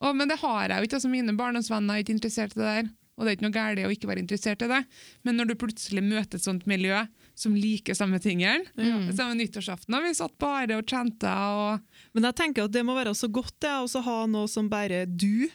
Og, 0.00 0.16
men 0.16 0.30
det 0.30 0.38
har 0.40 0.70
jeg 0.72 0.78
jo 0.80 0.88
ikke. 0.88 0.96
altså 1.02 1.10
Mine 1.12 1.36
barndomsvenner 1.36 1.98
er 1.98 2.04
ikke 2.06 2.16
interessert 2.16 2.56
i 2.56 2.60
det 2.62 2.70
der. 2.70 2.88
Og 3.20 3.26
det 3.26 3.34
er 3.34 3.36
ikke 3.36 3.44
noe 3.44 3.52
galt 3.52 3.82
å 3.84 3.92
ikke 3.92 4.08
være 4.08 4.22
interessert 4.24 4.62
i 4.64 4.68
det. 4.70 4.80
Men 5.28 5.36
når 5.36 5.50
du 5.50 5.54
plutselig 5.60 6.00
møter 6.00 6.40
et 6.40 6.46
sånt 6.46 6.64
miljø 6.70 7.02
som 7.36 7.52
liker 7.56 7.96
samme 7.96 8.20
tingene 8.20 8.64
Mm. 8.80 9.10
Samme 9.12 9.36
nyttårsaften 9.36 9.92
har 9.94 10.02
vi 10.02 10.14
satt 10.16 10.32
bare 10.40 10.78
og 10.78 10.88
chanta 10.88 11.32
og 11.52 11.80
Men 12.14 12.24
jeg 12.30 12.36
tenker 12.38 12.64
at 12.64 12.72
det 12.72 12.82
må 12.86 12.94
være 12.96 13.12
så 13.14 13.28
godt 13.28 13.54
det, 13.60 13.70
å 13.70 14.02
ha 14.06 14.18
noe 14.26 14.48
som 14.48 14.68
bare 14.72 15.04
du 15.06 15.50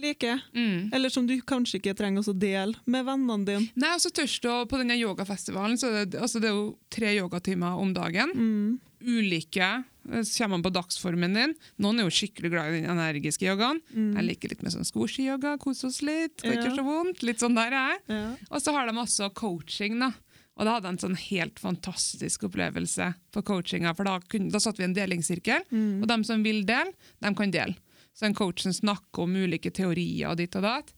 liker. 0.00 0.40
mm. 0.54 0.90
Eller 0.96 1.12
som 1.12 1.26
du 1.26 1.36
kanskje 1.44 1.78
ikke 1.80 1.94
trenger 1.98 2.24
å 2.24 2.32
dele 2.32 2.74
med 2.86 3.04
vennene 3.04 3.44
dine. 3.44 3.68
Nei, 3.76 3.94
og 3.94 4.00
så 4.00 4.10
tørst 4.10 4.42
du 4.42 4.48
På 4.70 4.80
denne 4.80 4.96
yogafestivalen 4.96 5.76
så 5.78 5.92
det, 5.92 6.18
altså 6.20 6.40
det 6.40 6.48
er 6.48 6.56
jo 6.56 6.78
tre 6.88 7.12
yogatimer 7.18 7.76
om 7.80 7.92
dagen. 7.94 8.32
Mm. 8.34 8.78
Ulike. 9.02 9.84
eh, 10.12 10.22
Så 10.22 10.42
kommer 10.44 10.56
man 10.58 10.62
på 10.62 10.72
dagsformen 10.72 11.34
din. 11.34 11.54
Noen 11.78 11.98
er 12.00 12.04
jo 12.08 12.10
skikkelig 12.14 12.50
glad 12.50 12.74
i 12.74 12.80
den 12.80 12.90
energiske 12.98 13.46
yogaen. 13.48 13.80
Mm. 13.94 14.14
Jeg 14.16 14.24
liker 14.28 14.48
litt 14.54 14.62
med 14.62 14.72
sånn 14.72 14.84
squishy-yoga, 14.88 15.58
kose 15.58 15.86
oss 15.86 16.00
litt. 16.02 16.36
kan 16.42 16.52
ikke 16.52 16.68
gjøre 16.70 16.76
så 16.80 16.84
vondt. 16.84 17.22
Litt 17.22 17.38
sånn 17.42 17.54
der 17.54 17.72
er 17.72 17.88
jeg. 17.94 18.00
Ja. 18.08 18.36
Og 18.50 18.60
så 18.62 18.72
har 18.72 18.86
de 18.86 18.92
også 18.92 19.30
coaching, 19.34 19.98
da. 20.00 20.12
Og 20.56 20.66
da 20.66 20.74
hadde 20.74 20.88
jeg 20.90 20.92
en 20.92 21.04
sånn 21.08 21.16
helt 21.16 21.58
fantastisk 21.58 22.42
opplevelse 22.50 23.14
på 23.32 23.42
coachinga, 23.42 23.94
for 23.96 24.04
da, 24.04 24.18
kunne, 24.20 24.50
da 24.52 24.58
satt 24.60 24.76
vi 24.76 24.84
i 24.84 24.88
en 24.90 24.94
delingssirkel, 24.94 25.62
Mm. 25.70 26.02
og 26.02 26.08
de 26.08 26.24
som 26.24 26.42
vil 26.42 26.64
dele, 26.64 26.92
de 27.22 27.34
kan 27.34 27.50
dele. 27.50 27.76
Så 28.14 28.26
en 28.26 28.34
coach 28.34 28.62
som 28.62 28.72
snakker 28.72 29.22
om 29.22 29.32
ulike 29.36 29.70
teorier 29.72 30.28
og 30.30 30.36
ditt 30.36 30.54
og 30.56 30.62
datt. 30.62 30.92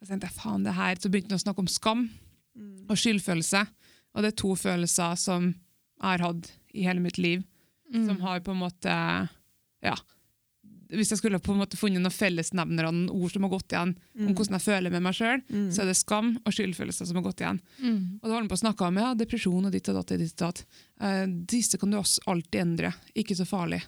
Og 0.00 0.06
så 0.08 0.10
tenkte 0.18 0.26
jeg, 0.32 0.40
faen 0.40 0.64
det 0.64 0.74
her, 0.74 0.96
så 0.96 1.08
begynte 1.12 1.30
han 1.30 1.38
å 1.38 1.44
snakke 1.44 1.58
om 1.62 1.66
skam 1.68 2.10
Mm. 2.58 2.86
og 2.88 2.96
skyldfølelse. 2.96 3.66
Og 4.14 4.22
det 4.22 4.32
er 4.32 4.36
to 4.36 4.54
følelser 4.54 5.16
som 5.18 5.42
jeg 5.54 6.02
har 6.02 6.18
hatt 6.18 6.50
i 6.74 6.84
hele 6.88 7.00
mitt 7.00 7.18
liv, 7.18 7.44
Mm. 7.94 8.06
som 8.08 8.20
har 8.24 8.40
på 8.40 8.50
en 8.50 8.58
måte, 8.58 9.28
ja, 9.84 9.94
hvis 10.94 11.10
jeg 11.12 11.18
skulle 11.20 11.38
på 11.42 11.52
en 11.52 11.60
måte 11.60 11.76
funnet 11.78 12.00
noen 12.02 12.12
fellesnevnere, 12.14 12.90
noen 12.92 13.10
ord 13.12 13.30
som 13.32 13.42
har 13.44 13.50
gått 13.52 13.68
igjen 13.74 13.92
om 14.18 14.34
hvordan 14.34 14.56
jeg 14.56 14.64
føler 14.64 14.90
med 14.94 15.02
meg 15.02 15.14
sjøl, 15.14 15.42
Mm. 15.50 15.68
så 15.70 15.82
er 15.82 15.86
det 15.90 15.96
skam 15.96 16.36
og 16.46 16.52
skyldfølelse 16.52 17.06
som 17.06 17.16
har 17.16 17.22
gått 17.26 17.40
igjen. 17.42 17.60
Mm. 17.82 18.20
Og 18.22 18.24
da 18.28 18.34
holder 18.34 18.48
på 18.48 18.56
å 18.58 18.62
snakke 18.64 18.86
om 18.88 18.96
ja, 18.96 19.14
depresjon 19.14 19.66
og 19.66 19.72
ditt 19.72 19.88
og 19.88 19.94
datt. 20.00 20.12
og 20.12 20.18
ditt 20.18 20.42
og 20.42 20.54
datt. 20.54 20.64
Eh, 21.00 21.26
disse 21.26 21.78
kan 21.78 21.90
du 21.90 21.98
også 21.98 22.20
alltid 22.26 22.60
endre, 22.60 22.94
ikke 23.14 23.36
så 23.36 23.46
farlig. 23.46 23.82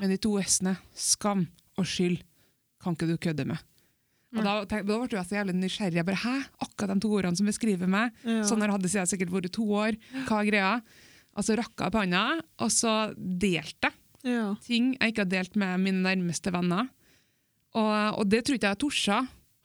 Men 0.00 0.10
de 0.10 0.16
to 0.18 0.38
s-ene, 0.38 0.76
skam 0.94 1.48
og 1.78 1.84
skyld, 1.84 2.22
kan 2.82 2.94
ikke 2.94 3.08
du 3.08 3.16
kødde 3.18 3.46
med. 3.46 3.58
Og 4.36 4.44
da, 4.44 4.64
da 4.64 4.82
ble 4.84 5.08
jeg 5.08 5.26
så 5.26 5.36
jævlig 5.42 5.54
nysgjerrig. 5.58 5.94
Jeg 5.94 6.06
bare, 6.06 6.22
Hæ? 6.22 6.44
Akkurat 6.62 6.94
de 6.94 7.00
to 7.00 7.08
ordene 7.10 7.36
som 7.36 7.46
beskriver 7.46 7.88
meg? 7.88 8.12
Ja. 8.24 8.42
Sånn 8.46 8.60
har 8.60 8.68
jeg 8.68 8.72
hatt 8.76 8.82
det 8.82 8.90
siden 8.92 9.06
jeg 9.08 9.18
sikkert 9.18 9.32
vært 9.34 9.50
to 9.52 9.64
år. 9.66 9.96
Hva 10.28 10.38
er 10.44 10.50
greia? 10.50 10.82
Og 11.38 11.46
så 11.46 11.56
rakka 11.58 11.86
jeg 11.88 11.92
panna, 11.94 12.22
og 12.60 12.70
så 12.74 12.94
delte 13.16 13.90
jeg 13.90 13.96
Ja. 14.22 14.54
ting 14.66 14.96
jeg 14.98 15.12
ikke 15.14 15.22
har 15.24 15.30
delt 15.32 15.54
med 15.56 15.80
mine 15.80 16.02
nærmeste 16.04 16.50
venner. 16.52 16.88
Og, 17.78 18.18
og 18.20 18.28
det 18.28 18.42
tror 18.44 18.58
ikke 18.58 18.72
jeg 18.74 18.80
torsa. 18.82 19.20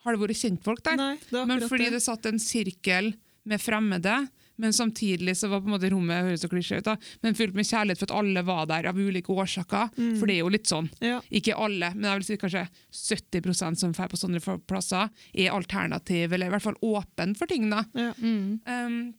Har 0.06 0.14
det 0.14 0.22
vært 0.22 0.38
kjentfolk 0.38 0.82
der? 0.86 0.96
Nei, 0.96 1.14
det 1.32 1.42
Men 1.50 1.60
fordi 1.66 1.88
det. 1.90 1.96
det 1.98 2.02
satt 2.06 2.26
en 2.30 2.38
sirkel 2.38 3.12
med 3.46 3.60
fremmede, 3.60 4.28
men 4.56 4.72
samtidig 4.72 5.34
så 5.36 5.50
var 5.50 5.60
på 5.60 5.68
en 5.68 5.74
måte 5.74 5.90
rommet 5.92 6.22
høres 6.24 6.40
så 6.40 6.48
klisjé 6.48 6.78
ut 6.78 6.86
da, 6.86 6.94
men 7.22 7.34
fylt 7.36 7.54
med 7.58 7.66
kjærlighet 7.68 7.98
for 8.00 8.08
at 8.08 8.14
alle 8.16 8.42
var 8.46 8.64
der 8.70 8.86
av 8.88 8.96
ulike 8.96 9.28
årsaker. 9.34 9.90
Mm. 9.98 10.14
For 10.16 10.26
det 10.30 10.36
er 10.38 10.40
jo 10.40 10.48
litt 10.54 10.70
sånn. 10.70 10.88
Ja. 11.04 11.18
Ikke 11.30 11.58
alle, 11.58 11.90
men 11.94 12.08
jeg 12.08 12.22
vil 12.22 12.28
si 12.30 12.38
kanskje 12.40 12.62
70% 12.94 13.76
som 13.82 13.92
drar 13.92 14.08
på 14.08 14.16
sånne 14.16 14.40
plasser, 14.66 15.10
er 15.34 15.52
alternativ, 15.52 16.32
eller 16.32 16.46
i 16.48 16.54
hvert 16.54 16.64
fall 16.64 16.78
åpen 16.86 17.36
for 17.36 17.46
ting. 17.50 17.68
da. 17.70 17.84
Ja. 17.94 18.12
Mm. 18.22 18.60
Um, 18.64 19.14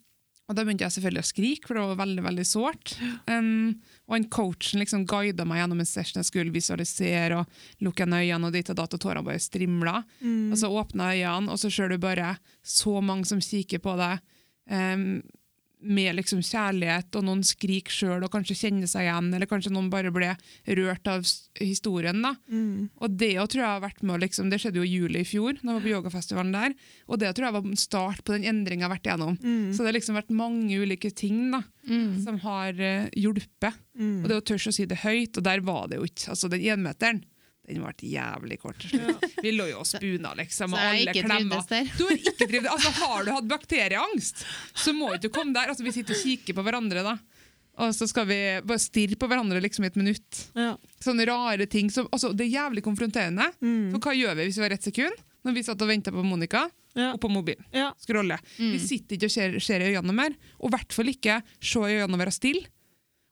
og 0.47 0.55
Da 0.55 0.63
begynte 0.63 0.85
jeg 0.85 0.95
selvfølgelig 0.95 1.23
å 1.25 1.27
skrike, 1.27 1.67
for 1.67 1.75
det 1.75 1.81
var 1.89 1.99
veldig 1.99 2.23
veldig 2.23 2.45
sårt. 2.47 2.93
Um, 3.27 3.81
og 4.07 4.15
en 4.15 4.27
coachen 4.31 4.79
liksom 4.79 5.03
guida 5.09 5.43
meg 5.43 5.59
gjennom 5.59 5.81
en 5.83 5.89
session 5.89 6.21
jeg 6.21 6.29
skulle 6.29 6.55
visualisere, 6.55 7.41
og 7.41 7.83
lukke 7.83 8.07
øynene, 8.07 8.47
og 8.47 8.55
dit 8.55 8.71
og 8.71 8.77
datt, 8.79 8.95
og 8.95 9.01
tårene 9.03 9.25
bare 9.27 9.43
strimla. 9.43 9.97
Mm. 10.21 10.53
Og 10.55 10.61
så 10.61 10.71
åpna 10.71 11.09
jeg 11.11 11.27
øynene, 11.27 11.51
og 11.51 11.59
så 11.59 11.71
ser 11.73 11.91
du 11.91 11.99
bare 11.99 12.37
så 12.63 12.95
mange 13.03 13.27
som 13.27 13.43
kikker 13.43 13.83
på 13.83 13.97
deg 13.99 14.23
um, 14.71 15.19
med 15.79 16.15
liksom 16.17 16.39
kjærlighet, 16.41 17.13
og 17.19 17.25
noen 17.27 17.43
skriker 17.45 17.93
sjøl 17.93 18.23
og 18.25 18.31
kanskje 18.33 18.55
kjenner 18.57 18.89
seg 18.89 19.05
igjen, 19.05 19.27
eller 19.35 19.49
kanskje 19.49 19.69
noen 19.75 19.91
bare 19.93 20.09
ble 20.11 20.31
rørt 20.79 21.07
av 21.11 21.21
historien. 21.61 22.21
da. 22.25 22.31
Mm. 22.49 22.89
Og 22.97 23.17
det 23.17 23.35
tror 23.37 23.61
jeg 23.61 23.69
har 23.69 23.83
vært 23.83 24.01
med, 24.01 24.23
liksom, 24.25 24.49
det 24.49 24.59
skjedde 24.63 24.81
jo 24.81 24.87
i 24.87 24.93
juli 24.95 25.21
i 25.21 25.27
fjor, 25.27 25.53
da 25.61 25.69
jeg 25.69 25.77
var 25.77 25.85
på 25.85 25.93
yogafestivalen 25.93 26.55
der, 26.55 26.73
og 27.07 27.21
det 27.21 27.33
tror 27.37 27.47
jeg 27.47 27.57
var 27.59 27.69
start 27.77 28.23
på 28.25 28.33
den 28.33 28.47
endringa 28.49 28.85
jeg 28.85 28.89
har 28.89 28.95
vært 28.95 29.09
igjennom. 29.11 29.37
Mm. 29.43 29.69
Så 29.73 29.83
det 29.83 29.91
har 29.91 29.97
liksom 29.99 30.17
vært 30.17 30.33
mange 30.33 30.81
ulike 30.81 31.13
ting 31.13 31.51
da, 31.53 31.63
Mm. 31.87 32.17
som 32.19 32.35
har 32.43 32.73
uh, 32.75 33.07
hjulpet. 33.15 33.77
Mm. 33.95 34.23
Og 34.23 34.27
det 34.27 34.35
å 34.35 34.43
tørre 34.43 34.67
å 34.67 34.75
si 34.75 34.83
det 34.85 34.97
høyt, 35.05 35.37
og 35.39 35.43
der 35.45 35.61
var 35.63 35.87
det 35.87 36.01
jo 36.01 36.03
ikke. 36.09 36.33
Altså 36.33 36.49
den 36.51 36.65
énmeteren, 36.67 37.21
den 37.75 37.83
ble 37.83 38.09
jævlig 38.13 38.57
kort 38.61 38.77
til 38.79 38.93
slutt. 38.95 39.25
Vi 39.43 39.51
lå 39.51 39.65
jo 39.71 39.81
og 39.81 39.87
spuna, 39.89 40.31
liksom, 40.39 40.73
og 40.73 40.79
alle 40.79 41.11
der. 41.11 41.89
Du 41.97 42.05
har 42.07 42.13
ikke 42.15 42.35
trivdes. 42.47 42.69
Altså, 42.71 42.91
har 43.01 43.25
du 43.27 43.31
hatt 43.35 43.49
bakterieangst, 43.51 44.45
så 44.83 44.93
må 44.95 45.09
du 45.15 45.27
ikke 45.27 45.33
komme 45.41 45.53
der. 45.57 45.73
Altså, 45.73 45.83
vi 45.83 45.91
sitter 45.95 46.15
og 46.15 46.21
kikker 46.23 46.55
på 46.57 46.63
hverandre, 46.67 47.03
da. 47.03 47.17
Og 47.77 47.91
så 47.93 48.07
skal 48.09 48.25
vi 48.25 48.37
bare 48.65 48.81
stirre 48.81 49.17
på 49.21 49.27
hverandre 49.29 49.59
liksom 49.61 49.85
i 49.85 49.91
et 49.91 49.99
minutt. 49.99 50.39
Ja. 50.57 50.71
Sånne 51.03 51.27
rare 51.29 51.67
ting 51.69 51.91
som, 51.93 52.07
altså, 52.09 52.31
Det 52.33 52.47
er 52.47 52.55
jævlig 52.55 52.81
konfronterende. 52.87 53.51
Mm. 53.61 53.91
For 53.93 54.07
hva 54.07 54.15
gjør 54.17 54.39
vi 54.39 54.47
hvis 54.47 54.57
vi 54.57 54.65
har 54.65 54.73
ett 54.73 54.87
sekund? 54.87 55.19
Når 55.45 55.53
vi 55.59 55.63
satt 55.67 55.83
og 55.85 55.91
venta 55.91 56.11
på 56.11 56.23
Monica, 56.25 56.65
Ja. 56.97 57.11
og 57.13 57.19
på 57.21 57.29
mobilen. 57.29 57.61
Ja. 57.71 57.91
Scrolle. 58.01 58.39
Vi 58.57 58.79
sitter 58.81 59.15
ikke 59.19 59.27
og 59.29 59.31
ser, 59.35 59.59
ser 59.61 59.83
i 59.85 59.91
øynene 59.93 60.15
mer, 60.17 60.33
og 60.57 60.71
i 60.71 60.73
hvert 60.73 60.95
fall 60.95 61.11
ikke 61.11 61.35
se 61.61 61.79
i 61.85 61.99
øynene 61.99 62.17
og 62.17 62.23
være 62.23 62.33
stille. 62.33 62.63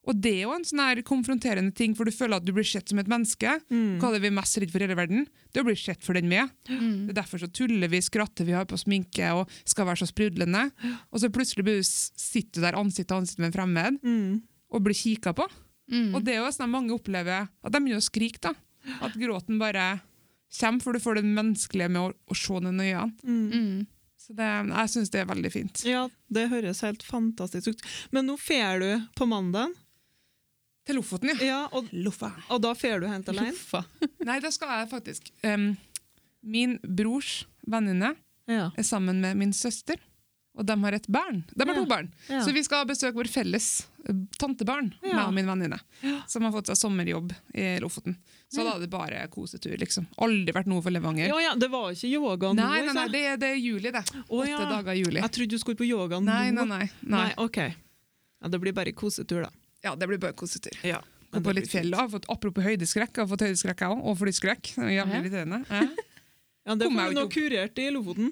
Og 0.07 0.19
det 0.21 0.31
er 0.37 0.43
jo 0.45 0.53
en 0.55 0.63
sånn 0.67 0.81
her 0.83 0.99
konfronterende 1.07 1.73
ting, 1.75 1.95
for 1.97 2.05
du 2.05 2.13
føler 2.13 2.37
at 2.37 2.45
du 2.45 2.51
blir 2.53 2.65
sett 2.67 2.89
som 2.91 2.99
et 3.01 3.09
menneske. 3.09 3.55
Mm. 3.73 3.97
Hva 4.01 4.09
er 4.11 4.17
det 4.17 4.21
vi 4.25 4.29
er 4.31 4.35
mest 4.37 4.59
redd 4.61 4.71
for 4.73 4.83
i 4.83 4.85
hele 4.85 4.97
verden? 4.99 5.25
Det 5.51 5.59
er 5.61 5.65
å 5.65 5.69
bli 5.69 5.75
sett 5.81 6.03
for 6.05 6.13
den 6.17 6.29
med. 6.29 6.51
Mm. 6.69 7.07
Det 7.07 7.15
er 7.15 7.19
derfor 7.21 7.41
så 7.41 7.49
tuller 7.49 7.89
vi, 7.89 8.01
skratter 8.05 8.45
vi, 8.45 8.53
har 8.53 8.67
på 8.69 8.77
sminke 8.77 9.31
og 9.39 9.49
skal 9.65 9.87
være 9.89 10.03
så 10.03 10.09
sprudlende. 10.11 10.67
Og 11.11 11.21
så 11.23 11.31
plutselig 11.33 11.81
sitter 11.89 12.59
du 12.61 12.65
der 12.67 12.77
ansikt 12.79 13.09
til 13.09 13.17
ansikt 13.21 13.39
med 13.41 13.51
en 13.51 13.57
fremmed 13.59 14.01
Mm. 14.05 14.41
og 14.71 14.83
blir 14.85 14.95
kika 14.97 15.33
på. 15.37 15.45
Mm. 15.91 16.15
Og 16.15 16.23
det 16.25 16.33
er 16.35 16.41
jo 16.43 16.51
sånn 16.53 16.65
at 16.69 16.73
mange 16.73 16.93
opplever 16.95 17.47
at 17.49 17.71
de 17.73 17.79
begynner 17.81 18.01
å 18.01 18.05
skrike. 18.05 18.41
da. 18.41 18.53
At 19.01 19.13
gråten 19.17 19.57
bare 19.61 20.01
kommer, 20.59 20.81
for 20.81 20.93
du 20.93 20.99
får 21.01 21.15
det 21.19 21.25
menneskelige 21.25 21.89
med 21.91 22.01
å, 22.01 22.13
å 22.31 22.35
se 22.37 22.59
den 22.61 22.79
i 22.81 22.91
øynene. 22.93 23.13
Mm. 23.25 23.51
Mm. 23.51 23.87
Så 24.25 24.33
det, 24.33 24.45
jeg 24.71 24.89
syns 24.89 25.11
det 25.13 25.19
er 25.21 25.27
veldig 25.29 25.51
fint. 25.53 25.81
Ja, 25.85 26.07
det 26.33 26.47
høres 26.49 26.79
helt 26.81 27.03
fantastisk 27.05 27.67
ut. 27.75 27.81
Men 28.15 28.25
nå 28.25 28.37
fer 28.41 28.79
du 28.81 28.87
på 29.17 29.27
mandag, 29.29 29.73
Til 30.85 30.95
Lofoten, 30.99 31.31
ja. 31.33 31.45
ja, 31.45 31.59
og, 31.73 31.87
Loffa. 31.93 32.29
og 32.53 32.61
da 32.61 32.73
fer 32.77 32.99
du 33.01 33.07
hent 33.09 33.27
alene? 33.31 33.53
Nei, 34.29 34.39
da 34.39 34.51
skal 34.53 34.69
jeg 34.83 34.89
faktisk 34.91 35.31
Um, 35.43 35.71
Min 36.45 36.77
brors 36.85 37.45
venninne 37.65 38.15
Ja. 38.47 38.67
er 38.77 38.83
sammen 38.85 39.17
med 39.23 39.35
min 39.39 39.51
søster, 39.57 39.97
og 40.55 40.67
de 40.69 40.75
har 40.83 40.93
et 40.93 41.07
barn. 41.09 41.39
De 41.57 41.65
har 41.65 41.73
Ja. 41.73 41.79
to 41.81 41.85
barn. 41.89 42.11
Ja. 42.29 42.43
Så 42.45 42.53
vi 42.53 42.61
skal 42.63 42.85
besøke 42.85 43.15
vår 43.17 43.25
felles 43.27 43.87
eh, 44.07 44.13
tantebarn, 44.37 44.93
Ja. 45.01 45.15
meg 45.15 45.25
og 45.25 45.33
min 45.33 45.47
venninne, 45.49 45.79
Ja. 46.03 46.21
som 46.29 46.43
har 46.45 46.51
fått 46.53 46.67
seg 46.69 46.77
sommerjobb 46.77 47.33
i 47.55 47.79
Lofoten. 47.81 48.15
Så 48.53 48.61
da 48.63 48.75
er 48.75 48.79
det 48.85 48.91
bare 48.93 49.25
kosetur, 49.33 49.75
liksom. 49.81 50.05
Aldri 50.21 50.53
vært 50.53 50.67
noe 50.69 50.81
for 50.85 50.91
Levanger. 50.93 51.27
ja, 51.33 51.39
ja, 51.41 51.55
det 51.55 51.71
var 51.71 51.89
ikke 51.91 52.11
yoga 52.13 52.53
nå? 52.53 52.61
Nei, 52.61 52.81
nei, 52.85 52.93
nei, 52.93 53.07
det, 53.09 53.23
er- 53.25 53.37
det 53.41 53.49
er 53.49 53.57
juli, 53.57 53.91
det. 53.91 54.05
Åtte 54.29 54.47
ja. 54.53 54.69
dager 54.69 54.93
i 54.93 55.01
juli. 55.01 55.19
Jeg 55.19 55.31
trodde 55.31 55.49
du 55.49 55.57
skulle 55.57 55.75
på 55.81 55.89
yoga 55.89 56.19
nå. 56.21 56.25
Nei, 56.29 56.51
nei, 56.51 56.63
nei. 56.65 56.77
nei. 57.01 57.17
Nei, 57.25 57.33
ok. 57.41 57.57
Ja, 58.43 58.47
det 58.53 58.61
blir 58.61 58.71
bare 58.77 58.93
kosetur, 58.93 59.41
da. 59.41 59.49
Ja, 59.85 59.93
det 59.95 60.07
blir 60.09 60.17
bare 60.21 60.33
kosetur. 60.37 60.73
Ja. 60.85 60.99
og 61.35 61.43
på 61.45 61.53
litt 61.53 61.67
fjell. 61.69 61.91
Har 61.97 62.07
fått, 62.09 62.25
apropos 62.31 62.63
høydeskrekk, 62.65 63.11
jeg 63.19 63.21
har 63.25 63.29
fått 63.31 63.43
høydeskrekk 63.45 63.81
jeg 63.85 63.91
òg, 63.95 64.01
og 64.07 64.17
flyskrekk. 64.23 64.73
Det 64.79 64.91
Jævlig 64.95 65.13
Ja. 65.15 65.21
irriterende. 65.21 65.61
Ja. 65.69 65.81
Ja, 66.65 66.75
det 66.79 66.87
får 66.89 66.95
du 66.97 67.09
vi 67.11 67.15
nå 67.19 67.25
kurert 67.29 67.77
i 67.83 67.89
Lofoten. 67.93 68.31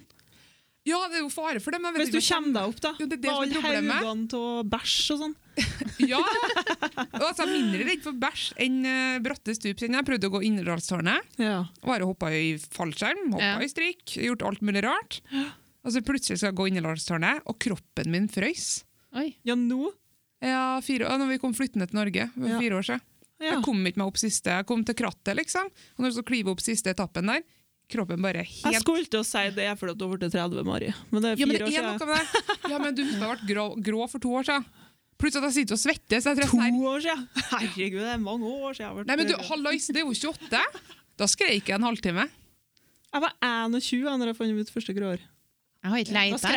ja, 0.89 0.97
det 1.11 1.19
er 1.19 1.21
jo 1.21 1.29
fare 1.29 1.59
for 1.61 1.71
det. 1.75 1.79
Men 1.83 1.93
Hvis 1.99 2.09
du 2.09 2.19
kommer 2.23 2.53
deg 2.55 2.71
opp, 2.71 2.79
da. 2.81 2.91
Jo, 2.99 3.05
det 3.05 3.17
er 3.19 3.21
det 3.21 3.29
Med 3.29 3.61
alle 3.61 3.61
haugene 3.61 4.39
av 4.39 4.63
bæsj 4.73 5.11
og 5.13 5.19
sånn. 5.21 5.35
Ja! 6.13 6.17
Altså, 7.13 7.43
jeg 7.43 7.45
er 7.45 7.51
mindre 7.53 7.85
redd 7.87 8.01
for 8.03 8.17
bæsj 8.23 8.45
enn 8.65 8.79
uh, 8.87 9.19
bratte 9.23 9.53
stup. 9.55 9.83
Jeg 9.85 10.05
prøvde 10.07 10.27
å 10.31 10.33
gå 10.33 10.41
Inderdalstårnet. 10.49 11.37
Ja. 11.37 11.59
Bare 11.85 12.07
hoppa 12.09 12.31
i 12.33 12.55
fallskjerm, 12.57 13.29
hoppa 13.35 13.43
Ja. 13.43 13.59
i 13.61 13.69
strikk, 13.69 14.15
gjort 14.17 14.41
alt 14.49 14.61
mulig 14.65 14.81
rart. 14.87 15.19
Og 15.83 15.91
så 15.93 16.01
plutselig 16.01 16.39
skal 16.41 16.49
jeg 16.53 16.57
gå 16.57 16.67
Inderdalstårnet, 16.71 17.43
og 17.45 17.59
kroppen 17.61 18.09
min 18.09 18.27
frøys. 18.31 18.83
Oi. 19.13 19.35
ja, 19.45 19.53
nå? 19.53 19.91
Ja, 20.43 20.63
fire, 20.83 21.07
når 21.17 21.29
vi 21.33 21.39
kom 21.41 21.53
flyttende 21.55 21.87
til 21.89 21.95
Norge 22.01 22.27
for 22.35 22.49
Ja. 22.51 22.59
fire 22.59 22.77
år 22.81 22.87
siden. 22.89 23.01
Ja. 23.43 23.51
Jeg 23.55 23.63
kom 23.65 23.79
ikke 23.87 23.97
meg 23.99 24.07
opp 24.07 24.17
siste, 24.21 24.51
jeg 24.51 24.65
kom 24.69 24.83
til 24.87 24.95
krattet, 24.95 25.35
liksom. 25.39 25.65
Og 25.67 25.99
når 26.03 26.11
du 26.11 26.15
skal 26.19 26.27
klive 26.29 26.51
opp 26.53 26.61
siste 26.63 26.91
etappen 26.93 27.27
der, 27.27 27.41
kroppen 27.91 28.21
bare 28.23 28.43
helt 28.47 28.71
Jeg 28.73 28.81
skulle 28.81 29.05
til 29.09 29.19
å 29.19 29.25
si 29.27 29.41
det 29.55 29.65
er 29.67 29.75
fordi 29.75 29.97
du 29.99 30.05
blitt 30.07 30.31
30, 30.31 30.63
Mari. 30.65 30.93
Men 31.11 31.21
det 31.21 31.31
er 31.33 31.41
Ja, 31.41 31.45
men 31.45 31.55
det 31.57 31.61
er 31.61 31.65
år 31.65 31.83
noe 31.83 31.99
siden. 31.99 32.07
med 32.07 32.17
det. 32.17 32.71
Ja, 32.71 32.77
men 32.79 32.95
du 32.95 33.03
har 33.03 33.35
vært 33.35 33.45
grå, 33.47 33.65
grå 33.83 34.09
for 34.09 34.19
to 34.19 34.29
år 34.39 34.43
siden. 34.47 34.65
Plutselig 35.19 35.43
at 35.43 35.53
jeg 35.53 35.57
sitter 35.67 35.75
og 35.75 35.81
svetter. 35.83 36.17
Så 36.23 36.35
jeg 36.35 36.49
To 36.49 36.87
år 36.89 36.99
siden! 37.03 37.27
Herregud, 37.51 37.99
det 37.99 38.13
er 38.13 38.17
mange 38.23 38.43
år 38.43 38.73
siden. 38.73 38.79
Jeg, 38.79 38.87
har 38.87 38.95
vært- 38.97 39.07
Nei, 39.07 39.15
men 39.15 39.27
du, 39.27 39.35
hallois, 39.49 39.87
det 39.87 39.97
er 39.97 40.03
jo 40.03 40.13
28. 40.13 40.63
Da 41.17 41.25
skreik 41.25 41.65
jeg 41.69 41.75
en 41.75 41.83
halvtime. 41.87 42.29
jeg 43.13 43.21
var 43.21 43.33
21 43.41 44.17
da 44.19 44.25
jeg 44.25 44.35
fant 44.35 44.55
mitt 44.57 44.71
første 44.73 44.95
grå 44.95 45.11
hår. 45.13 45.19
Jeg 45.83 45.91
har 45.91 45.99
ikke 45.99 46.13
leita 46.15 46.51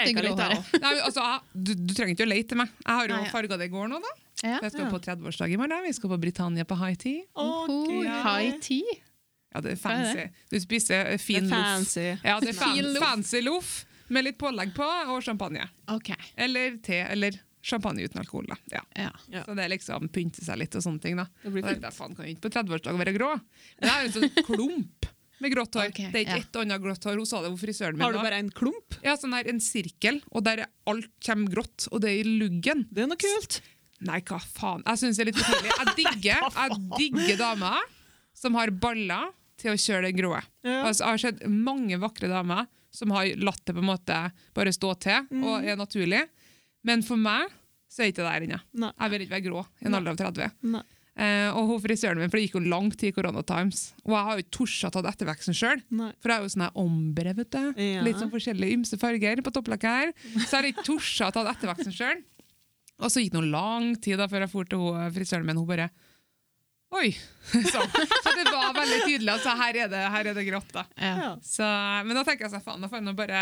etter. 0.46 0.80
Nei, 0.84 0.92
altså, 1.02 1.24
du, 1.52 1.72
du 1.74 1.92
trenger 1.96 2.14
ikke 2.14 2.26
å 2.26 2.30
leite 2.30 2.46
etter 2.46 2.60
meg. 2.60 2.70
Jeg 2.84 2.94
har 3.00 3.10
jo 3.10 3.16
Nei. 3.18 3.30
farga 3.32 3.58
det 3.58 3.66
i 3.66 3.72
går 3.72 3.88
nå, 3.90 3.98
da. 4.04 4.12
Ja. 4.44 4.58
Jeg 4.62 4.70
skal 4.74 4.84
Ja. 4.84 4.90
på 4.92 5.00
30-årsdag 5.02 5.52
i 5.52 5.56
morgen. 5.58 5.82
Vi 5.88 5.92
skal 5.96 6.12
på 6.12 6.18
Britannia 6.22 6.64
på 6.68 6.76
high 6.78 6.94
tea. 7.00 7.24
Oh, 7.34 7.88
high 8.22 8.58
tea. 8.62 8.98
Ja, 9.54 9.62
det 9.64 9.72
er 9.72 9.76
er 9.78 9.80
fancy. 9.82 10.26
Du 10.52 10.58
spiser 10.60 11.10
eh, 11.14 11.18
fin 11.18 11.46
er 11.46 11.48
loff. 11.48 11.64
fancy. 11.64 12.06
Ja, 12.22 12.38
det 12.44 12.52
er 12.52 12.58
fan, 12.58 12.94
fancy 13.02 13.40
loff 13.42 13.72
med 14.12 14.26
litt 14.28 14.38
pålegg 14.38 14.74
på, 14.76 14.86
og 15.10 15.22
champagne. 15.26 15.64
Ok. 15.90 16.12
Eller 16.36 16.76
te, 16.84 17.00
eller 17.10 17.40
champagne 17.66 18.04
uten 18.06 18.20
alkohol. 18.22 18.46
Da. 18.52 18.56
Ja. 18.76 18.82
Ja. 18.94 19.10
Ja. 19.32 19.42
Så 19.48 19.56
det 19.58 19.64
er 19.64 19.72
liksom 19.72 20.06
pynte 20.14 20.44
seg 20.44 20.60
litt 20.60 20.76
og 20.78 20.84
sånne 20.84 21.02
ting. 21.02 21.16
da. 21.18 21.26
Det 21.42 21.50
blir 21.56 21.66
fint. 21.66 21.82
da 21.82 21.90
faen 21.90 22.14
kan 22.14 22.28
jeg 22.28 22.36
ikke 22.36 22.46
på 22.46 22.54
30-årsdag 22.60 23.00
være 23.00 23.16
grå. 23.16 23.32
Men 23.80 23.88
jeg 23.88 23.96
har 23.96 24.06
en 24.06 24.14
sånn 24.20 24.44
klump 24.52 25.08
med 25.42 25.52
grått 25.52 25.76
hår. 25.78 25.90
Okay, 25.92 26.10
det 26.12 26.20
er 26.20 26.26
ikke 26.26 26.38
ja. 26.38 26.44
ett 26.46 26.58
annet 26.62 26.82
grått 26.84 27.06
hår. 27.08 27.20
Hun 27.20 27.28
sa 27.28 27.40
det, 27.44 27.52
hvor 27.52 27.60
frisøren 27.60 27.96
min. 27.96 28.04
Har 28.04 28.16
du 28.16 28.20
bare 28.20 28.40
en 28.40 28.52
klump? 28.54 28.98
Ja, 29.04 29.16
sånn 29.20 29.34
her, 29.36 29.48
En 29.50 29.62
sirkel, 29.62 30.20
og 30.32 30.44
der 30.46 30.64
er 30.64 30.70
alt 30.90 31.10
kommer 31.24 31.52
grått, 31.52 31.88
og 31.90 32.02
det 32.04 32.12
er 32.12 32.22
i 32.22 32.36
luggen. 32.42 32.86
Det 32.90 33.04
er 33.04 33.10
noe 33.10 33.20
kult. 33.20 33.60
Nei, 34.06 34.20
hva 34.28 34.38
faen. 34.40 34.84
Jeg 34.84 35.02
syns 35.02 35.18
det 35.18 35.24
er 35.24 35.30
litt 35.30 35.42
utrolig. 35.42 35.72
Jeg 35.72 35.94
digger, 36.00 36.48
jeg 36.62 36.80
digger 37.00 37.40
damer 37.40 37.92
som 38.36 38.56
har 38.58 38.72
baller 38.72 39.30
til 39.60 39.72
å 39.72 39.78
kjøre 39.80 40.10
den 40.10 40.18
grå. 40.18 40.34
Ja. 40.66 40.82
Altså, 40.82 41.04
jeg 41.04 41.10
har 41.10 41.22
sett 41.22 41.46
mange 41.48 42.00
vakre 42.00 42.28
damer 42.30 42.66
som 42.96 43.12
har 43.12 43.28
latt 43.40 43.62
det 43.64 43.76
på 43.76 43.82
en 43.82 43.90
måte 43.90 44.18
bare 44.56 44.72
stå 44.72 44.92
til 45.04 45.44
og 45.44 45.64
er 45.64 45.78
naturlig. 45.80 46.22
Men 46.86 47.02
for 47.04 47.20
meg 47.20 47.52
så 47.92 48.04
er 48.04 48.12
ikke 48.12 48.22
det 48.22 48.28
der 48.28 48.46
ennå. 48.46 48.60
Jeg 48.92 49.12
vil 49.12 49.24
ikke 49.24 49.36
være 49.36 49.46
grå 49.46 49.64
i 49.80 49.88
en 49.88 49.96
alder 49.98 50.14
av 50.14 50.20
30. 50.20 50.54
Nei. 50.74 50.84
Eh, 51.16 51.48
og 51.56 51.70
hun 51.70 51.80
frisøren 51.80 52.20
min, 52.20 52.28
for 52.28 52.36
det 52.36 52.46
gikk 52.46 52.58
jo 52.58 52.68
lang 52.68 52.90
tid 52.92 53.08
i 53.08 53.16
Corona 53.16 53.40
Times. 53.46 53.90
Og 54.04 54.12
jeg 54.12 54.26
har 54.28 54.36
jo 54.36 54.44
ikke 54.44 54.56
tort 54.58 54.84
å 54.84 54.90
ta 54.92 55.12
etterveksten 55.12 55.56
sjøl. 55.56 55.82
For 56.20 56.32
jeg 56.32 56.36
er 56.36 56.44
jo 56.44 56.52
sånn 56.52 56.66
ombre, 56.82 57.32
vet 57.38 57.52
du. 57.56 57.62
Ja. 57.80 58.02
Litt 58.04 58.20
sånn 58.20 58.32
forskjellige 58.32 58.76
ymse 58.76 58.98
farger 59.00 59.40
på 59.44 59.54
topplakket 59.56 59.88
her. 59.88 60.12
Så 60.36 60.50
jeg 60.50 60.56
har 60.58 60.68
ikke 60.72 60.88
tort 60.90 61.22
å 61.28 61.30
ta 61.38 61.46
etterveksten 61.54 61.96
sjøl. 61.96 62.20
Og 62.96 63.12
så 63.12 63.20
gikk 63.20 63.34
det 63.34 63.40
noe 63.40 63.52
lang 63.52 63.88
tid 64.00 64.20
da 64.20 64.28
før 64.28 64.44
jeg 64.44 64.52
dro 64.52 64.64
til 64.92 65.16
frisøren 65.16 65.48
min. 65.48 65.58
Hun 65.60 65.68
bare 65.68 65.90
Oi! 66.94 67.08
Så, 67.50 67.80
Så 68.22 68.30
det 68.36 68.44
var 68.46 68.70
veldig 68.76 68.98
tydelig 69.04 69.30
at 69.32 69.40
altså, 69.40 69.54
her 69.58 69.78
er 69.82 69.88
det, 69.90 70.02
her 70.14 70.28
er 70.30 70.36
det 70.38 70.44
grått. 70.46 70.68
da. 70.74 70.84
Ja. 70.96 71.12
Ja. 71.18 71.30
Så, 71.42 71.66
men 72.06 72.14
da 72.18 72.22
tenker 72.26 72.46
jeg 72.46 72.52
så 72.54 72.60
faen, 72.62 72.80
da 72.84 72.88
får 72.90 73.00
jeg 73.00 73.06
nå 73.08 73.14
bare 73.18 73.40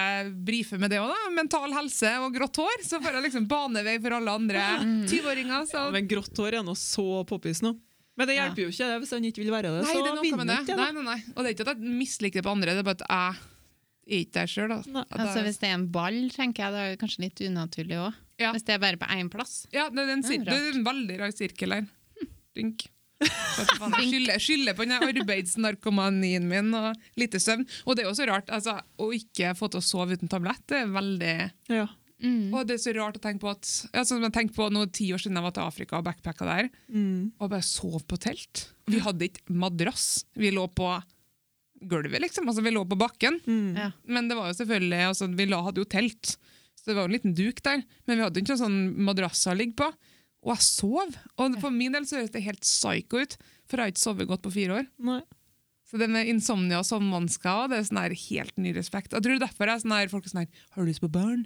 brife 0.49 0.79
med 0.81 0.91
det 0.93 0.99
òg, 1.03 1.12
da. 1.12 1.31
Mental 1.37 1.73
helse 1.77 2.12
og 2.25 2.33
grått 2.35 2.57
hår. 2.62 2.85
Så 2.89 3.01
får 3.05 3.19
jeg 3.19 3.27
liksom 3.29 3.49
banevei 3.51 3.99
for 4.01 4.16
alle 4.16 4.35
andre 4.41 4.65
20-åringer. 5.05 5.66
Så 5.71 5.77
Ja, 5.83 5.91
men 5.95 6.09
grått 6.11 6.41
hår 6.41 6.59
er 6.61 6.65
nå 6.66 6.75
så 6.79 7.07
poppis 7.29 7.61
nå. 7.65 7.75
Men 8.16 8.29
det 8.31 8.37
Ja. 8.39 8.45
hjelper 8.47 8.62
jo 8.65 8.71
ikke 8.73 8.89
det 8.93 8.99
hvis 9.03 9.11
han 9.16 9.25
ikke 9.29 9.43
vil 9.43 9.51
være 9.53 9.71
det. 9.75 9.83
Nei, 9.85 9.93
så 9.93 10.03
det 10.05 10.11
er 10.11 10.15
noe 10.15 10.23
vinner 10.25 10.41
med 10.45 10.53
det. 10.53 10.59
ikke 10.65 10.77
Nei, 10.79 10.91
nei, 10.95 11.05
nei. 11.09 11.21
Og 11.35 11.41
det 11.43 11.49
er 11.51 11.55
ikke 11.57 11.66
at 11.69 11.73
jeg 11.75 11.97
misliker 12.01 12.41
det 12.41 12.47
på 12.47 12.53
andre, 12.55 12.77
det 12.77 12.85
er 12.85 12.89
bare 12.89 13.01
at 13.03 13.07
jeg 13.11 14.15
er 14.15 14.21
ikke 14.25 14.37
der 14.39 14.51
sjøl. 14.55 14.75
Altså, 14.79 15.43
hvis 15.49 15.59
det 15.61 15.69
er 15.69 15.75
en 15.81 15.89
ball, 15.93 16.21
tenker 16.33 16.65
jeg 16.65 16.73
det 16.77 16.83
er 16.93 16.97
kanskje 17.01 17.25
litt 17.27 17.45
unaturlig 17.49 17.99
òg. 18.09 18.21
Ja. 18.41 18.53
Hvis 18.55 18.65
det 18.69 18.77
er 18.77 18.83
bare 18.83 19.01
på 19.01 19.09
én 19.11 19.29
plass. 19.33 19.66
Ja, 19.75 19.89
det 19.91 20.01
er 20.05 20.12
en, 20.15 20.23
Det 20.23 20.41
er 20.41 20.45
det 20.49 20.59
er 20.61 20.79
en 20.79 20.87
veldig 20.87 21.19
rar 21.21 21.35
sirkel 21.35 21.75
her. 21.77 21.87
Hm. 22.21 22.31
Skylder, 23.25 24.39
skylder 24.43 24.77
på 24.79 24.87
den 24.87 24.97
arbeidsnarkomanien 24.99 26.47
min 26.49 26.73
og 26.79 26.95
lite 27.21 27.41
søvn. 27.43 27.67
Og 27.87 27.97
det 27.97 28.05
er 28.05 28.11
jo 28.11 28.17
så 28.19 28.27
rart, 28.31 28.51
altså, 28.55 28.79
å 29.01 29.11
ikke 29.17 29.55
få 29.59 29.69
til 29.73 29.81
å 29.83 29.85
sove 29.85 30.17
uten 30.19 30.31
tablett, 30.33 30.63
det 30.71 30.83
er 30.85 30.95
veldig 30.95 31.37
Ja. 31.75 31.87
Mm. 32.25 32.55
Og 32.57 32.63
det 32.65 32.79
er 32.79 32.81
så 32.81 32.93
rart 32.97 33.19
å 33.19 33.21
tenke 33.21 33.43
på 33.43 33.51
at 33.51 33.69
ja, 33.93 34.01
sånn 34.01 34.17
som 34.17 34.23
jeg 34.25 34.33
tenkte 34.33 34.57
på 34.57 34.69
noe 34.73 34.87
ti 34.89 35.11
år 35.13 35.21
siden 35.21 35.37
jeg 35.37 35.45
var 35.45 35.53
til 35.57 35.67
Afrika 35.67 35.99
og 35.99 36.07
backpacka 36.07 36.47
der, 36.49 36.71
Mm. 36.89 37.33
og 37.39 37.51
bare 37.51 37.67
sov 37.67 37.99
på 38.09 38.17
telt. 38.23 38.69
Vi 38.89 39.01
hadde 39.03 39.27
ikke 39.29 39.53
madrass. 39.53 40.25
Vi 40.39 40.51
lå 40.55 40.65
på 40.73 40.89
gulvet, 41.85 42.23
liksom. 42.23 42.49
Altså, 42.49 42.63
vi 42.65 42.71
lå 42.73 42.85
på 42.89 42.97
bakken. 42.97 43.41
Mm. 43.45 43.77
Ja. 43.77 43.91
Men 44.07 44.29
det 44.31 44.39
var 44.39 44.49
jo 44.49 44.57
selvfølgelig, 44.57 45.03
altså, 45.11 45.29
vi 45.37 45.47
la, 45.51 45.61
hadde 45.67 45.83
jo 45.83 45.85
telt, 45.91 46.37
så 46.79 46.87
det 46.87 46.95
var 46.97 47.03
jo 47.05 47.11
en 47.13 47.17
liten 47.19 47.35
duk 47.37 47.61
der. 47.67 47.85
Men 48.07 48.17
vi 48.17 48.25
hadde 48.25 48.41
ikke 48.41 48.55
noen 48.55 48.63
sånn 48.65 49.05
madrasser 49.05 49.53
å 49.53 49.59
ligge 49.59 49.77
på. 49.83 49.91
Og 50.45 50.53
jeg 50.55 50.66
sov. 50.66 51.16
Og 51.41 51.57
for 51.62 51.73
min 51.73 51.95
del 51.97 52.05
så 52.09 52.19
høres 52.21 52.35
det 52.35 52.45
helt 52.45 52.61
psycho 52.66 53.23
ut, 53.25 53.37
for 53.65 53.81
jeg 53.81 53.87
har 53.89 53.95
ikke 53.95 54.05
sovet 54.05 54.29
godt 54.29 54.45
på 54.45 54.53
fire 54.53 54.79
år. 54.83 54.89
Nei. 55.09 55.23
Så 55.89 55.99
det 56.01 56.09
med 56.11 56.29
insomnia 56.29 56.81
og 56.81 56.87
sovnvansker 56.89 57.69
det 57.71 57.79
er 57.79 57.85
sånn 57.89 58.01
her 58.03 58.15
helt 58.19 58.57
ny 58.61 58.73
respekt. 58.77 59.12
Jeg 59.15 59.25
tror 59.25 59.41
derfor 59.41 59.71
er 59.71 59.81
sånn 59.83 59.95
her, 59.97 60.11
folk 60.12 60.25
er 60.27 60.33
sånn 60.33 60.43
her 60.45 60.65
Har 60.75 60.83
du 60.85 60.89
lyst 60.91 61.03
på 61.05 61.11
barn? 61.12 61.45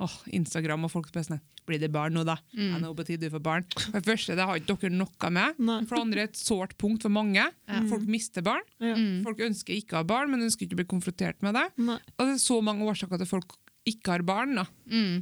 Åh, 0.00 0.14
Instagram 0.32 0.86
og 0.86 0.92
folk 0.94 1.10
spør 1.10 1.26
sånn 1.26 1.36
her 1.36 1.64
Blir 1.68 1.80
det 1.82 1.90
barn 1.92 2.14
nå, 2.16 2.22
da? 2.24 2.38
Mm. 2.54 2.62
Jeg 2.64 2.76
er 2.78 2.82
nå 2.86 2.92
på 2.96 3.04
tide 3.06 3.26
du 3.28 3.34
får 3.34 3.42
barn. 3.44 3.66
For 3.76 3.98
det 3.98 4.06
første, 4.08 4.34
det 4.38 4.46
har 4.48 4.58
ikke 4.58 4.76
dere 4.80 4.96
noe 4.96 5.30
med. 5.36 5.58
Nei. 5.62 5.76
For 5.86 5.98
det 5.98 6.04
andre 6.06 6.24
et 6.26 6.38
sårt 6.40 6.72
punkt 6.80 7.04
for 7.04 7.12
mange. 7.14 7.44
Ja. 7.44 7.82
Folk 7.90 8.06
mister 8.10 8.42
barn. 8.46 8.64
Ja. 8.82 8.94
Mm. 8.96 9.20
Folk 9.26 9.42
ønsker 9.44 9.76
ikke 9.76 9.98
å 9.98 10.00
ha 10.00 10.08
barn, 10.08 10.32
men 10.32 10.46
ønsker 10.46 10.66
ikke 10.66 10.78
å 10.78 10.80
bli 10.80 10.88
konfrontert 10.94 11.44
med 11.46 11.54
det. 11.58 11.66
Nei. 11.84 11.98
Og 12.16 12.24
det 12.24 12.38
er 12.38 12.42
så 12.42 12.56
mange 12.64 12.88
årsaker 12.90 13.20
til 13.20 13.28
at 13.28 13.34
folk 13.36 13.54
ikke 13.92 14.16
har 14.16 14.24
barn. 14.26 14.56
da. 14.62 14.64
Mm. 14.90 15.20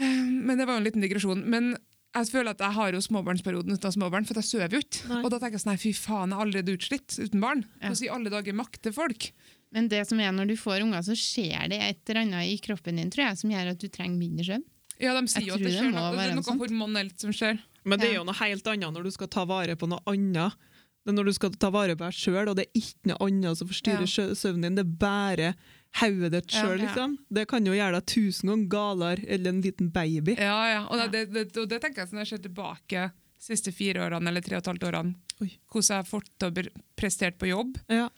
Eh, 0.00 0.24
Men 0.48 0.58
det 0.58 0.66
var 0.66 0.76
jo 0.76 0.82
en 0.82 0.88
liten 0.90 1.04
digresjon. 1.06 1.44
Men 1.48 1.76
jeg 2.16 2.30
føler 2.32 2.50
at 2.54 2.62
jeg 2.64 2.72
har 2.78 2.92
jo 2.96 3.00
småbarnsperioden 3.04 3.74
uten 3.76 3.92
småbarn, 3.94 4.26
for 4.26 4.34
jeg 4.40 4.44
sover 4.48 4.72
jo 4.74 4.80
ikke. 4.82 5.20
Og 5.22 5.28
da 5.30 5.38
tenker 5.38 5.58
jeg 5.58 5.62
sånn, 5.64 5.72
nei, 5.74 5.80
fy 5.82 5.92
faen, 5.92 6.30
jeg 6.32 6.38
er 6.38 6.44
allerede 6.46 6.74
utslitt 6.78 7.18
uten 7.20 7.40
barn. 7.44 7.64
Ja. 7.82 7.88
Hvordan 7.90 8.04
i 8.06 8.10
alle 8.16 8.32
dager 8.32 8.56
makter 8.58 8.94
folk? 8.96 9.28
Men 9.76 9.88
det 9.92 10.00
som 10.08 10.20
er 10.24 10.32
når 10.32 10.48
du 10.48 10.56
får 10.56 10.80
unger, 10.86 11.02
så 11.04 11.12
skjer 11.18 11.68
det 11.68 11.78
et 11.84 12.00
eller 12.08 12.22
annet 12.24 12.48
i 12.54 12.58
kroppen 12.64 12.96
din 12.96 13.10
tror 13.12 13.26
jeg, 13.28 13.38
som 13.42 13.50
gjør 13.52 13.74
at 13.74 13.82
du 13.82 13.88
trenger 13.92 14.16
mindre 14.18 14.46
søvn. 14.48 14.64
Ja, 14.98 15.12
de 15.14 15.28
sier 15.30 15.44
Jeg 15.44 15.48
jo 15.50 15.54
at 15.54 15.60
det 15.62 15.68
det 15.68 15.74
skjer 15.76 15.92
noe, 15.92 16.08
det 16.16 16.22
er 16.24 16.32
noe 16.32 16.38
noe 16.40 16.46
sånt. 16.48 16.62
hormonelt 16.64 17.20
som 17.22 17.30
skjer. 17.36 17.60
Men 17.84 18.00
det 18.00 18.08
er 18.08 18.16
jo 18.18 18.24
noe 18.26 18.34
helt 18.40 18.66
annet 18.72 18.96
når 18.96 19.04
du 19.06 19.10
skal 19.14 19.28
ta 19.30 19.44
vare 19.46 19.76
på 19.78 19.86
noe 19.88 20.00
annet. 20.10 20.56
Det 21.04 21.12
er 21.12 21.16
når 21.20 21.28
du 21.30 21.32
skal 21.36 21.52
ta 21.54 21.70
vare 21.72 21.94
på 21.96 22.04
deg 22.08 22.16
sjøl, 22.18 22.48
og 22.50 22.56
det 22.58 22.66
er 22.66 22.80
ikke 22.80 23.12
noe 23.12 23.28
annet 23.28 23.60
som 23.60 23.68
forstyrrer 23.70 24.08
Ja. 24.08 24.34
søvnen 24.34 24.66
din. 24.66 24.74
Det 24.80 24.84
er 24.84 24.96
bare 25.04 25.52
hodet 26.00 26.30
ditt 26.32 26.52
Ja, 26.54 26.60
sjøl, 26.62 26.78
ja. 26.78 26.84
liksom. 26.86 27.16
Det 27.30 27.46
kan 27.50 27.66
jo 27.66 27.72
gjøre 27.72 27.98
deg 27.98 28.06
tusen 28.06 28.48
ganger 28.52 28.68
galere 28.68 29.24
eller 29.28 29.48
en 29.54 29.62
liten 29.64 29.90
baby. 29.90 30.36
Ja, 30.38 30.58
ja. 30.70 30.82
Og 30.86 30.98
Ja. 30.98 31.06
det, 31.08 31.32
det, 31.32 31.56
og 31.56 31.68
det 31.68 31.80
tenker 31.82 32.04
jeg 32.04 32.12
når 32.12 32.24
jeg 32.26 32.28
ser 32.34 32.42
tilbake 32.44 33.10
de 33.10 33.44
siste 33.48 33.72
fire 33.72 34.04
årene, 34.06 34.28
eller 34.28 34.40
tre 34.42 34.56
og 34.56 34.62
et 34.62 34.66
halvt 34.72 34.84
årene, 34.90 35.14
Oi. 35.40 35.50
hvordan 35.70 35.88
jeg 35.88 35.96
har 35.96 36.08
fått 36.10 36.30
til 36.38 36.48
å 36.50 36.68
prestert 36.98 37.38
på 37.38 37.48
jobb, 37.48 37.78
Ja, 37.88 38.08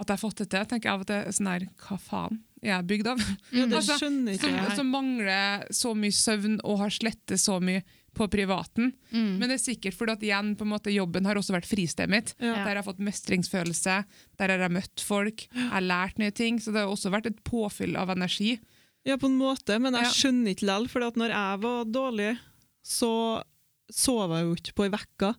at 0.00 0.06
jeg 0.08 0.16
har 0.16 0.22
fått 0.22 0.36
det 0.42 0.48
til, 0.50 0.64
tenker 0.66 0.88
jeg 0.88 0.94
av 0.94 1.00
og 1.00 1.06
til 1.06 1.32
sånn 1.36 1.46
her, 1.52 1.66
hva 1.86 1.98
faen 2.00 2.38
er 2.62 2.68
jeg 2.74 2.86
bygd 2.86 3.06
av? 3.06 3.18
ja 3.52 3.66
det 3.66 3.76
Altså, 3.80 3.96
skjønner 4.00 4.32
ikke 4.36 4.46
Som, 4.48 4.56
jeg. 4.56 4.76
som 4.76 4.90
mangler 4.90 5.66
så 5.72 5.94
mye 5.96 6.12
søvn 6.12 6.60
og 6.64 6.78
har 6.82 6.90
slettet 6.90 7.40
så 7.40 7.60
mye 7.60 7.82
på 8.16 8.26
privaten. 8.32 8.92
Mm. 9.12 9.38
Men 9.38 9.48
det 9.48 9.56
er 9.58 9.62
sikkert 9.62 9.96
fordi 9.96 10.12
at 10.16 10.24
igjen, 10.26 10.52
på 10.58 10.66
en 10.66 10.72
måte, 10.72 10.92
jobben 10.94 11.28
har 11.28 11.38
også 11.38 11.54
vært 11.56 11.68
fristedet 11.70 12.10
mitt. 12.12 12.34
Ja. 12.42 12.56
Der 12.66 12.80
har 12.80 12.86
fått 12.86 13.02
mestringsfølelse, 13.04 14.00
der 14.40 14.54
jeg 14.54 14.64
har 14.64 14.74
møtt 14.74 15.04
folk, 15.04 15.46
jeg 15.54 15.68
har 15.72 15.84
lært 15.86 16.18
nye 16.20 16.34
ting. 16.34 16.58
Så 16.60 16.74
det 16.74 16.82
har 16.84 16.90
også 16.92 17.12
vært 17.14 17.30
et 17.30 17.42
påfyll 17.46 17.96
av 18.00 18.10
energi. 18.14 18.58
Ja, 19.06 19.16
på 19.16 19.30
en 19.30 19.38
måte, 19.40 19.78
men 19.80 19.96
jeg 19.96 20.12
skjønner 20.12 20.52
ikke 20.52 20.66
likevel. 20.68 20.90
For 20.92 21.20
når 21.22 21.32
jeg 21.32 21.62
var 21.62 21.86
dårlig, 21.88 22.32
så 22.84 23.12
sov 23.90 24.34
jeg 24.36 24.46
jo 24.46 24.58
ikke 24.58 24.74
på 24.76 24.86
ei 24.88 24.92
uke. 24.94 25.32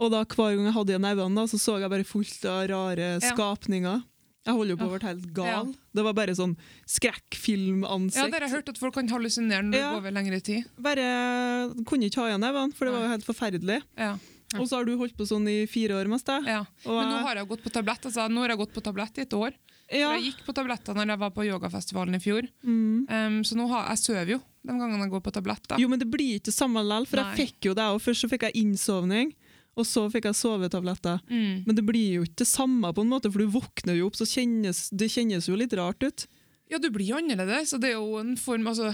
Og 0.00 0.08
da 0.14 0.22
hver 0.24 0.54
gang 0.56 0.64
jeg 0.70 0.76
hadde 0.76 0.94
igjen 0.94 1.08
øynene, 1.10 1.42
så 1.50 1.58
så 1.60 1.74
jeg 1.82 1.90
bare 1.92 2.06
fullt 2.08 2.44
av 2.48 2.62
rare 2.70 3.08
Ja. 3.20 3.34
skapninger. 3.34 4.02
Jeg 4.46 4.54
holder 4.56 4.72
jo 4.72 4.76
på 4.80 4.86
å 4.88 4.92
bli 4.98 5.06
helt 5.08 5.26
gal. 5.36 5.46
Ja. 5.46 5.78
Det 5.94 6.02
var 6.06 6.14
bare 6.16 6.32
sånn 6.34 6.54
skrekkfilmansikt. 6.88 8.16
Ja, 8.22 8.28
dere 8.32 8.48
har 8.48 8.56
hørt 8.56 8.68
at 8.72 8.78
folk 8.80 8.94
kan 8.96 9.08
hallusinere 9.08 9.62
når 9.66 9.74
Ja. 9.78 9.90
går 9.92 9.98
over 10.00 10.10
lengre 10.12 10.40
tid. 10.42 10.64
Bare 10.80 11.74
kunne 11.84 12.08
ikke 12.08 12.22
ha 12.22 12.28
igjen 12.30 12.40
nevene, 12.40 12.74
for 12.74 12.84
det 12.86 12.92
var 12.94 13.02
jo 13.02 13.08
helt 13.08 13.24
forferdelig. 13.26 13.82
Ja. 13.98 14.16
Og 14.58 14.66
så 14.66 14.76
har 14.78 14.84
du 14.84 14.96
holdt 14.96 15.14
på 15.16 15.26
sånn 15.28 15.46
i 15.48 15.66
fire 15.66 15.90
år 15.94 16.08
mest. 16.08 16.26
Ja. 16.26 16.64
Men 16.84 17.06
nå 17.12 17.20
har 17.22 17.36
jeg 17.36 17.48
gått 17.48 17.62
på 17.62 17.70
tablett. 17.70 18.00
Altså, 18.02 18.28
nå 18.28 18.40
har 18.40 18.48
jeg 18.48 18.58
gått 18.58 18.72
på 18.74 18.82
tablett 18.82 19.18
i 19.18 19.20
et 19.22 19.30
år. 19.32 19.52
ja. 19.92 20.08
For 20.08 20.18
Jeg 20.18 20.32
gikk 20.32 20.44
på 20.46 20.54
tabletter 20.54 20.94
når 20.94 21.06
jeg 21.06 21.18
var 21.18 21.30
på 21.30 21.44
yogafestivalen 21.46 22.14
i 22.14 22.18
fjor. 22.18 22.48
Mm. 22.64 23.06
Um, 23.10 23.42
så 23.44 23.54
nå 23.56 23.68
har, 23.68 23.88
jeg 23.90 23.98
sover 23.98 24.28
jo 24.28 24.38
de 24.64 24.72
gangene 24.72 25.02
jeg 25.02 25.10
går 25.10 25.20
på 25.22 25.32
tablett. 25.32 25.68
Da. 25.68 25.76
Jo, 25.78 25.88
men 25.88 25.98
det 25.98 26.10
blir 26.10 26.38
ikke 26.40 26.52
samme 26.52 26.82
likevel, 26.82 27.06
for 27.06 27.16
Nei. 27.16 27.34
jeg 27.36 27.46
fikk 27.48 27.60
jo 27.70 27.74
det 27.74 27.82
òg. 27.82 28.00
Først 28.00 28.22
så 28.24 28.28
fikk 28.30 28.42
jeg 28.42 28.54
innsovning, 28.64 29.34
og 29.76 29.86
så 29.86 30.06
fikk 30.10 30.24
jeg 30.30 30.34
sovetabletter. 30.36 31.20
Mm. 31.30 31.62
Men 31.66 31.76
det 31.76 31.84
blir 31.86 32.16
jo 32.18 32.22
ikke 32.26 32.42
det 32.42 32.48
samme, 32.50 32.90
på 32.92 33.00
en 33.04 33.08
måte, 33.12 33.30
for 33.32 33.38
du 33.38 33.46
våkner 33.54 33.96
jo 33.96 34.06
opp, 34.10 34.16
så 34.18 34.26
kjennes, 34.28 34.88
det 34.90 35.08
kjennes 35.10 35.46
jo 35.48 35.56
litt 35.56 35.72
rart 35.78 36.02
ut. 36.02 36.26
Ja, 36.70 36.78
du 36.78 36.90
blir 36.90 37.06
jo 37.08 37.16
annerledes. 37.18 37.72
Og 37.74 37.80
det 37.80 37.88
er 37.90 37.96
jo 37.98 38.18
en 38.20 38.36
form 38.38 38.66
altså, 38.70 38.92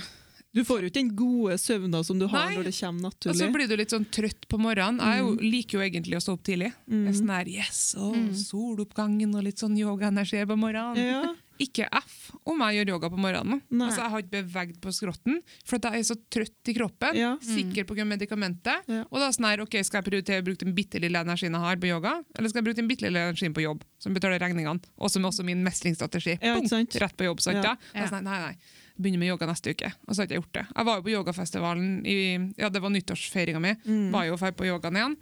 Du 0.57 0.63
får 0.65 0.81
jo 0.81 0.87
ikke 0.89 1.01
den 1.03 1.11
gode 1.17 1.59
søvna 1.61 2.01
som 2.07 2.17
du 2.19 2.27
har 2.33 2.47
Nei. 2.49 2.55
når 2.57 2.65
det 2.71 2.75
kommer 2.79 3.11
naturlig. 3.11 3.35
Og 3.35 3.41
så 3.43 3.49
blir 3.53 3.69
du 3.69 3.75
litt 3.77 3.91
sånn 3.93 4.07
trøtt 4.09 4.47
på 4.49 4.57
morgenen. 4.57 5.01
Jeg 5.05 5.21
jo, 5.21 5.35
liker 5.43 5.77
jo 5.77 5.83
egentlig 5.85 6.17
å 6.17 6.23
stå 6.25 6.33
opp 6.39 6.45
tidlig. 6.49 6.71
Jeg 6.89 6.97
er 6.97 7.11
Mm. 7.13 7.19
sånn 7.19 7.33
her, 7.35 7.49
yes, 7.49 7.95
å, 7.99 8.13
Mm. 8.15 8.31
Soloppgangen 8.33 9.35
og 9.37 9.45
litt 9.45 9.59
sånn 9.61 9.77
yogaenergi 9.77 10.47
på 10.49 10.57
morgenen. 10.57 10.97
Ja, 10.97 11.35
Ikke 11.63 11.87
F 11.89 12.31
om 12.47 12.61
jeg 12.67 12.79
gjør 12.79 12.93
yoga 12.95 13.11
på 13.13 13.19
morgenen. 13.21 13.61
Nei. 13.71 13.89
Altså, 13.89 14.03
jeg 14.03 14.13
har 14.13 14.25
ikke 14.25 14.35
beveget 14.35 14.79
på 14.83 14.93
skrotten, 14.95 15.41
for 15.67 15.79
at 15.79 15.89
jeg 15.89 16.05
er 16.05 16.07
så 16.09 16.17
trøtt 16.37 16.71
i 16.73 16.77
kroppen. 16.77 17.19
Ja. 17.19 17.33
Sikker 17.43 17.89
på 17.89 17.97
grunn 17.97 18.09
av 18.09 18.15
medikamentet. 18.15 18.89
Ja. 18.93 19.03
Og 19.09 19.21
da 19.21 19.29
er 19.29 19.37
sånn 19.37 19.49
her, 19.49 19.65
ok, 19.65 19.79
Skal 19.87 20.01
jeg 20.01 20.09
prioritere 20.09 20.43
å 20.43 20.47
bruke 20.47 20.65
den 20.65 20.75
bitte 20.77 21.01
lille 21.03 21.21
energien 21.23 21.55
jeg 21.55 21.63
har 21.63 21.79
på 21.81 21.91
yoga, 21.91 22.17
eller 22.35 22.51
skal 22.51 22.61
jeg 22.61 22.69
bruke 22.69 22.81
den 22.81 22.89
bitte 22.91 23.07
lille 23.07 23.23
energien 23.29 23.55
på 23.55 23.63
jobb, 23.63 23.85
som 24.03 24.17
betaler 24.17 24.43
regningene, 24.43 24.83
og 24.99 25.13
som 25.13 25.29
også 25.29 25.45
min 25.47 25.63
mestringsstrategi? 25.65 26.39
Ja? 26.43 26.57
Rett 26.57 27.17
på 27.17 27.29
jobb, 27.29 27.45
sant? 27.45 27.63
Ja. 27.63 27.77
Da 27.77 28.03
er 28.03 28.11
sånn, 28.11 28.27
nei, 28.27 28.41
nei, 28.43 28.75
begynner 28.97 29.23
med 29.23 29.31
yoga 29.31 29.49
neste 29.51 29.73
uke. 29.77 29.93
Og 30.07 30.13
så 30.15 30.23
har 30.23 30.27
jeg 30.27 30.33
ikke 30.33 30.43
gjort 30.43 30.59
det. 30.59 30.67
Jeg 30.73 30.89
var 30.89 30.99
jo 30.99 31.07
på 31.07 31.15
yogafestivalen 31.15 31.91
i 32.09 32.19
ja, 32.59 32.71
det 32.73 32.83
var 32.83 32.93
nyttårsfeiringa 32.95 33.63
mi. 33.63 33.75
Mm. 33.87 34.07
Var 34.15 34.31
jo 34.31 34.39
ferdig 34.41 34.59
på 34.61 34.69
yogaen 34.69 35.01
igjen. 35.01 35.17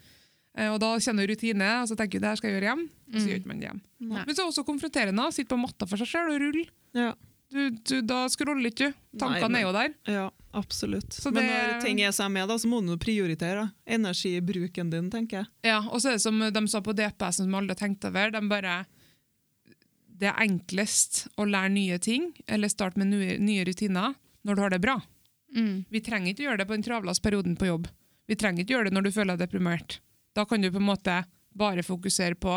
Eh, 0.56 0.70
Og 0.70 0.78
da 0.80 0.92
kjenner 1.02 1.26
du 1.26 1.32
rutine, 1.34 1.82
og 1.82 1.88
så 1.90 1.96
tenker 1.98 2.18
du 2.18 2.24
det 2.24 2.28
her 2.30 2.36
skal 2.36 2.50
jeg 2.50 2.60
gjøre 2.62 2.70
hjem. 2.70 2.82
Og 3.10 3.14
så 3.14 3.24
Mm. 3.24 3.28
gjør 3.30 3.38
ikke 3.40 3.46
man 3.52 3.60
det 3.60 3.68
hjem. 3.68 3.80
Nei. 4.00 4.24
Men 4.24 4.34
så 4.34 4.40
er 4.40 4.44
det 4.44 4.52
også 4.54 4.64
konfronterende. 4.66 5.32
Sitte 5.34 5.48
på 5.54 5.58
matta 5.60 5.86
for 5.86 5.96
seg 5.96 6.06
sjøl 6.06 6.34
og 6.34 6.40
rulle. 6.40 6.66
ja. 6.94 7.14
Du, 7.54 7.70
du, 7.70 8.00
da 8.02 8.24
scroller 8.26 8.66
ikke 8.66 8.88
du. 8.88 9.18
Tankene 9.20 9.58
er 9.58 9.62
jo 9.62 9.70
der. 9.72 9.92
ja, 10.08 10.30
absolutt. 10.54 11.10
Så 11.12 11.30
Men 11.32 11.44
når 11.46 11.82
ting 11.84 12.00
er 12.00 12.10
seg 12.10 12.28
med, 12.32 12.48
da, 12.48 12.54
så 12.58 12.66
må 12.66 12.80
du 12.84 12.96
prioritere 12.96 13.54
da. 13.54 13.70
energibruken 13.86 14.90
din, 14.90 15.08
tenker 15.10 15.36
jeg. 15.44 15.46
Ja, 15.62 15.78
Og 15.92 16.00
så 16.00 16.08
er 16.08 16.12
det 16.16 16.22
som 16.22 16.40
de 16.40 16.66
sa 16.66 16.80
på 16.80 16.92
DPS, 16.96 17.36
som 17.36 17.54
alle 17.54 17.68
har 17.68 17.76
tenkt 17.78 18.02
over. 18.04 18.30
De 18.32 18.40
bare 18.48 18.86
Det 20.18 20.28
er 20.30 20.42
enklest 20.46 21.28
å 21.38 21.46
lære 21.46 21.70
nye 21.74 21.98
ting 21.98 22.32
eller 22.48 22.68
starte 22.68 22.96
med 22.96 23.08
nye, 23.12 23.38
nye 23.38 23.64
rutiner 23.64 24.14
når 24.46 24.54
du 24.56 24.60
har 24.62 24.70
det 24.70 24.80
bra. 24.80 24.96
Mm. 25.54 25.84
Vi 25.90 26.00
trenger 26.00 26.32
ikke 26.34 26.44
gjøre 26.48 26.58
det 26.58 26.66
på 26.68 26.74
den 26.74 26.82
travleste 26.86 27.22
perioden 27.22 27.56
på 27.58 27.66
jobb. 27.66 27.86
Vi 28.26 28.34
trenger 28.34 28.64
ikke 28.64 28.74
gjøre 28.76 28.84
det 28.90 28.94
når 28.94 29.04
du 29.04 29.10
føler 29.12 29.36
deg 29.36 29.48
deprimert. 29.48 29.98
Da 30.34 30.44
kan 30.48 30.62
du 30.62 30.70
på 30.70 30.80
en 30.82 30.88
måte 30.88 31.20
bare 31.54 31.84
fokusere 31.86 32.34
på 32.34 32.56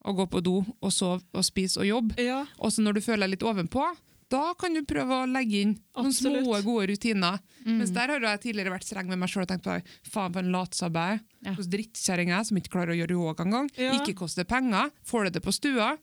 å 0.00 0.12
gå 0.16 0.26
på 0.32 0.40
do 0.44 0.60
og 0.62 0.92
sove 0.94 1.20
og 1.36 1.44
spise 1.44 1.82
og 1.82 1.88
jobbe. 1.88 2.16
Ja, 2.22 2.44
Og 2.58 2.72
så 2.72 2.84
når 2.84 2.96
du 2.96 3.04
føler 3.04 3.26
deg 3.26 3.34
litt 3.36 3.44
ovenpå, 3.46 3.82
da 4.30 4.52
kan 4.54 4.72
du 4.76 4.84
prøve 4.86 5.16
å 5.24 5.26
legge 5.26 5.58
inn 5.64 5.72
noen 5.74 6.06
Absolutt. 6.12 6.44
små, 6.46 6.60
gode 6.62 6.86
rutiner. 6.92 7.40
Mm. 7.64 7.80
Mens 7.80 7.90
der 7.90 8.12
har 8.14 8.22
jeg 8.22 8.42
tidligere 8.44 8.70
vært 8.76 8.86
streng 8.86 9.10
med 9.10 9.18
meg 9.18 9.32
sjøl 9.32 9.42
og 9.42 9.50
tenkt 9.50 9.66
på 9.66 9.74
faen 10.06 10.32
for 10.36 10.40
en 10.44 10.52
latsabbe. 10.54 11.06
Ja. 11.42 11.54
Hos 11.58 11.66
drittkjerring 11.72 12.30
jeg 12.30 12.46
som 12.46 12.60
ikke 12.60 12.72
klarer 12.76 12.94
å 12.94 12.98
gjøre 13.00 13.16
yoga 13.18 13.44
engang. 13.44 13.70
Ja. 13.74 13.90
Ikke 13.98 14.14
koster 14.22 14.46
penger. 14.46 14.92
Får 15.02 15.26
du 15.26 15.30
det 15.34 15.42
på 15.42 15.54
stua? 15.56 15.96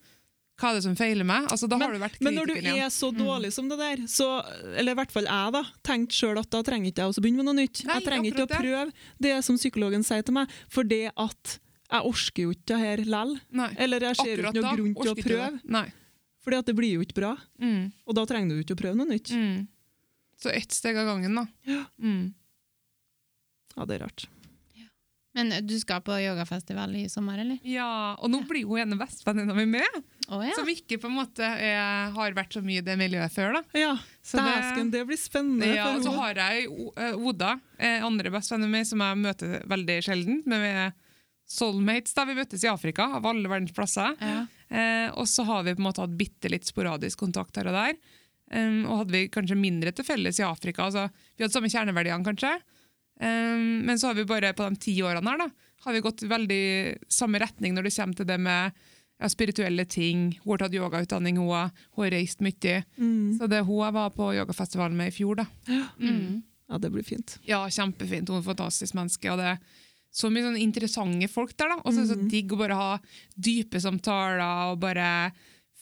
Hva 0.57 0.71
er 0.71 0.79
det 0.79 0.85
som 0.87 0.95
feiler 0.97 1.27
meg? 1.27 1.45
Altså, 1.53 1.67
da 1.69 1.77
har 1.77 1.91
du 1.93 1.99
vært 2.01 2.17
Men 2.25 2.33
når 2.33 2.49
du 2.49 2.53
igjen. 2.55 2.79
er 2.81 2.89
så 2.93 3.11
dårlig 3.13 3.51
som 3.53 3.67
det 3.69 3.77
der, 3.77 3.99
så, 4.09 4.41
eller 4.73 4.95
i 4.95 4.97
hvert 4.97 5.13
fall 5.13 5.27
jeg, 5.29 5.53
da, 5.53 5.61
tenkte 5.85 6.17
sjøl 6.17 6.39
at 6.41 6.49
da 6.53 6.63
trenger 6.65 6.89
ikke 6.89 7.05
jeg 7.05 7.13
å 7.13 7.21
begynne 7.21 7.43
med 7.43 7.49
noe 7.51 7.57
nytt. 7.59 7.83
Nei, 7.85 7.99
jeg 7.99 8.05
trenger 8.07 8.31
ikke 8.31 8.45
å 8.47 8.49
prøve 8.55 8.87
det 9.21 9.35
som 9.45 9.59
psykologen 9.61 10.05
sier 10.07 10.25
til 10.25 10.33
meg, 10.39 10.55
for 10.73 10.89
det 10.89 11.11
at 11.13 11.57
jeg 11.87 12.09
orker 12.09 12.47
jo 12.47 12.55
ikke 12.55 12.67
det 12.73 12.79
her 12.81 13.03
lell. 13.05 13.35
Eller 13.77 14.07
jeg 14.09 14.19
ser 14.19 14.33
jo 14.33 14.47
ikke 14.47 14.55
noen 14.57 14.65
noe 14.65 14.75
grunn 14.79 14.95
til 14.97 15.11
å 15.13 15.15
prøve, 15.21 15.51
Nei. 15.77 15.85
fordi 16.43 16.59
at 16.63 16.71
det 16.71 16.75
blir 16.79 16.97
jo 16.97 17.05
ikke 17.05 17.19
bra. 17.21 17.35
Mm. 17.61 17.83
Og 18.09 18.17
da 18.17 18.25
trenger 18.33 18.57
du 18.57 18.65
ikke 18.65 18.79
å 18.79 18.81
prøve 18.81 18.97
noe 18.97 19.11
nytt. 19.13 19.35
Mm. 19.37 19.67
Så 20.41 20.49
ett 20.53 20.73
steg 20.73 20.97
av 20.97 21.05
gangen, 21.13 21.37
da. 21.37 21.45
Ja. 21.69 21.83
Mm. 22.01 22.33
Ja, 23.77 23.85
det 23.85 23.99
er 23.99 24.07
rart. 24.07 24.25
Men 25.37 25.53
du 25.69 25.75
skal 25.79 26.01
på 26.01 26.15
yogafestival 26.17 26.95
i 26.97 27.03
sommer, 27.13 27.37
eller? 27.43 27.59
Ja, 27.67 28.15
og 28.17 28.31
nå 28.33 28.39
blir 28.49 28.65
hun 28.65 28.79
ene 28.81 28.97
bestevenninna 28.97 29.53
mi 29.57 29.67
med, 29.77 29.99
Oh, 30.33 30.41
ja. 30.43 30.51
som 30.57 30.67
ikke 30.67 30.97
på 30.99 31.07
en 31.07 31.13
måte 31.21 31.45
er, 31.45 32.09
har 32.11 32.33
vært 32.35 32.57
så 32.57 32.59
mye 32.65 32.81
i 32.81 32.83
det 32.83 32.97
miljøet 32.99 33.31
før. 33.31 33.53
da. 33.59 33.61
Ja, 33.79 33.93
Så 34.25 34.41
det- 34.41 34.49
dæsken, 34.57 34.89
det 34.91 35.05
blir 35.07 35.15
spennende 35.21 35.69
Ja, 35.75 35.85
og 35.95 36.01
så 36.03 36.11
har 36.17 36.33
jeg 36.35 36.65
eh, 36.97 37.13
Oda, 37.15 37.53
eh, 37.79 38.01
andre 38.03 38.29
bestevenninna 38.33 38.71
mi, 38.79 38.83
som 38.83 38.99
jeg 39.05 39.17
møter 39.21 39.61
veldig 39.69 39.99
sjelden. 40.03 40.41
Men 40.45 40.61
vi 40.65 40.67
er 40.67 40.91
soulmates. 41.47 42.13
da 42.13 42.25
Vi 42.25 42.35
møtes 42.35 42.63
i 42.65 42.67
Afrika, 42.67 43.07
av 43.15 43.25
alle 43.25 43.47
verdens 43.47 43.71
plasser. 43.77 44.15
Ja. 44.19 44.45
Eh, 44.69 45.09
og 45.15 45.25
så 45.31 45.45
har 45.45 45.63
vi 45.63 45.75
på 45.75 45.79
en 45.79 45.87
måte 45.87 46.03
hatt 46.03 46.17
bitte 46.17 46.49
litt 46.51 46.65
sporadisk 46.67 47.17
kontakt 47.23 47.55
her 47.55 47.67
og 47.71 47.77
der. 47.77 47.93
Um, 48.49 48.85
og 48.87 49.01
hadde 49.01 49.11
vi 49.11 49.27
kanskje 49.27 49.57
mindre 49.59 49.91
til 49.91 50.05
felles 50.07 50.37
i 50.39 50.43
Afrika. 50.47 50.85
Altså, 50.87 51.09
vi 51.37 51.43
hadde 51.43 51.51
samme 51.55 51.67
kjerneverdiene, 51.71 52.23
kanskje. 52.23 52.53
Um, 53.19 53.85
men 53.87 53.97
så 53.97 54.11
har 54.11 54.13
vi 54.19 54.25
bare 54.29 54.53
på 54.53 54.67
de 54.69 54.75
ti 54.77 54.93
årene 55.01 55.25
her 55.31 55.37
da, 55.41 55.47
har 55.87 55.93
vi 55.95 56.01
gått 56.05 56.21
veldig 56.29 56.61
samme 57.09 57.39
retning 57.41 57.73
når 57.73 57.87
det 57.87 57.95
kommer 57.95 58.13
til 58.19 58.27
det 58.29 58.37
med 58.39 58.71
ja, 59.19 59.29
spirituelle 59.33 59.85
ting. 59.89 60.27
Hun 60.43 60.51
har 60.53 60.61
tatt 60.65 60.75
yogautdanning, 60.77 61.37
hun, 61.41 61.49
har- 61.49 61.71
hun 61.95 62.03
har 62.05 62.11
reist 62.13 62.41
mye. 62.45 62.83
Mm. 62.97 63.39
Så 63.39 63.47
det 63.49 63.57
er 63.61 63.65
hun 63.65 63.81
jeg 63.85 63.93
var 63.97 64.09
på 64.13 64.29
yogafestivalen 64.37 64.97
med 64.99 65.09
i 65.09 65.15
fjor. 65.17 65.35
da. 65.41 65.47
Mm. 65.97 66.43
Ja, 66.69 66.77
det 66.77 66.91
blir 66.93 67.03
fint. 67.07 67.37
Ja, 67.47 67.63
kjempefint. 67.71 68.27
Hun 68.29 68.37
er 68.37 68.43
et 68.45 68.51
fantastisk 68.51 68.93
menneske. 68.93 69.31
og 69.31 69.37
det 69.41 69.45
er 69.55 69.59
så 70.17 70.29
mye 70.33 70.43
sånne 70.45 70.61
interessante 70.61 71.27
folk 71.29 71.55
der. 71.57 71.69
da. 71.73 71.81
Og 71.85 71.93
så 71.93 72.01
er 72.03 72.05
det 72.05 72.17
så 72.17 72.29
digg 72.29 72.51
å 72.53 72.57
bare 72.61 72.75
ha 72.77 72.91
dype 73.37 73.79
samtaler 73.81 74.71
og 74.73 74.79
bare 74.79 75.31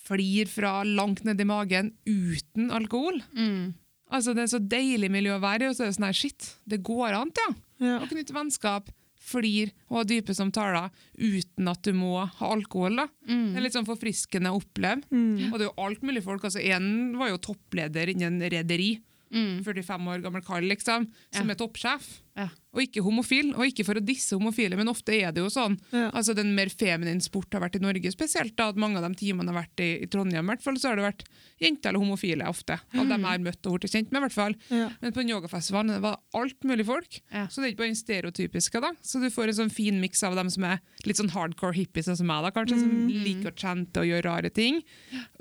flir 0.05 0.45
fra 0.47 0.83
langt 0.85 1.23
ned 1.25 1.41
i 1.41 1.47
magen 1.49 1.91
uten 2.05 2.69
alkohol. 2.71 3.19
Mm. 3.35 3.73
Altså, 4.15 4.33
Det 4.35 4.45
er 4.45 4.51
så 4.53 4.61
deilig 4.63 5.09
miljø 5.11 5.35
å 5.35 5.41
være 5.43 5.65
i, 5.65 5.71
og 5.71 5.75
så 5.75 5.85
er 5.85 5.91
det 5.91 5.97
sånn 5.97 6.07
her, 6.07 6.15
shit, 6.17 6.51
det 6.65 6.83
går 6.87 7.17
an, 7.17 7.33
ja. 7.35 7.49
Ja. 7.83 7.97
Å 7.99 8.07
knytte 8.07 8.35
vennskap, 8.35 8.87
flir 9.25 9.71
og 9.89 9.97
ha 9.97 10.03
dype 10.07 10.35
samtaler 10.37 10.91
uten 11.17 11.67
at 11.71 11.81
du 11.83 11.91
må 11.97 12.11
ha 12.21 12.51
alkohol. 12.53 12.95
da. 13.01 13.07
Det 13.25 13.57
er 13.57 13.65
litt 13.65 13.73
sånn 13.75 13.87
forfriskende 13.87 14.51
å 14.53 14.59
oppleve. 14.61 15.01
Mm. 15.09 15.49
Og 15.49 15.57
det 15.57 15.65
er 15.65 15.69
jo 15.71 15.83
alt 15.87 16.05
mulig 16.05 16.21
folk. 16.23 16.45
altså 16.45 16.61
En 16.61 17.17
var 17.17 17.31
jo 17.33 17.39
toppleder 17.41 18.11
innen 18.13 18.37
rederi. 18.53 18.99
Mm. 19.33 19.63
45 19.65 20.07
år 20.11 20.21
gammel 20.23 20.41
kar, 20.45 20.61
liksom, 20.61 21.07
som 21.33 21.47
Ja. 21.47 21.53
er 21.53 21.55
toppsjef. 21.57 22.21
Ja. 22.37 22.49
Og 22.75 22.81
ikke 22.83 23.01
homofil, 23.01 23.53
og 23.55 23.63
ikke 23.63 23.85
for 23.85 23.95
å 23.95 24.03
disse 24.03 24.35
homofile, 24.35 24.75
men 24.75 24.87
ofte 24.91 25.13
er 25.15 25.31
det 25.31 25.39
jo 25.39 25.47
sånn. 25.47 25.77
Ja. 25.93 26.09
Altså 26.11 26.35
Den 26.35 26.53
mer 26.53 26.67
feminin 26.67 27.21
sport 27.23 27.47
har 27.53 27.61
vært 27.63 27.77
i 27.77 27.79
Norge, 27.79 28.11
spesielt 28.11 28.55
da 28.57 28.67
at 28.69 28.75
mange 28.75 28.97
av 28.99 29.07
de 29.07 29.15
timene 29.15 29.47
har 29.53 29.63
vært 29.63 29.79
i, 29.79 30.03
i 30.03 30.07
Trondheim, 30.11 30.43
i 30.43 30.51
hvert 30.53 30.61
fall, 30.61 30.75
så 30.75 30.89
har 30.89 30.95
det 30.99 31.05
vært 31.07 31.23
jenter 31.63 31.89
eller 31.93 31.99
homofile 32.03 32.43
ofte. 32.47 32.75
Av 32.93 33.07
dem 33.07 33.21
jeg 33.21 33.31
har 33.31 33.39
møtt 33.39 33.65
og 33.71 33.79
blitt 33.79 33.91
kjent 33.95 34.11
med, 34.11 34.19
i 34.19 34.25
hvert 34.27 34.35
fall. 34.35 34.55
Ja. 34.69 34.89
Men 35.01 35.13
på 35.15 35.21
en 35.23 35.29
yogafestival 35.31 35.87
det 35.87 36.01
var 36.03 36.19
alt 36.35 36.59
mulig 36.67 36.85
folk. 36.85 37.21
Ja. 37.31 37.47
Så 37.47 37.61
det 37.63 37.69
er 37.69 37.71
ikke 37.71 37.83
bare 37.85 37.93
den 37.95 38.03
stereotypiske. 38.03 38.81
da. 38.81 38.91
Så 39.01 39.21
du 39.23 39.29
får 39.31 39.47
en 39.47 39.59
sånn 39.63 39.71
fin 39.71 40.01
miks 40.01 40.21
av 40.27 40.35
dem 40.35 40.49
som 40.49 40.63
er 40.67 40.79
litt 41.05 41.15
sånn 41.15 41.31
hardcore 41.31 41.73
hippies, 41.73 42.05
sånn 42.11 42.17
som 42.19 42.27
meg, 42.27 42.43
da, 42.43 42.51
kanskje, 42.51 42.79
som 42.83 43.07
liker 43.07 43.51
å 43.51 43.55
chante 43.55 43.97
og 44.03 44.05
gjøre 44.11 44.25
rare 44.27 44.49
ting. 44.51 44.83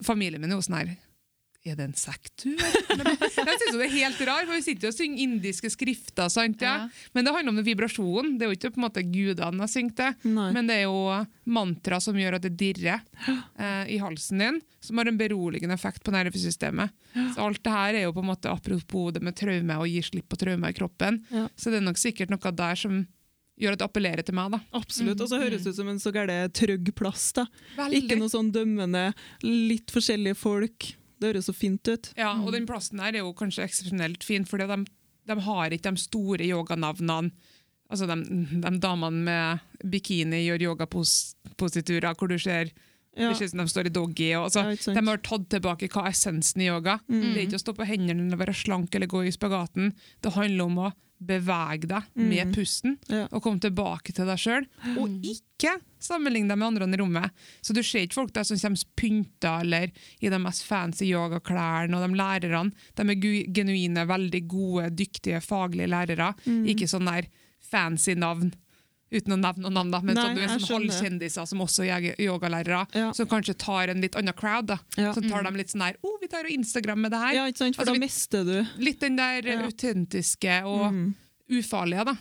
Familien 0.04 0.40
min 0.40 0.52
er 0.52 0.56
jo 0.58 0.62
sånn 0.62 0.78
her 0.78 0.96
er 1.64 1.76
det 1.78 1.84
en 1.86 1.94
sekt, 1.96 2.44
du? 2.44 2.50
Men 2.98 3.08
Jeg 3.14 3.30
synes 3.32 3.70
jo 3.72 3.78
det 3.80 3.86
er 3.86 3.92
helt 3.94 4.18
rar, 4.28 4.44
for 4.44 4.52
Vi 4.52 4.64
sitter 4.66 4.88
jo 4.88 4.92
og 4.92 4.96
synger 4.98 5.22
indiske 5.24 5.70
skrifter, 5.72 6.28
sant? 6.32 6.60
Ja? 6.64 6.74
Ja. 6.84 7.08
men 7.16 7.24
det 7.24 7.32
handler 7.34 7.54
om 7.54 7.62
vibrasjonen. 7.64 8.34
Det 8.38 8.44
er 8.46 8.52
jo 8.52 8.58
ikke 8.58 8.72
på 8.74 8.80
en 8.82 8.84
måte 8.86 9.04
gudene 9.08 9.64
jeg 9.64 9.72
synger 9.74 9.96
til, 10.02 10.34
men 10.56 10.68
det 10.68 10.76
er 10.82 10.84
jo 10.84 11.00
mantra 11.56 12.00
som 12.04 12.18
gjør 12.20 12.36
at 12.38 12.44
det 12.46 12.52
dirrer 12.60 13.00
eh, 13.30 13.94
i 13.96 13.98
halsen 14.02 14.44
din, 14.44 14.60
som 14.84 15.00
har 15.00 15.08
en 15.08 15.18
beroligende 15.20 15.74
effekt 15.78 16.04
på 16.04 16.12
nervesystemet. 16.14 16.92
Så 17.34 17.40
alt 17.46 17.62
det 17.64 17.72
her 17.72 17.94
er 18.00 18.06
jo 18.08 18.12
på 18.16 18.20
en 18.24 18.30
måte 18.34 18.52
apropos 18.52 19.12
det 19.16 19.22
med 19.24 19.36
traume 19.38 19.76
og 19.80 19.88
gi 19.88 20.02
slipp 20.04 20.28
på 20.32 20.40
traume 20.44 20.68
i 20.68 20.76
kroppen. 20.76 21.22
Ja. 21.32 21.46
Så 21.56 21.72
det 21.72 21.80
er 21.80 21.86
nok 21.88 22.00
sikkert 22.00 22.32
noe 22.34 22.52
der 22.52 22.76
som 22.76 23.06
gjør 23.60 23.76
at 23.76 23.80
det 23.80 23.86
appellerer 23.86 24.26
til 24.26 24.34
meg. 24.34 24.50
da. 24.50 24.58
Absolutt. 24.74 25.20
Og 25.22 25.30
så 25.30 25.38
høres 25.40 25.62
det 25.62 25.72
ut 25.72 25.78
som 25.78 25.88
en 25.88 26.00
så 26.02 26.10
gæren 26.12 26.50
trygg 26.52 26.90
plass. 26.98 27.30
da. 27.36 27.46
Veldig. 27.78 28.00
Ikke 28.02 28.18
noe 28.18 28.32
sånn 28.32 28.50
dømmende, 28.54 29.12
litt 29.46 29.94
forskjellige 29.94 30.36
folk. 30.40 30.90
Det 31.24 31.32
høres 31.32 31.48
så 31.48 31.54
fint 31.56 31.88
ut. 31.88 32.12
Ja, 32.20 32.34
og 32.44 32.52
den 32.52 32.66
plassen 32.68 33.00
her 33.00 33.14
er 33.16 33.22
jo 33.24 33.32
kanskje 33.36 33.64
eksepsjonelt 33.64 34.24
fin, 34.26 34.44
for 34.44 34.60
de, 34.60 34.76
de 35.30 35.36
har 35.48 35.72
ikke 35.72 35.94
de 35.96 36.02
store 36.04 36.44
yoganavnene. 36.44 37.32
Altså 37.88 38.06
de, 38.08 38.16
de 38.64 38.72
damene 38.80 39.24
med 39.24 39.88
bikini 39.92 40.42
gjør 40.46 40.62
yogapositurer 40.70 42.14
hvor 42.18 42.28
du 42.32 42.38
ser 42.40 42.70
Ja. 43.14 43.28
det 43.30 43.36
ser 43.38 43.44
ut 43.46 43.50
som 43.52 43.60
de 43.62 43.70
står 43.70 43.86
i 43.86 43.92
doggy. 43.94 44.30
Og, 44.34 44.48
altså, 44.48 44.62
Ja, 44.90 44.94
de 45.00 45.06
har 45.06 45.18
tatt 45.22 45.44
tilbake 45.52 45.86
hva 45.92 46.08
essensen 46.10 46.60
i 46.64 46.66
yoga. 46.66 46.96
Det 47.06 47.36
er 47.36 47.44
ikke 47.46 47.60
å 47.60 47.62
stå 47.62 47.74
på 47.78 47.86
hendene 47.86 48.24
eller 48.26 48.40
være 48.40 48.54
slank 48.58 48.94
eller 48.94 49.06
gå 49.06 49.20
i 49.28 49.30
spagaten. 49.30 49.92
Det 50.20 50.32
handler 50.34 50.64
om 50.64 50.78
å 50.82 50.92
bevege 51.26 51.88
deg 51.90 52.02
med 52.14 52.54
pusten 52.54 52.98
Ja. 53.08 53.26
og 53.32 53.42
kom 53.42 53.58
tilbake 53.60 54.12
til 54.14 54.26
deg 54.26 54.38
sjøl. 54.38 54.66
Og 54.98 55.08
ikke 55.22 55.74
sammenligne 56.04 56.48
deg 56.52 56.58
med 56.60 56.66
andre 56.68 56.88
i 56.92 57.00
rommet. 57.00 57.30
Så 57.62 57.72
du 57.74 57.82
ser 57.82 58.04
ikke 58.06 58.14
folk 58.20 58.32
der 58.36 58.44
som 58.44 58.58
kommer 58.60 58.84
pynta 58.96 59.60
eller 59.60 59.90
i 60.20 60.28
de 60.28 60.38
mest 60.38 60.64
fancy 60.68 61.04
yogaklærne, 61.08 61.94
og 61.96 62.08
de 62.08 62.18
lærerne 62.20 62.72
de 62.96 63.02
er 63.10 63.48
genuine, 63.54 64.06
veldig 64.06 64.42
gode, 64.48 64.90
dyktige, 64.96 65.40
faglige 65.40 65.88
lærere. 65.88 66.34
Ikke 66.46 66.86
sånn 66.90 67.06
der 67.08 67.28
fancy 67.64 68.14
navn. 68.14 68.52
Uten 69.12 69.32
å 69.34 69.36
nevne 69.38 69.62
noen 69.62 69.74
navn, 69.74 69.90
da, 69.92 70.00
men 70.00 70.14
Nei, 70.16 70.22
sånn, 70.24 70.34
du 70.34 70.40
er 70.42 70.48
sånn 70.58 71.20
skjønner. 71.20 71.46
som 71.46 71.58
også 71.60 71.84
er 71.86 72.14
yogalærere, 72.18 72.86
Ja. 72.94 73.12
som 73.12 73.26
kanskje 73.28 73.56
tar 73.56 73.88
en 73.90 74.00
litt 74.00 74.16
annen 74.16 74.32
crowd. 74.34 74.66
da. 74.66 74.78
Ja. 74.96 75.12
Så 75.12 75.20
tar 75.28 75.42
de 75.44 75.50
litt 75.52 75.68
sånn 75.70 75.82
her, 75.82 75.96
oh, 76.02 76.16
vi 76.20 76.26
tar 76.26 76.44
og 76.44 76.50
Instagram 76.50 77.00
med 77.02 77.10
det 77.12 77.18
her. 77.20 77.34
Ja, 77.34 77.44
ikke 77.46 77.58
sant? 77.58 77.76
For 77.76 77.82
Altså, 77.82 77.92
da 77.94 77.98
mister 78.00 78.44
du 78.44 78.66
Litt 78.78 79.00
den 79.00 79.16
der 79.16 79.42
Ja. 79.44 79.62
autentiske 79.62 80.64
og 80.64 80.92
Mm. 80.92 81.14
ufarlige, 81.50 82.04
da. 82.06 82.16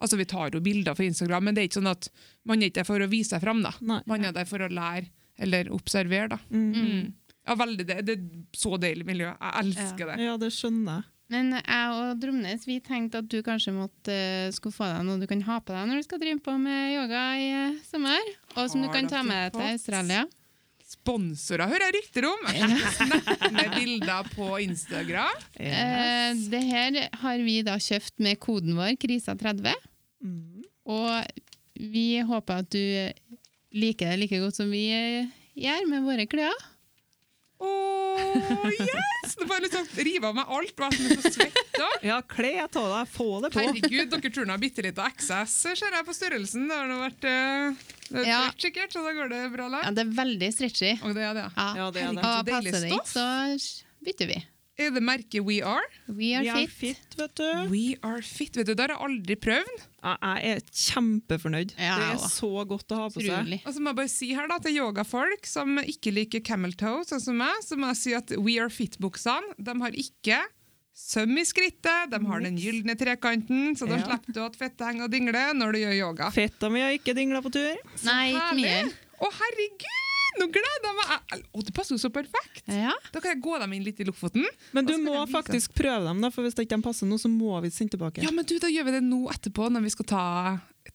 Altså, 0.00 0.16
Vi 0.16 0.24
tar 0.24 0.50
jo 0.50 0.60
bilder 0.60 0.94
for 0.94 1.02
Instagram, 1.04 1.44
men 1.44 1.54
det 1.54 1.62
er 1.62 1.68
ikke 1.68 1.82
sånn 1.82 1.90
at 1.90 2.08
man 2.44 2.60
er 2.62 2.66
ikke 2.70 2.74
der 2.74 2.84
for 2.84 2.98
å 2.98 3.08
vise 3.08 3.30
seg 3.30 3.40
fram. 3.42 3.62
da. 3.62 3.72
Nei. 3.80 4.00
Man 4.06 4.24
er 4.24 4.32
der 4.32 4.44
for 4.44 4.58
å 4.58 4.68
lære 4.70 5.08
eller 5.38 5.64
observere. 5.66 6.28
da. 6.30 6.38
Mm. 6.50 7.12
Ja, 7.46 7.54
veldig, 7.54 7.86
det, 7.86 8.04
det 8.06 8.18
er 8.18 8.22
så 8.56 8.78
deilig 8.80 9.04
miljø. 9.06 9.32
Jeg 9.38 9.52
elsker 9.64 10.06
det. 10.16 10.18
Ja, 10.24 10.36
det 10.36 10.50
skjønner 10.50 10.96
jeg. 10.96 11.04
Men 11.32 11.54
jeg 11.56 11.92
og 11.96 12.20
Dromnes 12.20 12.66
vi 12.68 12.78
tenkte 12.84 13.22
at 13.22 13.28
du 13.32 13.38
kanskje 13.44 13.72
måtte, 13.72 14.12
eh, 14.12 14.52
skulle 14.52 14.76
få 14.76 14.88
deg 14.90 15.06
noe 15.06 15.20
du 15.22 15.26
kan 15.30 15.40
ha 15.46 15.58
på 15.64 15.72
deg 15.72 15.88
når 15.88 16.02
du 16.02 16.06
skal 16.06 16.20
drive 16.20 16.40
på 16.44 16.56
med 16.60 16.96
yoga 16.98 17.22
i 17.40 17.46
eh, 17.48 17.78
sommer. 17.88 18.32
Og 18.58 18.68
som 18.70 18.84
du 18.84 18.90
kan 18.92 19.08
ta 19.08 19.22
med 19.24 19.46
deg 19.46 19.56
til? 19.56 19.70
Australia. 19.78 20.24
Sponsorer 20.84 21.70
hører 21.70 21.88
jeg 21.88 21.96
rykter 21.96 22.26
om! 22.28 22.42
Med 23.56 23.72
bilder 23.72 24.28
på 24.34 24.50
Instagram. 24.62 25.40
Eh, 25.56 26.36
det 26.52 26.60
her 26.68 26.98
har 27.22 27.40
vi 27.42 27.56
da 27.66 27.78
kjøpt 27.80 28.20
med 28.22 28.38
koden 28.42 28.76
vår, 28.76 28.92
KRISA30. 29.00 29.72
Mm. 30.22 30.60
Og 30.92 31.88
vi 31.94 32.20
håper 32.28 32.62
at 32.62 32.70
du 32.70 32.84
liker 33.74 34.12
det 34.12 34.20
like 34.20 34.42
godt 34.44 34.60
som 34.60 34.70
vi 34.70 34.84
gjør 35.56 35.88
med 35.90 36.04
våre 36.06 36.28
klær. 36.30 36.54
Åh, 37.58 38.70
yes! 38.72 39.34
Nå 39.38 39.46
får 39.46 39.54
jeg 39.56 39.64
lyst 39.66 39.98
rive 40.06 40.28
av 40.30 40.36
meg 40.36 40.50
alt. 40.56 40.80
og 40.80 40.94
er 40.94 41.20
så 41.22 41.32
svett 41.36 41.60
da. 41.74 41.88
Ja, 42.04 42.18
kle 42.28 42.52
av 42.64 42.70
deg, 42.74 43.10
få 43.14 43.28
det 43.44 43.50
på. 43.54 43.62
Herregud, 43.62 44.10
dere 44.14 44.32
tror 44.36 44.48
nå 44.50 44.56
bitte 44.62 44.84
litt 44.86 44.98
av 45.00 45.12
XS, 45.14 45.54
ser 45.74 45.84
jeg 45.98 46.06
på 46.08 46.16
størrelsen. 46.16 46.66
Det 46.70 46.78
har 46.80 46.90
nå 46.90 46.98
vært 47.02 47.28
uh, 47.28 47.84
det 48.10 48.26
Ja. 48.28 48.40
sikkert, 48.60 48.94
så 48.94 49.04
da 49.06 49.14
går 49.16 49.30
det 49.32 49.42
bra. 49.54 49.68
Ja, 49.80 49.92
det 49.94 50.06
er 50.06 50.16
veldig 50.18 50.50
stretchy. 50.54 50.96
Og 51.02 51.14
det 51.16 51.28
er 51.28 51.38
det. 51.40 51.46
Ja. 51.56 51.68
Ja, 51.82 51.90
det 51.94 52.02
er 52.04 52.18
det. 52.18 52.24
Så 52.26 52.34
Og 52.40 52.50
passer 52.50 52.80
det 52.80 52.92
ikke, 52.92 53.06
så 53.14 54.04
bytter 54.04 54.34
vi. 54.34 54.42
Er 54.76 54.90
det 54.90 55.02
merket 55.06 55.44
We 55.46 55.60
Are? 55.62 55.84
We 56.08 56.32
are 56.34 56.42
We 56.42 56.50
er 56.50 56.66
fit. 56.66 56.96
fit, 56.98 57.14
vet 57.20 57.34
du. 57.38 57.50
We 57.70 57.82
Are 58.02 58.22
Fit. 58.26 58.56
Vet 58.58 58.66
du, 58.66 58.74
Det 58.74 58.82
har 58.82 58.94
jeg 58.96 59.04
aldri 59.06 59.36
prøvd. 59.38 59.84
Ja, 60.02 60.14
Jeg 60.34 60.56
er 60.56 60.64
kjempefornøyd. 60.82 61.74
Ja, 61.78 61.94
det 62.00 62.08
er 62.16 62.24
så 62.32 62.50
godt 62.66 62.90
å 62.90 62.98
ha 63.04 63.06
på 63.14 63.22
seg. 63.22 63.52
Og 63.64 63.70
så 63.76 63.80
må 63.84 63.92
jeg 63.92 63.98
bare 64.00 64.10
si 64.12 64.32
her 64.34 64.48
da, 64.50 64.58
til 64.64 64.74
yogafolk 64.80 65.46
som 65.46 65.78
ikke 65.78 66.10
liker 66.16 66.42
camel 66.44 66.74
toe, 66.74 67.04
sånn 67.06 67.22
som 67.22 67.38
meg, 67.38 67.62
så 67.62 67.78
må 67.78 67.92
jeg 67.92 68.00
si 68.02 68.14
at 68.18 68.34
We 68.36 68.58
Are 68.58 68.68
Fit-buksene 68.72 69.54
de 69.62 69.76
har 69.84 69.94
ikke 69.94 70.40
søm 70.94 71.38
i 71.38 71.42
skrittet, 71.46 72.10
de 72.12 72.20
har 72.26 72.42
den 72.44 72.58
gylne 72.58 72.94
trekanten, 72.98 73.72
så 73.78 73.86
da 73.90 73.96
Ja. 73.98 74.04
slipper 74.10 74.32
du 74.34 74.42
at 74.44 74.56
fettet 74.58 74.84
henger 74.86 75.04
og 75.06 75.10
dingler 75.14 75.54
når 75.54 75.72
du 75.72 75.78
gjør 75.86 75.96
yoga. 75.98 76.30
Fetta 76.34 76.70
mi 76.70 76.80
har 76.82 76.90
ikke 76.98 77.14
dingla 77.14 77.40
på 77.42 77.50
tur. 77.54 77.78
Nei, 78.04 78.30
ikke 78.34 78.54
mye. 78.58 78.74
Herlig! 78.74 78.94
Å, 79.22 79.30
herregud! 79.38 80.03
Nå 80.40 80.48
gleder 80.50 80.88
jeg 80.88 80.96
meg! 80.98 81.44
Å, 81.54 81.62
det 81.66 81.74
passer 81.76 81.94
jo 81.96 82.00
så 82.02 82.10
perfekt! 82.14 82.64
Ja. 82.66 82.94
Da 83.14 83.22
kan 83.22 83.34
jeg 83.34 83.42
gå 83.44 83.56
dem 83.62 83.74
inn 83.76 83.84
litt 83.86 84.00
i 84.02 84.06
Lofoten. 84.08 84.46
Men 84.74 84.88
du 84.88 84.96
må 85.02 85.16
faktisk 85.30 85.74
prøve 85.78 86.08
dem, 86.08 86.22
da, 86.24 86.30
for 86.34 86.46
hvis 86.46 86.56
det 86.58 86.66
ikke 86.66 86.80
passer 86.84 87.08
nå, 87.10 87.18
så 87.22 87.30
må 87.30 87.56
vi 87.64 87.70
sende 87.74 87.94
tilbake. 87.96 88.24
Ja, 88.24 88.32
men 88.34 88.46
du, 88.48 88.56
da 88.62 88.70
gjør 88.72 88.88
vi 88.90 88.96
det 88.96 89.04
nå 89.06 89.24
etterpå, 89.32 89.70
når 89.72 89.86
vi 89.86 89.92
skal 89.94 90.08
ta 90.10 90.24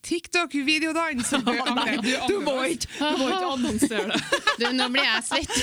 TikTok-videodans. 0.06 1.32
Du, 1.40 1.52
Nei, 1.76 1.96
du, 2.04 2.10
du 2.30 2.36
må 2.44 2.56
ikke, 2.70 2.90
du 3.00 3.22
må 3.22 3.30
ikke 3.30 3.52
annonsere 3.56 4.12
det. 4.12 4.20
Du, 4.60 4.66
nå 4.76 4.90
blir 4.94 5.06
jeg 5.08 5.24
svett. 5.30 5.54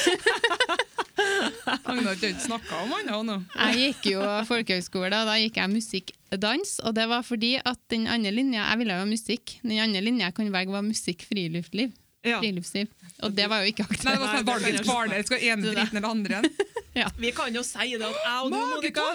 Agnar 1.86 2.10
har 2.10 2.16
ikke 2.18 2.32
snakka 2.44 2.80
om 2.84 2.94
annet 2.96 3.28
nå. 3.28 3.36
Jeg 3.54 3.78
gikk 3.82 4.08
jo 4.14 4.24
folkehøgskole, 4.48 5.12
og 5.12 5.30
da 5.30 5.36
gikk 5.40 5.60
jeg 5.60 5.72
musikk-dans. 5.72 6.74
Og 6.86 6.96
det 6.98 7.06
var 7.10 7.24
fordi 7.26 7.54
at 7.60 7.80
den 7.92 8.08
andre 8.10 8.32
linja 8.34 8.66
Jeg 8.70 8.80
ville 8.82 8.96
jo 8.96 9.04
ha 9.04 9.08
musikk. 9.08 9.56
Den 9.62 9.78
andre 9.84 10.02
linja 10.04 10.30
jeg 10.30 10.36
kunne 10.40 10.54
velge, 10.54 10.74
var 10.74 10.84
musikk-friluftsliv. 10.86 11.94
Ja. 12.26 12.40
Friluftsliv. 12.42 12.90
Og 13.24 13.32
det 13.32 13.46
var 13.48 13.62
jo 13.64 13.70
ikke 13.72 13.86
Nei, 13.86 13.96
det 13.96 13.96
aktuelt. 13.96 14.20
var 14.20 14.26
sånn 14.26 14.34
Nei, 14.34 14.42
det 14.42 14.46
kan 14.46 14.50
valgets 14.52 14.88
barne. 14.88 15.20
Skal 15.24 15.44
ene 15.46 15.62
driten 15.62 15.76
dritten 15.78 16.00
eller 16.00 16.08
andre 16.10 16.40
en. 16.42 17.12
Vi 17.22 17.30
kan 17.36 17.54
jo 17.54 17.62
si 17.64 17.96
det 17.96 18.04
at 18.08 18.18
jeg 18.24 18.42
og 18.44 18.52
du, 18.52 18.58
Monica, 18.58 19.06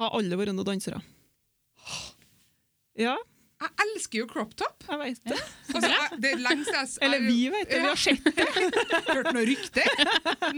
har 0.00 0.16
alle 0.20 0.38
vært 0.40 0.56
noen 0.56 0.68
dansere. 0.68 1.00
Ja, 3.00 3.16
Jeg 3.64 3.84
elsker 3.84 4.18
jo 4.20 4.26
crop 4.28 4.50
top. 4.60 4.84
jeg 4.90 4.98
vet 5.00 5.20
det. 5.32 5.38
Altså, 5.74 5.88
jeg, 5.90 6.18
det 6.20 6.30
er 6.34 6.40
lenge 6.44 6.64
siden 6.66 6.80
jeg 6.84 7.04
Eller 7.06 7.22
vi 7.24 7.36
vet 7.54 7.70
det. 7.70 7.78
Vi 7.80 7.88
har 7.88 8.00
sett 8.02 8.26
det. 8.28 8.46
hørt 9.14 9.30
noen 9.32 9.46
rykter. 9.48 10.04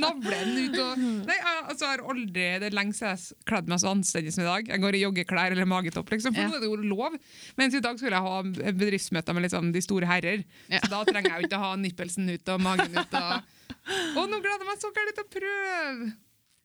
Navlen 0.03 0.51
ut 0.65 0.79
og 0.83 1.05
Nei, 1.29 1.37
altså, 1.63 1.85
jeg 1.87 1.93
har 1.93 2.03
aldri 2.13 2.47
Det 2.63 2.69
er 2.71 2.77
lenge 2.77 2.97
siden 2.99 3.13
jeg 3.13 3.21
har 3.23 3.47
kledd 3.53 3.71
meg 3.73 3.83
så 3.85 3.93
anstendig 3.95 4.35
som 4.35 4.45
i 4.45 4.49
dag. 4.49 4.73
Jeg 4.75 4.83
går 4.85 4.99
i 4.99 5.03
joggeklær 5.05 5.55
eller 5.57 5.71
magetopp, 5.71 6.11
liksom, 6.17 6.35
for 6.37 6.43
Ja. 6.43 6.51
nå 6.51 6.59
er 6.59 6.67
det 6.67 6.71
jo 6.73 6.91
lov. 6.97 7.17
Mens 7.61 7.79
i 7.79 7.83
dag 7.85 7.99
skulle 8.01 8.19
jeg 8.19 8.27
ha 8.27 8.73
bedriftsmøter 8.83 9.37
med 9.39 9.47
liksom, 9.47 9.73
de 9.75 9.85
store 9.85 10.11
herrer. 10.11 10.45
Ja. 10.73 10.83
Så 10.83 10.91
da 10.93 11.03
trenger 11.09 11.31
jeg 11.37 11.41
jo 11.47 11.51
ikke 11.51 11.61
å 11.63 11.65
ha 11.69 11.73
nippelsen 11.81 12.29
ut 12.35 12.55
og 12.55 12.63
magen 12.67 12.97
ut. 12.97 13.19
Og, 13.23 13.75
og 14.19 14.23
nå 14.31 14.39
gleder 14.43 14.63
jeg 14.65 14.71
meg 14.73 14.81
så 14.83 14.93
gærent 14.97 15.21
til 15.21 15.27
å 15.27 15.35
prøve! 15.39 16.13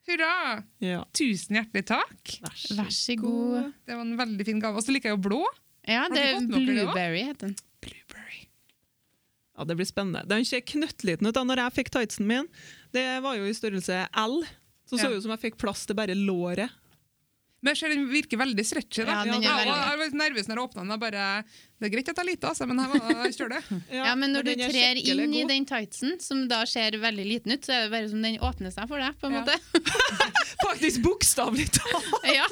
Hurra! 0.10 0.36
Ja. 0.82 1.04
Tusen 1.14 1.60
hjertelig 1.60 1.84
takk. 1.92 2.32
Vær 2.74 2.88
så 2.90 3.14
god. 3.22 3.68
Det 3.86 3.94
var 3.94 4.02
en 4.02 4.16
veldig 4.18 4.48
fin 4.48 4.62
gave. 4.64 4.80
Og 4.82 4.86
så 4.88 4.96
liker 4.96 5.12
jeg 5.12 5.20
jo 5.20 5.26
blå. 5.30 5.42
Ja, 5.88 6.08
det 6.10 6.22
er 6.22 6.40
blueberry, 6.48 7.24
heter 7.26 7.48
den. 7.48 7.56
Blueberry. 7.82 8.48
Ja, 9.58 9.64
Det 9.66 9.76
blir 9.78 9.86
spennende. 9.90 10.26
Den 10.28 10.45
ser 10.45 10.62
knøttliten 10.62 11.28
ut. 11.28 11.34
da 11.34 11.44
Når 11.44 11.58
jeg 11.66 11.74
fikk 11.80 11.90
tightsen 11.94 12.26
min, 12.28 12.48
det 12.94 13.22
var 13.24 13.36
jo 13.36 13.45
i 13.45 13.53
størrelse 13.53 14.08
L. 14.14 14.44
Så 14.90 14.98
så 14.99 15.10
Ja. 15.10 15.18
ut 15.18 15.24
som 15.24 15.32
jeg 15.32 15.40
fikk 15.52 15.58
plass 15.58 15.86
til 15.86 15.95
bare 15.95 16.14
låret. 16.16 16.70
Men 17.64 17.76
jeg 17.76 17.78
ser 17.78 17.90
den 17.94 18.08
virker 18.10 18.38
veldig 18.41 18.64
stretchy. 18.66 19.06
Da. 19.06 19.24
Ja, 19.24 19.24
den 19.24 19.44
er 19.44 19.48
veldig- 19.53 19.66
jeg 19.68 19.98
var 19.98 20.06
litt 20.06 20.14
nervøs 20.18 20.48
når 20.49 20.56
jeg 20.58 20.64
åpna 20.66 20.82
den. 20.88 20.99
Bare, 20.99 21.44
det 21.80 21.86
er 21.86 21.90
greit 21.94 22.10
at 22.10 22.16
jeg 22.18 22.26
er 22.26 22.30
lite, 22.32 22.48
altså, 22.49 22.66
men 22.68 22.80
her 22.80 22.88
var- 22.88 23.49
det. 23.49 23.64
Ja, 23.91 24.16
men 24.16 24.34
når 24.34 24.44
du 24.44 24.52
er 24.52 24.56
trer 24.70 24.98
inn 24.98 25.20
inn 25.20 25.34
i 25.36 25.44
den 25.45 25.66
tightsen, 25.66 26.20
som 26.20 26.48
da 26.48 26.66
ser 26.66 26.91
veldig 26.91 27.26
liten 27.26 27.52
ut, 27.53 27.62
så 27.62 27.70
er 27.74 27.84
det 27.84 27.91
bare 27.91 28.10
som 28.10 28.22
den 28.22 28.40
åpner 28.40 28.74
seg 28.74 28.88
for 28.88 28.98
deg, 28.98 29.14
på 29.20 29.28
en 29.28 29.34
Ja. 29.34 29.41
måte. 29.45 29.60
Faktisk 30.68 31.03
bokstavelig 31.03 31.70
talt! 31.70 32.26
ja. 32.34 32.48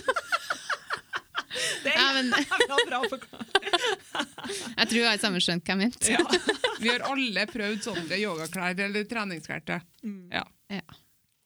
Det 1.84 1.94
er 1.94 2.00
Ja, 2.00 2.42
jævla 2.46 2.78
bra 2.90 3.00
forklart. 3.10 3.60
Jeg 4.80 4.90
tror 4.90 5.00
vi 5.00 5.06
har 5.08 5.22
sammenskjønt 5.22 5.66
hva 5.66 5.76
jeg 5.76 5.80
mente. 5.82 6.18
Vi 6.80 6.92
har 6.92 7.04
alle 7.10 7.46
prøvd 7.50 7.84
sånne 7.86 8.20
yogaklær 8.22 8.80
eller 8.86 9.08
treningsklær 9.10 9.64
til. 9.68 9.84
Ja. 10.34 10.44
Ja. 10.72 10.86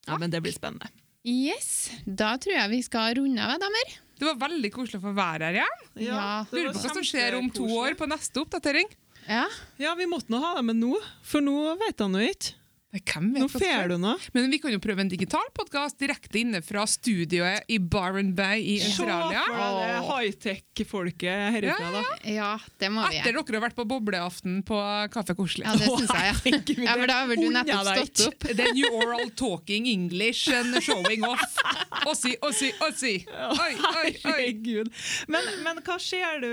Ja, 0.07 0.17
men 0.19 0.33
det 0.33 0.41
blir 0.43 0.53
spennende. 0.55 0.89
Yes, 1.23 1.87
da 2.03 2.33
tror 2.41 2.57
jeg 2.57 2.71
vi 2.73 2.81
skal 2.83 3.15
runde 3.21 3.43
av, 3.45 3.55
damer. 3.61 3.93
Det 4.19 4.27
var 4.27 4.41
veldig 4.41 4.69
koselig 4.75 4.99
å 4.99 5.05
få 5.05 5.13
være 5.15 5.47
her 5.49 5.61
igjen. 5.61 5.85
Ja, 6.09 6.25
Lurer 6.51 6.73
på 6.75 6.81
hva 6.83 6.91
som 6.97 7.05
skjer 7.07 7.37
om 7.39 7.47
to 7.55 7.65
år 7.79 7.95
på 7.99 8.07
neste 8.11 8.43
oppdatering. 8.43 8.91
Ja. 9.27 9.45
Ja, 9.79 9.93
vi 9.95 10.07
måtte 10.11 10.33
nå 10.33 10.41
ha 10.43 10.53
det 10.57 10.65
med 10.67 10.81
nå, 10.81 10.97
for 11.23 11.43
nå 11.43 11.55
vet 11.79 12.03
han 12.03 12.19
jo 12.19 12.27
ikke. 12.27 12.57
Hvem 12.93 13.31
vet 13.33 13.41
Nå 13.41 13.47
får 13.49 13.87
du 13.89 13.95
noe. 13.97 14.19
Men 14.35 14.51
vi 14.53 14.59
kan 14.61 14.69
jo 14.69 14.77
prøve 14.77 15.01
en 15.01 15.09
digital 15.09 15.47
podkast 15.57 15.97
direkte 15.97 16.37
inne 16.43 16.59
fra 16.61 16.83
studioet 16.85 17.65
i 17.73 17.79
Barron 17.81 18.35
Bay 18.37 18.61
i 18.61 18.75
Se 18.83 18.91
for 18.99 19.09
Australia. 19.09 19.41
deg 19.49 19.79
det 19.79 20.03
high-tech-folket 20.11 21.39
herifra, 21.55 21.87
Ja, 21.87 21.89
da. 21.95 22.03
ja, 22.29 22.51
det 22.83 22.91
må 22.93 23.07
vi 23.09 23.17
Etter 23.17 23.33
dere 23.39 23.57
har 23.57 23.65
vært 23.65 23.77
på 23.79 23.87
bobleaften 23.89 24.59
på 24.67 24.77
Kaffe 25.09 25.33
Koselig. 25.39 25.65
Ja, 25.65 25.73
det 25.81 25.89
syns 25.89 26.13
jeg, 26.13 26.53
ja. 26.53 26.85
Ja. 26.85 26.95
men 27.01 27.09
da 27.09 27.17
har 27.23 27.33
du 27.33 27.49
nettopp 27.57 27.89
stått 28.13 28.23
opp. 28.29 28.47
Then 28.61 28.75
new 28.77 28.93
oral 29.01 29.33
talking 29.41 29.89
English 29.89 30.45
and 30.53 30.77
showing 30.85 31.25
off. 31.25 31.57
Ossi, 32.05 32.35
ossi, 32.45 32.69
ossi. 32.85 33.15
Oi, 33.25 33.73
oi, 33.73 33.73
oi. 34.05 34.15
Herregud. 34.21 34.93
Men, 35.33 35.49
men 35.65 35.81
hva 35.81 35.97
ser 35.97 36.45
du, 36.45 36.49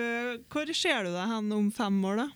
hvor 0.48 0.72
ser 0.72 1.04
du 1.04 1.12
deg 1.12 1.34
hen 1.36 1.52
om 1.52 1.68
fem 1.74 2.00
år, 2.14 2.24
da? 2.24 2.30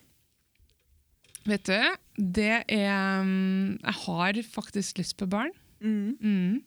Vet 1.48 1.64
du, 1.68 1.76
det 2.16 2.62
er 2.70 3.24
um, 3.24 3.74
Jeg 3.80 3.98
har 4.04 4.38
faktisk 4.52 5.00
lyst 5.00 5.16
på 5.18 5.26
barn. 5.30 5.50
Mm. 5.82 6.14
Mm. 6.20 6.62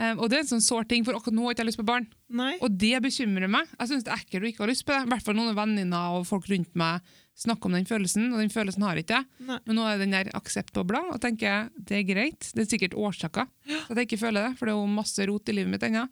Um, 0.00 0.20
og 0.22 0.30
det 0.30 0.38
er 0.38 0.44
en 0.44 0.52
sånn 0.54 0.64
sår 0.64 0.86
ting, 0.88 1.04
for 1.04 1.16
akkurat 1.18 1.36
nå 1.36 1.42
har 1.44 1.52
jeg 1.52 1.58
ikke 1.58 1.68
lyst 1.68 1.80
på 1.80 1.88
barn. 1.88 2.06
Nei? 2.32 2.54
Og 2.64 2.72
det 2.80 2.94
bekymrer 3.04 3.50
meg. 3.50 3.68
Jeg 3.76 3.90
synes 3.90 4.06
det 4.06 4.14
er 4.14 4.22
ekkelt 4.22 4.46
å 4.46 4.50
ikke 4.52 4.64
ha 4.64 4.70
lyst 4.70 4.86
på 4.86 4.94
det. 4.94 5.02
I 5.04 5.10
hvert 5.12 5.26
fall 5.26 5.36
noen 5.36 5.58
venninner 5.58 6.16
og 6.16 6.28
folk 6.28 6.48
rundt 6.52 6.72
meg 6.78 7.04
snakker 7.40 7.70
om 7.70 7.76
den 7.76 7.88
følelsen, 7.88 8.26
og 8.34 8.42
den 8.42 8.52
følelsen 8.52 8.84
har 8.84 8.98
jeg 8.98 9.06
ikke. 9.06 9.22
Nei. 9.48 9.58
Men 9.66 9.78
nå 9.78 9.86
er 9.88 10.00
den 10.00 10.12
der 10.14 10.30
akseptbobla, 10.36 11.06
og 11.14 11.22
tenker 11.24 11.48
jeg, 11.48 11.86
det 11.88 11.96
er 11.98 12.08
greit. 12.08 12.50
Det 12.52 12.64
er 12.64 12.68
sikkert 12.68 12.98
årsaker 13.00 13.48
til 13.64 13.80
at 13.80 14.02
jeg 14.02 14.10
ikke 14.10 14.20
føler 14.20 14.48
det, 14.48 14.58
for 14.58 14.68
det 14.68 14.74
er 14.74 14.80
jo 14.80 14.92
masse 15.00 15.26
rot 15.30 15.52
i 15.52 15.56
livet 15.56 15.72
mitt 15.72 15.86
ennå. 15.88 16.04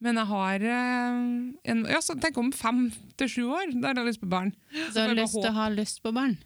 Men 0.00 0.16
jeg 0.16 0.30
har 0.30 0.62
eh, 0.64 1.16
en, 1.72 1.82
ja, 1.92 2.00
så 2.00 2.16
tenk 2.20 2.38
om 2.40 2.48
fem 2.56 2.86
til 3.20 3.28
sju 3.28 3.42
år, 3.52 3.74
da 3.76 3.90
har 3.90 4.00
jeg 4.00 4.14
lyst 4.14 4.22
på 4.22 4.30
barn. 4.32 4.54
Du 4.72 4.80
får 4.94 5.00
har 5.02 5.12
du 5.12 5.20
lyst 5.20 5.36
til 5.36 5.50
å 5.50 5.56
ha 5.58 5.66
lyst 5.74 6.00
på 6.04 6.12
barn? 6.16 6.38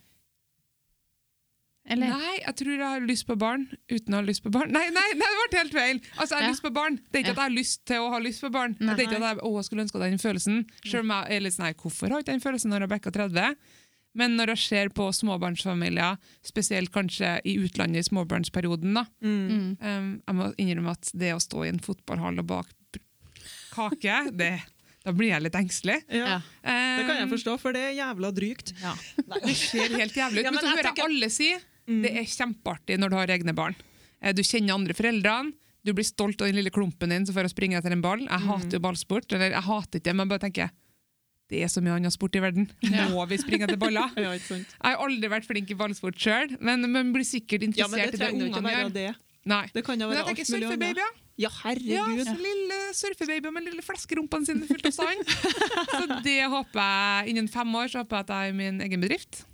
Eller? 1.86 2.09
Nei, 2.09 2.35
jeg 2.40 2.55
tror 2.56 2.70
jeg 2.78 2.86
har 2.89 3.01
lyst 3.05 3.27
på 3.28 3.35
barn 3.36 3.66
uten 3.93 4.15
å 4.15 4.16
ha 4.16 4.24
lyst 4.24 4.43
på 4.43 4.51
barn. 4.55 4.70
Nei, 4.73 4.86
nei, 4.89 5.09
nei 5.20 5.27
det 5.36 5.51
ble 5.51 5.59
helt 5.61 5.74
feil! 5.74 5.98
Altså, 6.16 6.31
jeg 6.32 6.39
har 6.40 6.47
Ja. 6.48 6.52
lyst 6.55 6.62
på 6.65 6.73
barn. 6.73 6.97
Det 7.12 7.19
er 7.19 7.23
ikke 7.23 7.27
Ja. 7.27 7.32
at 7.32 7.36
jeg 7.36 7.44
har 7.51 7.56
lyst 7.59 7.85
til 7.85 7.97
å 8.01 8.11
ha 8.11 8.19
lyst 8.24 8.40
på 8.40 8.51
barn. 8.55 8.77
Nei. 8.81 8.94
Det 8.94 9.05
er 9.05 9.09
ikke 9.11 9.20
at 9.20 9.28
jeg, 9.36 9.43
å, 9.44 9.51
jeg 9.59 9.65
skulle 9.69 9.85
ønske 9.85 10.01
den 10.01 10.19
følelsen. 10.19 10.65
Selv 10.86 11.01
om 11.05 11.11
jeg 11.12 11.36
er 11.36 11.40
litt 11.44 11.52
sånn, 11.59 11.65
nei, 11.66 11.74
hvorfor 11.74 12.09
har 12.09 12.16
jeg 12.16 12.24
ikke 12.24 12.32
den 12.32 12.40
følelsen 12.47 12.70
når 12.73 12.81
jeg 12.86 12.93
bekka 12.94 13.12
30? 13.12 13.56
Men 14.16 14.36
når 14.39 14.47
jeg 14.55 14.59
ser 14.65 14.89
på 14.94 15.11
småbarnsfamilier, 15.12 16.16
spesielt 16.47 16.90
kanskje 16.94 17.40
i 17.44 17.56
utlandet 17.59 18.01
i 18.01 18.09
småbarnsperioden, 18.09 18.94
da, 18.94 19.05
Mm. 19.20 19.77
Um, 19.82 20.23
jeg 20.27 20.35
må 20.39 20.55
innrømme 20.56 20.90
at 20.93 21.11
det 21.12 21.35
å 21.35 21.40
stå 21.43 21.65
i 21.66 21.69
en 21.69 21.81
fotballhall 21.81 22.39
og 22.39 22.47
bak 22.47 22.66
kake, 23.74 24.31
det, 24.39 24.62
da 25.05 25.12
blir 25.12 25.32
jeg 25.35 25.43
litt 25.43 25.59
engstelig. 25.59 25.98
Ja. 26.15 26.36
Um, 26.62 26.97
Det 26.98 27.06
kan 27.09 27.16
jeg 27.20 27.28
forstå, 27.35 27.59
for 27.61 27.73
det 27.77 27.82
er 27.90 27.94
jævla 27.98 28.31
drygt. 28.32 28.73
Ja. 28.81 28.94
Det 29.44 29.56
ser 29.56 29.89
helt 29.98 30.15
jævlig 30.16 30.40
ut. 30.40 30.44
Ja, 30.47 30.51
men, 30.51 30.55
men 30.55 30.62
så 30.62 30.69
jeg 30.70 30.77
hører 30.78 30.82
jeg 30.89 30.94
tenker- 30.94 31.11
alle 31.11 31.31
si 31.31 31.51
Mm. 31.89 32.02
det 32.02 32.12
er 32.16 32.24
kjempeartig 32.24 32.98
når 32.98 33.11
du 33.11 33.16
har 33.16 33.27
egne 33.28 33.55
barn. 33.55 33.74
Eh, 34.23 34.32
Du 34.32 34.43
kjenner 34.43 34.74
andre 34.74 34.94
foreldrene, 34.94 35.52
du 35.85 35.93
blir 35.93 36.05
stolt 36.05 36.40
av 36.40 36.47
den 36.48 36.56
lille 36.56 36.70
klumpen 36.73 37.11
din 37.12 37.27
som 37.27 37.35
får 37.35 37.51
springe 37.52 37.77
etter 37.77 37.93
en 37.93 38.01
ball. 38.01 38.20
Jeg 38.20 38.40
Mm. 38.40 38.47
hater 38.48 38.70
jo 38.78 38.81
ballsport, 38.81 39.31
eller 39.32 39.51
jeg 39.51 39.62
hater 39.62 39.98
ikke 40.01 40.05
det, 40.05 40.15
men 40.16 40.28
bare 40.28 40.39
tenker 40.39 40.70
det 41.51 41.61
er 41.62 41.66
så 41.69 41.82
mye 41.85 41.93
annen 42.01 42.11
sport 42.11 42.35
i 42.36 42.40
verden. 42.40 42.70
Ja. 42.82 43.09
Må 43.12 43.27
vi 43.28 43.36
springe 43.36 43.65
etter 43.69 43.77
baller? 43.77 44.09
Ja? 44.16 44.32
Jeg 44.32 44.65
har 44.81 44.97
aldri 44.97 45.28
vært 45.28 45.44
flink 45.47 45.70
i 45.70 45.74
ballsport 45.74 46.16
sjøl, 46.16 46.56
men 46.61 46.90
man 46.90 47.12
blir 47.12 47.23
sikkert 47.24 47.77
Ja, 47.77 47.86
men 47.86 48.01
interessert 48.01 48.12
det 48.19 48.32
i 48.32 48.39
det 48.39 48.48
ungene 48.48 48.73
gjør. 48.73 48.93
det. 48.94 49.15
Nei. 49.44 49.66
Det 49.74 49.85
kan 49.85 50.01
jo 50.01 50.09
Men 50.09 50.16
være 50.16 50.27
jeg 50.27 50.36
tenker 50.36 50.48
surfebabyer. 50.56 50.97
Ja, 50.97 51.11
Ja, 51.36 51.48
herregud. 51.51 52.24
så 52.24 52.36
lille 52.39 52.78
surfebaby 52.94 53.51
med 53.52 53.65
lille 53.65 53.82
fleskerumpene 53.82 54.47
sine 54.47 54.65
fullt 54.66 54.86
av 54.86 54.93
sand. 54.94 55.20
så 55.98 56.23
det 56.24 56.44
håper 56.48 56.81
jeg, 56.81 57.28
innen 57.35 57.48
fem 57.51 57.69
år 57.74 57.90
så 57.93 57.98
håper 58.05 58.16
jeg 58.16 58.24
at 58.24 58.28
jeg 58.32 58.48
er 58.48 58.48
i 58.48 58.56
min 58.56 58.81
egen 58.81 59.01
bedrift. 59.02 59.44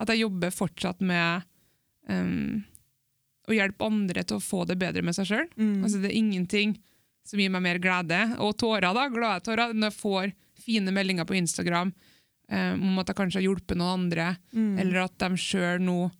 At 0.00 0.08
jeg 0.08 0.24
jobber 0.24 0.50
fortsatt 0.50 1.00
med 1.00 1.44
um, 2.08 2.62
å 3.48 3.54
hjelpe 3.56 3.84
andre 3.86 4.22
til 4.24 4.38
å 4.38 4.42
få 4.44 4.64
det 4.68 4.78
bedre 4.80 5.02
med 5.02 5.14
seg 5.16 5.26
sjøl. 5.28 5.48
Mm. 5.58 5.82
Altså, 5.84 6.00
det 6.02 6.10
er 6.12 6.18
ingenting 6.18 6.76
som 7.26 7.38
gir 7.38 7.50
meg 7.54 7.62
mer 7.62 7.78
glede, 7.82 8.20
og 8.42 8.56
tårer, 8.58 8.88
da, 8.94 9.04
glade 9.12 9.44
tårer, 9.46 9.74
når 9.74 9.90
jeg 9.92 9.98
får 10.00 10.32
fine 10.62 10.94
meldinger 10.94 11.26
på 11.26 11.36
Instagram 11.38 11.92
um, 11.92 12.82
om 12.88 12.98
at 13.02 13.10
jeg 13.12 13.18
kanskje 13.18 13.40
har 13.40 13.46
hjulpet 13.48 13.78
noen 13.78 14.06
andre, 14.06 14.32
Mm. 14.52 14.78
eller 14.78 15.04
at 15.04 15.14
de 15.18 15.28
sjøl 15.38 15.80
nå 15.82 16.10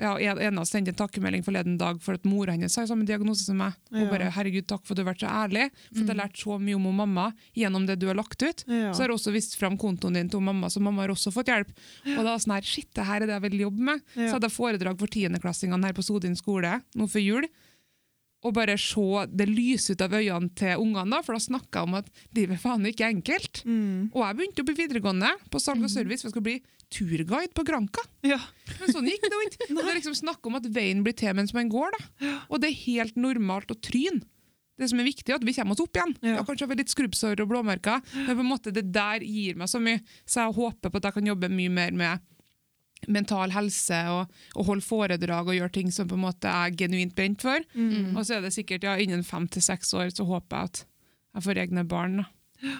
ja, 0.00 0.32
en 0.40 0.58
av 0.58 0.62
oss 0.62 0.70
sendte 0.72 0.88
en 0.94 0.94
takkemelding 0.96 1.42
forleden 1.44 1.76
dag 1.78 2.00
for 2.00 2.14
at 2.16 2.24
mora 2.24 2.52
hennes 2.54 2.74
har 2.76 2.86
samme 2.88 3.04
diagnose 3.06 3.44
som 3.44 3.58
meg. 3.60 3.74
Og 3.92 4.00
Ja. 4.00 4.10
bare 4.10 4.30
'herregud, 4.30 4.66
takk 4.66 4.84
for 4.86 4.94
at 4.94 4.96
du 4.96 5.04
har 5.04 5.12
vært 5.14 5.20
så 5.20 5.28
ærlig', 5.28 5.70
for 5.92 6.00
at 6.00 6.06
jeg 6.06 6.16
har 6.16 6.28
lært 6.28 6.36
så 6.40 6.58
mye 6.60 6.74
om 6.76 6.96
mamma 6.96 7.32
gjennom 7.54 7.86
det 7.86 7.98
du 7.98 8.06
har 8.06 8.14
lagt 8.14 8.42
ut. 8.42 8.64
Ja. 8.66 8.92
Så 8.92 9.02
har 9.02 9.08
jeg 9.08 9.16
også 9.18 9.32
vist 9.32 9.56
fram 9.58 9.76
kontoen 9.76 10.14
din 10.14 10.28
til 10.30 10.40
mamma, 10.40 10.66
så 10.68 10.80
mamma 10.80 11.02
har 11.02 11.08
også 11.10 11.30
fått 11.32 11.46
hjelp. 11.46 11.68
Og 12.18 12.24
da 12.24 12.36
sånn 12.38 12.54
her, 12.54 12.62
shit, 12.62 12.88
det 12.94 13.04
her 13.04 13.22
er 13.22 13.26
det 13.26 13.42
jeg 13.42 13.50
vil 13.50 13.60
jobbe 13.60 13.78
med. 13.80 14.00
Så 14.14 14.32
hadde 14.38 14.48
jeg 14.48 14.56
foredrag 14.56 14.98
for 14.98 15.06
tiendeklassingene 15.06 15.84
her 15.84 15.92
på 15.92 16.02
Sodin 16.02 16.34
skole 16.36 16.82
nå 16.96 17.04
før 17.06 17.22
jul. 17.24 17.44
Og 18.40 18.54
bare 18.56 18.76
se 18.80 19.26
det 19.36 19.46
lyse 19.50 19.92
ut 19.92 20.02
av 20.04 20.14
øynene 20.16 20.48
til 20.56 20.80
ungene, 20.80 21.10
da, 21.12 21.20
for 21.26 21.36
da 21.36 21.42
snakka 21.44 21.82
jeg 21.82 21.88
om 21.90 21.96
at 21.98 22.08
livet 22.36 22.60
faen 22.62 22.86
ikke 22.88 23.04
er 23.04 23.12
enkelt. 23.12 23.62
Mm. 23.68 24.08
Og 24.14 24.22
jeg 24.24 24.38
begynte 24.38 24.64
opp 24.64 24.72
i 24.72 24.76
videregående 24.78 25.32
på 25.52 25.60
salg 25.60 25.84
og 25.84 25.92
service, 25.92 26.22
for 26.22 26.30
jeg 26.30 26.34
skulle 26.34 26.48
bli 26.48 26.58
turguide 26.90 27.52
på 27.54 27.66
Granka. 27.68 28.02
Ja. 28.26 28.40
Men 28.80 28.92
sånn 28.94 29.08
gikk 29.10 29.28
det 29.28 29.36
jo 29.36 29.44
ikke. 29.46 29.68
Det 29.76 29.84
er 29.84 29.98
liksom 30.00 30.16
snakk 30.18 30.48
om 30.48 30.56
at 30.58 30.68
veien 30.72 31.04
blir 31.04 31.16
til 31.20 31.36
mens 31.36 31.52
man 31.56 31.70
går. 31.72 31.96
da. 31.96 32.34
Og 32.48 32.62
det 32.62 32.72
er 32.72 32.82
helt 32.86 33.20
normalt 33.20 33.72
å 33.72 33.78
tryne. 33.78 34.24
Det 34.80 34.88
som 34.88 35.00
er 35.02 35.10
viktig, 35.10 35.28
er 35.28 35.36
at 35.36 35.44
vi 35.44 35.52
kommer 35.52 35.76
oss 35.76 35.82
opp 35.84 35.98
igjen. 35.98 36.14
Ja. 36.24 36.38
Ja. 36.38 36.44
kanskje 36.48 36.64
har 36.70 36.78
litt 36.80 36.92
skrubbsår 36.92 37.42
og 37.44 37.50
blåmerker, 37.50 38.00
men 38.16 38.32
på 38.32 38.40
en 38.40 38.48
måte 38.48 38.72
det 38.72 38.86
der 38.94 39.20
gir 39.20 39.58
meg 39.60 39.68
så 39.68 39.76
mye. 39.82 40.00
Så 40.24 40.40
jeg 40.40 40.56
håper 40.56 40.88
på 40.88 41.02
at 41.02 41.10
jeg 41.10 41.18
kan 41.18 41.28
jobbe 41.28 41.50
mye 41.52 41.72
mer 41.76 41.92
med 41.92 42.24
mental 43.08 43.52
helse 43.54 43.96
og, 44.12 44.28
og 44.54 44.68
holde 44.68 44.84
foredrag 44.84 45.48
og 45.48 45.56
gjøre 45.56 45.72
ting 45.72 45.90
som 45.94 46.08
på 46.10 46.18
en 46.18 46.24
måte 46.26 46.50
er 46.50 46.74
genuint 46.76 47.14
brent 47.16 47.42
for. 47.46 47.64
Mm. 47.74 48.16
Og 48.16 48.24
så 48.26 48.36
er 48.36 48.44
det 48.44 48.54
sikkert 48.56 48.84
ja, 48.86 48.96
innen 49.00 49.24
fem 49.26 49.48
til 49.48 49.64
seks 49.64 49.94
år 49.96 50.12
så 50.14 50.26
håper 50.28 50.56
jeg 50.56 50.72
at 50.72 50.84
jeg 51.30 51.46
får 51.46 51.60
egne 51.64 51.84
barn. 51.88 52.22
da. 52.22 52.78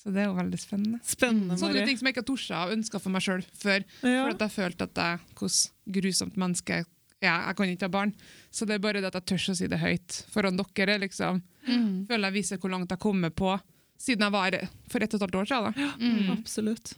Så 0.00 0.08
det 0.14 0.22
er 0.22 0.30
jo 0.30 0.36
veldig 0.38 0.58
spennende. 0.58 0.98
Spennende, 1.04 1.58
Sånne 1.60 1.82
ting 1.84 1.98
som 2.00 2.08
jeg 2.08 2.14
ikke 2.14 2.22
har 2.22 2.30
tort 2.30 2.52
og 2.56 2.72
ønske 2.72 3.00
for 3.02 3.12
meg 3.12 3.24
sjøl 3.24 3.42
før. 3.52 3.84
Ja. 4.00 4.22
For 4.24 4.32
at 4.32 4.44
jeg 4.46 4.54
følte 4.54 4.86
at 4.88 5.00
jeg, 5.02 5.20
hvordan 5.36 5.92
grusomt 5.98 6.40
menneske 6.40 6.78
jeg 6.80 6.86
er. 6.86 6.94
Jeg 7.20 7.56
kan 7.58 7.68
ikke 7.74 7.84
ha 7.90 7.92
barn. 7.92 8.14
Så 8.48 8.64
det 8.64 8.78
er 8.78 8.84
bare 8.86 9.02
det 9.04 9.10
at 9.10 9.18
jeg 9.18 9.28
tør 9.28 9.52
å 9.52 9.56
si 9.58 9.68
det 9.68 9.82
høyt 9.82 10.22
foran 10.32 10.56
dere. 10.56 10.96
liksom. 11.04 11.42
Mm. 11.68 12.06
Føler 12.08 12.30
jeg 12.30 12.38
viser 12.38 12.62
hvor 12.62 12.72
langt 12.72 12.90
jeg 12.90 13.02
kommer 13.02 13.28
på 13.28 13.58
siden 14.00 14.24
jeg 14.24 14.32
var 14.32 14.56
for 14.88 15.04
ett 15.04 15.12
og 15.12 15.20
et 15.20 15.24
halvt 15.26 15.38
år 15.42 15.50
siden. 15.50 15.76
Da. 15.76 15.88
Mm. 16.00 16.30
Absolutt. 16.38 16.94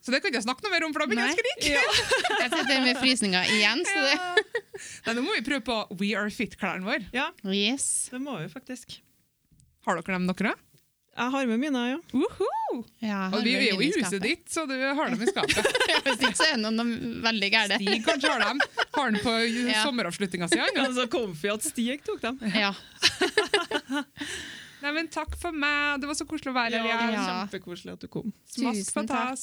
Så 0.00 0.12
det 0.14 0.22
kan 0.22 0.30
ikke 0.32 0.38
jeg 0.40 0.46
snakke 0.46 0.64
noe 0.64 0.72
mer 0.72 0.84
om, 0.86 0.92
for 0.96 1.02
da 1.04 1.08
begynner 1.10 1.28
jeg 1.28 1.36
å 1.36 1.42
skrike! 1.42 1.72
Jeg 2.40 2.50
sitter 2.54 2.80
med 2.86 2.96
frysninger 3.02 3.50
igjen, 3.58 3.82
så 3.84 4.06
det 4.06 4.16
Nei, 5.04 5.12
Nå 5.18 5.22
må 5.26 5.34
vi 5.36 5.42
prøve 5.44 5.60
på 5.66 5.76
We 6.00 6.14
Are 6.16 6.30
Fit-klærne 6.32 6.86
våre. 6.88 7.04
Ja, 7.12 7.26
Yes. 7.44 8.08
det 8.12 8.20
må 8.24 8.38
vi 8.40 8.48
faktisk. 8.48 8.96
Har 9.84 10.00
dere 10.00 10.16
dem, 10.16 10.26
dere? 10.32 10.54
Jeg 11.20 11.32
har 11.34 11.46
med 11.50 11.58
mine, 11.60 11.80
ja. 11.90 11.96
Uhu! 12.16 12.46
Ja, 13.04 13.26
Og 13.34 13.42
vi 13.44 13.52
er 13.58 13.64
jo 13.74 13.80
i 13.82 13.90
huset 13.92 14.22
ditt, 14.24 14.46
så 14.48 14.62
du 14.70 14.72
har 14.78 15.10
dem 15.10 15.20
i 15.20 15.28
skapet. 15.28 15.58
Hvis 16.06 16.22
ikke 16.22 16.38
så 16.38 16.46
er 16.48 16.60
noen 16.62 16.78
noe 16.78 16.86
noe 16.86 17.22
veldig 17.26 17.50
gærne. 17.52 17.76
Stig 17.82 18.04
kanskje 18.06 18.30
har 18.30 18.44
dem. 18.46 18.62
Har 18.94 19.10
den 19.10 19.20
på 19.24 19.34
Ja. 19.68 19.82
sommeravslutninga 19.84 20.48
si. 20.48 20.56
ja. 20.62 20.86
Så 20.96 21.08
comfy 21.12 21.50
at 21.52 21.66
Stig 21.66 22.00
tok 22.06 22.22
dem. 22.24 22.40
Ja. 22.56 22.72
Nei, 24.80 24.92
men 24.96 25.08
takk 25.12 25.34
for 25.40 25.52
meg. 25.52 26.00
Det 26.00 26.08
var 26.08 26.16
så 26.16 26.24
koselig 26.28 26.52
å 26.52 26.56
være 26.56 26.80
her 26.80 26.88
Ja, 26.88 26.98
Ja. 27.10 27.24
kjempekoselig 27.28 27.92
at 27.92 28.00
du 28.04 28.08
kom. 28.08 28.32
Smask 28.48 28.80
Tusen 28.80 29.08
takk. 29.10 29.38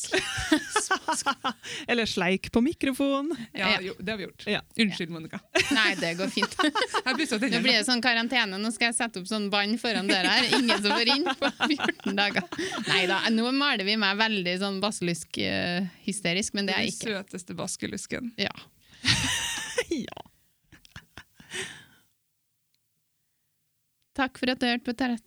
Eller 1.92 2.06
sleik 2.10 2.52
på 2.52 2.62
mikrofon. 2.66 3.30
Ja, 3.54 3.76
jo, 3.82 3.94
det 4.00 4.12
har 4.12 4.18
vi 4.18 4.26
gjort. 4.26 4.48
Ja. 4.50 4.62
Unnskyld, 4.78 5.12
Monica. 5.14 5.40
Nei, 5.76 5.96
det 6.00 6.14
går 6.18 6.32
fint. 6.34 6.56
Nå 7.06 7.62
blir 7.62 7.78
det 7.78 7.86
sånn 7.88 8.02
karantene. 8.02 8.58
Nå 8.62 8.72
skal 8.76 8.92
jeg 8.92 8.98
sette 9.00 9.22
opp 9.22 9.30
sånn 9.30 9.50
bånd 9.54 9.78
foran 9.82 10.10
døra 10.10 10.38
her. 10.40 10.50
Ingen 10.58 10.82
som 10.82 10.96
får 10.96 11.14
inn 11.16 11.28
på 11.38 11.52
14 11.68 12.18
dager. 12.18 12.48
Nei 12.90 13.04
da, 13.10 13.22
nå 13.34 13.52
maler 13.56 13.86
vi 13.88 13.98
meg 14.00 14.18
veldig 14.20 14.56
sånn 14.64 14.82
baskelusk-hysterisk, 14.84 16.58
men 16.58 16.70
det 16.70 16.76
er 16.78 16.88
jeg 16.88 16.96
ikke. 16.96 17.12
Den 17.12 17.22
søteste 17.22 17.58
baskelusken. 17.58 18.34
Ja. 18.42 18.54
ja. 20.08 20.26
Takk 24.18 24.40
for 24.42 24.50
at 24.50 24.62
du 24.62 24.66
hørte 24.66 24.88
på 24.88 24.96
tre... 24.98 25.18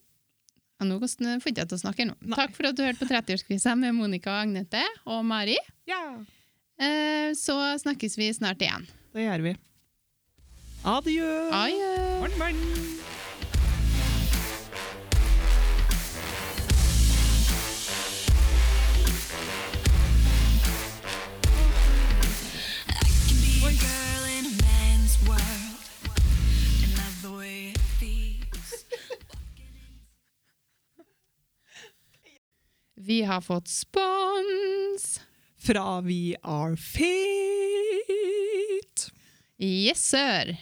Ja, 0.81 0.86
nå 0.89 0.97
får 0.97 1.52
jeg 1.52 1.69
til 1.69 1.77
å 1.77 1.81
snakke 1.82 2.07
nå. 2.09 2.15
Nei. 2.24 2.36
Takk 2.40 2.55
for 2.57 2.70
at 2.70 2.77
du 2.78 2.81
hørte 2.86 3.02
på 3.05 3.09
30-årskrisa 3.11 3.74
med 3.77 3.93
Monica 3.98 4.32
og 4.32 4.47
Agnete 4.47 4.81
og 5.05 5.20
Mari. 5.28 5.59
Ja. 5.86 6.01
Eh, 6.81 7.35
Så 7.36 7.52
snakkes 7.85 8.16
vi 8.16 8.31
snart 8.32 8.65
igjen. 8.65 8.89
Det 9.12 9.27
gjør 9.28 9.44
vi. 9.44 9.57
Adjø. 10.89 11.28
Adjø. 11.52 11.93
Morn, 12.23 12.39
morn. 12.40 13.10
Vi 33.02 33.22
har 33.22 33.40
fått 33.40 33.68
spons! 33.68 35.20
Fra 35.59 36.01
We 36.01 36.35
Are 36.43 36.77
Fit. 36.77 37.06
Yes, 39.60 40.02
sir! 40.10 40.56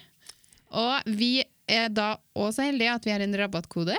Og 0.71 1.03
vi 1.19 1.43
er 1.71 1.89
da 1.91 2.13
også 2.39 2.63
heldige 2.69 2.95
at 2.95 3.07
vi 3.07 3.13
har 3.15 3.25
en 3.25 3.37
rabattkode. 3.39 3.97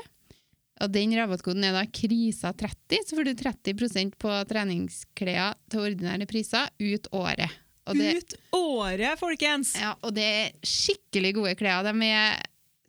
Og 0.79 0.91
den 0.93 1.15
rabattkoden 1.19 1.63
er 1.67 1.75
da 1.75 1.83
KRISA30, 1.83 3.01
så 3.09 3.15
får 3.17 3.27
du 3.27 3.33
30% 3.43 4.15
på 4.23 4.31
treningsklær 4.47 5.57
til 5.71 5.79
ordinære 5.89 6.27
priser 6.29 6.71
ut 6.79 7.11
året. 7.11 7.51
Og 7.89 7.97
det, 7.99 8.13
Ut 8.21 8.33
året, 8.55 9.19
folkens! 9.19 9.73
ja, 9.81 9.95
og 10.05 10.13
det 10.15 10.23
er 10.29 10.51
skikkelig 10.63 11.33
gode 11.41 11.55
klær. 11.59 11.83
De 11.87 11.91
er, 12.07 12.39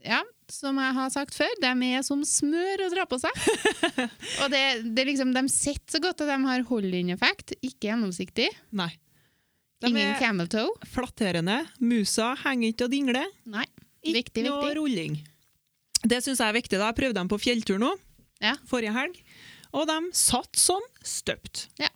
ja, 0.07 0.21
som 0.53 0.79
jeg 0.81 0.95
har 0.97 1.11
sagt 1.15 1.35
før, 1.37 1.53
de 1.63 1.71
er 1.91 2.03
som 2.07 2.23
smør 2.27 2.83
å 2.87 2.89
dra 2.93 3.05
på 3.11 3.19
seg. 3.23 3.37
og 4.43 4.51
det, 4.53 4.63
det 4.97 5.05
liksom, 5.09 5.33
de 5.37 5.45
sitter 5.53 5.97
så 5.97 6.01
godt, 6.05 6.25
at 6.25 6.33
de 6.33 6.39
har 6.49 6.67
hold-in-effekt. 6.71 7.55
Ikke 7.63 7.91
gjennomsiktig. 7.91 8.49
Nei. 8.77 8.91
De 9.81 9.89
Ingen 9.89 10.15
camel 10.21 10.49
toe. 10.53 10.69
flatterende. 10.93 11.63
Musa 11.81 12.35
henger 12.43 12.75
ikke 12.75 12.89
og 12.89 12.93
dingler. 12.93 13.31
Nei. 13.49 13.65
Ikke 14.05 14.43
noe 14.45 14.61
viktig. 14.67 14.77
rulling. 14.77 15.17
Det 16.01 16.19
syns 16.25 16.41
jeg 16.41 16.49
er 16.49 16.57
viktig. 16.57 16.77
da. 16.81 16.91
Jeg 16.91 16.99
prøvde 17.01 17.19
dem 17.21 17.29
på 17.33 17.39
fjelltur 17.41 17.81
nå, 17.81 17.95
Ja. 18.41 18.55
forrige 18.69 18.93
helg, 18.97 19.17
og 19.77 19.87
de 19.89 19.99
satt 20.17 20.57
som 20.57 20.81
støpt. 21.05 21.67
Ja. 21.81 21.89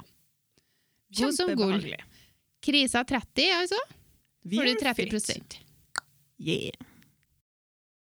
Kjempebehagelige. 1.15 2.01
Krisa 2.65 3.05
30, 3.05 3.51
altså. 3.61 3.79
Får 4.45 4.65
du 4.69 4.75
30 4.81 5.21
fit. 5.25 5.59
Yeah. 6.41 6.77